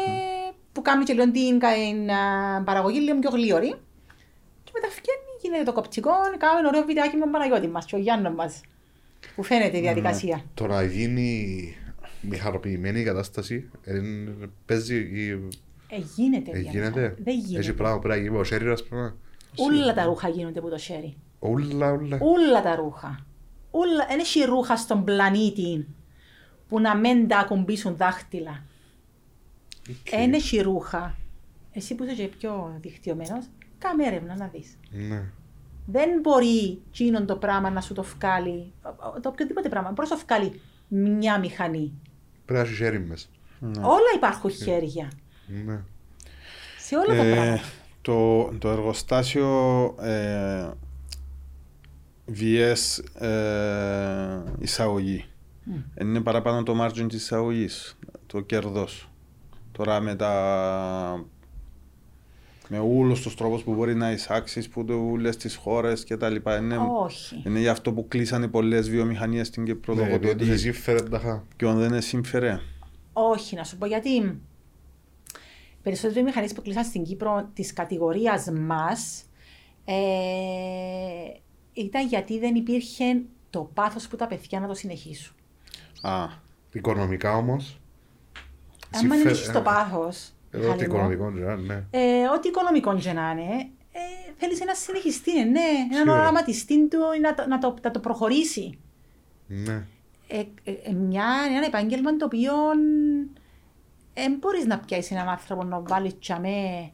που 0.71 0.81
κάνει 0.81 1.03
και 1.03 1.13
λίγο 1.13 1.31
την, 1.31 1.59
την 1.59 2.11
α, 2.11 2.63
παραγωγή 2.65 2.99
λίγο 2.99 3.19
πιο 3.19 3.29
γλίωρη. 3.29 3.73
Και 4.63 4.71
μετά 4.73 4.87
βγαίνει, 4.87 5.29
γίνεται 5.41 5.63
το 5.63 5.73
κοπτικό, 5.73 6.11
κάνουμε 6.37 6.67
ωραίο 6.67 6.83
βιντεάκι 6.85 7.15
με 7.15 7.21
τον 7.21 7.31
Παναγιώτη 7.31 7.67
μας 7.67 7.85
και 7.85 7.95
ο 7.95 7.99
Γιάννος 7.99 8.33
μας. 8.33 8.61
Που 9.35 9.43
φαίνεται 9.43 9.77
η 9.77 9.81
διαδικασία. 9.81 10.43
Το 10.53 10.67
να 10.67 10.83
γίνει 10.83 11.75
μηχανοποιημένη 12.21 12.99
η 12.99 13.03
κατάσταση 13.03 13.69
εν- 13.83 14.51
παίζει 14.65 14.95
ή 14.97 15.29
Ε, 15.89 15.97
γίνεται. 16.15 16.51
ε, 16.51 16.53
Διάννα. 16.53 16.71
γίνεται. 16.71 17.15
Δεν 17.23 17.35
γίνεται. 17.39 17.59
Έχει 17.59 17.73
πράγμα 17.73 17.95
που 17.95 18.01
πρέπει 18.01 18.15
να 18.17 18.21
γίνει 18.23 18.35
με 18.35 18.39
ο 18.41 18.43
Σέρι, 18.43 18.69
ας 18.69 18.83
πούμε. 18.83 19.15
Όλα 19.57 19.93
τα 19.93 20.03
ρούχα 20.03 20.29
γίνονται 20.29 20.59
από 20.59 20.69
το 20.69 20.77
χέρι. 20.77 21.17
Ούλα, 21.39 21.91
ούλα. 21.91 22.17
Όλα 22.21 22.61
τα 22.61 22.75
ρούχα. 22.75 23.25
Όλα, 23.71 24.05
δεν 24.07 24.19
έχει 24.19 24.43
ρούχα 24.43 24.77
στον 24.77 25.03
πλανήτη 25.03 25.87
που 26.67 26.79
να 26.79 26.95
μην 26.97 27.27
τα 27.27 27.37
ακουμπήσουν 27.37 27.95
δάχτυλα. 27.95 28.63
Δεν 30.09 30.33
έχει 30.33 30.61
ρούχα. 30.61 31.15
Εσύ 31.71 31.95
που 31.95 32.03
είσαι 32.03 32.13
και 32.13 32.27
πιο 32.27 32.77
δικτυωμένος, 32.81 33.45
κάμε 33.77 34.05
έρευνα 34.05 34.35
να 34.35 34.47
δεις. 34.47 34.77
Ναι. 34.91 35.23
Δεν 35.85 36.09
μπορεί 36.21 36.81
εκείνον 36.89 37.25
το 37.25 37.35
πράγμα 37.35 37.69
να 37.69 37.81
σου 37.81 37.93
το 37.93 38.03
βγάλει, 38.03 38.71
το 39.21 39.29
οποιοδήποτε 39.29 39.69
πράγμα, 39.69 39.91
μπορείς 39.91 40.09
να 40.09 40.17
σου 40.17 40.23
βγάλει 40.27 40.61
μια 40.87 41.39
μηχανή. 41.39 41.91
Πρέπει 42.45 42.61
να 42.63 42.67
έχεις 42.67 42.77
χέρι 42.77 42.99
μέσα. 42.99 43.27
Όλα 43.81 44.11
υπάρχουν 44.15 44.49
χέρια. 44.51 45.11
Ναι. 45.65 45.79
Σε 46.79 46.95
όλα 46.95 47.05
τα 47.15 47.23
Ε, 47.23 47.33
πράγματα. 47.33 47.61
το, 48.01 48.43
το 48.59 48.69
εργοστάσιο 48.69 49.47
ε, 50.01 50.69
VS 52.39 52.57
ες, 52.57 53.03
εισαγωγή. 54.59 55.25
Είναι 56.01 56.21
παραπάνω 56.21 56.63
το 56.63 56.85
margin 56.85 57.05
της 57.07 57.21
εισαγωγής, 57.21 57.97
το 58.25 58.41
κέρδος. 58.41 59.09
Τώρα 59.71 59.99
με 59.99 60.15
τα... 60.15 61.25
Με 62.71 62.79
όλους 62.79 63.21
τους 63.21 63.35
τρόπους 63.35 63.63
που 63.63 63.73
μπορεί 63.73 63.95
να 63.95 64.11
εισάξεις, 64.11 64.69
που 64.69 64.85
το 64.85 65.09
όλες 65.11 65.37
τις 65.37 65.55
χώρες 65.55 66.03
και 66.03 66.17
τα 66.17 66.29
λοιπά. 66.29 66.57
Είναι, 66.57 66.77
Όχι. 67.03 67.41
είναι 67.45 67.59
γι' 67.59 67.67
αυτό 67.67 67.93
που 67.93 68.07
κλείσανε 68.07 68.47
πολλές 68.47 68.89
βιομηχανίες 68.89 69.47
στην 69.47 69.65
Κύπρο. 69.65 69.93
Ναι, 69.93 70.01
λόγω 70.01 70.19
του 70.19 70.27
επειδή 70.27 70.43
ότι 70.43 70.51
εσύ 70.51 70.71
φέρε 70.71 71.01
τα 71.01 71.19
χα. 71.19 71.43
ποιον 71.55 71.77
δεν 71.77 71.87
είναι 71.87 72.01
σύμφερε. 72.01 72.59
Όχι, 73.13 73.55
να 73.55 73.63
σου 73.63 73.77
πω 73.77 73.85
γιατί 73.85 74.39
περισσότεροι 75.81 76.23
μηχανές 76.23 76.53
που 76.53 76.61
κλείσαν 76.61 76.83
στην 76.83 77.03
Κύπρο 77.03 77.49
της 77.53 77.73
κατηγορίας 77.73 78.49
μας 78.51 79.23
ε, 79.85 79.93
ήταν 81.81 82.07
γιατί 82.07 82.39
δεν 82.39 82.55
υπήρχε 82.55 83.21
το 83.49 83.69
πάθος 83.73 84.07
που 84.07 84.15
τα 84.15 84.27
παιδιά 84.27 84.59
να 84.59 84.67
το 84.67 84.73
συνεχίσουν. 84.73 85.35
Α, 86.01 86.27
Οικονομικά 86.73 87.35
όμως. 87.35 87.79
Αν 88.95 89.07
δεν 89.07 89.27
έχεις 89.27 89.51
το 89.51 89.61
πάθος, 89.61 90.31
Εγώ 90.51 90.63
Μιχάλη 90.63 90.83
τι 90.83 90.89
μου, 90.89 91.11
οικονομικό 91.11 91.29
ναι, 91.29 91.55
ναι. 91.55 91.83
ε, 91.91 92.27
ό,τι 92.35 92.47
οικονομικό 92.47 92.97
και 92.97 93.13
να 93.13 93.31
είναι, 93.31 93.69
ε, 93.91 93.99
θέλεις 94.37 94.61
ένα 94.61 94.73
συνεχιστή, 94.73 95.39
ε, 95.39 95.43
ναι, 95.43 95.59
έναν 95.59 95.93
Σίγουρα. 95.93 96.19
οραματιστή 96.19 96.87
του 96.87 96.97
να 97.21 97.33
το, 97.35 97.47
να 97.47 97.57
το, 97.59 97.73
να 97.81 97.91
το 97.91 97.99
προχωρήσει. 97.99 98.77
Ναι. 99.47 99.85
ε, 100.27 100.43
ε, 100.63 100.71
ε, 100.83 100.91
μια, 100.91 101.25
ένα 101.55 101.65
επάγγελμα 101.65 102.15
το 102.15 102.25
οποίο 102.25 102.53
δεν 104.13 104.37
μπορείς 104.39 104.65
να 104.65 104.79
πιάσεις 104.79 105.11
έναν 105.11 105.27
άνθρωπο 105.29 105.63
να 105.63 105.79
βάλεις 105.79 106.19
τσαμέ 106.19 106.91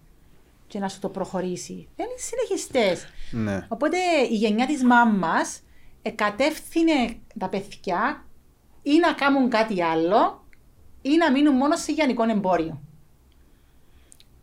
και 0.68 0.80
να 0.80 0.90
σου 0.90 1.00
το 1.00 1.10
προχωρήσει. 1.10 1.88
Δεν 1.96 2.06
είναι 2.06 2.18
συνεχιστές. 2.18 3.08
Ναι. 3.32 3.66
Οπότε 3.68 3.98
η 4.32 4.36
γενιά 4.36 4.66
της 4.66 4.84
μάμας 4.84 5.60
κατεύθυνε 6.16 7.18
τα 7.40 7.50
παιδιά 7.50 8.26
ή 8.82 8.98
να 9.00 9.14
κάνουν 9.14 9.50
κάτι 9.50 9.84
άλλο 9.84 10.46
ή 11.02 11.18
να 11.18 11.32
μείνουν 11.32 11.56
μόνο 11.56 11.76
σε 11.78 11.92
γενικό 11.92 12.24
εμπόριο. 12.30 12.82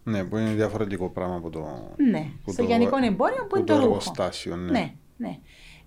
Ναι, 0.04 0.24
που 0.24 0.36
είναι 0.36 0.50
διαφορετικό 0.52 1.08
πράγμα 1.10 1.36
από 1.36 1.50
το, 1.50 1.94
Ναι, 2.10 2.26
που 2.44 2.52
στο 2.52 2.62
το- 2.62 2.68
γενικό 2.68 2.96
εμπόριο 3.02 3.46
που 3.48 3.56
είναι 3.56 3.64
που 3.64 3.72
το 3.72 3.74
ρούχο. 3.74 3.86
εργοστάσιο. 3.86 4.56
Ναι. 4.56 4.70
Ναι, 4.70 4.92
ναι. 5.16 5.38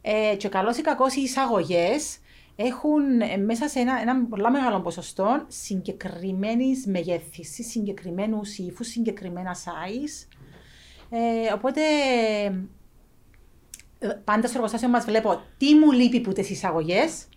Ε, 0.02 0.36
και 0.36 0.48
καλός 0.48 0.78
ή 0.78 0.82
κακός 0.82 1.16
οι 1.16 1.22
εισαγωγές 1.22 2.18
έχουν 2.56 3.22
ε, 3.22 3.38
μέσα 3.38 3.68
σε 3.68 3.80
ένα, 3.80 4.02
ένα 4.02 4.26
πολύ 4.30 4.52
μεγάλο 4.52 4.82
ποσοστό 4.82 5.46
συγκεκριμένης 5.48 6.86
μεγέθυνση, 6.88 7.64
συγκεκριμένους 7.64 8.58
ύφους, 8.58 8.88
συγκεκριμένα 8.88 9.56
size. 9.56 10.28
Ε, 11.10 11.54
οπότε 11.54 11.82
ε, 12.46 12.60
πάντα 14.24 14.48
στο 14.48 14.56
εργοστάσιο 14.56 14.88
μας 14.90 15.06
βλέπω 15.06 15.42
τι 15.58 15.76
μου 15.76 15.92
λείπει 15.92 16.20
που 16.22 16.34
τις 16.34 16.50
εισαγωγές 16.50 17.28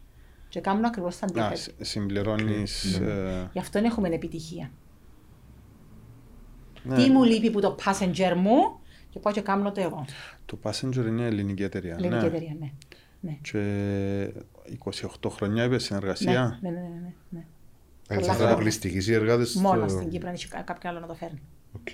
και 0.48 0.60
κάνουν 0.60 0.84
ακριβώς 0.84 1.18
τα 1.18 1.26
Α, 1.26 1.28
αντίθετα. 1.30 1.54
συ- 1.56 1.84
συμπληρώνεις... 1.84 2.98
Ναι. 3.00 3.10
ε, 3.12 3.48
Γι' 3.52 3.58
αυτό 3.58 3.78
έχουμε 3.78 4.08
επιτυχία. 4.08 4.70
ναι. 6.82 6.94
Τι 6.96 7.10
μου 7.10 7.24
λείπει 7.24 7.50
που 7.50 7.60
το 7.60 7.76
passenger 7.84 8.34
μου 8.36 8.56
και 9.10 9.18
πάω 9.18 9.32
και 9.32 9.40
κάνω 9.40 9.72
το 9.72 9.80
εγώ. 9.80 10.04
Το 10.46 10.58
Passenger 10.62 11.04
είναι 11.06 11.24
ελληνική 11.26 11.62
εταιρεία. 11.62 11.94
Ελληνική 11.98 12.20
ναι. 12.20 12.26
εταιρεία, 12.26 12.56
ναι. 12.60 12.70
ναι. 13.20 13.38
Και 13.42 14.32
28 15.22 15.30
χρονιά 15.30 15.64
είπες 15.64 15.84
συνεργασία; 15.84 16.58
Ναι, 16.62 16.70
ναι, 16.70 16.76
ναι, 16.80 16.86
ναι, 16.86 17.12
ναι. 17.28 17.46
Έτσι 18.10 18.14
Πολλά 18.14 18.24
θα 18.26 18.32
χρόνια. 18.32 18.50
αποκλειστικοί 18.52 19.10
οι 19.10 19.14
εργάτες 19.14 19.54
Μόνος 19.54 19.90
στο- 19.90 20.00
στην 20.00 20.10
Κύπρο 20.10 20.28
αν 20.28 20.34
έχει 20.34 20.48
κα- 20.48 20.60
κάποιον 20.62 20.92
άλλο 20.92 21.00
να 21.00 21.06
το 21.06 21.14
φέρνει. 21.14 21.40
Οκ. 21.72 21.88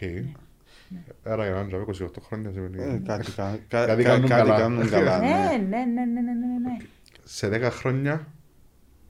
Άρα 1.24 1.45
για 1.45 1.55
να 1.55 1.61
είναι 1.61 1.84
28 2.01 2.07
χρόνια 2.26 2.51
σημαίνει. 2.51 2.82
Ε, 2.82 3.01
κάτι, 3.07 3.32
κα- 3.32 3.59
κα- 3.68 3.86
Κάτι 3.86 4.03
κα- 4.03 4.09
κάνουν 4.11 4.28
κάτι 4.28 4.42
καλά. 4.49 4.59
κάνουν 4.59 4.90
καλά. 4.97 5.18
Ναι, 5.18 5.26
ναι. 5.26 5.57
ναι, 5.59 5.84
ναι, 5.84 6.05
ναι, 6.05 6.20
ναι, 6.20 6.47
ναι, 6.47 6.59
ναι. 6.62 6.76
Σε 7.24 7.49
10 7.68 7.70
χρόνια 7.70 8.26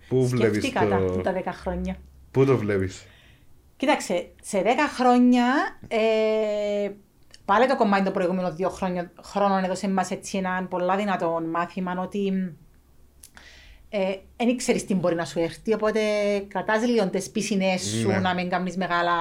πού 0.08 0.28
βλέπεις 0.28 0.56
Σκεφτήκα 0.66 0.86
τα, 0.88 0.98
το... 1.04 1.20
τα 1.20 1.32
10 1.40 1.42
χρόνια. 1.46 1.96
Πού 2.30 2.44
το 2.44 2.56
βλέπεις; 2.56 3.06
Κοίταξε, 3.76 4.28
σε 4.42 4.62
10 4.64 4.66
χρόνια, 4.96 5.44
ε, 5.88 6.90
πάλι 7.44 7.66
το 7.66 7.76
κομμάτι 7.76 8.04
των 8.04 8.12
προηγούμενων 8.12 8.56
δύο 8.56 8.68
χρόνια, 8.68 9.12
χρόνων 9.22 9.64
έδωσε 9.64 9.88
μας 9.88 10.10
έτσι 10.10 10.36
ένα 10.38 10.66
πολλά 10.70 10.96
δυνατό 10.96 11.42
μάθημα 11.52 11.94
ότι 12.00 12.30
δεν 14.36 14.48
ε, 14.48 14.54
ξέρεις 14.56 14.84
τι 14.86 14.94
μπορεί 14.94 15.14
να 15.14 15.24
σου 15.24 15.38
έρθει, 15.38 15.74
οπότε 15.74 16.00
κρατάς 16.48 16.86
λίγο 16.86 17.08
τις 17.08 17.30
πισινές 17.30 17.82
σου 17.82 18.08
Ναι. 18.08 18.18
να 18.18 18.34
μην 18.34 18.48
κάνεις 18.50 18.76
μεγάλα 18.76 19.12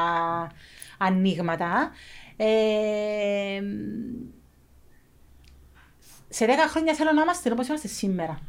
ανοίγματα. 0.97 1.91
Ε, 2.37 3.61
σε 6.29 6.45
10 6.45 6.49
χρόνια 6.69 6.93
θέλω 6.93 7.11
να 7.11 7.21
είμαστε 7.21 7.51
όπως 7.51 7.67
είμαστε 7.67 7.87
σήμερα. 7.87 8.39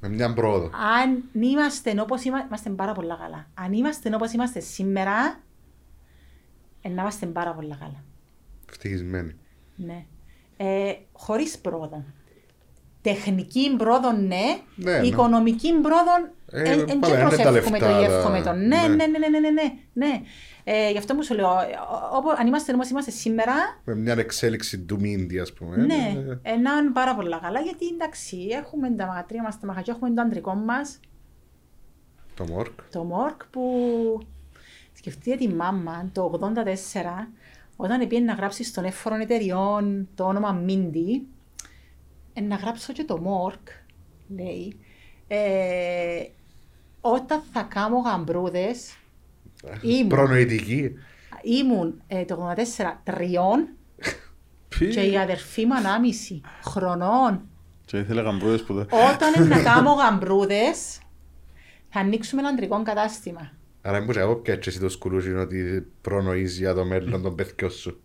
Με 0.00 0.08
μια 0.08 0.34
πρόοδο. 0.34 0.70
Αν 1.00 1.24
είμαστε 1.42 2.00
όπως 2.00 2.24
είμαστε, 2.24 2.46
είμαστε 2.46 2.70
πάρα 2.70 2.92
πολύ 2.92 3.08
καλά. 3.08 3.46
Αν 3.54 3.72
είμαστε 3.72 4.14
όπως 4.14 4.32
είμαστε 4.32 4.60
σήμερα, 4.60 5.40
ε, 6.80 6.88
να 6.88 7.02
είμαστε 7.02 7.26
πάρα 7.26 7.52
πολύ 7.54 7.76
καλά. 7.78 8.04
Ευτυχισμένοι. 8.68 9.34
Ναι. 9.76 10.04
Ε, 10.56 10.94
χωρίς 11.12 11.58
πρόοδο. 11.58 12.04
Τεχνική 13.04 13.74
πρόοδο, 13.78 14.12
ναι. 14.12 14.42
Ναι, 14.74 14.98
ναι. 14.98 15.06
Οικονομική 15.06 15.72
πρόοδο, 15.72 16.10
Ε, 16.50 16.70
εν 16.72 16.80
εν 16.88 16.98
πάλι, 16.98 17.00
και 17.00 17.20
είναι 17.20 17.28
τα 17.28 17.28
προσεύχομαι 17.28 17.78
το 17.78 17.84
λεφτά, 17.86 18.00
ή 18.00 18.06
τα- 18.06 18.14
εύχομαι 18.16 18.40
το. 18.42 18.52
Ναι, 18.52 18.66
ναι. 18.66 18.76
ναι, 18.88 19.06
ναι, 19.06 19.18
ναι, 19.18 19.28
ναι, 19.28 19.38
ναι, 19.38 19.50
ναι, 19.50 19.72
ναι. 19.92 20.20
Ε, 20.64 20.90
γι' 20.90 20.98
αυτό 20.98 21.14
μου 21.14 21.22
σου 21.22 21.34
λέω, 21.34 21.50
ε, 21.50 21.64
όπου, 22.16 22.28
αν 22.38 22.46
είμαστε 22.46 22.74
όπως 22.74 22.88
είμαστε 22.90 23.10
σήμερα, 23.10 23.52
Με 23.84 23.94
μια 23.94 24.14
εξέλιξη 24.18 24.78
του 24.78 25.00
Μίντι, 25.00 25.38
ας 25.38 25.52
πούμε. 25.52 25.76
ναι, 25.76 26.16
Ε, 26.42 26.52
ε, 26.52 26.56
να 26.56 26.72
είναι 26.72 26.90
πάρα 26.92 27.14
πολύ 27.14 27.28
καλά, 27.40 27.60
γιατί 27.60 27.86
εντάξει, 27.86 28.36
έχουμε 28.50 28.90
τα 28.90 29.06
μαγατρία 29.06 29.42
μας, 29.42 29.60
τα 29.60 29.66
μαγαζιά, 29.66 29.94
έχουμε 29.96 30.14
το 30.14 30.20
αντρικό 30.22 30.54
μας, 30.54 31.00
Το 32.34 32.44
Μόρκ. 32.44 32.72
το 32.92 33.02
Μόρκ 33.04 33.44
που 33.50 33.62
σκεφτείτε 34.92 35.36
τη 35.36 35.48
μάμα 35.48 36.08
το 36.12 36.30
84 36.40 37.28
όταν 37.76 38.08
πήγαινε 38.08 38.26
να 38.26 38.32
γράψεις 38.34 38.68
στον 38.68 38.84
έφορο 38.84 39.14
εταιριών 39.14 40.08
το 40.14 40.24
όνομα 40.24 40.52
Μίντι 40.52 41.10
ε, 41.10 41.22
να 42.40 42.56
γράψω 42.56 42.92
και 42.92 43.04
το 43.04 43.18
Μόρκ 43.20 43.68
λέει 44.28 44.76
ε, 45.28 46.22
όταν 47.00 47.42
θα 47.52 47.62
κάνω 47.62 47.98
γαμπρούδες 47.98 48.96
ήμουν, 49.82 50.08
Προνοητική. 50.08 50.92
ήμουν 51.42 52.02
ε, 52.06 52.24
το 52.24 52.54
84 52.78 52.92
τριών 53.04 53.68
και 54.92 55.00
η 55.00 55.18
αδερφή 55.18 55.66
μου 55.66 55.74
ανάμιση 55.74 56.40
χρονών 56.64 57.40
Και 57.84 57.98
ήθελε 57.98 58.22
γαμπρούδες 58.22 58.62
που 58.62 58.74
δεν... 58.74 58.86
όταν 59.14 59.32
είναι 59.44 59.54
να 59.54 59.62
κάνω 59.62 59.92
γαμπρούδες, 59.92 60.98
Θα 61.90 62.00
ανοίξουμε 62.00 62.40
ένα 62.40 62.50
αντρικό 62.50 62.82
κατάστημα. 62.82 63.50
Άρα 63.82 64.00
μήπως 64.00 64.16
εγώ 64.16 64.36
πια 64.36 64.54
έτσι 64.54 64.80
το 64.80 64.88
σκουλούζι 64.88 65.30
είναι 65.30 65.40
ότι 65.40 65.86
προνοείς 66.00 66.58
για 66.58 66.74
το 66.74 66.84
μέλλον 66.84 67.22
των 67.22 67.34
παιδιών 67.34 67.70
σου. 67.70 68.00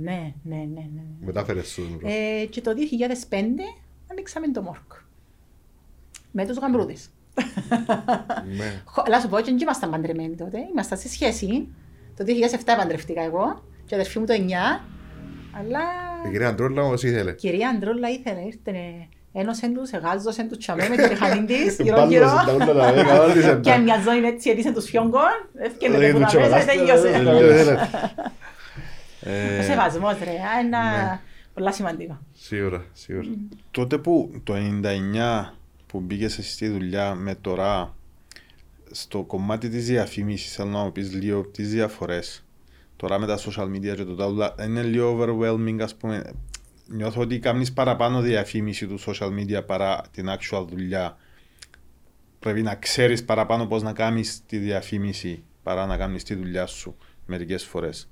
Ναι, 0.00 0.32
ναι, 0.42 0.56
ναι. 0.56 0.62
ναι. 0.74 0.80
ναι. 0.94 1.02
Μετάφερες 1.26 1.68
σου. 1.68 2.00
Ε, 2.04 2.44
και 2.46 2.60
το 2.60 2.70
2005 2.70 3.36
ανοίξαμε 4.10 4.48
το 4.50 4.62
Μόρκ. 4.62 4.92
Με 6.30 6.46
τους 6.46 6.58
γαμπρούδες. 6.58 7.08
Ναι. 8.56 8.82
Χω- 8.84 9.06
Αλλά 9.06 9.20
σου 9.20 9.28
πω, 9.28 9.42
δεν 9.42 9.58
ήμασταν 9.58 9.90
παντρεμένοι 9.90 10.34
τότε. 10.34 10.58
Ήμασταν 10.72 10.98
σε 10.98 11.08
σχέση. 11.08 11.68
Το 12.16 12.24
2007 12.24 12.76
παντρευτήκα 12.76 13.22
εγώ 13.22 13.62
και 13.86 13.94
η 13.94 13.98
αδερφή 13.98 14.18
μου 14.18 14.24
το 14.26 14.32
9. 14.34 14.38
Αλλά 15.58 15.80
Η 16.26 16.30
κυρία 16.30 16.48
Αντρόλα 16.48 16.82
όμως 16.82 17.02
ήθελε. 17.02 17.30
η 17.30 17.34
κυρία 17.34 17.68
Αντρόλα 17.68 18.08
ήθελε, 18.08 18.40
ήρθε, 18.40 19.08
ένωσε 19.32 19.68
τους, 19.68 19.90
εγάζωσε 19.90 20.42
τους 20.44 20.58
τσαμέ 20.58 20.88
με 20.88 20.96
τη 20.96 21.08
μηχανή 21.08 21.44
της, 21.50 21.76
γύρω 21.80 21.96
Μπάλωσε 21.96 22.14
γύρω. 22.16 22.26
τα 22.46 22.52
ούλα 22.54 22.72
τα 22.84 22.92
δέκα, 22.92 23.22
όλησε 23.22 23.58
Και 23.62 23.70
τα. 23.70 23.78
μια 23.78 24.00
ζώνη 24.04 24.26
έτσι 24.26 24.50
έδισε 24.50 24.72
τους 24.72 24.84
φιόγκων, 24.84 25.20
έφυγε 25.58 25.88
Λέει 25.98 26.12
με 26.12 26.18
του 26.18 26.32
το 26.32 26.38
μέσα, 26.40 26.56
τσιμπαλάς, 26.58 26.64
τελείωσε. 26.64 27.10
τελείωσε. 27.10 27.70
Ε, 27.70 27.76
Ο 29.26 29.62
σεβασμός 29.62 30.18
ρε, 30.18 30.30
α, 30.30 30.60
είναι 30.64 30.76
Ναι. 30.78 31.20
πολλά 31.54 31.72
σημαντικό. 31.72 32.18
Σίγουρα, 32.32 32.84
σίγουρα. 32.92 33.28
τότε 33.70 33.98
που 33.98 34.40
το 34.44 34.54
99 34.54 35.54
που 35.86 36.00
μπήκες 36.00 36.38
στη 36.42 36.68
δουλειά 36.68 37.14
με 37.14 37.34
τώρα 37.34 37.94
στο 38.90 39.22
κομμάτι 39.22 39.68
της 39.68 39.86
διαφήμισης 39.86 40.54
θέλω 40.54 40.70
να 40.70 40.78
μου 40.84 40.92
πεις 40.92 41.12
λίγο 41.12 41.42
τις 41.46 41.70
διαφορές 41.70 42.44
τώρα 42.96 43.18
με 43.18 43.26
τα 43.26 43.38
social 43.38 43.64
media 43.66 43.94
και 43.96 44.04
το 44.04 44.14
τάουλα 44.14 44.54
είναι 44.64 44.82
λίγο 44.82 45.18
overwhelming 45.20 45.80
ας 45.82 45.94
πούμε 45.94 46.32
νιώθω 46.86 47.20
ότι 47.20 47.38
κάνεις 47.38 47.72
παραπάνω 47.72 48.20
διαφήμιση 48.20 48.86
του 48.86 49.00
social 49.00 49.28
media 49.38 49.66
παρά 49.66 50.00
την 50.10 50.26
actual 50.28 50.66
δουλειά 50.68 51.16
πρέπει 52.38 52.62
να 52.62 52.74
ξέρεις 52.74 53.24
παραπάνω 53.24 53.66
πώς 53.66 53.82
να 53.82 53.92
κάνεις 53.92 54.42
τη 54.46 54.56
διαφήμιση 54.58 55.42
παρά 55.62 55.86
να 55.86 55.96
κάνεις 55.96 56.22
τη 56.24 56.34
δουλειά 56.34 56.66
σου 56.66 56.96
μερικές 57.26 57.64
φορές 57.64 57.96
δηλαδή, 57.96 58.11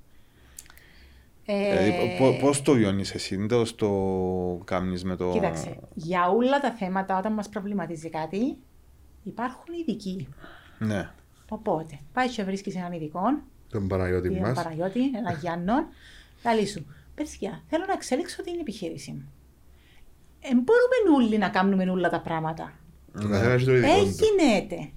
Ε, 1.45 1.91
πο- 2.18 2.36
πώς 2.41 2.62
το 2.62 2.72
βιώνεις 2.72 3.14
εσύ, 3.14 3.36
δεν 3.36 3.49
το 3.49 3.64
στο 3.64 4.61
κάνεις 4.64 5.05
με 5.05 5.16
το... 5.16 5.30
Κοίταξε, 5.32 5.78
για 5.95 6.28
όλα 6.28 6.61
τα 6.61 6.70
θέματα 6.70 7.18
όταν 7.18 7.32
μας 7.32 7.49
προβληματίζει 7.49 8.11
κάτι, 8.11 8.57
υπάρχουν 9.22 9.74
ειδικοί. 9.80 10.28
Ναι. 10.78 11.11
Οπότε, 11.49 11.99
πάει 12.12 12.28
και 12.28 12.45
βρίσκεις 12.45 12.76
έναν 12.76 12.93
ειδικό, 12.93 13.20
Τον 13.70 13.88
Παναγιώτη 13.88 14.28
έναν 14.28 14.41
μας. 14.41 14.55
Παραγιώτη, 14.55 15.01
έναν 15.14 15.38
Γιάννον, 15.41 15.86
λέει 16.55 16.66
σου, 16.66 16.86
παιδιά, 17.14 17.62
θέλω 17.68 17.84
να 17.86 17.93
εξελίξω 17.93 18.43
την 18.43 18.61
επιχείρηση 18.61 19.11
μου. 19.11 19.32
Ε, 20.41 20.49
μπορούμε 20.49 21.24
όλοι 21.24 21.38
να 21.38 21.49
κάνουμε 21.49 21.91
όλα 21.91 22.09
τα 22.09 22.20
πράγματα. 22.20 22.72
Το 23.20 23.28
καθένα 23.28 23.53
έχει 23.53 23.64
το 23.64 23.74
ειδικό 23.74 23.93
του. 23.93 23.99
Εν 24.01 24.18
γίνεται. 24.18 24.91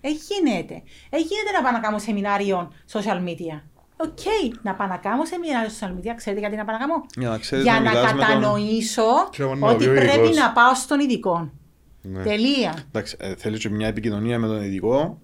Εν 0.00 0.16
γίνεται. 0.16 0.82
Εν 1.10 1.19
γίνεται 1.19 1.50
να 1.56 1.62
πάω 1.62 1.72
να 1.72 1.80
κάνω 1.80 1.98
σεμινάριο 1.98 2.72
social 2.92 3.24
media. 3.24 3.60
OK, 4.00 4.18
να 4.62 4.74
πάω 4.74 4.86
να 4.86 4.96
κάνω 4.96 5.24
σεμινάριο 5.24 5.70
social 5.80 5.88
media. 5.88 6.12
Ξέρετε 6.16 6.40
γιατί 6.40 6.56
να 6.56 6.64
πάω 6.64 6.76
να 6.76 6.80
κάνω. 6.86 7.06
Για 7.16 7.28
να 7.28 7.38
ξέρεις 7.38 7.64
Για 7.64 7.72
να 7.72 7.80
να 7.80 7.88
μιλάς 7.90 8.04
με 8.04 8.10
τον- 8.10 8.18
κατανοήσω 8.26 9.02
Και 9.30 9.42
να 9.44 9.68
ότι 9.68 9.76
βγει 9.76 9.88
ο 9.88 9.92
πρέπει 9.94 10.18
ειδικός. 10.18 10.36
να 10.36 10.52
πάω 10.52 10.74
στον 10.74 11.00
ειδικό. 11.00 11.50
Ναι. 12.02 12.22
Τελεία. 12.22 12.74
Εντάξει, 12.88 13.16
ε, 13.20 13.34
θέλεις 13.34 13.60
και 13.60 13.68
μια 13.70 13.86
επικοινωνία 13.86 14.38
με 14.38 14.46
τον 14.46 14.62
ειδικό 14.62 15.18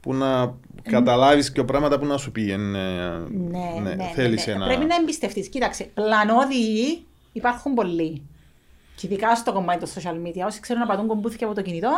που 0.00 0.14
να 0.14 0.54
καταλάβεις 0.82 1.52
και 1.52 1.64
πράγματα 1.64 1.98
που 1.98 2.06
να 2.06 2.16
σου 2.16 2.32
πει. 2.32 2.50
εν, 2.50 2.74
ε, 2.74 3.08
Ναι, 3.28 3.80
ναι, 3.82 3.94
ναι, 3.94 4.10
θέλεις 4.14 4.46
ναι. 4.46 4.52
ένα... 4.52 4.66
Πρέπει 4.66 4.84
να 4.84 4.94
εμπιστευτείς. 5.00 5.48
Κοίταξε, 5.48 5.84
πλανόδιοι 5.94 7.06
υπάρχουν 7.32 7.74
πολλοί. 7.74 8.22
Και 8.96 9.06
ειδικά 9.06 9.34
στο 9.36 9.52
κομμάτι 9.52 9.78
των 9.78 9.88
social 9.88 10.26
media. 10.26 10.46
Όσοι 10.46 10.60
ξέρουν 10.60 10.82
να 10.82 10.88
πατούν 10.88 11.06
κομπούθια 11.06 11.46
από 11.46 11.56
το 11.56 11.62
κινητό, 11.62 11.90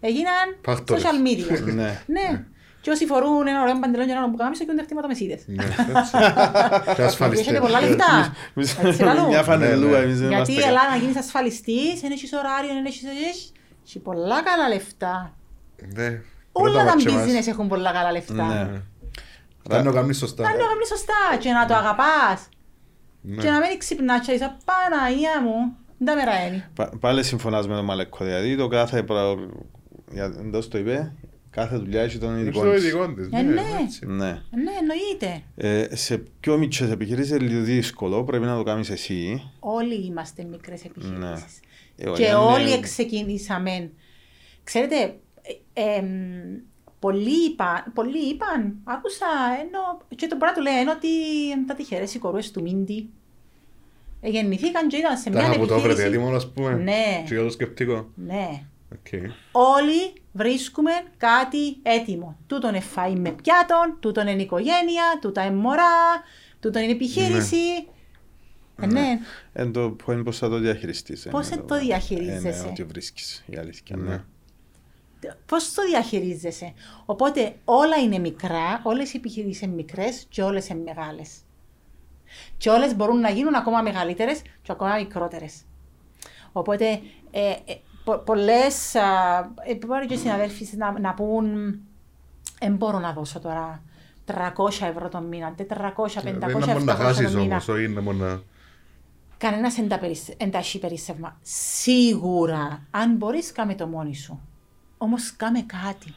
έγιναν 0.00 0.56
Φάκτορες. 0.64 1.02
social 1.02 1.26
media. 1.28 1.60
Ναι. 1.74 2.02
ναι. 2.06 2.44
Και 2.82 2.90
όσοι 2.90 3.06
φορούν 3.06 3.46
ένα 3.46 3.60
ωραίο 3.62 3.78
παντελόνι 3.80 4.06
και 4.10 4.16
ένα 4.16 4.28
μπουκάμισο 4.28 4.62
γίνονται 4.64 4.82
χτήματα 4.82 5.06
μεσίδες. 5.08 5.42
Ναι, 5.46 5.64
έτσι. 5.64 6.16
Και 6.96 7.02
ασφαλιστές. 7.02 7.46
Έχετε 7.46 7.60
πολλά 7.60 7.80
λεφτά. 7.80 8.34
Εμείς- 8.54 8.78
Έτσι 8.82 9.02
λαλούν. 9.02 9.26
Μια 9.26 9.42
φανελούα, 9.42 9.90
Ναι, 9.90 9.96
ναι. 9.98 10.02
εμείς 10.04 10.18
δεν 10.20 10.28
Γιατί 10.28 10.52
είμαστε 10.52 10.66
η 10.66 10.70
Ελλάδα 10.70 10.90
να 10.90 10.96
γίνεις 10.96 11.16
ασφαλιστής, 11.16 12.00
δεν 12.00 12.10
έχεις 12.10 12.32
ωράριο, 12.32 12.72
δεν 12.74 12.84
έχεις... 12.84 13.02
έχεις- 13.28 13.52
Έχει 13.86 13.98
πολλά 13.98 14.42
καλά 14.42 14.68
λεφτά. 14.68 15.34
Ναι. 15.94 16.20
Όλα 16.52 16.70
Πρώτα 16.72 16.84
τα 16.84 16.94
μάτια 16.94 17.12
μας. 17.12 17.24
business 17.26 17.46
έχουν 17.48 17.68
πολλά 17.68 17.92
καλά 17.92 18.12
λεφτά. 18.12 18.32
Ναι. 19.68 19.76
Αν 19.76 19.84
το 19.84 19.92
κάνεις 19.92 20.18
σωστά. 20.18 20.42
Να 20.42 20.50
το 20.50 20.64
κάνεις 20.70 20.88
σωστά 20.88 21.36
και 21.38 21.50
να 21.52 21.66
το 21.66 21.74
αγαπάς. 21.74 22.48
Ναι. 23.20 23.42
Και 23.42 23.50
να 23.50 23.58
μην 23.58 23.78
ξυπνάς 23.78 24.26
και 24.26 24.32
είσαι 24.32 24.56
Παναγία 24.64 25.42
μου, 25.42 25.76
δεν 25.98 26.06
τα 26.06 26.14
μέρα 26.14 26.46
είναι. 26.46 26.70
Πα- 26.74 26.92
Πάλι 27.00 27.22
συμφωνάς 27.24 27.68
με 27.68 27.74
τον 27.74 27.84
Μαλεκό, 27.84 28.24
δηλαδή 28.24 28.56
το 28.56 28.68
κάθε... 28.68 29.02
προ- 29.02 29.38
για- 30.10 30.34
Εντός 30.40 30.68
το 30.68 30.78
είπε, 30.78 31.12
κάθε 31.52 31.76
δουλειά 31.76 32.02
έχει 32.02 32.18
τον 32.18 32.32
Έχει 32.32 32.40
ειδικό 32.42 32.64
το 32.64 32.72
της. 32.72 32.82
ειδικό 32.84 33.12
της. 33.14 33.26
Ε, 33.32 33.42
ναι, 33.42 33.52
ναι. 33.52 33.62
έτσι. 33.84 34.06
Ναι. 34.06 34.30
Ναι, 34.50 34.72
εννοείται. 34.80 35.42
Ε, 35.56 35.96
σε 35.96 36.16
πιο 36.40 36.58
μικρές 36.58 36.90
επιχειρήσεις 36.90 37.30
είναι 37.30 37.38
λίγο 37.48 37.62
δύσκολο, 37.62 38.24
πρέπει 38.24 38.44
να 38.44 38.56
το 38.56 38.62
κάνεις 38.62 38.90
εσύ. 38.90 39.50
Όλοι 39.60 39.94
είμαστε 40.06 40.44
μικρές 40.50 40.84
επιχειρήσεις. 40.84 41.60
Ε, 41.96 42.10
Και 42.14 42.22
είναι- 42.24 42.34
όλοι 42.34 42.80
ξεκινήσαμε. 42.80 43.90
Ξέρετε, 44.64 44.96
ε, 45.72 45.82
εμ, 45.98 46.06
πολλοί 46.98 47.44
είπαν, 47.46 47.84
πολλοί 47.94 48.18
είπαν, 48.28 48.74
άκουσα, 48.84 49.26
ενώ, 49.60 50.00
και 50.16 50.26
το 50.26 50.36
πράγμα 50.36 50.56
του 50.56 50.62
λέει, 50.62 50.78
ενώ 50.80 50.92
ότι 50.92 51.08
εμ, 51.50 51.64
τα 51.66 51.74
τυχερές 51.74 52.14
οι 52.14 52.18
κορούες 52.18 52.50
του 52.50 52.62
Μίντι 52.62 53.08
ε, 54.20 54.28
γεννηθήκαν 54.28 54.88
και 54.88 54.96
ήταν 54.96 55.16
σε 55.16 55.30
μια 55.30 55.40
Τα 55.50 55.58
που 55.58 55.66
το 55.66 55.74
βρετε 55.80 55.88
επιχείρηση. 56.02 56.06
έτοιμο, 56.20 56.36
ας 56.36 56.52
πούμε. 56.52 56.74
Ναι. 56.74 57.22
Και 57.28 57.34
για 57.34 57.42
το 57.42 57.50
σκεπτικό. 57.50 58.10
Ναι. 58.14 58.62
Οκ. 58.92 59.06
Όλοι 59.52 60.12
βρίσκουμε 60.32 60.90
κάτι 61.16 61.76
έτοιμο. 61.82 62.36
Τούτον 62.46 62.74
είναι 62.74 62.84
φαΐ 62.94 63.14
με 63.18 63.30
πιάτον, 63.30 63.96
τούτον 64.00 64.26
είναι 64.26 64.42
οικογένεια, 64.42 65.18
τούτα 65.20 65.44
είναι 65.44 65.56
μωρά, 65.56 66.22
τούτον 66.60 66.82
είναι 66.82 66.92
επιχείρηση. 66.92 67.86
Ε, 68.80 68.86
ναι. 68.86 69.18
Εν 69.52 69.72
το 69.72 69.96
point 70.06 70.24
πώς 70.24 70.38
θα 70.38 70.48
το 70.48 70.58
διαχειριστείς. 70.58 71.28
Πώς 71.30 71.46
είναι 71.46 71.56
θα 71.56 71.64
το 71.64 71.78
διαχειρίζεσαι; 71.78 72.48
Ε, 72.48 72.62
ναι, 72.62 72.68
ότι 72.68 72.84
βρίσκεις, 72.84 73.44
η 73.46 73.56
αλήθεια. 73.56 73.96
Ναι. 73.96 74.10
Ναι. 74.10 74.24
Πώς 75.46 75.72
το 75.74 75.82
διαχειρίζεσαι; 75.82 76.72
Οπότε 77.04 77.54
όλα 77.64 77.96
είναι 77.96 78.18
μικρά, 78.18 78.80
όλες 78.82 79.12
οι 79.12 79.16
επιχειρήσεις 79.16 79.62
είναι 79.62 79.74
μικρές 79.74 80.26
και 80.28 80.42
όλες 80.42 80.68
είναι 80.68 80.82
μεγάλες. 80.82 81.30
Και 82.56 82.70
όλες 82.70 82.96
μπορούν 82.96 83.20
να 83.20 83.30
γίνουν 83.30 83.54
ακόμα 83.54 83.82
μεγαλύτερες 83.82 84.42
και 84.62 84.72
ακόμα 84.72 84.96
μικρότερες. 84.96 85.62
Οπότε 86.52 87.00
ε, 87.30 87.50
ε, 87.50 87.74
πο, 88.04 88.18
πολλές, 88.18 88.94
α, 88.94 89.38
ε, 89.66 89.74
μπορεί 89.86 90.06
και 90.06 90.14
οι 90.14 90.18
συναδέλφοι 90.18 90.68
να, 90.76 90.98
να 90.98 91.14
πούν 91.14 91.46
δεν 92.60 92.74
μπορώ 92.74 92.98
να 92.98 93.12
δώσω 93.12 93.40
τώρα 93.40 93.82
300 94.26 94.34
ευρώ 94.88 95.08
το 95.08 95.20
μήνα, 95.20 95.54
400, 95.58 95.62
500, 95.62 96.22
Δεν 96.22 96.34
είναι 96.34 96.52
μόνο 96.52 96.66
να 96.66 96.94
700 96.94 96.96
χάσεις 96.96 97.32
το 97.32 97.38
μήνα. 97.38 97.50
όμως, 97.52 97.68
όχι 97.68 97.84
είναι 97.84 98.00
μόνο 98.00 98.24
να... 98.24 98.40
Κανένα 99.38 99.68
δεν 99.68 99.88
τα 100.50 100.58
έχει 100.58 100.78
περίσσευμα. 100.78 101.36
Σίγουρα, 101.42 102.86
αν 102.90 103.16
μπορείς, 103.16 103.52
κάμε 103.52 103.74
το 103.74 103.86
μόνοι 103.86 104.14
σου. 104.14 104.40
Όμως 104.98 105.36
κάμε 105.36 105.60
κάτι. 105.60 106.14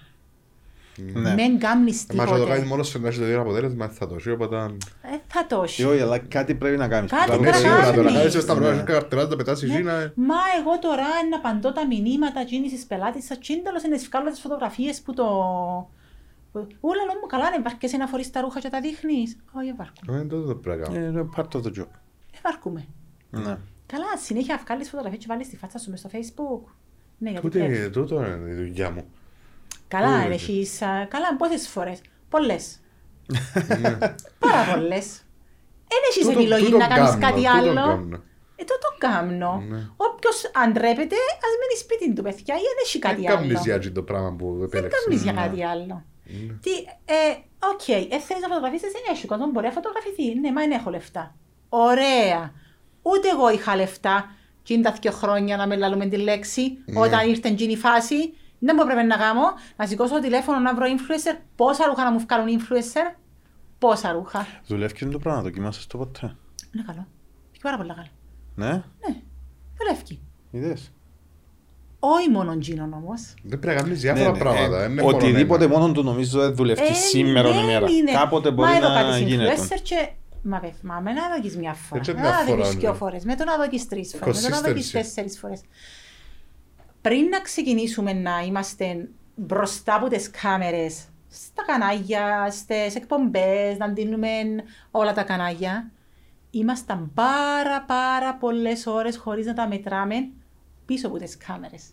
Ναι. 1.13 1.33
Μην 1.33 1.59
κάνεις 1.59 2.05
Μα 2.13 2.23
και 2.25 2.29
το 2.29 2.35
κάνεις 2.35 2.45
τίποτε. 2.45 2.65
μόνος 2.65 2.87
σου 2.87 3.01
να 3.01 3.07
έχεις 3.07 3.19
το 3.19 3.25
ίδιο 3.25 3.41
αποτέλεσμα, 3.41 3.87
θα 3.87 4.07
το 4.07 4.15
έχει, 4.15 4.29
οπότε... 4.31 4.55
Ε, 5.01 5.17
θα 5.27 5.45
το 5.47 5.61
έχει. 5.63 5.81
Ε, 5.81 5.85
Όχι, 5.85 6.01
αλλά 6.01 6.17
κάτι 6.17 6.55
πρέπει 6.55 6.77
να 6.77 6.87
κάνεις. 6.87 7.11
Κάτι 7.11 7.25
Πρέπει 7.25 7.41
Ναι, 7.43 7.49
να 7.49 7.53
να 7.55 7.59
σίγουρα, 7.61 7.79
κάνεις. 7.81 7.95
το 7.95 8.01
να 8.03 8.11
κάνεις. 8.11 8.31
κάνεις 8.31 8.43
στα 8.43 8.53
Ναι. 8.53 8.59
πρώτα 8.59 8.81
καρτελάς, 8.81 9.27
τα 9.27 9.35
πετάς 9.35 9.61
η 9.61 9.67
Ναι. 9.67 9.75
Ζήνα... 9.75 10.11
Μα 10.15 10.35
εγώ 10.59 10.79
τώρα 10.79 11.05
να 11.29 11.37
απαντώ 11.37 11.71
τα 11.73 11.87
μηνύματα 11.87 12.43
κίνησης 12.43 12.85
πελάτης 12.85 13.25
σας, 13.25 13.37
και 13.37 13.61
τέλος 13.63 13.83
είναι 13.83 13.97
βγάλω 14.09 14.29
τις 14.29 14.39
φωτογραφίες 14.39 15.01
που 15.01 15.13
το... 15.13 15.25
που- 16.51 16.67
Ούλα 16.79 17.03
λέω 17.03 17.19
μου 17.21 17.27
καλά, 17.27 17.49
δεν 17.49 17.63
βάρκεσαι 17.63 17.97
να 17.97 18.07
φορείς 18.07 18.31
τα 18.31 18.41
ρούχα 18.41 18.59
και 18.59 18.69
τα 18.69 18.79
δείχνεις. 18.81 19.37
Όχι, 19.51 19.73
βάρκουμε. 19.77 20.17
Ε, 20.17 20.23
τότε 20.23 20.47
το 20.47 20.55
πρέπει 20.55 20.79
να 20.79 20.85
κάνω. 20.85 20.97
Ε, 20.99 21.07
Είναι 21.09 21.29
part 21.37 21.49
of 21.57 21.61
the 21.61 21.71
job. 21.79 21.87
Ε, 22.33 22.37
βάρκουμε. 22.43 22.85
Ναι. 23.29 23.57
Καλά, 23.85 24.05
συνέχεια 24.23 24.61
βγάλεις 24.65 24.89
φωτογραφίες 24.89 25.21
και 25.21 25.27
βάλεις 25.29 25.49
τη 25.49 25.57
φάτσα 25.57 25.77
σου 25.77 25.89
μες 25.89 25.99
στο 25.99 26.09
facebook. 26.13 26.71
Ναι, 27.17 27.29
γιατί 27.29 27.45
Τούτη 27.45 27.57
πρέπει. 27.59 27.75
είναι- 27.77 27.87
Τούτο 27.89 28.15
είναι 28.25 28.49
η 28.51 28.53
δουλειά 28.55 28.91
μου. 28.91 29.03
Καλά, 29.87 30.19
Πού 30.19 30.25
είναι; 30.25 30.33
έχεις... 30.33 30.81
α, 30.81 31.05
Καλά, 31.09 31.35
πόσες 31.37 31.67
φορές. 31.67 32.01
Πολλές. 32.29 32.79
Ναι. 33.79 33.97
Πάρα 34.45 34.63
πολλές. 34.73 35.07
Δεν 35.87 35.99
έχεις 36.09 36.25
Τούτο- 36.25 36.39
επιλογή 36.39 36.65
τούτο 36.65 36.77
να 36.77 36.87
κάνεις 36.87 37.09
κάνω, 37.09 37.21
κάτι 37.21 37.35
τούτο 37.41 37.51
άλλο. 37.57 37.73
κάνω. 37.73 38.23
Ε, 38.57 38.63
το 38.63 38.73
το 38.85 38.89
κάνω. 38.97 39.63
Ναι. 39.69 39.77
Όποιος 39.97 40.51
αντρέπεται, 40.63 41.15
ας 41.45 41.53
μείνει 41.59 41.77
σπίτι 41.83 42.13
του, 42.13 42.21
παιδιά, 42.23 42.55
ή 42.55 42.65
δεν 42.69 42.77
έχει 42.85 42.99
κάτι 42.99 43.21
Δεν 43.21 43.25
κάνεις 43.35 43.49
άλλο. 43.55 43.61
για 43.63 43.75
αυτό 43.75 43.91
το 43.91 44.01
πράγμα 44.03 44.31
που 44.37 44.53
Δεν 44.57 44.63
επέλεξες. 44.63 45.03
κάνεις 45.05 45.23
για 45.23 45.31
Ναι. 45.33 45.41
κάτι 45.41 45.63
άλλο. 45.65 46.05
Ναι. 46.23 46.53
Τι, 46.63 46.71
ε, 47.05 47.19
οκ, 47.71 47.87
ε, 47.87 48.19
θέλεις 48.27 48.41
να 48.41 48.47
φωτογραφίσεις, 48.47 48.91
δεν 48.91 49.01
έχει 49.11 49.25
κόσμο, 49.27 49.45
μπορεί 49.51 49.65
να 49.65 49.71
φωτογραφηθεί. 49.71 50.39
Ναι, 50.39 50.51
μα 50.51 50.61
δεν 50.61 50.71
έχω 50.71 50.89
λεφτά. 50.89 51.35
Ωραία. 51.69 52.51
Ούτε 53.01 53.27
εγώ 53.29 53.49
είχα 53.51 53.75
λεφτά 53.75 54.35
και 54.63 54.73
είναι 54.73 54.83
τα 54.83 54.91
δύο 55.01 55.11
χρόνια 55.11 55.57
να 55.57 55.67
με 55.67 55.75
λαλούμε 55.75 56.05
τη 56.05 56.17
λέξη, 56.17 56.77
Ναι. 56.85 56.99
όταν 56.99 57.29
ήρθε 57.29 57.47
εκείνη 57.47 57.71
η 57.71 57.77
φάση. 57.77 58.33
Δεν 58.59 58.75
μου 58.77 58.81
έπρεπε 58.81 59.01
να 59.03 59.17
κάνω, 59.17 59.41
να 59.75 59.85
σηκώσω 59.87 60.13
το 60.13 60.19
τηλέφωνο 60.19 60.59
να 60.59 60.75
βρω 60.75 60.85
influencer, 60.85 61.39
πόσα 61.55 61.85
ρούχα 61.85 62.03
να 62.03 62.11
μου 62.11 62.19
βγάλουν 62.19 62.59
influencer, 62.59 63.15
πόσα 63.79 64.11
ρούχα. 64.11 64.47
Δουλεύει 64.67 65.05
το 65.09 65.19
πράγμα, 65.19 65.41
δοκιμάσες 65.41 65.87
το 65.87 65.97
ποτέ. 65.97 66.35
Είναι 66.75 66.83
καλό. 66.87 67.07
Έχει 67.51 67.61
πάρα 67.61 67.77
πολύ 67.77 67.89
καλό. 67.89 68.07
Ναι, 68.55 68.67
Ναι, 68.67 69.15
δουλεύει. 69.77 70.19
είδες. 70.51 70.89
Όχι 71.99 72.29
μόνο 72.29 72.53
γίνον 72.59 72.93
όμως. 72.93 73.33
Δεν 73.43 73.59
πρέπει 73.59 73.75
να 73.75 73.81
κάνεις 73.81 74.03
Ναι, 74.03 74.11
διάφορα 74.13 74.31
ναι, 74.31 74.37
πράγματα. 74.37 74.77
ε, 74.77 74.79
δεν 74.79 74.91
είναι 74.91 75.01
μόνο 75.01 75.17
Οτιδήποτε 75.17 75.63
ένα. 75.65 75.73
μόνο 75.79 75.93
του 75.93 76.03
νομίζω 76.03 76.39
δεν 76.39 76.55
δουλεύει 76.55 76.81
Ε, 76.81 76.93
σήμερα 76.93 77.49
ναι, 77.53 77.59
ημέρα. 77.61 77.85
είναι. 77.89 78.11
Κάποτε 78.11 78.51
μπορεί 78.51 78.69
Μα 78.69 78.75
εδώ 78.77 78.87
να 78.89 79.01
κάτι 79.01 79.23
γίνεται. 79.23 79.55
influencer 79.57 79.79
και... 79.83 80.09
Μα 80.47 80.59
βε, 80.59 80.71
μα 80.81 80.99
με 80.99 81.11
να 81.13 81.21
δοκείς 81.35 81.57
μια 81.57 81.73
φορά, 81.73 81.99
Έτσι 81.99 82.13
με 82.13 82.19
μια 82.21 82.29
να 82.29 82.35
φορά, 82.35 82.55
δοκείς 82.55 82.73
ναι. 82.73 82.79
δυο 82.79 82.93
φορές, 82.93 83.23
με 83.25 83.35
το 83.35 83.43
να 83.43 83.57
δοκείς 83.57 83.87
τρεις 83.87 84.15
φορές, 84.19 84.41
με 84.41 84.49
το 84.49 84.55
να 84.55 84.61
δοκείς 84.61 84.87
Consistency. 84.87 84.91
τέσσερις 84.91 85.39
φορές. 85.39 85.61
Πριν 87.05 87.27
να 87.27 87.41
ξεκινήσουμε 87.41 88.13
να 88.13 88.39
είμαστε 88.39 89.09
μπροστά 89.35 89.95
από 89.95 90.07
τις 90.07 90.29
κάμερες, 90.29 91.05
στα 91.29 91.63
κανάλια, 91.65 92.47
στις 92.51 92.95
εκπομπές, 92.95 93.77
να 93.77 93.87
δίνουμε 93.87 94.27
όλα 94.91 95.13
τα 95.13 95.23
κανάλια, 95.23 95.91
ήμασταν 96.51 97.11
πάρα 97.13 97.81
πάρα 97.81 98.35
πολλές 98.35 98.85
ώρες 98.85 99.17
χωρίς 99.17 99.45
να 99.45 99.53
τα 99.53 99.67
μετράμε 99.67 100.29
πίσω 100.85 101.07
από 101.07 101.17
τις 101.17 101.37
κάμερες. 101.37 101.83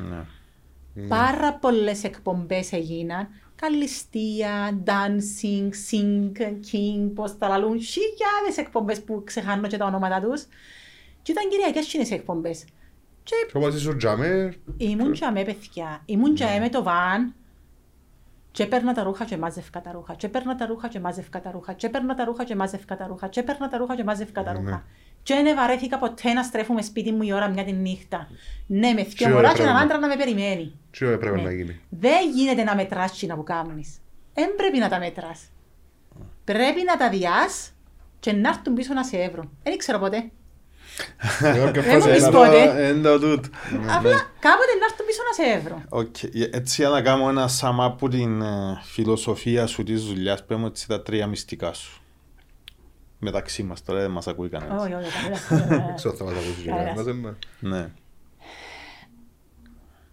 Ναι. 0.00 1.06
Πάρα 1.08 1.54
πολλές 1.54 2.04
εκπομπές 2.04 2.72
έγιναν. 2.72 3.28
Καλλιστία, 3.56 4.82
dancing, 4.84 5.68
sing, 5.90 6.32
king, 6.72 7.10
πώς 7.14 7.38
τα 7.38 7.48
λαλούν. 7.48 7.80
Χιλιάδες 7.80 8.56
εκπομπές 8.56 9.02
που 9.02 9.22
ξεχάνω 9.24 9.66
και 9.66 9.76
τα 9.76 9.84
ονόματα 9.84 10.20
τους. 10.20 10.46
Και 11.22 11.32
ήταν 11.32 11.48
κυριακές 11.48 11.92
οι 11.92 12.14
εκπομπές. 12.14 12.64
Και 13.22 13.34
Και 13.52 13.56
όπως 13.56 13.74
ήσουν 13.74 13.98
τζάμε, 13.98 14.54
ήμουν 14.76 15.12
και 15.12 15.30
με 15.32 15.44
παιδιά. 15.44 16.02
Ήμουν 16.04 16.34
και 16.34 16.44
με 16.60 16.68
το 16.68 16.82
βαν. 16.82 17.34
Και 18.52 18.62
έπαιρνα 18.62 18.92
τα 18.94 19.02
ρούχα 19.02 19.24
και 19.24 19.36
μάζευκα 19.36 19.80
τα 19.80 19.92
ρούχα. 19.92 20.14
Και 20.14 20.26
έπαιρνα 20.26 20.54
τα 20.56 20.66
ρούχα 20.66 20.88
και 20.88 21.00
μάζευκα 21.00 21.40
τα 21.40 21.50
ρούχα. 21.50 21.72
Και 21.72 21.86
έπαιρνα 21.86 22.14
τα 22.14 22.24
ρούχα 22.24 22.44
και 22.44 22.54
μάζευκα 22.56 22.96
τα 22.96 23.06
ρούχα. 23.06 23.28
Και 23.28 23.40
έπαιρνα 23.40 23.68
τα 23.68 23.78
ρούχα 23.78 23.96
και 23.96 24.04
μάζευκα 24.04 24.42
τα 24.42 24.52
ρούχα. 24.52 24.84
Και 25.22 25.34
δεν 25.42 25.56
βαρέθηκα 25.56 25.98
ποτέ 25.98 26.32
να 26.32 26.42
στρέφουμε 26.42 26.82
σπίτι 26.82 27.12
μου 27.12 27.22
η 27.22 27.32
ώρα 27.32 27.48
μια 27.48 27.64
τη 27.64 27.72
νύχτα. 27.72 28.28
Ναι, 28.66 28.92
με 28.92 29.02
Τι 29.02 29.08
δυο 29.16 29.26
ώρα 29.26 29.34
μωρά 29.34 29.48
και 29.48 29.52
πρέπει 29.54 29.68
έναν 29.68 29.74
να- 29.74 29.80
άντρα 29.94 29.98
να 29.98 30.06
με 30.06 30.16
περιμένει. 30.16 30.72
τι 30.90 31.04
ώρα 31.06 31.18
πρέπει 31.18 31.36
Ναι. 31.36 31.42
να 31.42 31.52
γίνει. 31.52 31.80
Δεν 31.88 32.30
γίνεται 32.34 32.62
να 32.64 32.74
μετράς 32.74 33.22
να 33.22 33.34
που 33.36 33.42
κάνεις. 33.42 33.98
Δεν 34.34 34.54
πρέπει 34.56 34.78
να 34.78 34.88
τα 34.88 34.98
μετράς. 34.98 35.40
Πρέπει 36.44 36.82
να 36.86 36.96
τα 36.96 37.08
διάς 37.10 37.72
και 38.20 38.32
να 38.32 38.48
έρθουν 38.48 38.74
πίσω 38.74 38.94
να 38.94 39.04
σε 39.04 39.16
εύρουν. 39.16 39.50
Δεν 39.62 39.76
ξέρω 39.76 39.98
ποτέ. 39.98 40.30
Εγώ 41.42 41.70
και 41.70 41.80
Δεν 41.80 41.94
μου 41.94 42.00
φάση 42.02 42.12
πεις 42.14 42.22
ένα- 42.22 42.30
πότε. 42.38 42.86
Εν 42.88 43.02
το 43.02 43.18
τούτο. 43.18 43.48
Απλά 43.74 44.16
κάποτε 44.38 44.72
να 44.78 44.84
έρθουν 44.88 45.06
πίσω 45.06 45.22
να 45.28 45.44
σε 45.44 45.58
εύρουν. 45.58 45.84
Οκ. 45.88 46.22
Έτσι 46.54 46.80
για 46.82 46.90
να 46.90 47.02
κάνω 47.02 47.28
ένα 47.28 47.48
sum 47.48 47.84
up 47.84 48.08
την 48.08 48.42
ε, 48.42 48.80
φιλοσοφία 48.82 49.66
σου 49.66 49.82
της 49.82 50.04
δουλειάς, 50.04 50.44
πε 50.44 50.52
μου 50.52 50.64
έτσι 50.68 50.88
τα 50.88 51.02
τρία 51.02 51.26
μυστικά 51.26 51.72
σου. 51.72 52.00
Μεταξύ 53.18 53.62
μας 53.62 53.84
τώρα 53.84 54.00
δεν 54.00 54.10
μας 54.10 54.26
ακούει 54.26 54.48
κανένας. 54.48 54.82
Όχι, 54.82 54.94
όχι, 54.94 55.10
κανένας. 55.12 55.46
Δεν 55.68 55.94
ξέρω 55.96 56.14
θα 56.14 56.24
μας 56.24 56.32
ακούσει 56.32 56.62
και 56.62 56.68
Κανένας. 56.68 56.94
κανένας, 56.96 57.34
ναι. 57.60 57.76
Ναι. 57.78 57.88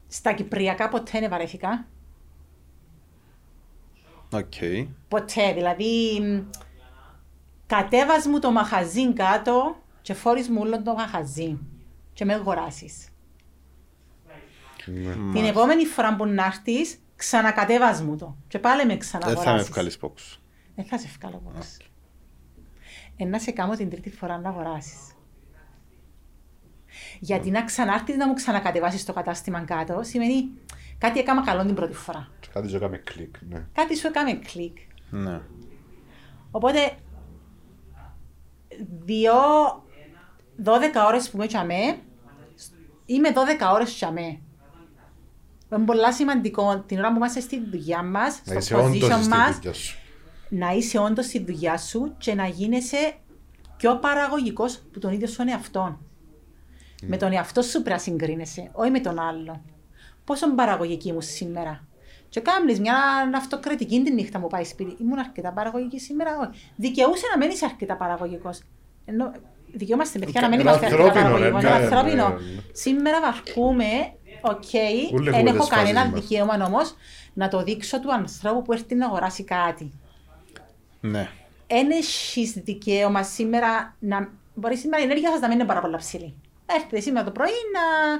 Στα 0.08 0.34
Κυπριακά 0.34 0.90
ποτέ 0.90 1.20
δεν 1.20 1.30
βαρέθηκα. 1.30 1.86
Οκ. 4.34 4.54
Ποτέ. 5.08 5.54
Δηλαδή, 5.54 6.20
μ, 6.22 6.52
κατέβας 7.68 8.26
μου 8.26 8.40
το 8.40 8.52
μαχαζίν 8.52 9.16
κάτω 9.16 9.76
και 10.08 10.14
φόρεις 10.14 10.50
μου 10.50 10.58
όλο 10.62 10.82
το 10.82 10.94
μαχαζίν. 10.94 11.58
Και 12.14 12.26
με 12.26 12.34
αγοράσεις. 12.34 13.08
Ναι. 14.86 15.32
Την 15.34 15.46
επόμενη 15.46 15.86
φορά 15.86 16.16
που 16.16 16.26
να 16.26 16.46
έρθεις, 16.46 17.00
ξανακατέβας 17.16 18.02
μου 18.02 18.16
το. 18.16 18.36
Και 18.48 18.60
πάλι 18.60 18.86
με 18.86 18.94
Δεν 18.96 19.02
θα 19.02 19.18
με 19.18 19.24
ξαναγοράσεις. 19.24 19.70
βγάλεις 19.70 19.98
πόξο. 19.98 20.40
Δεν 20.76 20.86
θα 20.86 20.98
σε 20.98 21.10
βγάλω 21.20 21.42
πώς. 21.54 21.78
Ε, 23.18 23.26
να 23.26 23.40
σε 23.40 23.52
κάνω 23.52 23.76
την 23.76 23.90
τρίτη 23.90 24.10
φορά 24.10 24.38
να 24.40 24.50
αγοράσεις. 24.50 25.16
Γιατί 27.20 27.50
να 27.50 27.64
ξανάρθεις 27.64 28.16
να 28.16 28.28
μου 28.28 28.34
ξανακατεβάσεις 28.34 29.06
το 29.06 29.14
κατάστημα 29.14 29.62
κάτω, 29.62 30.00
σημαίνει 30.04 30.50
κάτι 30.98 31.20
έκανα 31.20 31.44
καλό 31.44 31.66
την 31.66 31.76
πρώτη 31.76 31.94
φορά. 31.94 32.32
Και 32.40 32.48
Κάτι 32.54 32.70
σου 32.70 32.76
έκαμε 32.76 32.98
κλικ, 32.98 33.36
ναι. 33.50 33.66
Κάτι 33.74 33.98
σου 33.98 34.08
έκαμε 34.08 34.34
κλικ. 34.34 34.78
Ναι. 35.10 35.42
Οπότε, 36.52 36.80
δύο, 39.06 39.34
12 40.66 40.70
ώρες 41.08 41.30
που 41.30 41.38
είμαι 41.38 41.48
τσαμέ, 41.48 41.98
είμαι 43.06 43.30
12 43.34 43.74
ώρες 43.74 43.96
τσαμέ. 43.96 44.40
Είναι 45.76 45.86
πολύ 45.86 46.14
σημαντικό 46.14 46.80
την 46.86 46.98
ώρα 47.00 47.10
που 47.10 47.16
είμαστε 47.16 47.40
στη 47.40 47.64
δουλειά 47.70 48.04
μας, 48.04 48.42
Να 48.46 48.54
είσαι 48.54 48.62
στο 48.62 48.84
όντως 48.84 49.04
position 49.04 49.20
στη 49.22 49.30
μας, 49.30 49.56
δουλειά 49.56 49.74
σου. 49.74 49.98
να 50.50 50.72
είσαι 50.72 50.98
όντως 51.00 51.26
στη 51.26 51.44
δουλειά 51.44 51.78
σου 51.78 52.16
και 52.18 52.34
να 52.36 52.48
γίνεσαι 52.48 53.14
πιο 53.78 53.98
παραγωγικός 54.00 54.80
που 54.94 55.00
τον 55.00 55.14
ίδιο 55.14 55.28
σου 55.28 55.44
εαυτό. 55.48 56.00
Με 57.02 57.18
τον 57.18 57.32
εαυτό 57.34 57.62
σου 57.62 57.72
πρέπει 57.72 57.90
να 57.90 57.98
συγκρίνεσαι, 57.98 58.70
όχι 58.74 58.92
με 58.92 59.00
τον 59.00 59.20
άλλο. 59.20 59.62
Πόσο 60.24 60.54
παραγωγική 60.56 61.08
ήμουν 61.08 61.22
σήμερα. 61.22 61.88
Και 62.30 62.40
κάνεις 62.40 62.80
μια 62.80 62.96
αυτοκριτική 63.36 64.02
την 64.04 64.14
νύχτα 64.14 64.40
μου 64.40 64.48
πάει 64.48 64.64
σπίτι. 64.64 64.96
Ήμουν 65.02 65.20
αρκετά 65.20 65.52
παραγωγική 65.52 66.00
σήμερα, 66.00 66.38
όχι. 66.38 66.72
Δικαιούσε 66.76 67.26
να 67.32 67.38
μένεις 67.38 67.64
αρκετά 67.64 67.96
παραγωγικός. 67.96 68.62
Ενώ 69.68 69.78
δικαιούμαστε 69.78 70.20
παιδιά 70.20 70.42
να 70.42 70.50
μην 70.50 70.60
Είναι 70.60 70.70
είμαστε 70.70 70.86
αρκετά 70.86 71.04
ανθρώπινο, 71.04 71.34
παραγωγικοί. 71.38 71.66
ναι, 71.66 71.70
Είναι 71.70 71.78
ναι, 71.80 71.84
ανθρώπινο. 71.86 72.30
ναι. 72.30 72.62
Σήμερα 72.72 73.22
βαρκούμε, 73.22 73.86
οκ, 74.42 74.64
Ούλες 75.14 75.34
δεν 75.34 75.46
έχουμε 75.46 75.50
έχω 75.50 75.58
τις 75.60 75.68
φάσεις 75.68 75.94
κανένα 75.94 76.10
μας. 76.10 76.20
δικαίωμα 76.20 76.66
όμως 76.66 76.96
να 77.34 77.48
το 77.48 77.64
δείξω 77.64 78.00
του 78.00 78.14
ανθρώπου 78.14 78.62
που 78.62 78.74
έρθει 78.74 78.96
να 78.96 79.06
αγοράσει 79.06 79.44
κάτι 79.44 79.92
Ναι. 81.00 81.30
δεν 81.68 81.92
έχεις 81.92 82.52
δικαίωμα 82.52 83.24
σήμερα 83.24 83.96
να... 84.00 84.30
Μπορεί 84.54 84.78
σήμερα 84.78 85.02
η 85.02 85.06
ενέργεια 85.06 85.32
σας 85.32 85.40
να 85.40 85.48
μην 85.48 85.58
είναι 85.60 85.68
πάρα 85.68 85.82
πολλά 85.82 85.98
ψηλή. 85.98 86.34
Έρχεται 86.66 87.00
σήμερα 87.00 87.26
το 87.26 87.32
πρωί 87.32 87.50
να, 87.74 88.14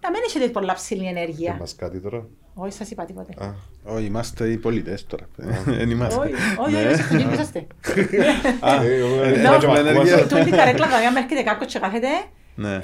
να 0.00 0.10
μην 0.10 0.20
έχετε 0.26 0.48
πολλά 0.48 0.74
ψηλή 0.74 1.06
ενέργεια. 1.06 1.52
Και 1.52 1.58
μας 1.58 1.74
κάτι 1.74 2.00
τώρα. 2.00 2.26
Όχι, 2.54 2.72
σας 2.72 2.90
είπα 2.90 3.04
τίποτε. 3.04 3.32
Α, 3.44 3.54
Όχι, 3.84 4.04
είμαστε 4.04 4.48
οι 4.50 4.56
πολιτές 4.56 5.06
τώρα. 5.06 5.24
Δεν 5.78 5.90
είμαστε. 5.90 6.20
Όχι, 6.20 6.32
όχι, 6.58 6.72
Ναι. 6.72 6.78
όχι, 6.78 6.86
εσείς 6.86 7.06
δεν 7.08 7.30
είσαστε. 7.32 7.66
Α, 8.60 8.82
Ε, 8.84 8.94
εγώ- 8.94 9.22
ε, 9.22 9.28
εγώ- 9.28 9.52
έχουμε 9.54 9.78
εγώ- 9.78 9.88
ενέργεια. 9.88 10.26
Τούτη 10.26 10.50
καρέκλα, 10.50 10.86
δηλαδή, 10.86 11.04
αν 11.06 11.16
έρχεται 11.16 11.42
κάποιος 11.42 11.72
και 11.72 11.78
κάθεται, 11.78 12.08
Ναι. 12.54 12.74
ε, 12.74 12.80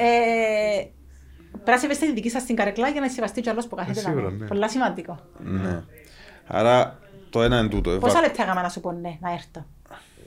πρέπει 1.51 1.71
να 1.71 1.79
σεβαστείτε 1.79 2.07
τη 2.07 2.15
δική 2.15 2.31
σας 2.31 2.45
την 2.45 2.57
καρέκλα 2.57 2.89
για 2.89 3.01
να 3.01 3.09
σεβαστεί 3.09 3.41
και 3.41 3.51
άλλος 3.51 3.67
που 3.67 3.77
κάθεται. 3.77 3.99
Ε, 4.01 4.03
σίγουρα, 4.03 4.23
δαμέ. 4.25 4.37
ναι. 4.37 4.47
Πολλά 4.47 4.69
σημαντικό. 4.69 5.19
Ναι. 5.39 5.83
Άρα 6.47 6.99
το 7.31 7.43
ένα 7.43 7.59
είναι 7.59 7.69
τούτο. 7.69 7.91
Πόσα 7.99 8.13
Εβα- 8.19 8.27
λεπτά 8.27 8.43
έκανα 8.43 8.63
να 8.63 8.69
σου 8.69 8.81
πω 8.81 8.93
ναι, 8.93 9.17
να 9.21 9.31
έρθω; 9.33 9.67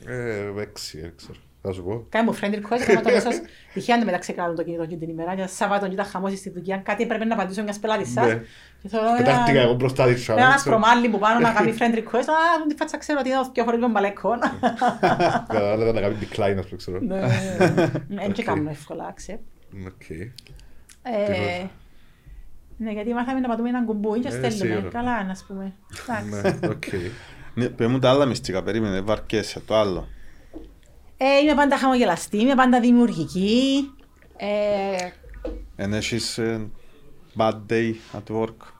ε, 0.06 0.62
έξι, 0.62 1.00
δεν 1.02 1.14
ξέρω. 1.16 1.38
Θα 1.66 1.72
σου 1.72 1.84
πω. 1.84 2.06
Κάνε 2.10 2.26
μου 2.32 2.38
friend 2.42 2.54
request, 2.54 2.82
έκανα 2.82 3.02
το 3.02 3.10
μέσος. 3.12 3.36
Τυχαία 3.74 3.98
να 3.98 4.06
μεταξύ 4.06 4.34
κράτουν 4.34 4.56
το 4.56 4.64
κινητό 4.64 4.86
και 4.86 4.96
την 4.96 5.10
ημέρα. 5.10 5.34
Για 5.34 5.48
Σάββατο 5.48 5.88
και 5.88 5.96
τα 5.96 6.04
χαμώσεις 6.04 6.40
στη 6.40 6.50
δουλειά. 6.50 6.78
Κάτι 6.78 7.06
πρέπει 7.06 7.26
να 7.26 7.34
απαντήσω 7.34 7.64
μιας 7.64 7.80
πελάτης 7.80 8.12
σας. 8.12 8.38
Ναι. 8.84 8.90
Και 8.90 8.96
θέλω 8.96 9.08
ένα- 9.08 9.18
Πετάχτηκα 9.18 9.60
εγώ 9.62 9.74
μπροστά 9.74 10.06
της 10.06 10.28
Με 10.28 10.34
ένα 10.34 10.42
σάμα. 10.44 10.54
αστρομάλι 10.56 11.10
που 11.10 11.20
πάνω 11.20 11.40
να 11.40 11.52
κάνει 11.54 11.74
friend 11.80 11.96
request. 11.98 12.28
Α, 12.30 12.60
μου 12.60 12.66
τη 12.68 12.76
φάτσα 12.76 12.98
ξέρω 12.98 13.20
ότι 13.20 13.30
είναι 13.30 13.38
ο 13.60 13.64
χωρίς 13.64 13.80
τον 13.80 13.92
μπαλέκο. 13.92 14.30
Κατάλαβα 15.48 15.92
να 15.92 16.02
κάνει 16.02 16.16
decline, 16.22 16.56
ας 16.60 16.66
πούμε, 16.66 16.78
ξέρω. 16.78 17.00
Ναι, 17.02 17.20
Δεν 18.22 18.32
και 18.32 18.42
Οκ. 18.42 18.46
κάνουμε 18.46 18.72
εύκολα, 18.72 19.14
accept. 19.14 19.86
OK. 19.88 20.10
Ε, 20.10 21.66
Ναι, 22.78 22.92
γιατί 22.92 23.14
μάθαμε 23.14 23.40
να 23.40 23.48
πατούμε 23.48 23.70
έναν 23.70 23.86
κουμπούι 23.86 24.20
και 24.20 24.28
Ε, 24.28 24.32
στέλνουμε. 24.32 24.56
σίγουρα. 24.76 24.90
Καλά, 24.90 25.24
να 25.24 25.36
πούμε. 25.48 25.74
Εντάξει. 26.08 26.60
Ναι, 26.62 26.68
οκ. 26.68 26.84
Ναι, 27.54 27.66
πες 27.70 27.88
μου 27.88 28.00
τα 28.00 28.10
άλλα 28.10 28.26
μυστικά, 28.26 28.64
περίμενε, 28.64 29.02
βαρκέσαι, 29.02 29.60
το 29.60 29.76
άλλο. 29.76 30.08
Ε, 31.18 31.38
Είμαι 31.44 31.54
πάντα 31.56 31.78
χαμογελαστή, 31.78 32.38
είμαι 32.40 32.56
πάντα 32.56 32.80
δημιουργική. 32.80 33.92
Ε, 34.38 35.10
Εν 35.76 35.94
έχεις 35.94 36.38
ε, 36.38 36.68
bad 37.38 37.54
day 37.70 37.94
at 38.14 38.36
work; 38.36 38.73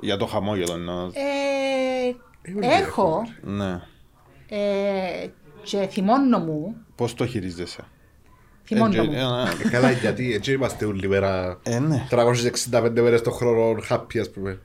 Για 0.00 0.16
το 0.16 0.26
χαμόγελο 0.26 0.72
εννοώ. 0.72 1.04
ε, 1.12 2.14
όλοι 2.56 2.66
Έχω 2.66 3.28
Ναι. 3.42 3.80
ε, 4.48 5.26
και 5.62 5.86
θυμώνω 5.90 6.38
μου. 6.38 6.76
Πώς 6.94 7.14
το 7.14 7.26
χειρίζεσαι; 7.26 7.82
Θυμώνω 8.64 9.02
Ε, 9.02 9.04
μου. 9.06 9.12
ε, 9.12 9.22
α, 9.22 9.48
Ε, 9.64 9.68
Καλά, 9.68 9.90
γιατί 9.90 10.34
έτσι 10.34 10.52
είμαστε 10.52 10.84
όλοι 10.84 11.08
μέρα 11.08 11.58
Ε, 11.62 11.78
ναι. 11.78 12.06
365 12.10 12.90
μέρες 13.00 13.22
το 13.22 13.30
χρόνο 13.30 13.80
happy, 13.90 14.18
ας 14.18 14.30
πούμε. 14.30 14.60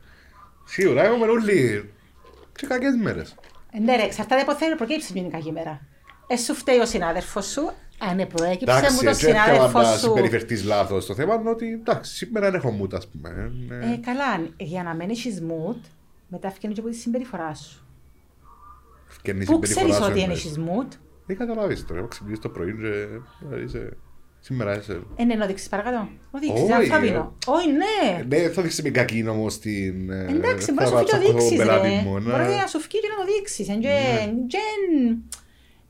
Σίγουρα, 0.66 1.04
έχουμε 1.04 1.26
όλοι 1.26 1.90
και 2.56 2.68
κακές 2.68 2.96
μέρες. 3.02 3.36
Ε, 3.72 3.80
Ναι, 3.80 3.96
ρε, 3.96 4.02
εξαρτάται 4.04 4.42
από 4.42 4.56
θέλει 4.56 4.76
προκύψεις 4.76 5.12
μια 5.12 5.30
κακή 5.30 5.52
μέρα. 5.52 5.82
Ε, 6.28 6.36
σου 6.38 6.54
φταίει 6.56 6.80
ο 6.80 6.86
συνάδελφος 6.86 7.46
σου, 7.46 7.72
αν 8.10 8.20
ε, 8.20 8.26
προέκυψε 8.26 8.78
Εντάξει, 8.78 8.93
μου 8.95 9.02
το 9.02 9.10
έτσι 9.10 9.26
έρχεται 9.30 9.43
συνάδελφο 9.45 9.80
να 9.82 9.91
σου. 9.91 9.99
συμπεριφερθείς 9.99 10.64
λάθος. 10.64 11.06
Το 11.06 11.14
θέμα 11.14 11.34
είναι 11.36 11.49
ότι, 11.49 11.72
εντάξει, 11.72 12.16
σήμερα 12.16 12.52
δεν 12.52 12.60
έχω 12.60 12.80
mood, 12.82 12.93
ας 12.93 13.08
πούμε. 13.08 13.52
Ε, 13.70 13.97
καλά, 14.06 14.47
για 14.58 14.84
να 14.84 14.93
μην 14.93 15.10
έχεις 15.10 15.41
mood, 15.47 15.80
μετά 16.28 16.47
ευκαινεί 16.47 16.74
και 16.74 16.80
από 16.80 16.89
τη 16.89 16.95
συμπεριφορά 16.95 17.54
σου. 17.56 17.86
Ευκαινή 19.10 19.45
Πού 19.45 19.52
συμπεριφορά 19.54 19.86
ξέρεις 19.86 19.95
σου 19.95 20.04
ότι 20.04 20.14
δεν 20.14 20.22
εννοείς. 20.22 20.45
έχεις 20.45 20.58
mood, 20.58 20.97
Δεν 21.26 21.38
καταλάβεις 21.38 21.86
τώρα, 21.86 21.99
έχω 21.99 22.08
ξυπνήσει 22.08 22.41
το 22.41 22.49
πρωί 22.49 22.76
και 22.76 22.88
ε, 23.56 23.64
είσαι... 23.64 23.97
Σήμερα 24.43 24.78
είσαι... 24.78 25.02
ε, 25.16 25.24
ναι, 25.24 25.36
να 25.36 25.45
δείξεις 25.45 25.70
παρακάτω. 25.70 26.10
Να 26.32 26.39
δείξεις, 26.39 26.62
Όχι, 26.62 26.72
ανθρώπινο. 26.72 27.36
Όχι, 27.45 27.68
ναι. 27.72 28.24
Ναι, 28.38 28.49
θα 28.49 28.62
δείξεις 28.62 28.84
με 28.84 28.89
κακή 28.89 29.28
όμως 29.28 29.60
την... 29.60 30.10
ε, 30.12 30.26
Εντάξει, 30.30 30.66
θα 30.66 30.74
μπορείς 30.74 30.91
να 30.91 30.99
σου 30.99 31.06
φύγει 31.06 31.12
το 31.12 31.18
τσακωθώ 31.18 31.32
δείξεις, 31.32 31.58
πελάτη 31.58 31.88
ρε. 31.88 32.02
μου, 32.06 32.20
ναι. 32.20 32.32
Μπορείς 32.32 32.56
να 32.56 32.68
σου 32.68 32.80
φύγει 32.80 32.99
και 33.02 33.08
να 33.08 33.26
το 33.26 33.32
δείξεις. 33.32 33.68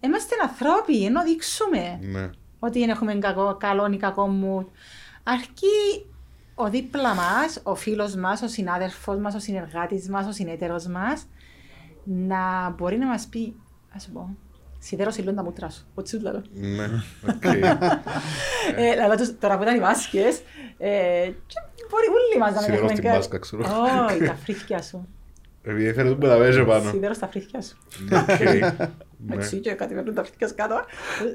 Εν 0.04 0.12
και- 0.12 0.18
και- 0.18 0.34
Είμαστε 0.34 0.36
ανθρώποι, 0.41 1.06
ενώ 1.06 1.24
δείξουμε. 1.24 1.99
Ναι. 2.02 2.30
ότι 2.60 2.80
δεν 2.80 2.89
έχουμε 2.89 3.14
κακό, 3.16 3.58
καλό 3.60 3.89
ή 3.93 3.97
κακό 3.97 4.28
μου. 4.28 4.68
Αρκεί 5.24 6.06
ο 6.56 6.70
δίπλα 6.70 7.14
μας, 7.16 7.60
ο 7.64 7.76
φίλος 7.76 8.16
μας, 8.16 8.41
ο 8.41 8.47
συνάδελφος 8.47 9.18
μας, 9.18 9.36
ο 9.36 9.39
συνεργάτης 9.39 10.10
μας, 10.10 10.28
ο 10.28 10.32
συνέταιρος 10.32 10.86
μας, 10.88 11.26
να 12.04 12.70
μπορεί 12.70 12.97
να 12.97 13.08
μας 13.08 13.28
πει, 13.28 13.56
ας 13.95 14.04
σου 14.04 14.12
πω, 14.12 14.38
σιδέρωσε 14.80 15.22
λίγο 15.22 15.34
τα 15.34 15.43
μούτρα 15.43 15.70
σου. 15.70 15.86
Ούτσου 15.95 16.22
λαλώ. 16.22 16.41
Ναι, 16.54 16.86
οκ. 17.36 17.43
Ε, 18.76 18.95
λαλώ 18.95 19.16
τους, 19.16 19.38
τώρα 19.39 19.56
που 19.58 19.64
ήταν 19.64 19.76
οι 19.76 19.80
μάσκες, 19.80 20.41
ε, 20.78 20.89
και 21.47 21.60
μπορεί 21.89 22.06
όλοι 22.08 22.39
μας 22.39 22.49
να 22.54 22.56
μην 22.56 22.62
Σιδερώ 22.62 22.76
έχουμε 22.78 22.91
στην 22.91 23.04
κάτι. 23.04 23.16
μάσκα, 23.18 23.38
ξέρω. 23.39 23.64
Όχι, 24.10 24.24
τα 24.24 24.36
φρύθια 24.36 24.82
σου. 24.82 25.08
Επειδή 25.64 25.88
έφερε 25.88 26.10
τον 26.10 26.18
πεταβέζο 26.20 26.66
πάνω. 26.66 26.89
Σιδέρωσ' 26.89 27.14
τα 27.14 27.28
φρύθκια 27.28 27.62
σου. 27.62 27.78
Οκ. 29.24 29.36
Ναι. 29.36 29.43
Έτσι 29.43 29.59
και 29.59 29.72
κατεβαίνουν 29.72 30.13
τα 30.13 30.24
φρύθκια 30.24 30.47
σου 30.47 30.55
κάτω. 30.55 30.86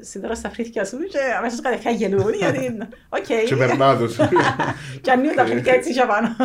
Σιδέρωσ' 0.00 0.34
τα 0.34 0.50
φρύθκια 0.50 0.84
σου 0.84 0.98
και 0.98 1.18
αμέσως 1.38 1.60
κατευθείαν 1.60 1.94
γελούν 1.94 2.34
γιατί 2.34 2.64
είναι, 2.64 2.88
οκ. 3.08 3.46
Και 3.46 3.56
περνάς 3.56 3.98
τους. 3.98 4.16
Και 5.02 5.10
ανοίγουν 5.10 5.36
τα 5.36 5.46
φρύθκια 5.46 5.72
έτσι 5.72 5.92
και 5.92 6.04
πάνω. 6.06 6.36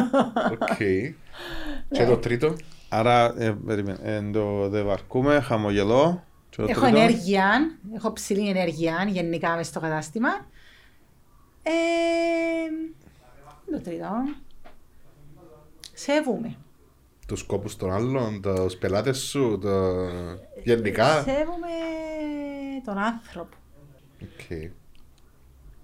Οκ. 0.52 0.78
Και 1.98 2.06
το 2.06 2.18
τρίτο; 2.18 2.56
Άρα, 2.90 3.34
ε, 3.38 3.58
περίμενε, 3.66 4.00
ε, 4.04 4.32
το 4.32 4.70
δεν 4.70 4.86
βαρκούμαι, 4.86 5.40
χαμογελώ. 5.40 6.24
Και 6.50 6.62
το 6.62 6.68
Έχω 6.70 6.82
τρίτο, 6.82 6.98
ενέργεια, 6.98 7.78
έχω 7.96 8.14
ψηλή 8.14 8.50
ενέργεια 8.50 9.06
γενικά 9.08 9.50
μέσα 9.50 9.70
στο 9.70 9.80
κατάστημα. 9.80 10.30
Ε, 11.64 11.72
το 13.72 13.82
τρίτο. 13.82 14.10
Σέβομαι. 15.94 16.56
Τους 17.32 17.40
σκόπους 17.40 17.76
των 17.76 17.92
άλλων, 17.92 18.42
τους 18.42 18.76
πελάτες 18.76 19.18
σου, 19.18 19.60
το... 19.62 19.70
γενικά. 20.64 21.22
Σέβομαι 21.22 21.68
τον 22.86 22.98
άνθρωπο. 22.98 23.56
Οκ. 24.22 24.48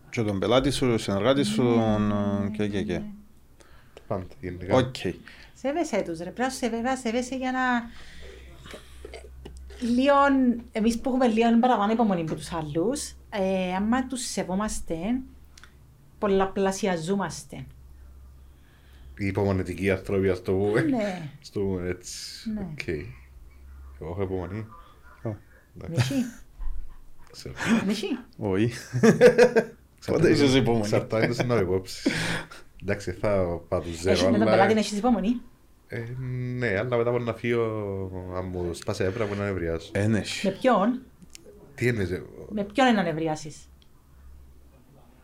Και 0.09 0.21
τον 0.21 0.39
πελάτη 0.39 0.71
σου, 0.71 0.87
τον 0.87 0.99
συνεργάτη 0.99 1.43
σου, 1.43 1.63
τον, 1.63 2.11
ε, 2.11 2.49
και, 2.57 2.67
και, 2.67 2.83
και. 2.83 3.01
Πάντα, 4.07 4.25
γενικά. 4.41 4.75
Οκ. 4.75 4.95
Σέβεσαι 5.53 6.01
τους 6.01 6.17
ρε, 6.17 6.23
πρέπει 6.23 6.41
να 6.41 6.49
σε 6.49 6.69
βέβαια 6.69 6.97
σέβεσαι 6.97 7.35
για 7.35 7.51
να... 7.51 7.59
Λίγο, 9.87 10.13
εμείς 10.71 10.99
που 10.99 11.09
έχουμε 11.09 11.27
λίγο 11.27 11.59
παραπάνω 11.59 11.91
υπομονή 11.91 12.21
από 12.21 12.35
τους 12.35 12.53
άλλους, 12.53 13.15
ε, 13.29 13.75
άμα 13.75 14.07
τους 14.07 14.21
σεβόμαστε, 14.21 14.95
πολλαπλασιαζόμαστε. 16.19 17.65
Οι 19.18 19.26
υπομονετικοί 19.26 19.91
άνθρωποι, 19.91 20.30
ας 20.30 20.41
το 20.41 20.51
πούμε. 20.51 20.82
Ναι, 20.82 21.30
Ας 21.41 21.49
το 21.49 21.59
πούμε 21.59 21.89
έτσι. 21.89 22.49
Ναι. 22.53 22.68
Οκ. 22.72 22.88
Εγώ 24.01 24.09
έχω 24.09 24.22
υπομονή. 24.22 24.65
μισή, 25.89 26.13
Ξέρω. 27.32 27.55
μισή. 27.88 28.07
Όχι. 28.38 28.72
Πότε 30.05 30.30
είσαι 30.30 30.57
υπομονή; 30.57 30.84
Εξαρτάται 30.84 31.34
στην 31.34 31.51
άλλη 31.51 31.61
υπόψη. 31.61 32.09
Εντάξει, 32.82 33.11
θα 33.11 33.59
πάω 33.68 33.80
τους 33.82 33.95
ζέρω, 33.99 34.11
Έχεις 34.11 34.24
με 34.24 34.32
τον 34.32 34.41
αλλά... 34.41 34.51
πελάτη 34.51 34.74
να 34.74 34.80
έχεις 34.80 34.97
υπομονή; 34.97 35.41
Ε, 35.88 36.03
ναι, 36.57 36.68
αλλά 36.68 36.97
μετά 36.97 37.09
από 37.09 37.20
να 37.20 37.34
φύγω, 37.34 37.63
αν 38.36 38.45
μου 38.51 38.74
σπάσε 38.74 39.05
έπρα, 39.05 39.26
που 39.26 39.36
να 39.36 39.45
νευριάσω. 39.45 39.91
Ένεση. 39.93 40.47
Με 40.47 40.53
ποιον, 40.61 41.01
Τι 41.76 41.88
είναι, 41.88 42.24
με 42.49 42.63
ποιον 42.63 42.88
είναι 42.88 42.95
να 42.97 43.03
νευριάσεις; 43.03 43.70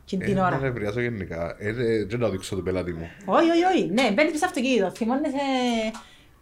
Και 0.05 0.17
την 0.17 0.37
ε, 0.37 0.39
να 0.39 0.45
ώρα. 0.45 0.59
νευριάσω 0.59 1.01
γενικά. 1.01 1.55
Ε, 1.59 1.69
ε, 1.69 2.05
δεν 2.05 2.19
να 2.19 2.29
δείξω 2.29 2.55
τον 2.55 2.63
πελάτη 2.63 2.91
μου. 2.93 3.09
Όχι, 3.25 3.49
όχι, 3.49 3.63
όχι. 3.63 3.85
Ναι, 3.85 4.11
μπαίνεις 4.11 4.31
μέσα 4.31 4.37
στο 4.37 4.45
αυτοκίνητο. 4.45 4.91
Θυμώνεσαι... 4.91 5.37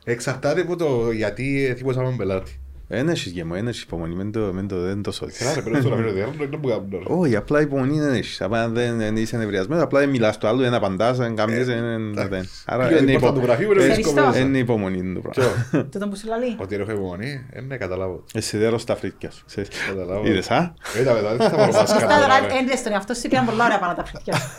Εξαρτάται 0.03 0.61
από 0.61 0.75
το 0.75 1.11
γιατί 1.11 1.73
θύμωσα 1.77 1.99
με 1.99 2.05
τον 2.05 2.17
πελάτη. 2.17 2.60
Ένεσης 2.93 3.31
για 3.31 3.45
μου, 3.45 3.55
ένεσης 3.55 3.81
υπομονή, 3.81 4.15
μεν 4.15 4.31
το, 4.31 4.39
μεν 4.53 4.67
το, 4.67 4.81
δεν 4.81 5.01
το 5.01 5.11
σώθεις. 5.11 5.37
Καλά 5.37 5.53
ρε, 5.53 5.61
πρέπει 5.61 5.75
να 5.85 5.95
φέρω 5.95 6.11
διάλογο, 6.11 6.35
δεν 6.37 6.59
μου 6.61 6.69
κάνουν 6.69 6.89
τώρα. 6.89 7.03
Όχι, 7.07 7.35
απλά 7.35 7.61
υπομονή 7.61 7.99
δεν 7.99 8.13
έχεις. 8.13 8.41
Απλά 8.41 8.69
δεν 8.69 8.97
δεν 8.97 9.15
είσαι 9.15 9.37
νευριασμένος, 9.37 9.83
απλά 9.83 9.99
δεν 9.99 10.09
μιλάς 10.09 10.37
το 10.37 10.47
άλλο, 10.47 10.59
δεν 10.61 10.73
απαντάς, 10.73 11.17
δεν 11.17 11.35
κάνεις, 11.35 11.65
δεν... 11.65 12.13
δεν- 12.13 12.27
δεν. 12.29 12.49
Άρα 12.65 12.87
Πήγα 12.87 12.99
είναι 13.01 13.11
την 13.11 13.19
πόρτα 13.19 13.33
του 13.33 13.37
υπο- 13.37 13.47
γραφείου, 13.47 13.73
ρε, 13.73 13.79
Ευχαριστώ. 13.79 14.01
βρίσκομαι 14.11 14.27
μέσα. 14.27 14.39
είναι 14.39 14.57
υπομονή 14.57 15.13
το 15.13 15.19
πράγμα. 15.19 15.53
Ποιο; 15.71 15.83
Τούτο 15.91 16.07
που 16.07 16.15
σου 16.15 16.27
λέει. 16.27 16.55
Ότι 16.57 16.75
έχω 16.75 16.91
υπομονή, 16.91 17.45
ε, 17.51 17.61
ναι, 17.61 17.77
καταλάβω. 17.77 18.23
Εσύ 18.33 18.57
δέρω 18.57 18.77
στα 18.77 18.95
φρύτια 18.95 19.31
σου. 19.31 19.43
ξέρεις. 19.45 19.69
Καταλάβω. 19.89 20.27
Είδες, 20.27 20.51
α; 20.51 20.73
Είδα 20.99 21.13
μετά, 21.13 21.35
δεν 21.35 21.49
θα 21.49 21.55
πάρω 21.55 21.71
μάσκα. 21.71 21.85
Σωστά, 21.87 22.07
τώρα, 22.07 22.19
τώρα 22.21 22.39
ρε. 22.39 22.57
έντες 22.59 22.83
τον 22.83 22.91
εαυτό 22.91 23.13
σου, 23.13 23.27
πήγαν 23.29 23.45
πολλά 23.45 23.65
ωραία 23.65 23.79
πάνω 23.79 23.93
τα 23.95 24.05
φρύτια 24.05 24.33
σου. 24.35 24.49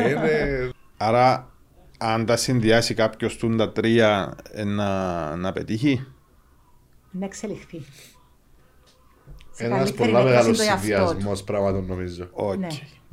Ναι, 0.00 0.08
είναι- 0.08 0.70
Άρα, 0.96 1.48
αν 1.98 2.26
τα 2.26 2.36
συνδυάσει 2.36 2.94
κάποιος 2.94 3.36
τούντα 3.36 3.72
τρία, 3.72 4.34
ε, 4.52 4.64
να, 4.64 5.36
να 5.36 5.52
πετύχει; 5.52 6.06
Να 7.18 7.24
εξελιχθεί. 7.24 7.82
Σε 9.50 9.64
Ένας 9.64 9.78
καλύτερη 9.78 10.10
πολλά 10.10 10.18
έκδοση 10.20 10.34
μεγάλος 10.34 10.56
του 10.58 10.62
εαυτού 10.62 10.86
του. 10.88 11.06
συνδυασμός 11.08 11.42
πράγματων 11.44 11.86
νομίζω. 11.86 12.28
Όχι. 12.32 12.58
Ναι. 12.58 12.66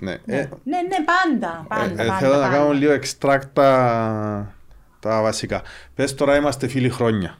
Ναι. 0.03 0.17
Ναι, 0.25 0.35
Ε, 0.35 0.49
ναι, 0.63 0.77
ναι, 0.81 0.97
πάντα. 1.05 1.61
ε, 1.63 1.65
πάντα, 1.67 2.03
ε, 2.03 2.05
πάντα, 2.05 2.17
Θέλω 2.17 2.33
να 2.33 2.39
πάντα. 2.41 2.53
κάνω 2.53 2.71
λίγο 2.71 2.93
extract 2.93 3.45
τα, 3.53 4.55
τα 4.99 5.21
βασικά. 5.21 5.61
Πες 5.95 6.15
τώρα 6.15 6.35
είμαστε 6.35 6.67
φίλοι 6.67 6.89
χρόνια. 6.89 7.37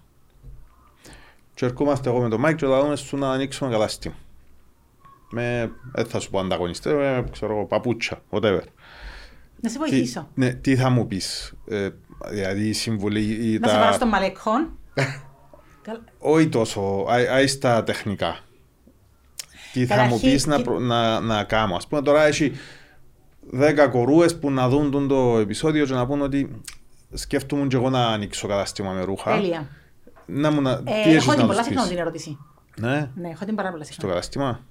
Και 1.54 1.66
ερχόμαστε 1.66 2.10
εγώ 2.10 2.20
με 2.22 2.30
τον 2.30 2.40
Μάικ 2.40 2.56
και 2.58 2.66
λαλούμε 2.66 2.96
σου 2.96 3.18
να 3.18 3.32
ανοίξουμε 3.32 3.72
κατάστημα. 3.72 4.14
Με, 5.32 5.72
δεν 5.92 6.06
θα 6.06 6.20
σου 6.20 6.30
πω 6.30 6.40
ανταγωνιστές, 6.40 6.94
με, 6.94 7.24
ξέρω 7.32 7.54
εγώ, 7.54 7.66
παπούτσια, 7.66 8.22
whatever. 8.30 8.62
Να 9.62 9.70
σε 9.70 9.78
Τι, 9.78 9.78
βοηθήσω. 9.78 10.28
ναι, 10.34 10.54
τι 10.54 10.76
θα 10.76 10.90
μου 10.90 11.08
πεις, 11.08 11.54
ε, 11.68 11.90
δηλαδή 12.30 12.68
η 12.68 12.74
συμβουλή 12.74 13.54
ή 13.54 13.60
Να 13.60 13.68
σε 13.68 13.74
βάλω 13.76 13.86
τα... 13.90 13.92
στον 13.92 14.08
μαλεκχόν. 14.08 14.78
Καλά. 15.82 16.00
Όχι 16.20 16.48
τόσο, 16.50 17.06
άι 17.10 17.48
στα 17.48 17.84
τεχνικά. 17.84 18.40
Τι 19.74 19.86
θα 19.86 19.96
μου 19.96 20.02
Καταρχήν, 20.02 20.32
πεις 20.32 20.46
να, 20.46 20.56
τι- 20.56 20.64
προ- 20.64 20.80
να, 20.80 21.20
να 21.20 21.44
κάνω. 21.44 21.76
Ας 21.76 21.88
πούμε 21.88 22.02
τώρα 22.02 22.24
έχει 22.24 22.52
10 23.54 23.88
κορούες 23.92 24.40
που 24.40 24.52
να 24.52 24.70
δουν 24.70 24.92
τον 24.92 25.08
το 25.08 25.38
επεισόδιο 25.38 25.86
και 25.86 25.94
να 25.94 26.06
πούν 26.08 26.22
ότι 26.22 26.62
σκέφτομαι 27.14 27.68
και 27.68 27.76
εγώ 27.76 27.90
να 27.90 28.08
ανοίξω 28.08 28.48
κατάστημα 28.48 28.92
με 28.92 29.04
ρούχα. 29.04 29.32
Τέλεια. 29.36 29.68
Να 30.26 30.52
μου 30.52 30.62
να... 30.62 30.72
Ε, 30.72 30.82
τι 30.84 30.92
έχεις 31.10 31.16
έχω 31.16 31.32
την 31.32 31.40
να 31.42 31.46
πολλά 31.48 31.58
τους 31.58 31.66
συχνά 31.66 31.82
πεις; 31.82 31.90
την 31.90 32.00
ερώτηση. 32.00 32.38
Ναι, 32.78 33.12
Ναι, 33.16 33.30
έχω 33.30 33.46
την 33.46 33.56
πάρα 33.56 33.72
πολλά 33.72 33.84
στο 33.84 33.94
συχνά. 33.94 34.10
κατάστημα; 34.10 34.66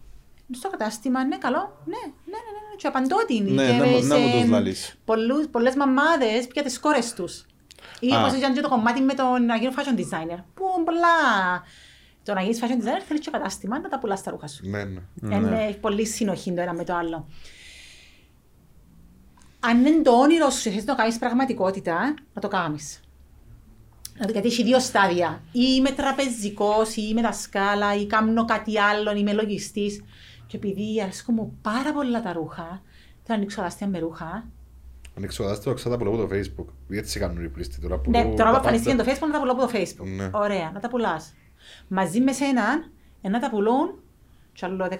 Στο 0.51 0.71
κατάστημα, 0.71 1.25
ναι, 1.25 1.39
καλό. 1.39 1.83
Ναι, 1.85 1.97
ναι, 2.05 2.13
ναι, 2.25 2.61
ναι. 2.71 2.77
Και 2.77 2.87
απαντώ 2.87 3.17
την. 3.27 3.45
Ναι, 3.55 3.67
Και 3.67 3.73
να 3.73 3.85
μου- 3.87 4.03
να 4.07 4.17
μου 4.19 4.29
σε 4.31 4.41
τους 4.41 4.51
λαλείς. 4.51 4.95
πολλούς- 5.05 5.49
Πολλές 5.49 5.75
μαμάδες 5.77 6.47
πια 6.47 6.63
τις 6.63 6.81
κόρες 6.81 7.13
τους. 7.15 7.47
Ή 8.01 8.13
Α. 8.15 8.21
όπως 8.21 8.39
ήταν 8.39 8.55
και 8.55 8.61
το 8.61 8.69
κομμάτι 8.69 9.01
με 9.01 9.15
τον 9.15 9.45
να 9.45 9.57
γίνω 9.57 9.73
fashion 9.77 9.99
designer. 9.99 10.39
Που 10.55 10.65
πολλά... 10.85 11.09
Το 12.23 12.35
να 12.35 12.41
γίνεις 12.41 12.61
fashion 12.63 12.85
designer 12.85 13.03
θέλει 13.07 13.21
και 13.21 13.31
κατάστημα 13.31 13.81
να 13.81 13.89
τα 13.89 13.99
πουλάς 13.99 14.23
τα 14.23 14.31
ρούχα 14.31 14.47
σου. 14.47 14.69
Ναι, 14.69 14.85
ναι. 14.85 15.37
Είναι 15.37 15.65
έχει 15.65 15.79
πολύ 15.79 16.07
συνοχή 16.07 16.53
το 16.53 16.61
ένα 16.61 16.73
με 16.73 16.85
το 16.85 16.95
άλλο. 16.95 17.29
Αν 19.61 19.87
είναι 19.87 20.03
το 20.03 20.11
όνειρο 20.11 20.51
σου 20.51 20.63
και 20.63 20.71
θες 20.71 20.85
να 20.85 20.95
το 20.95 21.01
κάνεις 21.01 21.19
πραγματικότητα, 21.19 22.15
να 22.35 22.41
το 22.41 22.49
κάνεις. 22.49 23.01
Δηλαδή, 24.13 24.33
Γιατί 24.33 24.49
έχει 24.49 24.63
δύο 24.63 24.81
στάδια. 24.81 25.43
Ή 25.53 25.61
είμαι 25.77 25.91
τραπεζικός, 25.91 26.97
ή 26.97 27.07
είμαι 27.09 27.21
δασκάλα, 27.21 27.95
ή 27.95 28.07
κάνω 28.07 28.45
κάτι 28.45 28.79
άλλο, 28.79 29.11
ή 29.11 29.17
είμαι 29.19 29.33
λογιστής. 29.33 30.05
Και 30.47 30.57
επειδή 30.57 31.03
αρέσκουν 31.03 31.35
μου 31.39 31.59
πάρα 31.63 31.93
πολλά 31.93 32.23
τα 32.23 32.33
ρούχα, 32.33 32.65
θέλω 32.65 32.83
να 33.27 33.35
ανοίξω 33.35 33.63
δάστια 33.63 33.87
με 33.87 33.99
ρούχα. 33.99 34.45
Ανοίξω 35.21 35.45
δάστρο, 35.45 35.75
ξέρω 35.75 35.91
τα 35.91 35.97
πουλώ 35.97 36.11
από 36.11 36.29
το 36.29 36.37
facebook. 36.37 36.73
Γιατί 36.89 37.09
σε 37.09 37.19
κάνουν 37.19 37.45
οι 37.45 37.49
πλήστοι 37.49 37.81
τώρα 37.81 37.99
που... 37.99 38.11
Ναι, 38.11 38.23
τώρα 38.23 38.33
που 38.35 38.41
τα 38.41 38.57
εμφανίστηκε 38.57 38.97
πάντα. 38.97 39.05
το 39.05 39.11
Facebook, 39.11 39.27
να 39.27 39.33
τα 39.33 39.39
πουλώ 39.39 39.53
από 39.53 39.61
το 39.61 39.71
Facebook. 39.75 40.07
Ναι. 40.17 40.31
Ωραία, 40.33 40.71
να 40.75 40.81
τα 40.81 40.89
πουλάς. 40.89 41.35
Μαζί 41.89 42.21
με 42.21 42.33
σένα, 42.33 42.91
ε, 43.21 43.29
να 43.29 43.41
τα 43.41 43.51
πουλούν 43.51 44.03
και 44.53 44.65
άλλο 44.65 44.89
15.000 44.91 44.97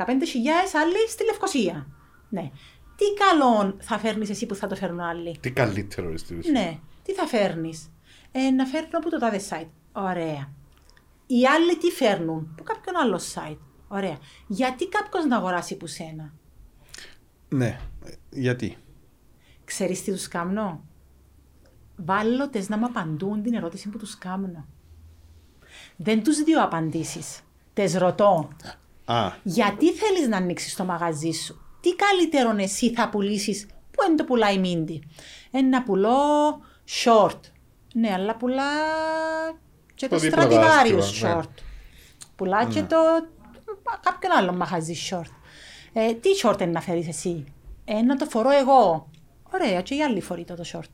άλλοι 0.81 1.09
στη 1.09 1.25
Λευκοσία. 1.25 1.87
Ναι. 2.29 2.51
Τι 2.97 3.05
καλό 3.15 3.77
θα 3.79 3.99
φέρνεις 3.99 4.31
εσύ 4.31 4.47
που 4.47 4.55
θα 4.55 4.67
το 4.67 4.75
φέρνουν 4.75 5.01
άλλοι; 5.01 5.39
Τι 5.41 5.51
καλύτερο 5.51 6.11
ρε 6.11 6.17
στη 6.17 6.37
ουσία. 6.37 6.53
Ναι. 6.53 6.79
Τι 7.03 7.13
θα 7.13 7.27
φέρνεις; 7.27 7.91
Ε, 8.33 8.51
να 8.51 8.67
φέρνω 8.67 8.89
από 8.93 9.11
το 9.11 9.19
τάδε 9.19 9.41
site. 9.51 9.69
Ωραία. 9.93 10.53
Οι 11.27 11.47
άλλοι 11.47 11.77
τι 11.77 11.91
φέρνουν; 11.91 12.49
Από 12.53 12.63
κάποιον 12.63 12.97
άλλο 12.97 13.21
site. 13.35 13.59
Ωραία. 13.89 14.19
Γιατί 14.47 14.89
κάποιος 14.89 15.25
να 15.25 15.37
αγοράσει 15.37 15.77
που 15.77 15.87
σένα; 15.87 16.33
Ναι, 17.49 17.81
γιατί; 18.31 18.77
Ξέρεις 19.71 20.03
τι 20.05 20.13
τους 20.13 20.29
κάνω. 20.29 20.81
Βάλω 21.97 22.49
τες 22.49 22.69
να 22.69 22.79
μου 22.79 22.85
απαντούν 22.87 23.43
την 23.43 23.55
ερώτηση 23.55 23.89
που 23.89 23.99
τους 23.99 24.19
κάνω. 24.19 24.67
Δεν 25.97 26.23
τους 26.23 26.43
δύο 26.43 26.63
απαντήσεις. 26.63 27.41
Τες 27.73 27.95
ρωτώ. 27.95 28.49
Α, 29.05 29.33
Γιατί 29.43 29.93
θέλεις 29.93 30.29
να 30.29 30.37
ανοίξεις 30.37 30.77
το 30.77 30.85
μαγαζί 30.85 31.31
σου; 31.31 31.61
Τι 31.81 31.95
καλύτερον 31.95 32.59
εσύ 32.59 32.93
θα 32.93 33.09
πουλήσεις; 33.09 33.67
Πού 33.67 34.05
είναι 34.07 34.17
το 34.17 34.25
πουλάει 34.25 34.55
η 34.55 34.59
Μίντι; 34.59 35.03
Ένα 35.51 35.83
πουλώ 35.83 36.19
short. 37.05 37.41
Ναι, 37.95 38.13
αλλά 38.13 38.37
πουλά 38.37 38.71
και 39.95 40.09
το 40.09 40.15
Το 40.15 40.21
δίπλα 40.21 40.47
Stradivarius 40.47 40.51
δάσκημα, 40.61 41.35
ναι. 41.35 41.41
short. 41.41 41.63
Πουλά 42.37 42.65
και 42.65 42.83
το 42.83 42.97
κάποιον 44.03 44.33
άλλο 44.33 44.53
μαγαζί 44.53 44.95
short. 45.11 45.31
Ε, 45.93 46.15
τι 46.15 46.29
short 46.43 46.61
είναι 46.61 46.71
να 46.71 46.81
φέρεις 46.81 47.09
εσύ; 47.09 47.45
Ε, 47.85 48.03
να 48.03 48.17
το 48.17 48.25
φορώ 48.25 48.51
εγώ. 48.51 49.10
Ωραία, 49.55 49.81
και 49.83 49.95
οι 49.95 50.03
άλλοι 50.03 50.21
φορεί 50.21 50.45
το, 50.45 50.55
το 50.55 50.65
short. 50.73 50.91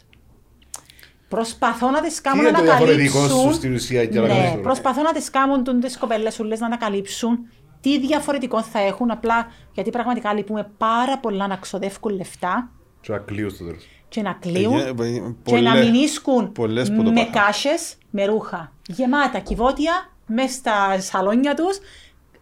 Προσπαθώ 1.29 1.91
να 1.91 2.01
τις 2.01 2.21
κάνω 2.21 2.41
είναι 2.43 2.51
να 2.51 2.59
το 2.59 2.65
διαφορετικό 2.65 3.19
ανακαλύψουν. 3.19 3.51
σου 3.53 3.57
στην 3.59 3.75
ουσία 3.75 4.03
για 4.03 4.21
να 4.21 4.27
ναι, 4.27 4.35
κάνεις 4.35 4.51
το 4.53 4.59
προσπαθώ 4.59 5.03
να 5.03 5.13
τις 5.13 5.31
κάνουν 5.31 5.65
τον 5.65 5.81
τις 5.81 5.99
κοπέλες 5.99 6.35
σου 6.35 6.45
λες 6.45 6.61
να 6.61 6.67
ανακαλύψουν 6.67 7.39
τι 7.81 7.99
διαφορετικό 8.01 8.63
θα 8.63 8.79
έχουν 8.79 9.11
απλά 9.11 9.47
γιατί 9.73 9.91
πραγματικά 9.91 10.35
λείπουμε 10.35 10.71
πάρα 10.79 11.19
πολλά 11.19 11.47
να 11.47 11.57
ξοδεύουν 11.57 12.15
λεφτά 12.17 12.71
Και 13.01 13.13
να 13.13 13.19
κλείω 13.19 13.49
στο 13.49 13.65
τέλος. 13.65 13.85
και 14.09 14.23
να 14.23 14.33
κλείουν 14.33 14.79
Ε, 14.79 14.83
ε, 14.83 14.93
και 14.93 15.59
να 15.61 15.71
πολλές- 15.71 15.85
μην 15.85 15.95
ίσκουν 15.95 16.53
πολλές 16.53 16.89
που 16.93 17.03
το 17.03 17.11
με 17.13 17.25
πάθαν. 17.25 17.33
κάσες, 17.47 17.95
με 18.11 18.25
ρούχα. 18.25 18.73
Γεμάτα 18.89 19.39
κυβότια 19.39 20.11
μέσα 20.27 20.53
στα 20.55 21.01
σαλόνια 21.01 21.55
τους 21.55 21.79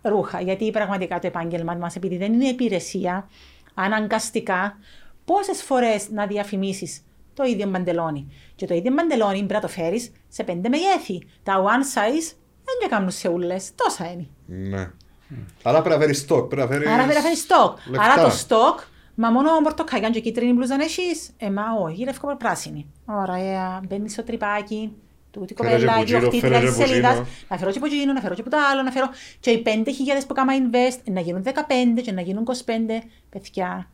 ρούχα. 0.02 0.40
Γιατί 0.40 0.70
πραγματικά 0.70 1.18
το 1.18 1.26
επάγγελμα 1.26 1.74
μας, 1.74 1.96
επειδή 1.96 2.16
δεν 2.16 2.32
είναι 2.32 2.46
υπηρεσία, 2.48 3.28
αναγκαστικά, 3.74 4.76
πόσες 5.24 5.62
φορές 5.62 6.10
να 6.10 6.26
διαφημίσεις 6.26 7.04
το 7.34 7.44
ίδιο 7.44 7.66
μπαντελόνι. 7.68 8.32
Και 8.54 8.66
το 8.66 8.74
ίδιο 8.74 8.92
μπαντελόνι 8.92 9.36
πρέπει 9.36 9.52
να 9.52 9.60
το 9.60 9.68
φέρεις 9.68 10.12
σε 10.28 10.44
πέντε 10.44 10.68
μεγέθη. 10.68 11.26
Τα 11.42 11.62
one 11.62 11.98
size 11.98 12.34
δεν 12.64 12.74
και 12.80 12.88
κάνουν 12.88 13.10
σε 13.10 13.28
ούλες, 13.28 13.70
τόσα 13.74 14.12
είναι. 14.12 14.26
Ναι. 14.46 14.90
Άρα 15.62 15.80
πρέπει 15.80 15.94
να 15.94 16.00
φέρεις 16.00 16.18
στόκ, 16.18 16.48
πρέπει 16.48 16.68
να 16.68 16.74
φέρεις... 16.74 16.88
Άρα 16.88 17.02
πρέπει 17.02 17.14
να 17.14 17.20
φέρεις 17.20 17.40
στόκ. 17.40 17.78
λεφτά. 17.86 18.12
Άρα 18.12 18.24
το 18.24 18.30
στόκ, 18.30 18.80
μα 19.14 19.30
μόνο 19.30 19.50
πορτοκαλιά 19.62 20.10
και 20.10 20.20
κίτρινη 20.20 20.52
μπλούζα 20.52 20.76
να 20.76 20.84
έχεις. 20.84 21.30
Ε, 21.36 21.50
μα 21.50 21.62
όχι, 21.82 22.04
λευκό 22.04 22.26
με 22.26 22.36
πράσινη. 22.36 22.86
Ωραία, 23.06 23.80
μπαίνεις 23.88 24.12
στο 24.12 24.22
τρυπάκι, 24.22 24.92
τούτη 25.30 25.54
Φέρε 25.54 25.76
και 25.76 25.84
κοπέλα, 25.84 25.96
η 25.96 26.00
πουτζίνο, 26.00 26.26
οχτήτρια 26.26 26.58
φέρε 26.58 26.66
της 26.66 26.76
και 26.76 26.86
σελίδας. 26.86 27.16
πουτζίνο. 27.16 27.36
Να 27.48 27.56
φέρω 27.56 27.70
και 27.70 27.78
πουτζίνο, 27.78 28.12
να 28.12 28.20
φέρω 28.20 28.34
και 28.34 28.42
που 28.42 28.48
το 28.48 28.56
άλλο, 28.72 28.82
να 28.82 28.90
φέρω 28.90 29.08
και 29.40 29.50
οι 29.50 29.62
5.000 29.66 29.70
που 30.26 30.34
κάμα 30.34 30.52
invest, 30.56 31.00
να 31.04 31.20
γίνουν 31.20 31.42
15 31.42 32.02
και 32.02 32.12
να 32.12 32.20
γίνουν 32.20 32.44
25. 32.44 32.52
Παιδιά, 33.30 33.90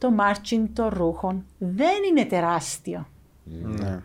το 0.00 0.14
marching 0.18 0.64
των 0.72 0.88
ρούχων 0.88 1.44
δεν 1.58 2.02
είναι 2.08 2.24
τεράστιο. 2.24 3.08
Ναι. 3.44 4.02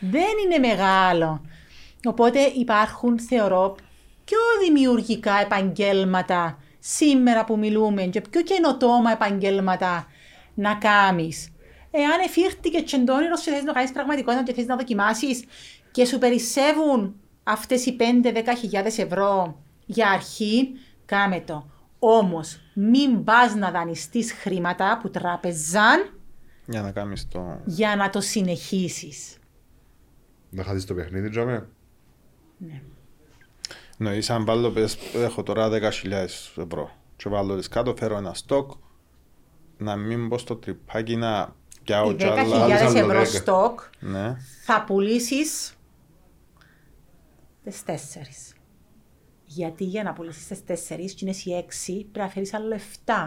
Δεν 0.00 0.32
είναι 0.44 0.68
μεγάλο. 0.68 1.40
Οπότε 2.04 2.40
υπάρχουν, 2.40 3.18
θεωρώ, 3.20 3.76
πιο 4.24 4.38
δημιουργικά 4.64 5.40
επαγγέλματα 5.40 6.58
σήμερα 6.78 7.44
που 7.44 7.58
μιλούμε 7.58 8.02
και 8.02 8.20
πιο 8.20 8.42
καινοτόμα 8.42 9.10
επαγγέλματα 9.10 10.06
να 10.54 10.74
κάνεις. 10.74 11.48
Εάν 11.90 12.20
εφήρθηκε 12.24 12.80
και 12.80 12.98
το 12.98 13.14
όνειρο 13.14 13.36
σου 13.36 13.50
θες 13.50 13.62
να 13.62 13.72
κάνεις 13.72 13.92
πραγματικότητα 13.92 14.42
και 14.42 14.52
θες 14.52 14.66
να 14.66 14.76
δοκιμάσεις 14.76 15.44
και 15.90 16.04
σου 16.04 16.18
περισσεύουν 16.18 17.14
αυτές 17.42 17.86
οι 17.86 17.96
5-10 18.22 18.56
χιλιάδες 18.58 18.98
ευρώ 18.98 19.58
για 19.86 20.10
αρχή, 20.10 20.72
κάμε 21.06 21.40
το. 21.40 21.66
Όμως, 22.06 22.60
μην 22.74 23.24
πας 23.24 23.54
να 23.54 23.70
δανειστείς 23.70 24.32
χρήματα 24.32 24.98
που 25.02 25.10
τραπεζάν 25.10 26.18
Για 26.66 26.82
να 26.82 26.92
κάνεις 26.92 27.28
το... 27.28 27.60
για 27.64 27.96
να 27.96 28.10
το 28.10 28.20
συνεχίσεις. 28.20 29.38
Να 30.50 30.64
χάσεις 30.64 30.84
το 30.84 30.94
παιχνίδι, 30.94 31.28
τζάμε. 31.28 31.68
Ναι, 33.96 34.20
σαν 34.20 34.44
βάλω 34.44 34.70
πες, 34.70 34.96
έχω 35.14 35.42
τώρα 35.42 35.68
10.000 35.68 35.80
ευρώ 36.56 36.90
και 37.16 37.28
βάλω 37.28 37.56
τις 37.56 37.68
κάτω, 37.68 37.94
φέρω 37.96 38.16
ένα 38.16 38.34
στόκ, 38.34 38.72
να 39.76 39.96
μην 39.96 40.26
μπω 40.26 40.38
στο 40.38 40.56
τρυπάκι 40.56 41.16
να 41.16 41.54
πιάω 41.82 42.10
Οι 42.10 42.14
κι 42.14 42.24
άλλα. 42.24 42.66
10.000 42.66 42.70
άλλο 42.70 42.98
ευρώ 42.98 43.20
10. 43.20 43.26
στόκ 43.26 43.80
Ναι, 44.00 44.36
θα 44.64 44.84
πουλήσεις 44.84 45.74
τις 47.64 47.84
τέσσερις. 47.84 48.53
Γιατί 49.54 49.84
για 49.84 50.02
να 50.02 50.12
πουλήσεις 50.12 50.46
τις 50.46 50.64
τέσσερις 50.64 51.12
και 51.14 51.24
είναι 51.26 51.34
οι 51.44 51.54
έξι 51.56 51.92
πρέπει 51.92 52.18
να 52.18 52.28
φέρεις 52.28 52.54
άλλο 52.54 52.76
7 53.06 53.26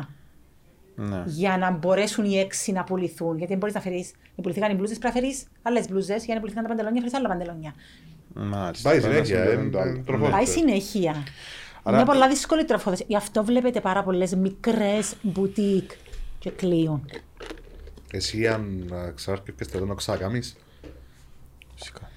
ναι. 0.96 1.24
για 1.26 1.58
να 1.58 1.72
μπορέσουν 1.72 2.26
οι 2.26 2.38
έξι 2.40 2.72
να 2.72 2.84
πουληθούν. 2.84 3.32
Γιατί 3.32 3.48
δεν 3.48 3.58
μπορείς 3.58 3.76
να 3.76 3.82
φέρεις, 3.82 4.12
να 4.36 4.42
πουληθήκαν 4.44 4.72
οι 4.72 4.76
μπλούζες, 4.76 4.98
πρέπει 4.98 5.16
να 5.16 5.22
φέρεις 5.22 5.44
άλλες 5.62 5.88
μπλούζες, 5.90 6.26
για 6.26 6.34
να 6.34 6.40
πουληθήκαν 6.40 6.68
τα 6.68 6.76
παντελόνια, 6.76 7.02
φέρεις 7.02 7.18
άλλα 7.18 7.28
παντελόνια. 7.28 7.74
Μάλιστα. 8.34 8.90
Πάει 8.90 9.00
Το 9.00 9.06
ένα 9.08 9.14
συνέχεια, 9.16 9.38
συμπληρώνει 9.38 9.68
ε, 9.68 9.70
το 9.72 9.80
άλλο. 9.80 9.98
ε, 10.00 10.04
τροφό. 10.06 10.26
Ναι. 10.26 10.32
Πάει 10.32 10.46
συνέχεια. 10.46 11.24
Άρα- 11.84 11.98
Είναι 11.98 12.06
πολλά 12.06 12.28
δύσκολη 12.28 12.66
τροφοδοσία. 12.66 13.06
Γι' 13.10 13.16
αυτό 13.16 13.44
βλέπετε 13.44 13.82
πάρα 13.82 14.04
πολλές 14.04 14.36
μικρές 14.36 15.16
μπουτίκ 15.22 15.92
και 16.40 16.50
κλείουν. 16.50 17.10
Εσύ 18.12 18.48
αν 18.48 18.90
α, 18.94 19.12
ξάρκευκες 19.16 19.68
το 19.68 19.86
να 19.86 19.96
ξανακάμεις. 19.96 20.56
Φυσικά. 21.76 22.10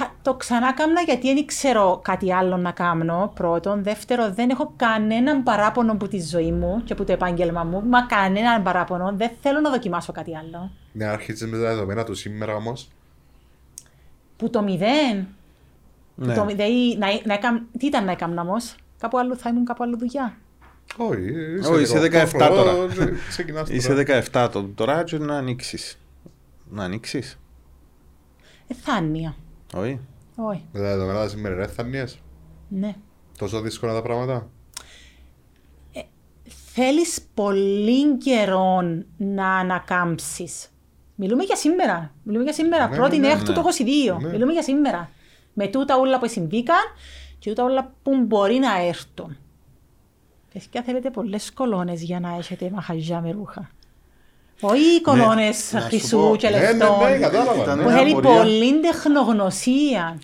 Ε, 0.00 0.04
μ, 0.04 0.06
θα 0.06 0.14
το 0.22 0.34
ξανά 0.34 0.72
κάμνα 0.72 1.00
γιατί 1.00 1.34
δεν 1.34 1.46
ξέρω 1.46 2.00
κάτι 2.04 2.34
άλλο 2.34 2.56
να 2.56 2.70
κάνω. 2.70 3.32
Πρώτον. 3.34 3.82
Δεύτερον, 3.82 4.34
δεν 4.34 4.50
έχω 4.50 4.72
κανέναν 4.76 5.42
παράπονο 5.42 5.92
από 5.92 6.08
τη 6.08 6.20
ζωή 6.22 6.52
μου 6.52 6.82
και 6.84 6.92
από 6.92 7.04
το 7.04 7.12
επάγγελμα 7.12 7.64
μου. 7.64 7.82
Μα 7.88 8.02
κανέναν 8.06 8.62
παράπονο. 8.62 9.12
Δεν 9.16 9.30
θέλω 9.42 9.60
να 9.60 9.70
δοκιμάσω 9.70 10.12
κάτι 10.12 10.36
άλλο. 10.36 10.70
Ναι, 10.92 11.04
άρχισες 11.04 11.48
με 11.50 11.56
τα 11.56 11.62
δεδομένα 11.62 12.04
του 12.04 12.14
σήμερα 12.14 12.54
όμως. 12.54 12.88
Που 14.36 14.50
το 14.50 14.62
μηδέν. 14.62 15.26
Ναι. 16.14 16.34
Το, 16.34 16.46
δηλαδή, 16.46 16.96
να, 16.98 17.06
να 17.24 17.34
έκαμ- 17.34 17.62
τι 17.78 17.86
ήταν 17.86 18.04
να 18.04 18.10
έκανα 18.12 18.42
όμως; 18.42 18.74
Κάπου 18.98 19.18
άλλο 19.18 19.36
θα 19.36 19.48
ήμουν 19.48 19.64
κάπου 19.64 19.82
άλλο 19.82 19.96
δουλειά. 19.96 20.36
Όχι, 20.96 21.20
Όχι, 21.72 21.82
είσαι 21.82 21.98
17 22.00 22.48
τώρα. 22.48 22.72
Ξεκινάς 23.28 23.68
Είσαι 23.70 24.04
τώρα. 24.04 24.46
17 24.46 24.48
το- 24.52 24.62
τώρα 24.74 25.04
και 25.04 25.18
να 25.18 25.36
ανοίξεις. 25.36 25.98
Να 26.70 26.84
ανοίξεις. 26.84 27.38
Εθάνεια. 28.68 29.34
Όχι. 29.74 30.00
Όχι. 30.36 30.64
Με 30.72 30.80
τα 30.80 30.86
δεδομένα 30.86 31.18
τα 31.18 31.28
σημερινά 31.28 31.66
θα 31.66 31.82
νιές. 31.82 32.18
Ναι. 32.68 32.94
Τόσο 33.38 33.60
δύσκολα 33.60 33.92
τα 33.92 34.02
πράγματα. 34.02 34.48
Θέλεις 36.80 37.26
πολύ 37.34 38.16
καιρό 38.16 38.80
να 39.16 39.56
ανακάμψεις. 39.56 40.68
Μιλούμε 41.14 41.44
για 41.44 41.56
σήμερα. 41.56 42.14
Μιλούμε 42.22 42.44
για 42.44 42.52
σήμερα. 42.52 42.88
Ναι, 42.88 42.96
Πρώτη 42.96 43.18
ναι, 43.18 43.26
ναι, 43.26 43.32
έκτου 43.32 43.52
ναι. 43.52 43.56
το 43.56 43.62
22. 44.16 44.20
Ναι. 44.20 44.28
Μιλούμε 44.28 44.52
για 44.52 44.62
σήμερα. 44.62 45.10
Με 45.54 45.66
τούτα 45.66 45.96
όλα 45.96 46.18
που 46.18 46.28
συμβήκαν 46.28 46.76
και 47.38 47.48
τούτα 47.48 47.64
όλα 47.64 47.92
που 48.02 48.24
μπορεί 48.26 48.54
να 48.54 48.82
έρθουν. 48.82 49.36
Παιδιά 50.52 50.82
θέλετε 50.82 51.10
πολλές 51.10 51.52
κολόνες 51.52 52.02
για 52.02 52.20
να 52.20 52.36
έχετε 52.36 52.70
μαχαζιά 52.70 53.20
με 53.20 53.30
ρούχα. 53.30 53.70
Όχι 54.60 55.00
κολόνες 55.02 55.72
να 55.72 55.80
σου 55.80 55.86
χρυσού 55.86 56.16
πω, 56.18 56.36
και 56.36 56.48
Ναι, 56.48 56.56
ναι, 56.58 56.72
λεφτών. 56.72 56.98
ναι, 57.10 57.18
κατάλαβα. 57.18 57.62
Ήταν 57.62 57.76
ναι. 57.78 57.82
Που 57.84 57.88
μια 57.90 57.98
θέλει 57.98 58.10
απορία. 58.10 58.38
πολύ 58.42 58.80
τεχνογνωσία. 58.80 60.18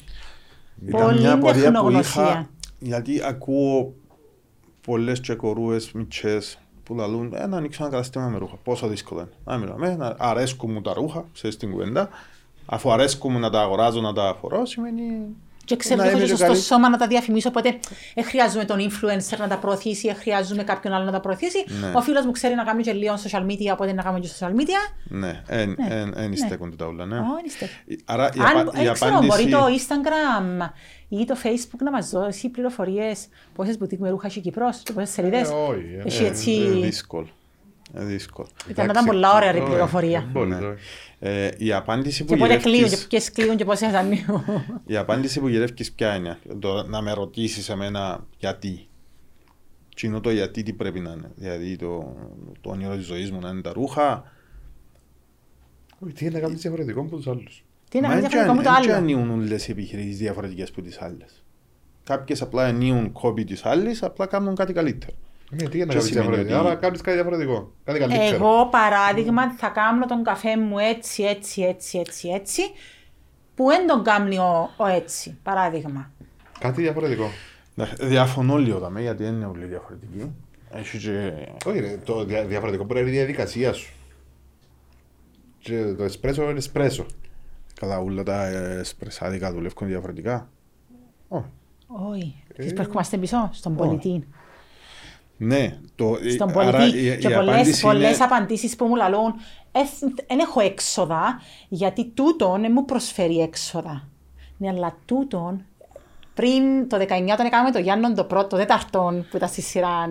Ήταν 0.89 1.01
Πολύ 1.07 1.21
μια 1.21 1.33
απορία 1.33 1.53
που 1.53 1.59
είχα, 1.59 1.71
τεχνογνωσία. 1.73 2.49
γιατί 2.79 3.23
ακούω 3.25 3.95
πολλές 4.81 5.21
τσεκορούες 5.21 5.93
μητσές 5.93 6.59
που 6.83 6.95
λαλούν 6.95 7.33
ε, 7.35 7.47
να 7.47 7.57
ανοίξω 7.57 7.83
ένα 7.83 7.93
κατάστημα 7.93 8.29
με 8.29 8.39
ρούχα. 8.39 8.57
Πόσο 8.65 8.87
δύσκολο 8.87 9.21
είναι. 9.21 9.31
Να 9.45 9.57
μιλάμε, 9.57 9.97
να 9.97 10.15
αρέσκουν 10.19 10.73
μου 10.73 10.81
τα 10.81 10.93
ρούχα, 10.93 11.25
ξέρεις 11.35 11.57
την 11.57 11.71
κουβέντα. 11.71 12.09
Αφού 12.67 12.93
αρέσκουν 12.93 13.33
μου 13.33 13.39
να 13.39 13.51
τα 13.51 13.61
αγοράζω, 13.61 14.01
να 14.01 14.13
τα 14.13 14.37
φορώ, 14.41 14.67
σημαίνει... 14.67 15.03
Και 15.65 15.77
ξέρω 15.77 15.97
να 15.97 16.03
ότι 16.03 16.09
έχω 16.11 16.19
είμαι 16.19 16.27
και 16.27 16.33
και 16.33 16.39
σωστό 16.39 16.53
καλή. 16.53 16.65
σώμα 16.67 16.89
να 16.89 16.97
τα 16.97 17.07
διαφημίσω, 17.07 17.49
οπότε 17.49 17.79
ε, 18.15 18.23
χρειάζομαι 18.23 18.65
τον 18.65 18.79
influencer 18.81 19.39
να 19.39 19.49
τα 19.49 19.59
προωθήσει, 19.59 20.09
ε, 20.09 20.13
χρειάζομαι 20.15 20.63
κάποιον 20.65 20.93
άλλο 20.95 21.05
να 21.05 21.13
τα 21.13 21.21
προωθήσει. 21.21 21.65
Ναι. 21.81 21.93
Ο 21.95 22.01
φίλο 22.03 22.25
μου 22.25 22.31
ξέρει 22.31 22.55
να 22.55 22.65
κάνει 22.65 22.83
και 22.83 22.93
λίγο 22.93 23.15
social 23.15 23.41
media, 23.47 23.73
οπότε 23.73 23.93
να 23.93 24.03
κάνουμε 24.03 24.21
και 24.21 24.29
social 24.39 24.49
media. 24.51 24.95
Ναι, 25.09 25.43
εν, 25.47 25.69
Ναι, 25.79 25.95
εν, 25.95 26.13
εν 26.17 26.29
ναι. 26.29 26.37
στέκονται 26.37 26.77
τα 26.77 26.87
όλα, 26.87 27.07
ναι. 27.07 27.19
Ω, 27.19 27.25
είστε. 27.47 27.69
Άρα 28.05 28.31
η, 28.35 28.41
Αν, 28.41 28.59
απα- 28.69 28.81
η 28.81 28.85
δεν 28.85 28.93
ξέρω, 28.93 29.11
μπορεί 29.11 29.27
απάντηση... 29.27 29.49
το 29.51 29.67
Instagram 29.67 30.71
ή 31.09 31.25
το 31.25 31.37
Facebook 31.43 31.79
να 31.85 31.91
μα 31.91 31.99
δώσει 31.99 32.49
πληροφορίε 32.49 33.13
πόσε 33.55 33.77
μπουτίκ 33.79 34.01
με 34.01 34.11
ρούχα 34.11 34.27
έχει 34.27 34.39
η 34.39 34.43
Κύπρος 34.43 34.81
και 34.85 34.93
πόσε 34.93 35.07
σελίδε. 35.13 35.37
Ε, 35.39 35.41
όχι, 35.43 35.97
ε. 35.99 36.03
Έχει 36.07 36.23
Ε, 36.25 36.27
έτσι. 36.27 36.53
ε, 36.53 36.81
δύσκολο. 36.87 37.29
Ε, 37.95 38.05
δύσκολο. 38.05 38.49
Ήταν, 38.69 38.89
ήταν 38.89 39.05
πολλά 39.05 39.35
ωραία 39.35 39.53
ρε 39.53 39.59
όχι, 39.59 39.69
πληροφορία. 39.69 40.29
Δεν 41.21 41.31
μπορεί, 41.33 41.41
Ναι. 41.41 41.47
όχι. 41.47 41.57
Ε, 41.59 41.65
η 41.65 41.73
απάντηση 41.73 42.25
που 42.25 42.33
Και 42.33 42.39
πότε 42.39 42.57
κλείουν, 42.57 42.79
και 42.79 42.85
γυρεύκεις... 42.85 43.07
ποιε 43.07 43.21
κλείουν 43.45 43.57
και 43.57 43.65
πόσες 43.65 43.93
ανοίγουν. 43.95 44.43
Η 44.87 44.97
απάντηση 44.97 45.41
που 45.41 45.49
γυρεύκεις 45.49 45.93
ποια 45.93 46.15
είναι; 46.15 46.39
Το, 46.59 46.83
να 46.87 47.03
με 47.03 47.13
ρωτήσεις 47.13 47.69
εμένα 47.69 48.27
γιατί. 48.39 48.87
Τι 49.97 50.07
είναι 50.07 50.21
το 50.21 50.31
γιατί 50.31 50.63
τι 50.63 50.73
πρέπει 50.73 51.01
να 51.01 51.11
είναι. 51.13 51.31
Δηλαδή 51.35 51.77
το, 51.77 52.15
το 52.61 52.71
όνειρο 52.71 52.97
της 52.97 53.05
ζωής 53.07 53.31
μου 53.31 53.39
να 53.41 53.49
είναι 53.49 53.61
τα 53.61 53.73
ρούχα. 53.73 54.33
Όχι, 55.99 56.13
Τι 56.13 56.25
είναι 56.25 56.35
να 56.35 56.41
κάνεις 56.41 56.61
διαφορετικό 56.61 57.01
από 57.01 57.17
τους 57.17 57.27
άλλους; 57.27 57.65
Τι 57.91 58.01
να 58.01 58.09
Μα 58.09 58.15
κάνεις 58.15 58.25
εν 58.25 58.31
διαφορετικό 58.31 58.71
με 58.71 58.77
το 58.77 58.83
και 58.83 58.91
άλλο. 58.93 58.99
ανοίγουν 59.01 59.31
όλες 59.31 59.69
οι 59.69 59.71
επιχειρήσεις 59.71 60.19
διαφορετικές 60.19 60.69
από 60.69 60.83
τις 60.83 61.01
άλλες. 61.01 61.43
Κάποιες 62.05 62.43
απλά 62.43 62.65
ανοίγουν 62.65 63.13
κόπη 63.13 63.45
της 63.45 63.65
άλλης, 63.65 64.03
απλά 64.03 64.27
κάνουν 64.27 64.55
κάτι 64.55 64.73
καλύτερο. 64.73 65.17
Ναι, 65.51 65.69
τι 65.69 65.77
είναι 65.79 65.85
να 65.85 65.91
Τι 65.93 65.97
κάνεις 65.97 66.05
σημαίνει 66.05 66.27
διαφορετικό. 66.27 66.59
ότι- 66.59 66.67
Άρα 66.67 66.75
κάνεις 66.77 67.01
κάτι 67.01 67.17
διαφορετικό. 67.17 67.73
Κάτι 67.85 67.99
καλύτερο. 67.99 68.35
Εγώ 68.35 68.67
παράδειγμα 68.71 69.53
θα 69.55 69.69
κάνω 69.69 70.07
τον 70.07 70.25
καφέ 70.25 70.57
μου 70.57 70.79
έτσι, 70.79 71.23
έτσι, 71.23 71.63
έτσι, 71.63 71.99
έτσι, 71.99 72.29
έτσι, 72.29 72.63
που 73.55 73.67
δεν 73.67 73.87
τον 73.87 74.05
κάνει 74.05 74.39
ο, 74.39 74.71
ο 74.77 74.87
έτσι, 74.87 75.39
παράδειγμα. 75.43 76.11
Κάτι 76.59 76.83
διαφορετικό. 76.83 77.31
Εντάξει, 77.77 78.07
Διαφωνώ 78.07 78.57
λίγο 78.57 78.79
δαμέ, 78.79 79.01
γιατί 79.01 79.23
δεν 79.23 79.35
είναι 79.35 79.47
όλοι 79.47 79.65
διαφορετικοί. 79.65 80.31
Έχει 80.71 80.99
και... 80.99 81.33
Όχι, 81.67 81.79
ρε, 81.81 81.97
το 82.05 82.25
δια- 82.25 82.45
διαφορετικό 82.45 82.85
μπορεί 82.85 83.01
να 83.03 83.07
είναι 83.07 83.17
η 83.17 83.19
διαδικασία 83.19 83.73
σου. 83.73 83.93
Και 85.59 85.95
το 85.97 86.05
εσπρέσο 86.05 86.43
είναι 86.43 86.59
εσπρέσο. 86.59 87.07
Καλά, 87.81 87.99
όλα 87.99 88.23
τα 88.23 88.47
εσπρεσάδικα 88.47 89.53
δουλεύουν 89.53 89.89
διαφορετικά. 89.89 90.49
Όχι. 91.29 91.45
Όχι. 91.87 92.43
Ε. 92.57 92.63
Τις 92.63 92.73
που 92.73 92.81
ερχόμαστε 92.81 93.17
πίσω, 93.17 93.49
στον 93.53 93.73
Όχι. 93.73 93.81
πολιτή. 93.87 94.27
Ναι, 95.47 95.77
το, 95.97 96.17
Στον 96.35 96.59
άρα 96.59 96.79
πολιτή. 96.79 96.99
η- 96.99 97.19
Και 97.19 97.29
η 97.29 97.35
πολλές, 97.35 97.55
απάντηση 97.55 97.83
πολλές 97.83 98.15
είναι- 98.17 98.25
απαντήσεις 98.25 98.77
που 98.77 98.87
μου 98.87 98.95
λαλούν, 98.95 99.35
δεν 100.29 100.39
έχω 100.39 100.61
έξοδα, 100.61 101.41
γιατί 101.69 102.05
τούτον 102.05 102.61
δεν 102.61 102.71
μου 102.75 102.85
προσφέρει 102.85 103.41
έξοδα. 103.41 104.09
Ναι, 104.57 104.69
αλλά 104.69 104.97
τούτον 105.05 105.65
πριν 106.35 106.89
το 106.89 106.97
19 106.97 107.33
όταν 107.33 107.47
έκαναμε 107.47 107.71
το 107.71 107.79
Γιάννον 107.79 108.15
το 108.15 108.25
πρώτο, 108.25 108.47
το 108.49 108.57
τέταρτο 108.57 109.25
που 109.31 109.37
ήταν 109.37 109.49
στη 109.49 109.61
σειρά 109.63 109.89
α, 109.89 110.09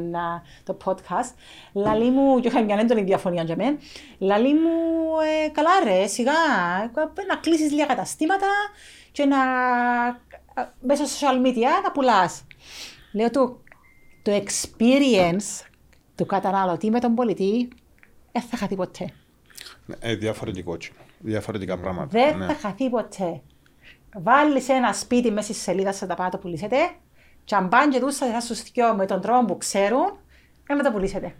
το 0.64 0.77
podcast, 0.85 1.34
λαλή 1.73 2.10
μου, 2.10 2.39
και 2.39 2.47
είχα 2.47 2.64
μια 2.64 2.76
έντονη 2.80 3.01
διαφωνία 3.03 3.43
για 3.43 3.55
μένα, 3.55 3.77
λαλή 4.19 4.53
μου, 4.53 4.69
ε, 5.45 5.49
καλά 5.49 5.69
ρε, 5.84 6.07
σιγά, 6.07 6.31
ε, 6.95 7.26
να 7.27 7.35
κλείσεις 7.41 7.72
λίγα 7.72 7.85
καταστήματα 7.85 8.47
και 9.11 9.26
να 9.26 9.38
ε, 10.61 10.68
μέσα 10.81 11.05
στο 11.05 11.27
social 11.27 11.45
media 11.47 11.81
να 11.84 11.91
πουλάς. 11.91 12.43
Λέω 13.14 13.30
του, 13.30 13.62
το 14.24 14.32
experience 14.44 15.66
του 16.16 16.26
καταναλωτή 16.26 16.90
με 16.90 17.00
τον 17.00 17.16
πολιτή 17.16 17.68
δεν 18.32 18.41
θα 18.41 18.58
χαθεί 18.58 18.76
ποτέ. 18.76 19.10
Ε, 20.00 20.16
διαφορετικό 20.16 20.78
τσι. 20.78 20.91
Διαφορετικά 21.20 21.78
πράγματα. 21.78 22.08
Δεν 22.08 22.38
ναι. 22.38 22.45
θα 22.45 22.54
χαθεί 22.54 22.90
ποτέ. 22.90 23.41
Βάλεις 24.18 24.70
ένα 24.70 24.94
σπίτι 24.94 25.32
μέσα 25.32 25.54
στη 25.54 25.62
σελίδα 25.62 25.94
σα 25.94 26.08
τα 26.08 26.16
πάτε 26.16 26.30
το 26.30 26.38
πουλήσετε. 26.38 26.76
Και 27.44 27.56
αν 27.56 27.70
πάνε 27.70 27.94
και 27.94 28.00
τούσα 28.00 28.32
θα 28.32 28.41
σου 28.41 28.56
θυκιώ 28.56 28.95
με 28.95 29.06
τον 29.06 29.22
τρόπο 29.22 29.45
που 29.45 29.58
ξέρουν, 29.58 30.18
να 30.68 30.76
με 30.76 30.84
το 30.84 30.91
πουλήσετε. 30.91 31.36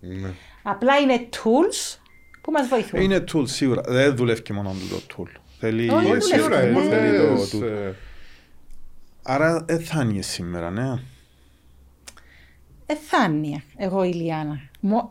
Ναι. 0.00 0.32
Απλά 0.62 0.96
είναι 0.98 1.28
tools 1.32 1.98
που 2.40 2.50
μας 2.52 2.68
βοηθούν. 2.68 3.00
Είναι 3.00 3.24
tool 3.32 3.42
σίγουρα. 3.48 3.82
Δεν 3.86 4.16
δουλεύει 4.16 4.42
και 4.42 4.52
μόνο 4.52 4.74
το 4.90 5.00
tool. 5.16 5.40
Θέλει 5.58 5.90
Όχι, 5.90 6.06
δεν 6.06 6.16
εσύ, 6.16 6.38
δουλεύει. 6.38 6.66
Σίγουρα, 6.66 6.82
Ναι. 6.82 6.88
θέλει 6.96 7.18
το 7.18 7.24
πολλές, 7.24 7.54
tool. 7.54 7.62
ε, 7.62 7.92
Άρα 9.22 9.64
δεν 9.64 9.80
θα 9.80 10.02
είναι 10.02 10.22
σήμερα, 10.22 10.70
ναι. 10.70 10.98
Εθάνεια, 12.86 13.62
εγώ 13.76 14.04
η 14.04 14.12
Λιάννα. 14.12 14.60
Μο- 14.80 15.08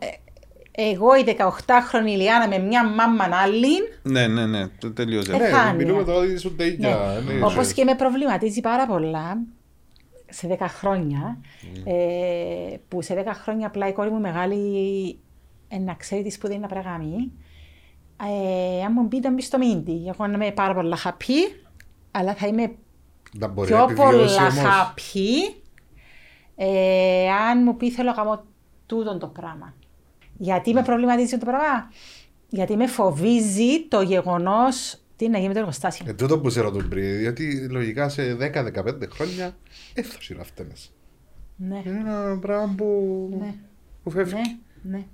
ε, 0.72 0.82
εγώ 0.90 1.14
η 1.16 1.24
18χρονη 1.38 2.16
Λιάννα 2.16 2.48
με 2.48 2.58
μια 2.58 2.88
μάμμα 2.88 3.24
άλλη, 3.42 3.66
Ναι, 4.02 4.26
ναι, 4.26 4.46
ναι, 4.46 4.66
το 4.68 4.90
τελείωσε. 4.92 5.32
Ε, 5.32 5.36
Ναι, 5.36 5.44
Χάνια. 5.48 5.72
μιλούμε 5.72 6.04
τώρα 6.04 6.18
ότι 6.18 6.32
ήσουν 6.32 6.56
τέτοια. 6.56 7.22
ναι, 7.26 7.36
Όπω 7.38 7.46
ξέρεις. 7.48 7.72
και 7.72 7.84
με 7.84 7.94
προβληματίζει 7.94 8.60
πάρα 8.60 8.86
πολλά 8.86 9.38
σε 10.30 10.46
10 10.60 10.66
χρόνια. 10.68 11.38
Ε, 11.84 12.76
που 12.88 13.02
σε 13.02 13.14
10 13.14 13.32
χρόνια 13.42 13.66
απλά 13.66 13.88
η 13.88 13.92
κόρη 13.92 14.10
μου 14.10 14.20
μεγάλη 14.20 15.18
ε, 15.68 15.78
να 15.78 15.94
ξέρει 15.94 16.22
τι 16.22 16.30
σπουδή 16.30 16.52
είναι 16.52 16.62
να 16.62 16.68
πρέπει 16.68 16.84
να 16.84 16.90
κάνει. 16.90 17.32
Ε, 18.22 18.84
αν 18.84 18.92
μου 18.94 19.08
πει 19.08 19.20
να 19.20 19.32
μπει 19.32 19.42
στο 19.42 19.58
μίντι, 19.58 20.04
εγώ 20.08 20.26
να 20.26 20.32
είμαι 20.34 20.50
πάρα 20.50 20.74
πολλά 20.74 20.96
happy, 21.04 21.54
αλλά 22.10 22.34
θα 22.34 22.46
είμαι 22.46 22.74
Να 23.32 23.46
μπορεί 23.48 23.72
να 23.72 23.84
πιο 23.86 23.94
πολλά 23.96 24.08
επιβιώσει 24.08 24.40
όμως. 24.40 24.54
happy 24.64 25.54
ε, 26.56 27.28
αν 27.30 27.62
μου 27.62 27.76
πει 27.76 27.90
θέλω 27.90 28.08
να 28.08 28.14
κάνω 28.14 28.44
τούτο 28.86 29.18
το 29.18 29.26
πράγμα. 29.26 29.74
Γιατί 30.38 30.72
με 30.72 30.82
προβληματίζει 30.82 31.38
το 31.38 31.46
πράγμα, 31.46 31.90
Γιατί 32.48 32.76
με 32.76 32.86
φοβίζει 32.86 33.88
το 33.88 34.00
γεγονός 34.02 35.00
τι 35.16 35.28
να 35.28 35.36
γίνει 35.36 35.48
με 35.48 35.54
το 35.54 35.58
εργοστάσιο. 35.60 36.06
Ε, 36.08 36.12
τούτο 36.12 36.40
που 36.40 36.50
σε 36.50 36.60
ρωτώ 36.60 36.78
πριν, 36.88 37.20
γιατί 37.20 37.68
λογικά 37.68 38.08
σε 38.08 38.36
10-15 38.40 39.08
χρόνια 39.10 39.56
δεν 39.94 40.04
θα 40.04 40.20
συναυτένες. 40.20 40.92
Ναι, 41.56 41.82
Είναι 41.86 41.98
ένα 41.98 42.38
πράγμα 42.40 42.74
που, 42.76 43.28
ναι, 43.40 43.54
που 44.02 44.10
φεύγει. 44.10 44.34
ναι, 44.34 44.96
ναι. 44.96 45.04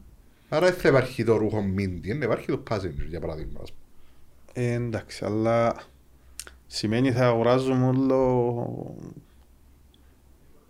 Άρα 0.49 0.67
δεν 0.67 0.75
θα 0.75 0.89
υπάρχει 0.89 1.25
το 1.25 1.37
ρούχο 1.37 1.63
μίντι, 1.63 2.09
δεν 2.09 2.23
υπάρχει 2.23 2.47
το 2.47 2.63
passenger 2.71 3.07
για 3.09 3.21
παράδειγμα. 3.21 3.61
ας 3.63 3.73
πούμε. 3.73 4.67
Ε, 4.67 4.73
εντάξει, 4.73 5.25
αλλά 5.25 5.75
σημαίνει 6.67 7.13
θα 7.13 7.27
αγοράζουμε 7.27 7.87
όλο... 7.87 8.97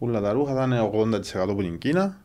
όλα 0.07 0.21
τα 0.21 0.33
ρούχα, 0.33 0.55
θα 0.55 0.65
είναι 0.65 0.91
80% 0.95 1.55
που 1.55 1.61
είναι 1.63 1.75
η 1.75 1.79
Κίνα. 1.79 2.21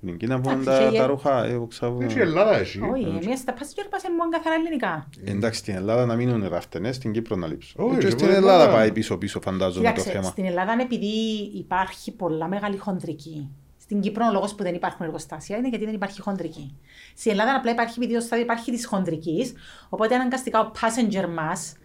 Την 0.00 0.16
Κίνα 0.16 0.40
που 0.40 0.50
είναι 0.50 0.60
Εντάξει, 0.60 0.82
τα, 0.84 0.90
και- 0.90 0.98
τα 0.98 1.06
ρούχα, 1.06 1.44
ε, 1.44 1.60
ξέρω, 1.68 1.98
Έτσι 2.00 2.18
η 2.18 2.20
Ελλάδα 2.20 2.56
έχει. 2.58 2.80
Όχι, 2.80 3.02
εμείς 3.24 3.38
στα 3.38 3.54
passenger 3.54 3.86
πας 3.90 4.02
μόνο 4.18 4.30
καθαρά 4.30 4.54
ελληνικά. 4.54 5.08
Εντάξει, 5.24 5.58
στην 5.58 5.74
Ελλάδα 5.74 6.06
να 6.06 6.14
μείνουν 6.14 6.48
ραφτενές, 6.48 6.96
στην 6.96 7.12
Κύπρο 7.12 7.36
να 7.36 7.46
λείψουν. 7.46 7.84
Όχι, 7.84 7.94
και 7.98 8.04
και 8.04 8.10
στην 8.10 8.26
εγώ 8.28 8.36
Ελλάδα 8.36 8.64
δεν- 8.64 8.74
πάει 8.74 8.92
πίσω-πίσω 8.92 9.40
φαντάζομαι 9.40 9.84
το 9.86 9.90
Κοίταξε, 9.92 10.10
θέμα. 10.10 10.22
στην 10.28 10.44
Ελλάδα 10.44 10.72
επειδή 10.80 11.06
υπάρχει 11.54 12.12
πολλά 12.12 12.48
μεγάλη 12.48 12.76
χοντρική. 12.76 13.48
Στην 13.78 14.00
Κύπρο 14.00 14.26
ο 14.26 14.32
λόγος 14.32 14.54
που 14.54 14.62
δεν 14.62 14.74
υπάρχουν 14.74 15.06
εργοστάσια 15.06 15.56
είναι 15.56 15.68
γιατί 15.68 15.84
δεν 15.84 15.94
υπάρχει 15.94 16.20
χοντρική. 16.20 16.76
Στην 17.16 17.30
Ελλάδα 17.32 17.54
απλά 17.54 17.70
υπάρχει 17.70 17.94
επειδή 17.98 18.14
το 18.14 18.20
στάδιο 18.20 18.44
υπάρχει 18.44 18.70
της 18.70 18.86
χοντρική, 18.86 19.54
οπότε 19.88 20.14
αναγκαστικά 20.14 20.60
ο 20.60 20.70
passenger 20.80 21.28
μας, 21.34 21.76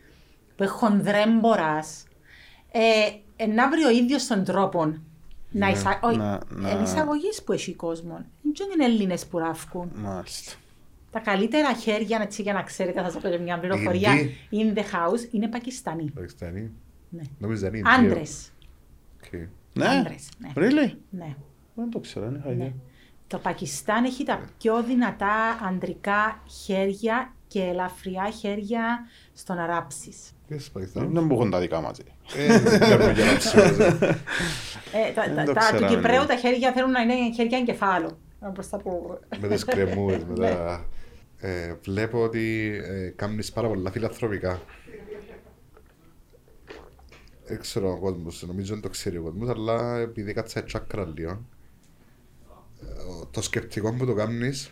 που 0.56 0.64
είναι 0.64 0.72
χονδρέμπορα, 0.72 1.80
ε, 2.72 2.80
να 3.56 3.70
βρει 3.70 3.84
ο 3.84 3.90
ίδιος 3.90 4.28
τον 4.28 4.44
τρόπο 4.44 4.86
να 4.86 5.66
Ναι, 5.66 5.72
εισαγωγεί. 5.72 6.00
Όχι, 6.04 6.18
να- 6.18 6.40
να- 6.50 6.70
είναι 6.72 6.82
εισαγωγής 6.84 7.44
που 7.44 7.52
έχει 7.52 7.74
κόσμο. 7.74 8.26
Δεν 8.42 8.68
είναι 8.76 8.86
Έλληνες 8.86 9.26
που 9.26 9.38
ράφκουν. 9.38 9.92
Μάλιστα. 9.96 10.52
Τα 11.12 11.20
καλύτερα 11.20 11.74
χέρια, 11.74 12.20
έτσι 12.22 12.42
για 12.42 12.54
να 12.54 12.64
ξέρετε, 12.64 13.02
θα 13.02 13.10
σας 13.10 13.22
πω 13.22 13.30
και 13.30 13.38
μια 13.38 13.60
πληροφορία, 13.60 14.12
Ινδοί. 14.50 14.74
in 14.76 14.78
the 14.78 14.82
house 14.82 15.34
είναι 15.34 15.48
Πακιστανοί. 15.48 16.12
Πακιστανοί. 16.12 16.72
Ναι. 17.10 17.22
Νομίζω 17.40 17.62
δεν 17.62 17.74
είναι. 17.74 17.90
Άντρες. 17.90 18.52
Οκ. 19.26 19.40
Ναι, 19.74 19.88
Άντρες, 19.88 20.30
ναι. 20.38 20.50
really? 20.56 20.94
Ναι. 21.10 21.36
Δεν 21.76 21.90
το 21.90 22.00
ξέρω, 22.00 22.26
δεν 22.26 22.36
είχα 22.36 22.48
Ναι. 22.48 22.54
ιδέα. 22.54 22.72
Το 23.28 23.38
Πακιστάν 23.40 24.04
έχει 24.04 24.24
τα 24.24 24.42
πιο 24.58 24.84
δυνατά 24.84 25.34
αντρικά 25.68 26.44
χέρια 26.64 27.34
και 27.48 27.62
ελαφριά 27.62 28.30
χέρια 28.30 29.00
στο 29.34 29.54
να 29.54 29.66
ράψεις. 29.66 30.32
Τι 30.48 30.56
είσαι 30.56 30.70
Πακιστάν. 30.74 31.14
Δεν 31.14 31.26
μπορούν 31.26 31.50
τα 31.52 31.60
δικά 31.60 31.82
μας. 31.82 31.98
Ε. 32.36 32.54
Ε, 32.54 32.60
δεν 32.60 32.80
βλέπω 32.80 33.10
για 33.10 33.26
να 33.26 33.38
ψήσω. 33.38 33.62
Ε, 34.96 35.12
τα, 35.14 35.24
Δεν 35.24 35.36
τα, 35.36 35.44
το 35.44 35.54
τα, 35.54 35.60
ξέραμε, 35.60 35.88
του 35.88 35.94
Κυπρέου 35.96 36.22
ναι. 36.22 36.26
τα 36.26 36.36
χέρια 36.36 36.72
θέλουν 36.72 36.92
να 36.92 37.02
είναι 37.02 37.34
χέρια 37.36 37.58
εγκεφάλου. 37.58 38.18
Όπως 38.40 38.70
τα 38.70 38.78
που... 38.78 39.20
Με 39.40 39.48
τις 39.48 39.64
κρεμούες, 39.66 40.24
με 40.24 40.34
Ναι. 40.38 40.50
τα... 40.50 40.86
Ε, 41.40 41.76
βλέπω 41.84 42.24
ότι 42.24 42.76
ε, 42.84 43.08
κάνεις 43.16 43.52
πάρα 43.52 43.68
πολλά 43.68 43.92
φιλανθρωπικά. 43.92 44.62
Δεν 47.46 47.60
ξέρω 47.60 47.92
ο 47.92 48.00
κόσμος, 48.00 48.44
νομίζω 48.48 48.74
δεν 48.74 48.82
το 48.84 48.90
ξέρει 48.90 49.18
ο 49.18 49.22
κόσμος, 49.22 49.50
αλλά 49.50 49.98
επειδή 49.98 50.34
κάτσα 50.34 50.64
τσάκρα 50.64 51.12
λίγο, 51.16 51.46
ε, 52.82 53.26
το 53.32 53.42
σκεπτικό 53.42 53.94
που 53.94 54.06
το 54.06 54.14
κάνεις, 54.14 54.72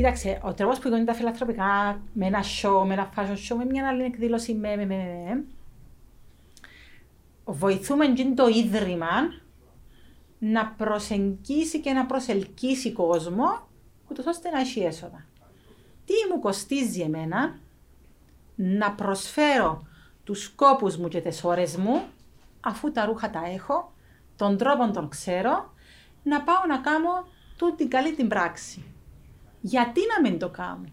Κοίταξε, 0.00 0.40
ο 0.42 0.54
τρόπος 0.54 0.78
που 0.78 0.88
γίνονται 0.88 1.04
τα 1.04 1.14
φιλανθρωπικά 1.14 2.00
με 2.12 2.26
ένα 2.26 2.42
show, 2.42 2.84
με 2.86 2.92
ένα 2.92 3.10
fashion 3.16 3.52
show, 3.52 3.56
με 3.56 3.64
μια 3.64 3.88
άλλη 3.88 4.02
εκδήλωση, 4.02 4.54
με, 4.54 4.76
με, 4.76 4.84
με, 4.84 4.94
με, 4.94 5.34
με, 5.34 5.44
βοηθούμε 7.44 8.06
και 8.06 8.32
το 8.34 8.46
ίδρυμα 8.46 9.08
να 10.38 10.66
προσεγγίσει 10.66 11.80
και 11.80 11.92
να 11.92 12.06
προσελκύσει 12.06 12.92
κόσμο, 12.92 13.68
ούτως 14.10 14.26
ώστε 14.26 14.50
να 14.50 14.60
έχει 14.60 14.80
έσοδα. 14.80 15.26
Τι 16.04 16.14
μου 16.30 16.40
κοστίζει 16.40 17.00
εμένα 17.00 17.58
να 18.54 18.92
προσφέρω 18.92 19.86
τους 20.24 20.42
κόπους 20.42 20.96
μου 20.96 21.08
και 21.08 21.20
τις 21.20 21.44
ώρες 21.44 21.76
μου, 21.76 22.02
αφού 22.60 22.92
τα 22.92 23.04
ρούχα 23.04 23.30
τα 23.30 23.42
έχω, 23.54 23.92
τον 24.36 24.56
τρόπο 24.56 24.90
τον 24.90 25.08
ξέρω, 25.08 25.72
να 26.22 26.42
πάω 26.42 26.66
να 26.68 26.78
κάνω 26.78 27.26
τούτη 27.56 27.86
καλή 27.86 28.12
την 28.12 28.28
πράξη. 28.28 28.84
Γιατί 29.60 30.00
να 30.16 30.28
μην 30.30 30.38
το 30.38 30.48
κάνω. 30.48 30.84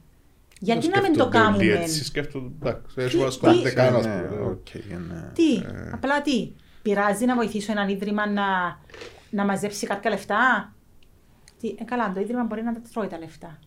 Γιατί 0.59 0.87
να 0.87 1.01
μην 1.01 1.13
το 1.13 1.23
σκέφτονται 1.23 1.37
όλοι 1.45 1.57
κάνουμε. 1.57 1.81
Έτσι 1.83 2.03
σκέφτονται, 2.05 2.51
εντάξει, 2.61 2.95
Τι- 2.95 3.01
έχει 3.01 3.23
ασχολούνται 3.23 3.69
τι- 3.69 3.75
καν, 3.75 3.95
ας 3.95 4.05
Ναι, 4.05 4.21
πούμε. 4.21 4.41
οκ, 4.41 4.67
ναι. 5.09 5.31
Τι, 5.33 5.55
Ε. 5.55 5.89
απλά 5.93 6.21
τι. 6.21 6.51
Πειράζει 6.81 7.25
να 7.25 7.35
βοηθήσω 7.35 7.71
έναν 7.71 7.89
ίδρυμα 7.89 8.29
να, 8.29 8.45
να 9.29 9.45
μαζέψει 9.45 9.85
κάποια 9.87 10.09
λεφτά; 10.09 10.73
Τι, 11.59 11.75
ε, 11.79 11.83
καλά, 11.83 12.11
το 12.13 12.19
ίδρυμα 12.19 12.43
μπορεί 12.43 12.63
να 12.63 12.73
τα 12.73 12.81
τρώει 12.93 13.07
τα 13.07 13.17
λεφτά. 13.17 13.59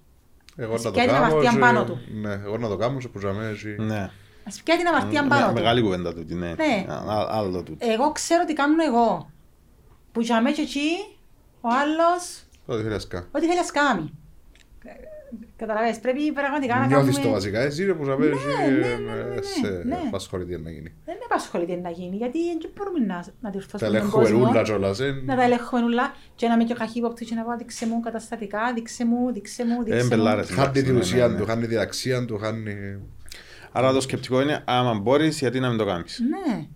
Εγώ 0.56 0.74
Ας 0.74 0.82
να 0.82 0.90
το 0.90 0.94
πιάνει 0.96 1.08
την 1.08 1.16
κάνω, 1.20 1.30
αμαρτία 1.30 1.50
σε- 1.50 1.58
πάνω 1.58 1.84
του. 1.84 1.98
Ναι, 2.20 2.32
εγώ 2.32 2.58
να 2.58 2.68
το 2.68 2.76
κάνω 2.76 3.00
σε 3.00 3.08
πουζαμέζι. 3.08 3.76
Ναι. 3.78 3.98
Α 4.44 4.50
πιάνει 4.64 4.82
την 4.82 4.88
αμαρτία 4.94 5.22
Με- 5.22 5.28
πάνω 5.28 5.46
του. 5.48 5.52
Μεγάλη 5.52 5.82
κουβέντα 5.82 6.14
τούτη, 6.14 6.34
ναι. 6.34 6.54
Ναι. 6.54 6.86
Α- 6.88 7.14
α- 7.14 7.26
Άλλο 7.30 7.62
τούτο. 7.62 7.86
Εγώ 7.90 8.12
ξέρω 8.12 8.44
τι 8.44 8.52
κάνω 8.52 8.84
εγώ. 8.84 9.30
Που 10.12 10.20
για 10.20 10.40
μένα 10.42 10.54
και 10.56 10.62
εκεί, 10.62 10.90
ο 11.60 11.68
άλλος, 11.68 12.42
Ό,τι 12.66 12.82
θέλεις 12.82 13.06
κα. 13.06 13.18
ό,τι 13.32 13.46
θέλεις 13.46 13.60
ας 13.60 13.70
κάνει. 13.70 14.12
Ε, 14.84 14.90
Καταλαβαίνεις, 15.56 15.98
πρέπει 16.00 16.32
πραγματικά 16.32 16.74
να 16.78 16.86
Νιώθεις 16.86 17.14
κάνουμε... 17.14 17.24
το 17.24 17.30
βασικά, 17.30 17.60
εσύ 17.60 17.84
ρε 17.84 17.94
πουζαμέζι, 17.94 18.32
Ναι, 18.32 18.70
ναι, 18.70 18.76
ναι, 18.78 19.12
ναι, 19.12 19.34
ναι, 19.34 19.42
σε 19.42 19.82
ναι. 19.84 19.98
απασχολεί 20.06 20.44
τι 20.44 20.56
να 20.56 20.70
γίνει. 20.70 20.92
Δεν 21.04 21.14
με 21.18 21.24
απασχολεί 21.24 21.66
τι 21.66 21.76
να 21.76 21.90
γίνει, 21.90 22.16
γιατί 22.16 22.38
δεν 22.60 22.70
μπορούμε 22.76 22.98
να, 22.98 23.14
να 23.14 23.24
Τα 23.40 23.50
διορθώσουμε 23.50 23.90
τον 23.90 23.96
ελέγχουμε 23.98 24.22
κόσμο. 24.24 24.48
ούλα 24.48 24.62
κιόλας, 24.62 25.00
ε. 25.00 25.22
Να 25.24 25.36
τα 25.36 25.42
ελέγχουμε 25.42 25.82
όλα 25.84 26.14
και 26.34 26.46
να 26.48 26.54
είμαι 26.54 26.64
και 26.64 26.72
ο 26.72 26.76
καχύποπτος 26.76 27.28
και 27.28 27.34
να 27.34 27.42
πω 27.42 27.56
δείξε 27.56 27.86
μου 27.86 28.00
καταστατικά, 28.00 28.72
δείξε 28.74 29.04
μου, 29.06 29.32
δείξε 29.32 29.64
μου, 29.64 29.80
Ε, 29.80 29.84
δείξε 29.84 30.02
μου. 30.02 30.08
μπελάρες. 30.08 30.46
Χάνει 30.50 30.60
Εντάξει, 30.62 30.82
την 30.84 30.92
ναι, 30.94 31.00
ουσία 31.00 31.28
ναι, 31.28 31.34
του, 31.34 31.40
ναι. 31.44 31.50
χάνει 31.50 31.66
την 31.66 31.78
αξία 31.78 32.24
του, 32.24 32.38
χάνει... 32.38 32.74
Άρα 33.72 33.92
το 33.92 34.00
σκεπτικό 34.00 34.40
είναι, 34.40 34.62
άμα 34.66 34.94
μπορείς, 34.94 35.38
γιατί 35.38 35.60
να 35.60 35.68
μην 35.68 35.78
το 35.78 35.84
κάνεις; 35.84 36.20
Ναι. 36.28 36.66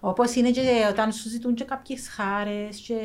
Όπως 0.00 0.34
είναι 0.34 0.50
και 0.50 0.60
όταν 0.90 1.12
σου 1.12 1.28
ζητούν 1.28 1.54
και 1.54 1.64
κάποιες 1.64 2.08
χάρες 2.08 2.76
και 2.86 2.96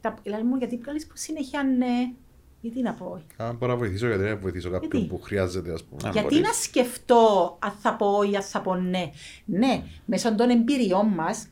τα... 0.00 0.14
Λέει 0.24 0.42
μου 0.42 0.56
γιατί 0.56 0.76
βγάλεις 0.76 1.06
που 1.06 1.12
συνέχεια 1.16 1.62
ναι. 1.62 2.12
Γιατί 2.60 2.82
να 2.82 2.92
πω 2.92 3.10
όχι. 3.14 3.24
Αν 3.36 3.56
μπορώ 3.56 3.72
να 3.72 3.78
βοηθήσω, 3.78 4.06
γιατί 4.06 4.22
δεν 4.22 4.32
να 4.32 4.38
βοηθήσω 4.38 4.70
κάποιον 4.70 4.90
Γιατί; 4.92 5.06
που 5.06 5.20
χρειάζεται, 5.22 5.72
ας 5.72 5.84
πούμε. 5.84 6.00
Αν 6.04 6.12
γιατί 6.12 6.28
μπορείς. 6.34 6.46
να 6.46 6.52
σκεφτώ 6.52 7.56
αν 7.58 7.70
θα 7.70 7.94
πω 7.94 8.06
όχι, 8.06 8.36
αν 8.36 8.42
θα 8.42 8.60
πω 8.60 8.74
ναι. 8.74 9.10
Ναι, 9.44 9.82
μέσω 10.04 10.34
των 10.34 10.50
εμπειριών 10.50 11.06
μας 11.06 11.46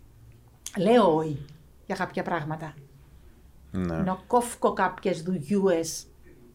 λέω 0.79 1.15
όχι 1.15 1.45
για 1.87 1.97
κάποια 1.97 2.23
πράγματα. 2.23 2.75
Ναι. 3.71 3.97
Να 3.97 4.23
κόφω 4.27 4.73
κάποιες 4.73 5.23
δουλειές 5.23 6.07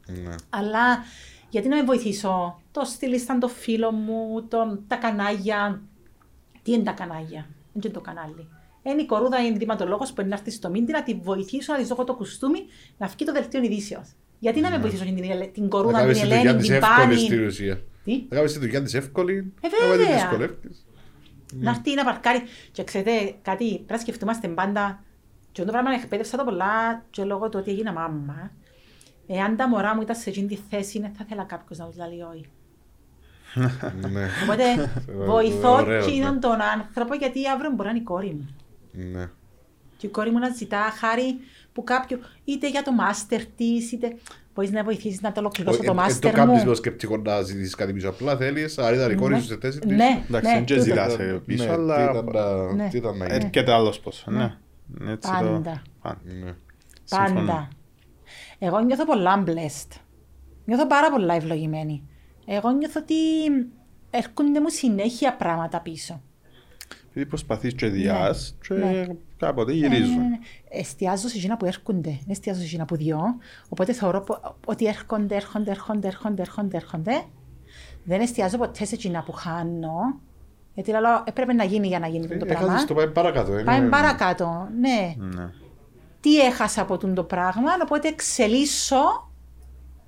Ναι. 0.07 0.35
Αλλά 0.49 1.03
γιατί 1.49 1.67
να 1.67 1.75
με 1.75 1.83
βοηθήσω, 1.83 2.61
το 2.71 2.83
στυλίσταν 2.83 3.39
το 3.39 3.47
φίλο 3.47 3.91
μου, 3.91 4.43
τον, 4.47 4.83
τα 4.87 4.95
κανάλια. 4.95 5.81
Τι 6.63 6.71
είναι 6.71 6.83
τα 6.83 6.91
κανάλια, 6.91 7.47
δεν 7.73 7.81
είναι 7.83 7.93
το 7.93 8.01
κανάλι. 8.01 8.47
Είναι 8.83 9.01
η 9.01 9.05
κορούδα 9.05 9.43
η 9.43 9.47
ενδυματολόγος 9.47 10.13
που 10.13 10.21
είναι 10.21 10.29
να 10.29 10.35
έρθει 10.35 10.51
στο 10.51 10.69
μήντι 10.69 10.91
να 10.91 11.03
τη 11.03 11.13
βοηθήσω 11.13 11.73
να 11.73 11.79
της 11.79 11.87
δώσω 11.87 12.03
το 12.03 12.15
κουστούμι 12.15 12.59
να 12.97 13.07
βγει 13.07 13.25
το 13.25 13.31
δελτίο 13.31 13.63
ειδήσεως. 13.63 14.15
Γιατί 14.41 14.59
να 14.61 14.69
με 14.69 14.77
βοηθήσω 14.77 15.03
την, 15.03 15.15
την, 15.15 15.51
την 15.53 15.63
Να 15.63 15.69
κορούδα, 15.69 15.99
κάνεις 15.99 16.19
την 16.19 16.29
τη 16.29 16.35
δουλειά 16.35 16.49
Ελένη, 16.49 16.57
της 16.57 16.67
την 16.67 16.75
εύκολη 16.75 17.05
Πάνη. 17.07 17.17
στην 17.19 17.45
ουσία. 17.45 17.81
Τι; 18.03 18.25
Να 18.29 18.35
κάνεις 18.35 18.53
τη 18.53 18.59
δουλειά 18.59 18.81
της 18.81 18.93
εύκολη, 18.93 19.53
Ε, 19.61 19.67
να 19.81 19.87
μην 19.89 19.97
τη 19.97 20.03
βέβαια. 20.03 20.15
δυσκολεύεις. 20.19 20.85
Να 21.53 21.69
έρθει 21.69 21.93
να 21.95 22.03
παρκάρει. 22.03 22.41
Και 22.71 22.83
ξέρετε 22.83 23.35
κάτι, 23.41 23.65
πρέπει 23.65 23.85
να 23.91 23.97
σκεφτούμαστε 23.97 24.47
πάντα. 24.47 25.03
Και 25.51 25.63
το 25.63 25.71
πράγμα 25.71 25.91
εκπαίδευσα 25.91 26.37
το 26.37 26.43
πολλά 26.43 27.03
και 27.09 27.23
λόγω 27.23 27.49
του 27.49 27.57
ότι 27.61 27.71
έγινα 27.71 27.91
μάμα. 27.93 28.51
Εάν 29.27 29.55
τα 29.55 29.67
μωρά 29.67 29.95
μου 29.95 30.01
ήταν 30.01 30.15
σε 30.15 30.29
εκείνη 30.29 30.47
τη 30.47 30.57
θέση, 30.69 30.99
δεν 30.99 31.11
θα 31.17 31.23
ήθελα 31.25 31.43
κάποιος 31.43 31.77
να 31.77 31.85
τους 31.85 31.97
λέει 31.97 32.21
όχι. 32.33 32.45
Ναι. 34.11 34.27
Οπότε 34.43 34.91
βοηθώ 35.33 35.71
Ωραίο, 35.73 36.03
εκείνον 36.03 36.33
ναι. 36.33 36.39
τον 36.39 36.61
άνθρωπο 36.61 37.13
γιατί 37.15 37.47
αύριο 37.47 37.69
μπορεί 37.69 37.83
να 37.83 37.89
είναι 37.89 37.99
η 37.99 38.03
κόρη 38.03 38.33
μου. 38.33 38.55
Ναι. 40.01 40.07
Και 40.07 40.07
η 40.07 40.09
κόρη 40.09 40.31
μου 40.31 40.39
να 40.39 40.49
ζητά 40.49 40.77
χάρη 40.99 41.37
που 41.73 41.83
κάποιο, 41.83 42.19
είτε 42.45 42.69
για 42.69 42.83
το 42.83 42.91
μάστερ 42.91 43.45
της, 43.45 43.91
είτε 43.91 44.15
μπορείς 44.53 44.71
να 44.71 44.83
βοηθήσεις 44.83 45.21
να 45.21 45.31
το 45.31 45.39
ολοκληρώσω 45.39 45.77
Ε, 45.81 45.85
το 45.85 45.91
ε, 45.91 45.95
το 45.95 46.01
μάστερ 46.01 46.31
κάνεις 46.33 46.53
με 46.55 46.59
μου. 46.59 46.65
το 46.69 46.75
σκεπτικό 46.75 47.17
να 47.17 47.41
ζητήσεις 47.41 47.75
κάτι 47.75 47.93
πίσω. 47.93 48.09
Απλά 48.09 48.37
θέλεις, 48.37 48.77
αν 48.77 48.93
ήταν 48.93 49.11
η 49.11 49.15
κόρη 49.15 49.39
σου 49.39 49.45
σε 49.45 49.57
θέση 49.61 49.79
της. 49.79 49.95
Ναι, 49.95 50.23
Εντάξει, 50.27 50.47
ναι, 50.49 50.53
δεν 50.55 50.65
και 50.65 50.73
τούτο. 50.73 50.85
ζητάς 50.85 51.17
Ναι, 51.17 51.33
πίσω, 51.39 51.63
τι 51.63 51.69
αλλά 51.69 52.03
ήταν 52.11 52.25
να- 52.25 52.73
Ναι. 52.73 52.87
τι 52.89 52.97
ήταν 52.97 53.17
να 53.17 53.25
γίνει. 53.25 53.37
έρχεται 53.43 53.71
άλλος 53.73 53.99
πόσο. 53.99 54.31
Ναι. 54.31 54.57
Έτσι 55.07 55.29
το- 55.31 55.37
Πάντα. 55.37 55.81
Πάντα. 56.01 56.17
Ναι. 56.43 56.53
Συμφωνώ. 57.03 57.39
Πάντα. 57.39 57.67
Εγώ 58.59 58.79
νιώθω 58.79 59.05
πολλά 59.05 59.43
blessed. 59.47 59.99
Νιώθω 60.65 60.87
πάρα 60.87 61.11
πολλά 61.11 61.33
ευλογημένη. 61.35 62.03
Εγώ 62.45 62.69
νιώθω 62.71 62.99
ότι 62.99 63.15
έρχονται 64.09 64.59
μου 64.59 64.69
συνέχεια 64.69 65.33
πράγματα 65.35 65.79
πίσω. 65.81 66.21
Επειδή 67.09 67.25
προσπαθείς 67.25 67.73
και 67.75 67.87
διάς 67.87 68.57
και 68.67 68.73
Ναι. 69.41 69.47
κάποτε 69.47 69.73
Ναι, 69.73 69.87
ναι, 69.87 69.95
γυρίζουν. 69.95 70.17
ναι. 70.29 70.37
Εστιάζω 70.69 71.27
σε 71.27 71.37
εκείνα 71.37 71.57
που 71.57 71.65
έρχονται, 71.65 72.09
δεν 72.09 72.25
εστιάζω 72.29 72.59
σε 72.59 72.65
εκείνα 72.65 72.85
που 72.85 72.95
διώ. 72.95 73.21
Οπότε 73.69 73.93
θεωρώ 73.93 74.21
πο- 74.21 74.55
ότι 74.65 74.85
έρχονται, 74.87 75.35
έρχονται, 75.35 75.71
έρχονται, 75.71 76.07
έρχονται, 76.07 76.41
έρχονται, 76.41 76.77
έρχονται. 76.77 77.23
Δεν 78.03 78.21
εστιάζω 78.21 78.57
ποτέ 78.57 78.85
σε 78.85 78.95
εκείνα 78.95 79.23
που 79.23 79.31
χάνω. 79.31 80.19
Γιατί 80.73 80.91
λέω, 80.91 81.23
έπρεπε 81.23 81.53
να 81.53 81.63
γίνει 81.63 81.87
για 81.87 81.99
να 81.99 82.07
γίνει 82.07 82.25
αυτό 82.25 82.37
το 82.37 82.45
πράγμα. 82.45 82.65
Έχασες 82.67 82.85
το 82.87 82.93
πάει 82.93 83.07
παρακάτω. 83.09 83.51
είναι- 83.51 83.63
Πάμε 83.63 83.89
παρακάτω. 83.89 84.67
Ναι. 84.79 85.15
Ναι. 85.17 85.49
Τι 86.19 86.39
έχασα 86.39 86.81
από 86.81 86.97
τούτο 86.97 87.13
το 87.13 87.23
πράγμα, 87.23 87.71
οπότε 87.83 88.07
εξελίσσω 88.07 89.31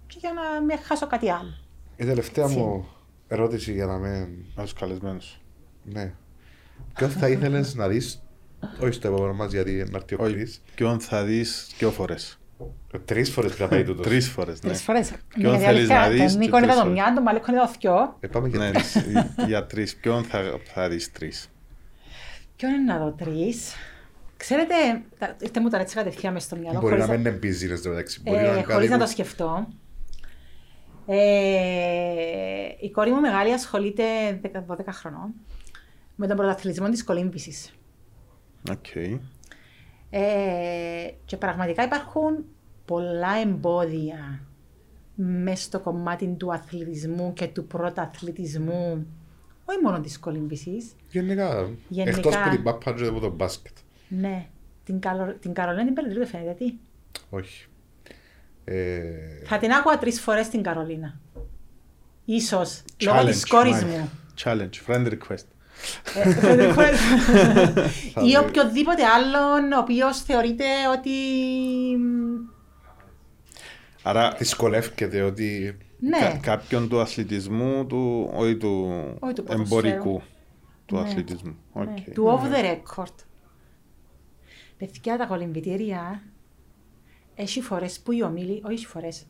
και 0.08 0.18
για 0.20 0.32
να 0.34 0.62
μην 0.62 0.78
χάσω 0.84 1.08
κάτι 1.08 1.30
άλλο. 1.30 1.54
Η 1.96 2.06
τελευταία 2.06 2.48
μου 2.48 2.86
ερώτηση 3.28 3.74
για 3.74 3.86
να 3.86 3.98
με... 3.98 4.30
Ως 4.56 4.74
καλεσμένος. 4.74 5.42
Ναι. 5.84 6.14
Ποιος 6.94 7.14
θα 7.14 7.28
ήθελες 7.30 7.76
να 7.76 7.88
δεις, 7.88 8.23
όχι 8.80 8.92
στο 8.92 9.08
επόμενο 9.08 9.34
μας 9.34 9.52
γιατί 9.52 9.72
να 9.72 9.98
έρθει 9.98 10.16
ο 10.16 10.18
Όχι, 10.22 10.34
Κρίς. 10.34 10.62
ποιον 10.76 11.00
θα 11.00 11.24
δεις 11.24 11.68
δυο 11.78 11.92
φορές. 11.92 12.38
Τρεις 13.06 13.30
φορές 13.32 13.56
κρατάει 13.56 13.84
τούτος. 13.84 14.06
Τρεις 14.06 14.30
φορές, 14.30 14.62
ναι. 14.62 14.70
Τρεις 14.70 14.82
φορές. 14.82 15.12
Ποιον 15.36 15.52
Ναι, 15.52 15.58
θέλεις 15.58 15.68
αλήθεια, 15.90 16.00
να 16.00 16.08
δεις 16.10 16.20
Τον 16.20 16.28
και 16.32 16.38
Νίκο 16.38 16.58
είναι 16.58 16.66
τρεις 16.66 16.78
το 16.78 16.82
φορές. 16.82 16.98
μια, 17.00 17.14
τον 17.14 17.24
Μαλέκο 17.24 17.46
είναι 17.52 17.60
το 17.60 17.72
δυο. 17.80 18.18
Ε, 18.20 18.28
πάμε 18.28 18.48
για 18.48 18.60
Ναι, 18.60 18.72
τρεις. 18.72 18.98
για 19.48 19.66
τρεις. 19.66 19.96
Ποιον 19.96 20.24
θα, 20.24 20.60
θα 20.74 20.90
δεις 20.90 21.12
τρεις. 21.12 21.50
Ποιον 22.56 22.72
είναι 22.74 22.94
να 22.94 23.00
δω 23.00 23.12
τρεις. 23.12 23.74
Ξέρετε, 24.38 24.74
τα- 25.18 25.36
ήρθε 25.42 25.60
μου 25.60 25.70
τώρα 25.70 25.84
έτσι 25.84 25.96
κατευθείαν 25.96 26.34
μες 26.34 26.44
στο 26.44 26.56
μυαλό. 26.56 26.80
Μπορεί 26.80 26.98
να 26.98 27.06
χωρίς 27.06 27.22
μην 27.22 27.32
είναι 27.32 27.40
business 27.44 27.80
το 27.84 27.90
μεταξύ. 27.90 28.22
Μπορεί 28.24 28.38
να 28.38 28.44
Ε, 28.44 28.52
είναι 28.52 28.56
χωρίς 28.62 28.68
κάτι 28.76 28.88
να 28.90 28.98
το 28.98 29.04
που- 29.04 29.10
σκεφτώ. 29.10 29.68
Ε, 31.06 31.16
η 32.80 32.92
κόρη 32.92 33.12
μου 33.12 33.20
μεγάλη 33.20 33.54
ασχολείται 33.54 34.04
10 34.42 34.64
12 34.68 34.76
χρονών 34.92 35.34
με 36.16 36.28
τον 36.28 36.38
πρωταθλητισμό 36.38 36.90
της 36.90 37.04
κολύμβησης. 37.04 37.74
Οκ. 38.72 38.96
Ε, 40.10 41.14
και 41.26 41.38
πραγματικά 41.38 41.84
υπάρχουν 41.84 42.46
πολλά 42.86 43.38
εμπόδια 43.44 44.40
μέσα 45.16 45.64
στο 45.64 45.80
κομμάτι 45.80 46.28
του 46.38 46.54
αθλητισμού 46.54 47.34
και 47.34 47.48
του 47.48 47.68
πρωταθλητισμού, 47.68 49.08
όχι 49.66 49.80
μόνο 49.84 50.00
της 50.00 50.20
κολύμβησης. 50.20 50.96
Γενικά, 51.10 51.70
Γενικά. 51.88 52.18
εκτός 52.18 52.36
που 52.38 52.50
την 52.50 52.62
μπάλα 52.62 52.94
και 52.94 53.06
από 53.06 53.20
το 53.20 53.30
μπάσκετ. 53.30 53.78
Ναι, 54.08 54.48
την, 54.84 55.00
Καλο... 55.00 55.34
την 55.40 55.54
Καρολίνα 55.54 55.86
την 55.86 55.94
Πελενδρίτου 55.94 56.20
δεν 56.20 56.28
φαίνεται, 56.28 56.54
τι. 56.54 56.74
Όχι. 57.30 57.68
Ε, 58.64 59.04
Θα 59.46 59.58
την 59.58 59.72
άκουγα 59.72 59.98
τρεις 59.98 60.22
φορές 60.22 60.50
την 60.50 60.64
Καρολίνα. 60.64 61.20
Ίσως, 62.26 62.84
λόγω 63.04 63.18
Challenge, 63.20 63.26
της 63.26 63.46
κόρης 63.48 63.84
Mike. 63.84 63.86
μου. 63.88 64.10
Challenge, 64.44 64.70
friend 64.88 65.08
request. 65.08 65.46
Ε, 66.16 66.74
ή 68.30 68.38
οποιοδήποτε 68.38 69.04
άλλον 69.06 69.72
ο 69.72 69.80
οποίος 69.80 70.22
θεωρείται 70.22 70.66
ότι... 70.98 71.10
Άρα, 74.04 74.36
δυσκολεύεται 74.38 75.22
ότι 75.22 75.78
Ναι, 76.00 76.18
κα- 76.20 76.38
κάποιον 76.42 76.90
του 76.90 77.00
αθλητισμού, 77.02 77.86
του, 77.86 78.30
όχι 78.34 78.56
του, 78.58 78.88
Όχι 79.20 79.34
του 79.34 79.44
ποδοσφαίρου. 79.44 79.62
εμπορικού 79.88 80.22
του 80.86 80.96
Ναι. 80.96 81.02
αθλητισμού. 81.02 81.56
ναι, 81.74 81.82
Οκ. 81.82 82.14
του 82.14 82.40
off 82.40 82.56
the 82.56 82.64
record. 82.66 83.14
Παιδιά, 84.78 85.18
τα 85.18 85.26
κολυμβητήρια 85.26 86.22
έχει 87.36 87.62
φορές 87.62 88.00
που 88.00 88.12
οι 88.12 88.24
ομίλοι, 88.24 88.62
όχι 88.66 88.74
έχει 88.74 88.86
φορές, 88.86 89.26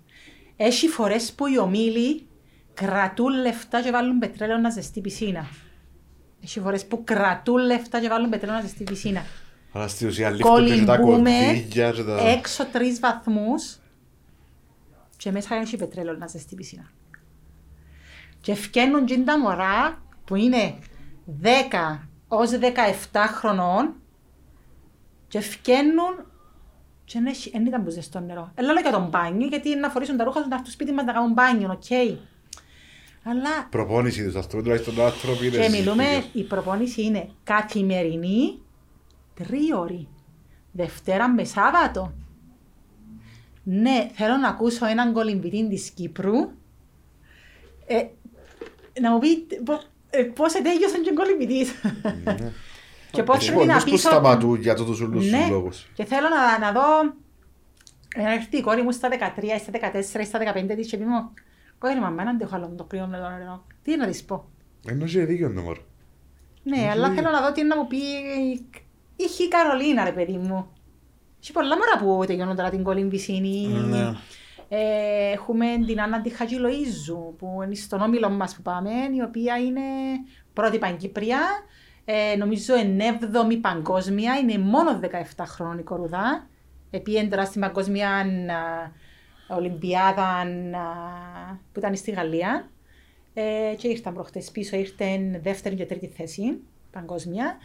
έχει 0.55 0.88
φορές 0.88 1.34
που 1.34 1.47
οι 1.47 1.59
ομίλοι 1.59 2.27
κρατούν 2.73 3.41
λεφτά 3.41 3.81
και 3.81 3.91
βάλουν 3.91 4.19
πετρέλαιο 4.19 4.57
να 4.57 4.69
ζεστεί 4.69 5.01
πισίνα. 5.01 5.47
Έχει 6.44 6.60
φορές 6.60 6.86
που 6.86 7.03
κρατούν 7.03 7.57
λεφτά 7.65 7.99
και 7.99 8.07
βάλουν 8.10 8.30
πετρέλαιο 8.30 8.57
να 8.57 8.64
ζεστεί 8.64 8.84
πισίνα. 8.84 9.22
Αλλά 9.72 9.88
στην 9.88 10.07
ουσία 10.07 10.30
λήφκονται 10.30 10.76
και 10.76 10.84
τα 10.86 10.98
Κολυμπούμε 10.98 11.30
κονδύλια 11.32 11.91
και 11.91 12.03
τα... 12.03 12.28
έξω 12.30 12.65
τρεις 12.65 12.99
βαθμούς 12.99 13.78
και 15.18 15.32
μέσα 15.32 15.56
έχει 15.56 15.78
πετρέλαιο 15.78 16.14
να 16.18 16.28
ζεστεί 16.28 16.56
πισίνα. 16.56 16.91
Και 18.41 18.53
φκαίνουν 18.56 19.06
και 19.06 19.18
τα 19.20 19.40
μωρά 19.40 20.02
που 20.26 20.36
είναι 20.36 20.76
10 21.44 21.99
ως 22.28 22.49
17 23.11 23.20
χρονών 23.28 23.94
και 25.28 25.40
φκαίνουν 25.40 26.26
και 27.06 27.20
δεν 27.20 27.26
έχει- 27.26 27.52
δεν 27.52 27.65
ήταν 27.65 27.84
που 27.84 27.90
ζεστό 27.90 28.20
νερό. 28.20 28.52
Ε, 28.56 28.61
λέω 28.61 28.74
για 28.80 28.91
τον 28.91 29.07
μπάνιο, 29.07 29.48
γιατί 29.48 29.70
είναι 29.70 29.80
να 29.80 29.90
φορήσουν 29.90 30.18
τα 30.18 30.24
ρούχα 30.24 30.40
τους 30.40 30.48
να 30.49 30.56
έρθουν 30.56 30.72
στο 30.72 30.82
σπίτι 30.82 30.95
μας 30.95 31.06
να 31.06 31.14
κάνουν 31.14 31.32
μπάνιο, 31.34 31.70
οκ. 31.72 32.18
Αλλά 33.23 33.67
Προπόνηση 33.69 34.23
τους, 34.25 34.35
ας 34.35 34.47
πούμε, 34.47 34.61
τουλάχιστον 34.63 34.95
το 34.95 35.03
άνθρωπο 35.05 35.43
είναι 35.43 35.57
και 35.57 35.69
μιλούμε, 35.69 36.03
ζήτητος. 36.03 36.29
η 36.33 36.43
προπόνηση 36.43 37.03
είναι 37.03 37.29
καθημερινή, 37.43 38.59
τρίωρη, 39.33 40.07
Δευτέρα 40.71 41.29
με 41.29 41.43
Σάββατο. 41.43 42.13
Ναι, 43.63 44.09
θέλω 44.13 44.37
να 44.37 44.47
ακούσω 44.47 44.85
έναν 44.85 45.13
κολυμπητή 45.13 45.67
της 45.69 45.89
Κύπρου. 45.89 46.33
Ε, 47.85 48.03
να 49.01 49.11
μου 49.11 49.19
πει 49.19 49.37
πο- 49.63 49.83
ε, 50.09 50.23
πώς 50.23 50.53
ετέγιωσαν 50.53 51.01
και 51.01 51.09
ο 51.09 51.13
κολυμπητής. 51.13 51.71
και 53.11 53.23
πώς 53.23 53.35
Έχει 53.37 53.45
πρέπει 53.51 53.65
να 53.65 53.71
πολλούς 53.73 53.83
που 53.83 53.89
πείσω... 53.91 54.09
σταματούν 54.09 54.61
για 54.61 54.75
τούτους 54.75 55.01
όλους 55.01 55.21
τους 55.23 55.31
Ναι, 55.31 55.47
λόγους. 55.49 55.89
και 55.93 56.05
θέλω 56.05 56.27
να, 56.29 56.59
να 56.59 56.71
δω 56.71 57.13
να 58.23 58.33
έρθει 58.33 58.57
η 58.57 58.61
κόρη 58.61 58.81
μου 58.81 58.91
στα 58.91 59.09
13, 59.09 59.43
ή 59.43 59.59
στα 59.59 59.71
14, 60.17 60.19
ή 60.21 60.25
στα 60.25 60.39
15 60.39 60.75
της 60.75 60.87
και 60.89 60.97
πει 60.97 61.03
μου 61.03 61.33
«Κόρη 61.84 61.99
μαμά, 61.99 62.15
δεν 62.15 62.27
αντέχω 62.27 62.55
άλλο 62.55 62.68
με 62.69 62.76
το 62.76 62.84
κρύο 62.84 63.07
νερό». 63.07 63.65
Τι 63.81 63.97
να 63.97 64.07
της 64.07 64.23
πω; 64.23 64.45
Ενώ 64.88 65.03
έχει 65.03 65.26
δίκιο 65.26 65.53
το 65.53 65.61
μωρό. 65.61 65.81
Ναι, 66.64 66.89
αλλά 66.91 67.10
θέλω 67.10 67.30
να 67.30 67.41
δω 67.41 67.51
τι 67.51 67.60
είναι 67.60 67.69
να 67.76 67.81
μου 67.81 67.88
πει 67.88 67.97
η 69.15 69.23
η 69.43 69.47
Καρολίνα, 69.47 70.03
ρε 70.03 70.11
παιδί 70.11 70.38
μου. 70.38 70.68
Έχει 71.41 71.51
πολλά 71.51 71.76
μωρά 71.77 71.97
που 71.97 72.26
τελειώνουν 72.26 72.55
τώρα 72.55 72.69
την 72.69 72.84
κολυμβησίνη. 72.84 73.68
Ναι. 73.68 74.14
Ε, 74.69 75.31
έχουμε 75.31 75.65
την 75.85 76.01
Άννα 76.01 76.22
τη 76.22 76.30
Χατζηλοΐζου, 76.30 77.38
που 77.38 77.61
είναι 77.64 77.76
στον 77.76 78.01
όμιλο 78.01 78.30
μας 78.30 78.55
που 78.55 78.61
πάμε, 78.61 78.89
η 78.89 79.22
οποία 79.22 79.57
είναι 79.57 79.81
πρώτη 80.53 80.77
Παγκύπρια. 80.77 81.39
Ε, 82.05 82.35
νομίζω 82.35 82.77
είναι 82.77 83.18
7η 83.22 83.57
παγκόσμια, 83.61 84.38
είναι 84.38 84.57
μόνο 84.57 84.99
17 85.01 85.43
χρόνων 85.45 85.77
η 85.77 85.84
κορουδά. 85.84 86.47
Επίεν 86.89 87.30
τώρα 87.30 87.45
στην 87.45 87.61
παγκόσμια 87.61 88.10
α, 88.10 88.23
Ολυμπιάδα 89.48 90.24
α, 90.24 90.45
που 91.72 91.80
ήταν 91.80 91.95
στη 91.95 92.11
Γαλλία. 92.11 92.68
Ε, 93.34 93.76
και 93.78 93.88
ήρθαν 93.88 94.14
προχτές 94.14 94.52
πίσω, 94.52 94.78
ήρθαν 94.78 95.40
δεύτερη 95.44 95.76
και 95.76 95.86
τρίτη 95.86 96.07
θέση 96.18 96.60
παγκόσμια. 96.91 97.57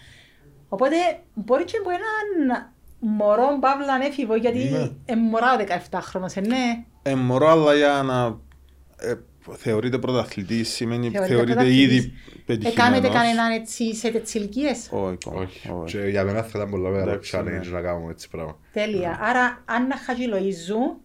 Οπότε 0.69 0.97
μπορεί 1.35 1.65
και 1.65 1.77
από 1.77 1.91
έναν 1.91 2.67
μωρό 2.99 3.59
παύλα 3.61 3.93
ανέφηβο, 3.93 4.35
γιατί 4.37 4.59
Ναι. 4.59 4.91
ε, 5.05 5.17
μωρά 5.17 5.55
ο 5.55 5.57
17 5.91 5.99
χρόνος, 6.03 6.35
ε, 6.37 6.41
ναι. 6.41 6.85
Ε, 7.03 7.15
μωρό, 7.15 7.49
αλλά 7.51 7.75
για 7.75 8.03
να 8.03 8.39
ε, 9.09 9.15
θεωρείται 9.57 9.99
πρωταθλητής 9.99 10.69
σημαίνει 10.73 11.11
Θεωρείται 11.11 11.33
θεωρείται 11.35 11.55
πρωταθλητής. 11.55 11.97
ήδη 11.97 12.13
Ε, 12.37 12.41
πετυχημένος. 12.47 12.75
κάνετε 12.85 13.09
κανέναν 13.09 13.53
έτσι 13.53 13.95
σε 13.95 14.11
τέτοιες 14.11 14.35
ηλικίες; 14.35 14.89
Όχι, 14.93 15.13
ακόμα, 15.23 15.41
Όχι. 15.43 15.71
όχι. 15.71 15.97
Και 15.99 16.09
για 16.09 16.25
μένα 16.25 16.43
θα 16.43 16.53
ήταν 16.55 16.71
πολύ 16.71 16.83
μεγάλο 16.83 17.11
Εντάξει, 17.11 17.37
challenge 17.39 17.45
ναι. 17.65 17.71
να 17.71 17.81
κάνουμε 17.81 18.11
έτσι 18.11 18.29
πράγμα. 18.29 18.57
Τέλεια. 18.73 19.19
Άρα, 19.23 19.63
Άννα 19.65 19.97
Χατζηλοΐζου, 19.97 20.97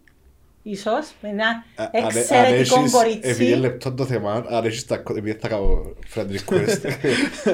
ίσως, 0.63 1.11
με 1.21 1.29
ένα 1.29 1.47
Α- 1.47 1.83
αν- 1.93 2.03
αν 2.05 2.17
εξαιρετικό 2.17 2.79
έχεις- 2.79 2.93
Επειδή 2.93 3.19
είναι 3.19 3.31
κορίτσι. 3.31 3.55
λεπτό 3.55 3.93
το 3.93 4.05
θέμα, 4.05 4.45
αν 4.49 4.65
έχεις 4.65 4.85
τα 4.85 4.97
κο- 4.97 5.15
επειδή 5.17 5.37
θα 5.41 5.47
κάνω 5.47 5.93
friend 6.15 6.27
request, 6.27 6.81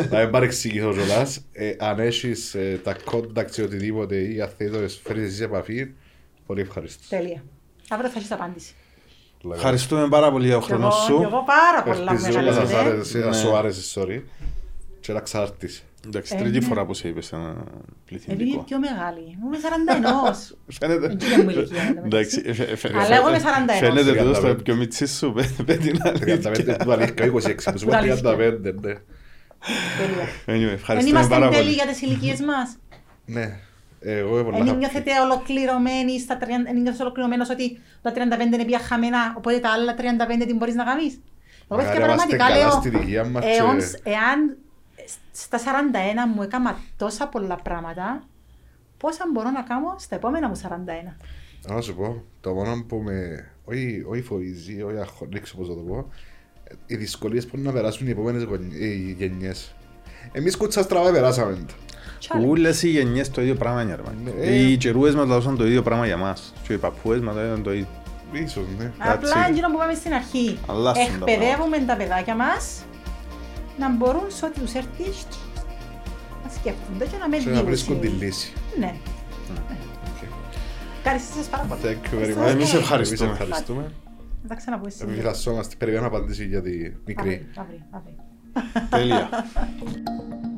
να 0.10 0.20
μην 0.20 0.30
παρεξηγηθώ 0.32 0.92
κιόλας, 0.94 1.42
ε, 1.52 1.76
αν 1.80 2.00
έχεις 2.00 2.54
ε, 2.56 2.80
τα 2.84 2.96
contacts 3.12 3.58
ή 3.58 3.62
οτιδήποτε 3.62 4.16
ή 4.16 4.42
αν 4.42 4.50
θέλεις 4.58 4.74
να 4.74 4.80
τις 4.80 5.00
φέρεις 5.04 5.24
εσύ 5.28 5.36
σε 5.36 5.44
επαφή, 5.44 5.92
πολύ 6.46 6.62
ευχαριστώ. 6.62 7.02
Τέλεια. 7.10 7.44
Αύριο 7.90 8.10
θα 8.10 8.20
έχεις 8.20 8.32
απάντηση. 8.32 8.74
Ευχαριστούμε 9.54 10.08
πάρα 10.10 10.32
πολύ 10.32 10.46
για 10.46 10.54
τον 10.54 10.64
Και 10.64 10.68
χρόνος 10.74 10.96
εγώ, 10.96 11.04
σου. 11.06 11.18
και 11.20 11.24
εγώ 11.36 11.44
πάρα 11.46 11.84
πολλά 11.84 12.12
μου 12.14 12.20
Ελπίζω 12.26 12.40
να 12.42 12.52
σας 12.54 12.64
μεγαλύτερη. 12.70 12.96
άρεσε, 12.96 13.18
να 13.18 13.26
Ναι. 13.30 13.36
σου 13.36 13.56
άρεσε, 13.56 14.00
sorry. 14.02 14.22
Και 15.10 15.16
να 15.16 15.22
ξαρτήσει. 15.22 15.84
Εντάξει, 16.08 16.36
Ε, 16.38 16.40
τρίτη 16.42 16.60
ναι. 16.60 16.66
φορά 16.66 16.86
που 16.86 16.94
σε 16.94 17.08
είπες 17.08 17.32
ένα 17.34 17.48
Επειδή 17.50 17.64
είναι 17.68 17.86
πληθυντικό. 18.06 18.64
πιο 18.64 18.80
μεγάλη. 18.80 19.38
Μου 19.40 19.48
είμαι 19.48 19.58
41. 19.58 20.56
Φαίνεται. 20.80 21.06
Εκεί 21.12 21.26
δεν 21.26 21.42
μου 21.44 21.50
ηλικία, 21.50 21.82
εν 21.82 21.96
τω 21.96 22.02
Εντάξει, 22.06 22.38
μεταξύ. 22.46 22.62
ε, 22.62 22.72
ε, 22.72 22.76
φαι- 22.76 22.96
Αλλά 22.96 23.16
εγώ 23.16 23.28
είμαι 23.30 23.40
φαι- 23.40 23.48
41. 23.48 23.74
Φαίνεται 23.86 24.12
τούτο 24.24 24.34
στο 24.34 24.48
35. 24.48 24.64
πιο 24.64 24.76
μίτσι 24.76 25.08
σου, 25.08 25.32
πέ- 25.34 25.62
πέ 25.66 25.74
την 25.76 25.98
35 26.02 26.46
αλήθεια. 26.50 26.78
του 26.78 26.92
αλήθεια, 26.92 27.26
26, 27.26 27.72
που 27.72 27.80
σου 27.80 27.86
Του 27.86 27.96
αλήθεια. 27.96 28.16
35, 28.16 28.74
ναι. 28.82 28.94
Τέλεια. 30.00 30.26
Anyway, 30.46 30.66
Δεν 30.66 30.74
Ευχαριστούμε 30.74 31.10
είμαστε 31.18 31.34
πάρα 31.34 31.46
εν 31.46 31.52
τέλει 31.52 31.64
πολύ. 31.64 31.76
για 31.76 31.86
τις 31.88 32.02
ηλικίες 32.02 32.40
μας. 32.42 32.68
Ναι, 33.26 33.60
εγώ 34.00 34.34
είμαι 34.40 34.44
πολλά 34.44 34.64
Δεν 34.64 34.74
happy. 34.74 34.78
νιώθετε 34.78 35.12
ολοκληρωμένοι 35.26 36.20
στα 36.20 36.38
30, 36.38 36.46
δεν 36.74 36.82
νιώθεις 36.82 37.00
ολοκληρωμένος 37.02 37.50
ότι 37.50 37.80
τα 38.02 38.12
35 38.12 38.56
είναι 38.56 38.66
πια 38.66 38.80
χαμένα, 38.80 39.34
οπότε 39.38 39.60
τα 39.60 39.70
άλλα 39.70 39.94
35 39.94 40.46
τι 40.46 40.54
μπορείς 40.54 40.76
να 40.76 40.84
κάνεις. 40.84 41.14
Εγώ 41.72 41.80
παιδιά 41.80 41.96
Άρα 41.96 42.06
είμαστε 42.06 42.06
πραγματικά 42.06 42.44
καλά 42.48 42.58
λέω, 42.58 42.72
στην 42.72 42.94
υγεία 43.02 43.24
μας 43.26 43.44
εάν, 43.46 43.78
και- 43.78 44.10
εάν 44.16 44.58
στα 45.42 45.58
41 45.58 45.62
μου 46.36 46.42
έκανα 46.42 46.78
τόσα 46.98 47.28
πολλά 47.28 47.56
πράγματα, 47.56 48.24
πόσα 48.98 49.24
μπορώ 49.34 49.50
να 49.50 49.62
κάνω 49.62 49.96
στα 49.98 50.16
επόμενα 50.16 50.48
μου 50.48 50.56
41. 50.56 51.16
Να 51.68 51.82
σου 51.82 51.96
πω, 51.96 52.24
το 52.42 52.54
μόνο 52.54 52.84
που 52.88 52.96
με. 52.98 53.48
Όχι, 53.66 54.04
όχι 54.10 54.22
φοβίζει, 54.22 54.82
όχι 54.82 54.98
αχωνίξω 55.00 55.54
όπως 55.56 55.68
θα 55.68 55.74
το 55.74 55.82
πω. 55.82 56.10
Οι 56.86 56.96
δυσκολίες 56.96 57.46
που 57.46 57.58
να 57.58 57.72
περάσουν 57.72 58.08
οι 58.08 58.10
επόμενες 58.10 58.44
γονι- 58.44 58.74
οι 58.74 59.16
γενιές. 59.18 59.76
Εμείς 60.32 60.58
κουτσά 60.58 60.82
στραβά 60.82 61.12
περάσαμε. 61.12 61.54
τα. 61.54 61.74
Τσάλε. 62.20 62.46
Ούλες 62.48 62.84
οι 62.84 62.90
γενιές 62.90 63.30
το 63.32 63.42
ίδιο 63.42 63.56
πράγμα 63.56 63.82
είναι, 63.82 63.96
ρε 63.96 64.02
man. 64.08 64.14
Ναι, 64.24 64.32
ε. 64.46 64.56
Οι 64.56 64.78
καιρούες 64.78 65.16
μας 65.16 65.28
λαούσαν 65.28 65.58
το 65.58 65.66
ίδιο 65.68 65.82
πράγμα 65.82 66.06
για 66.06 66.18
μας. 66.18 66.54
Και 66.68 66.74
οι 66.74 66.78
παππούες 66.78 67.20
μας 67.20 67.36
ήταν 67.36 67.64
το 67.64 67.72
ίδιο. 67.74 67.88
Ίσως, 68.32 68.64
ναι. 68.78 68.92
Απλά 68.98 69.34
That's 69.34 69.48
it. 69.48 69.50
εκείνο 69.52 69.68
που 69.68 69.74
είπαμε 69.76 69.94
στην 69.94 70.14
αρχή, 70.14 70.58
Αλλάσουν 70.68 71.06
τα 71.20 71.32
εκπαιδεύουμε 71.32 71.78
τα 71.80 71.96
παιδάκια 71.96 72.36
μας 72.36 72.84
να 73.80 73.90
μπορούν 73.96 74.24
σε 74.28 74.46
ό,τι 74.46 74.60
τους 74.60 74.74
έρθει 74.74 75.04
να 76.44 76.50
σκέφτονται 76.50 77.06
και 77.06 77.18
να 77.20 77.28
με 77.30 77.38
Και 77.38 77.50
να 77.50 77.64
βρίσκουν 77.64 78.00
τη 78.00 78.08
διούσουν. 78.08 78.26
λύση. 78.26 78.54
Ναι. 78.80 78.94
Ευχαριστώ 81.04 81.34
σας 81.38 81.48
πάρα 81.48 81.64
πολύ. 81.64 81.80
Thank 81.84 82.14
you 82.14 82.18
very 82.20 82.30
Ευχαριστώ. 82.30 82.42
much. 82.44 82.50
Εμείς 82.50 82.74
ευχαριστούμε. 82.74 83.30
Εμείς 83.30 83.40
ευχαριστούμε. 83.42 83.92
Θα 84.42 84.48
τα 84.48 84.56
ξαναπούμε 84.56 84.90
σήμερα. 84.90 85.12
Επιφυλασσόμαστε. 85.12 85.76
Περιμένω 85.78 86.08
απάντηση 86.08 86.46
για 86.46 86.62
τη 86.62 86.72
μικρή. 87.06 87.48
Αύριο, 87.56 87.86
αύριο, 87.92 88.16
αύριο. 88.54 88.88
Τέλεια. 88.90 89.30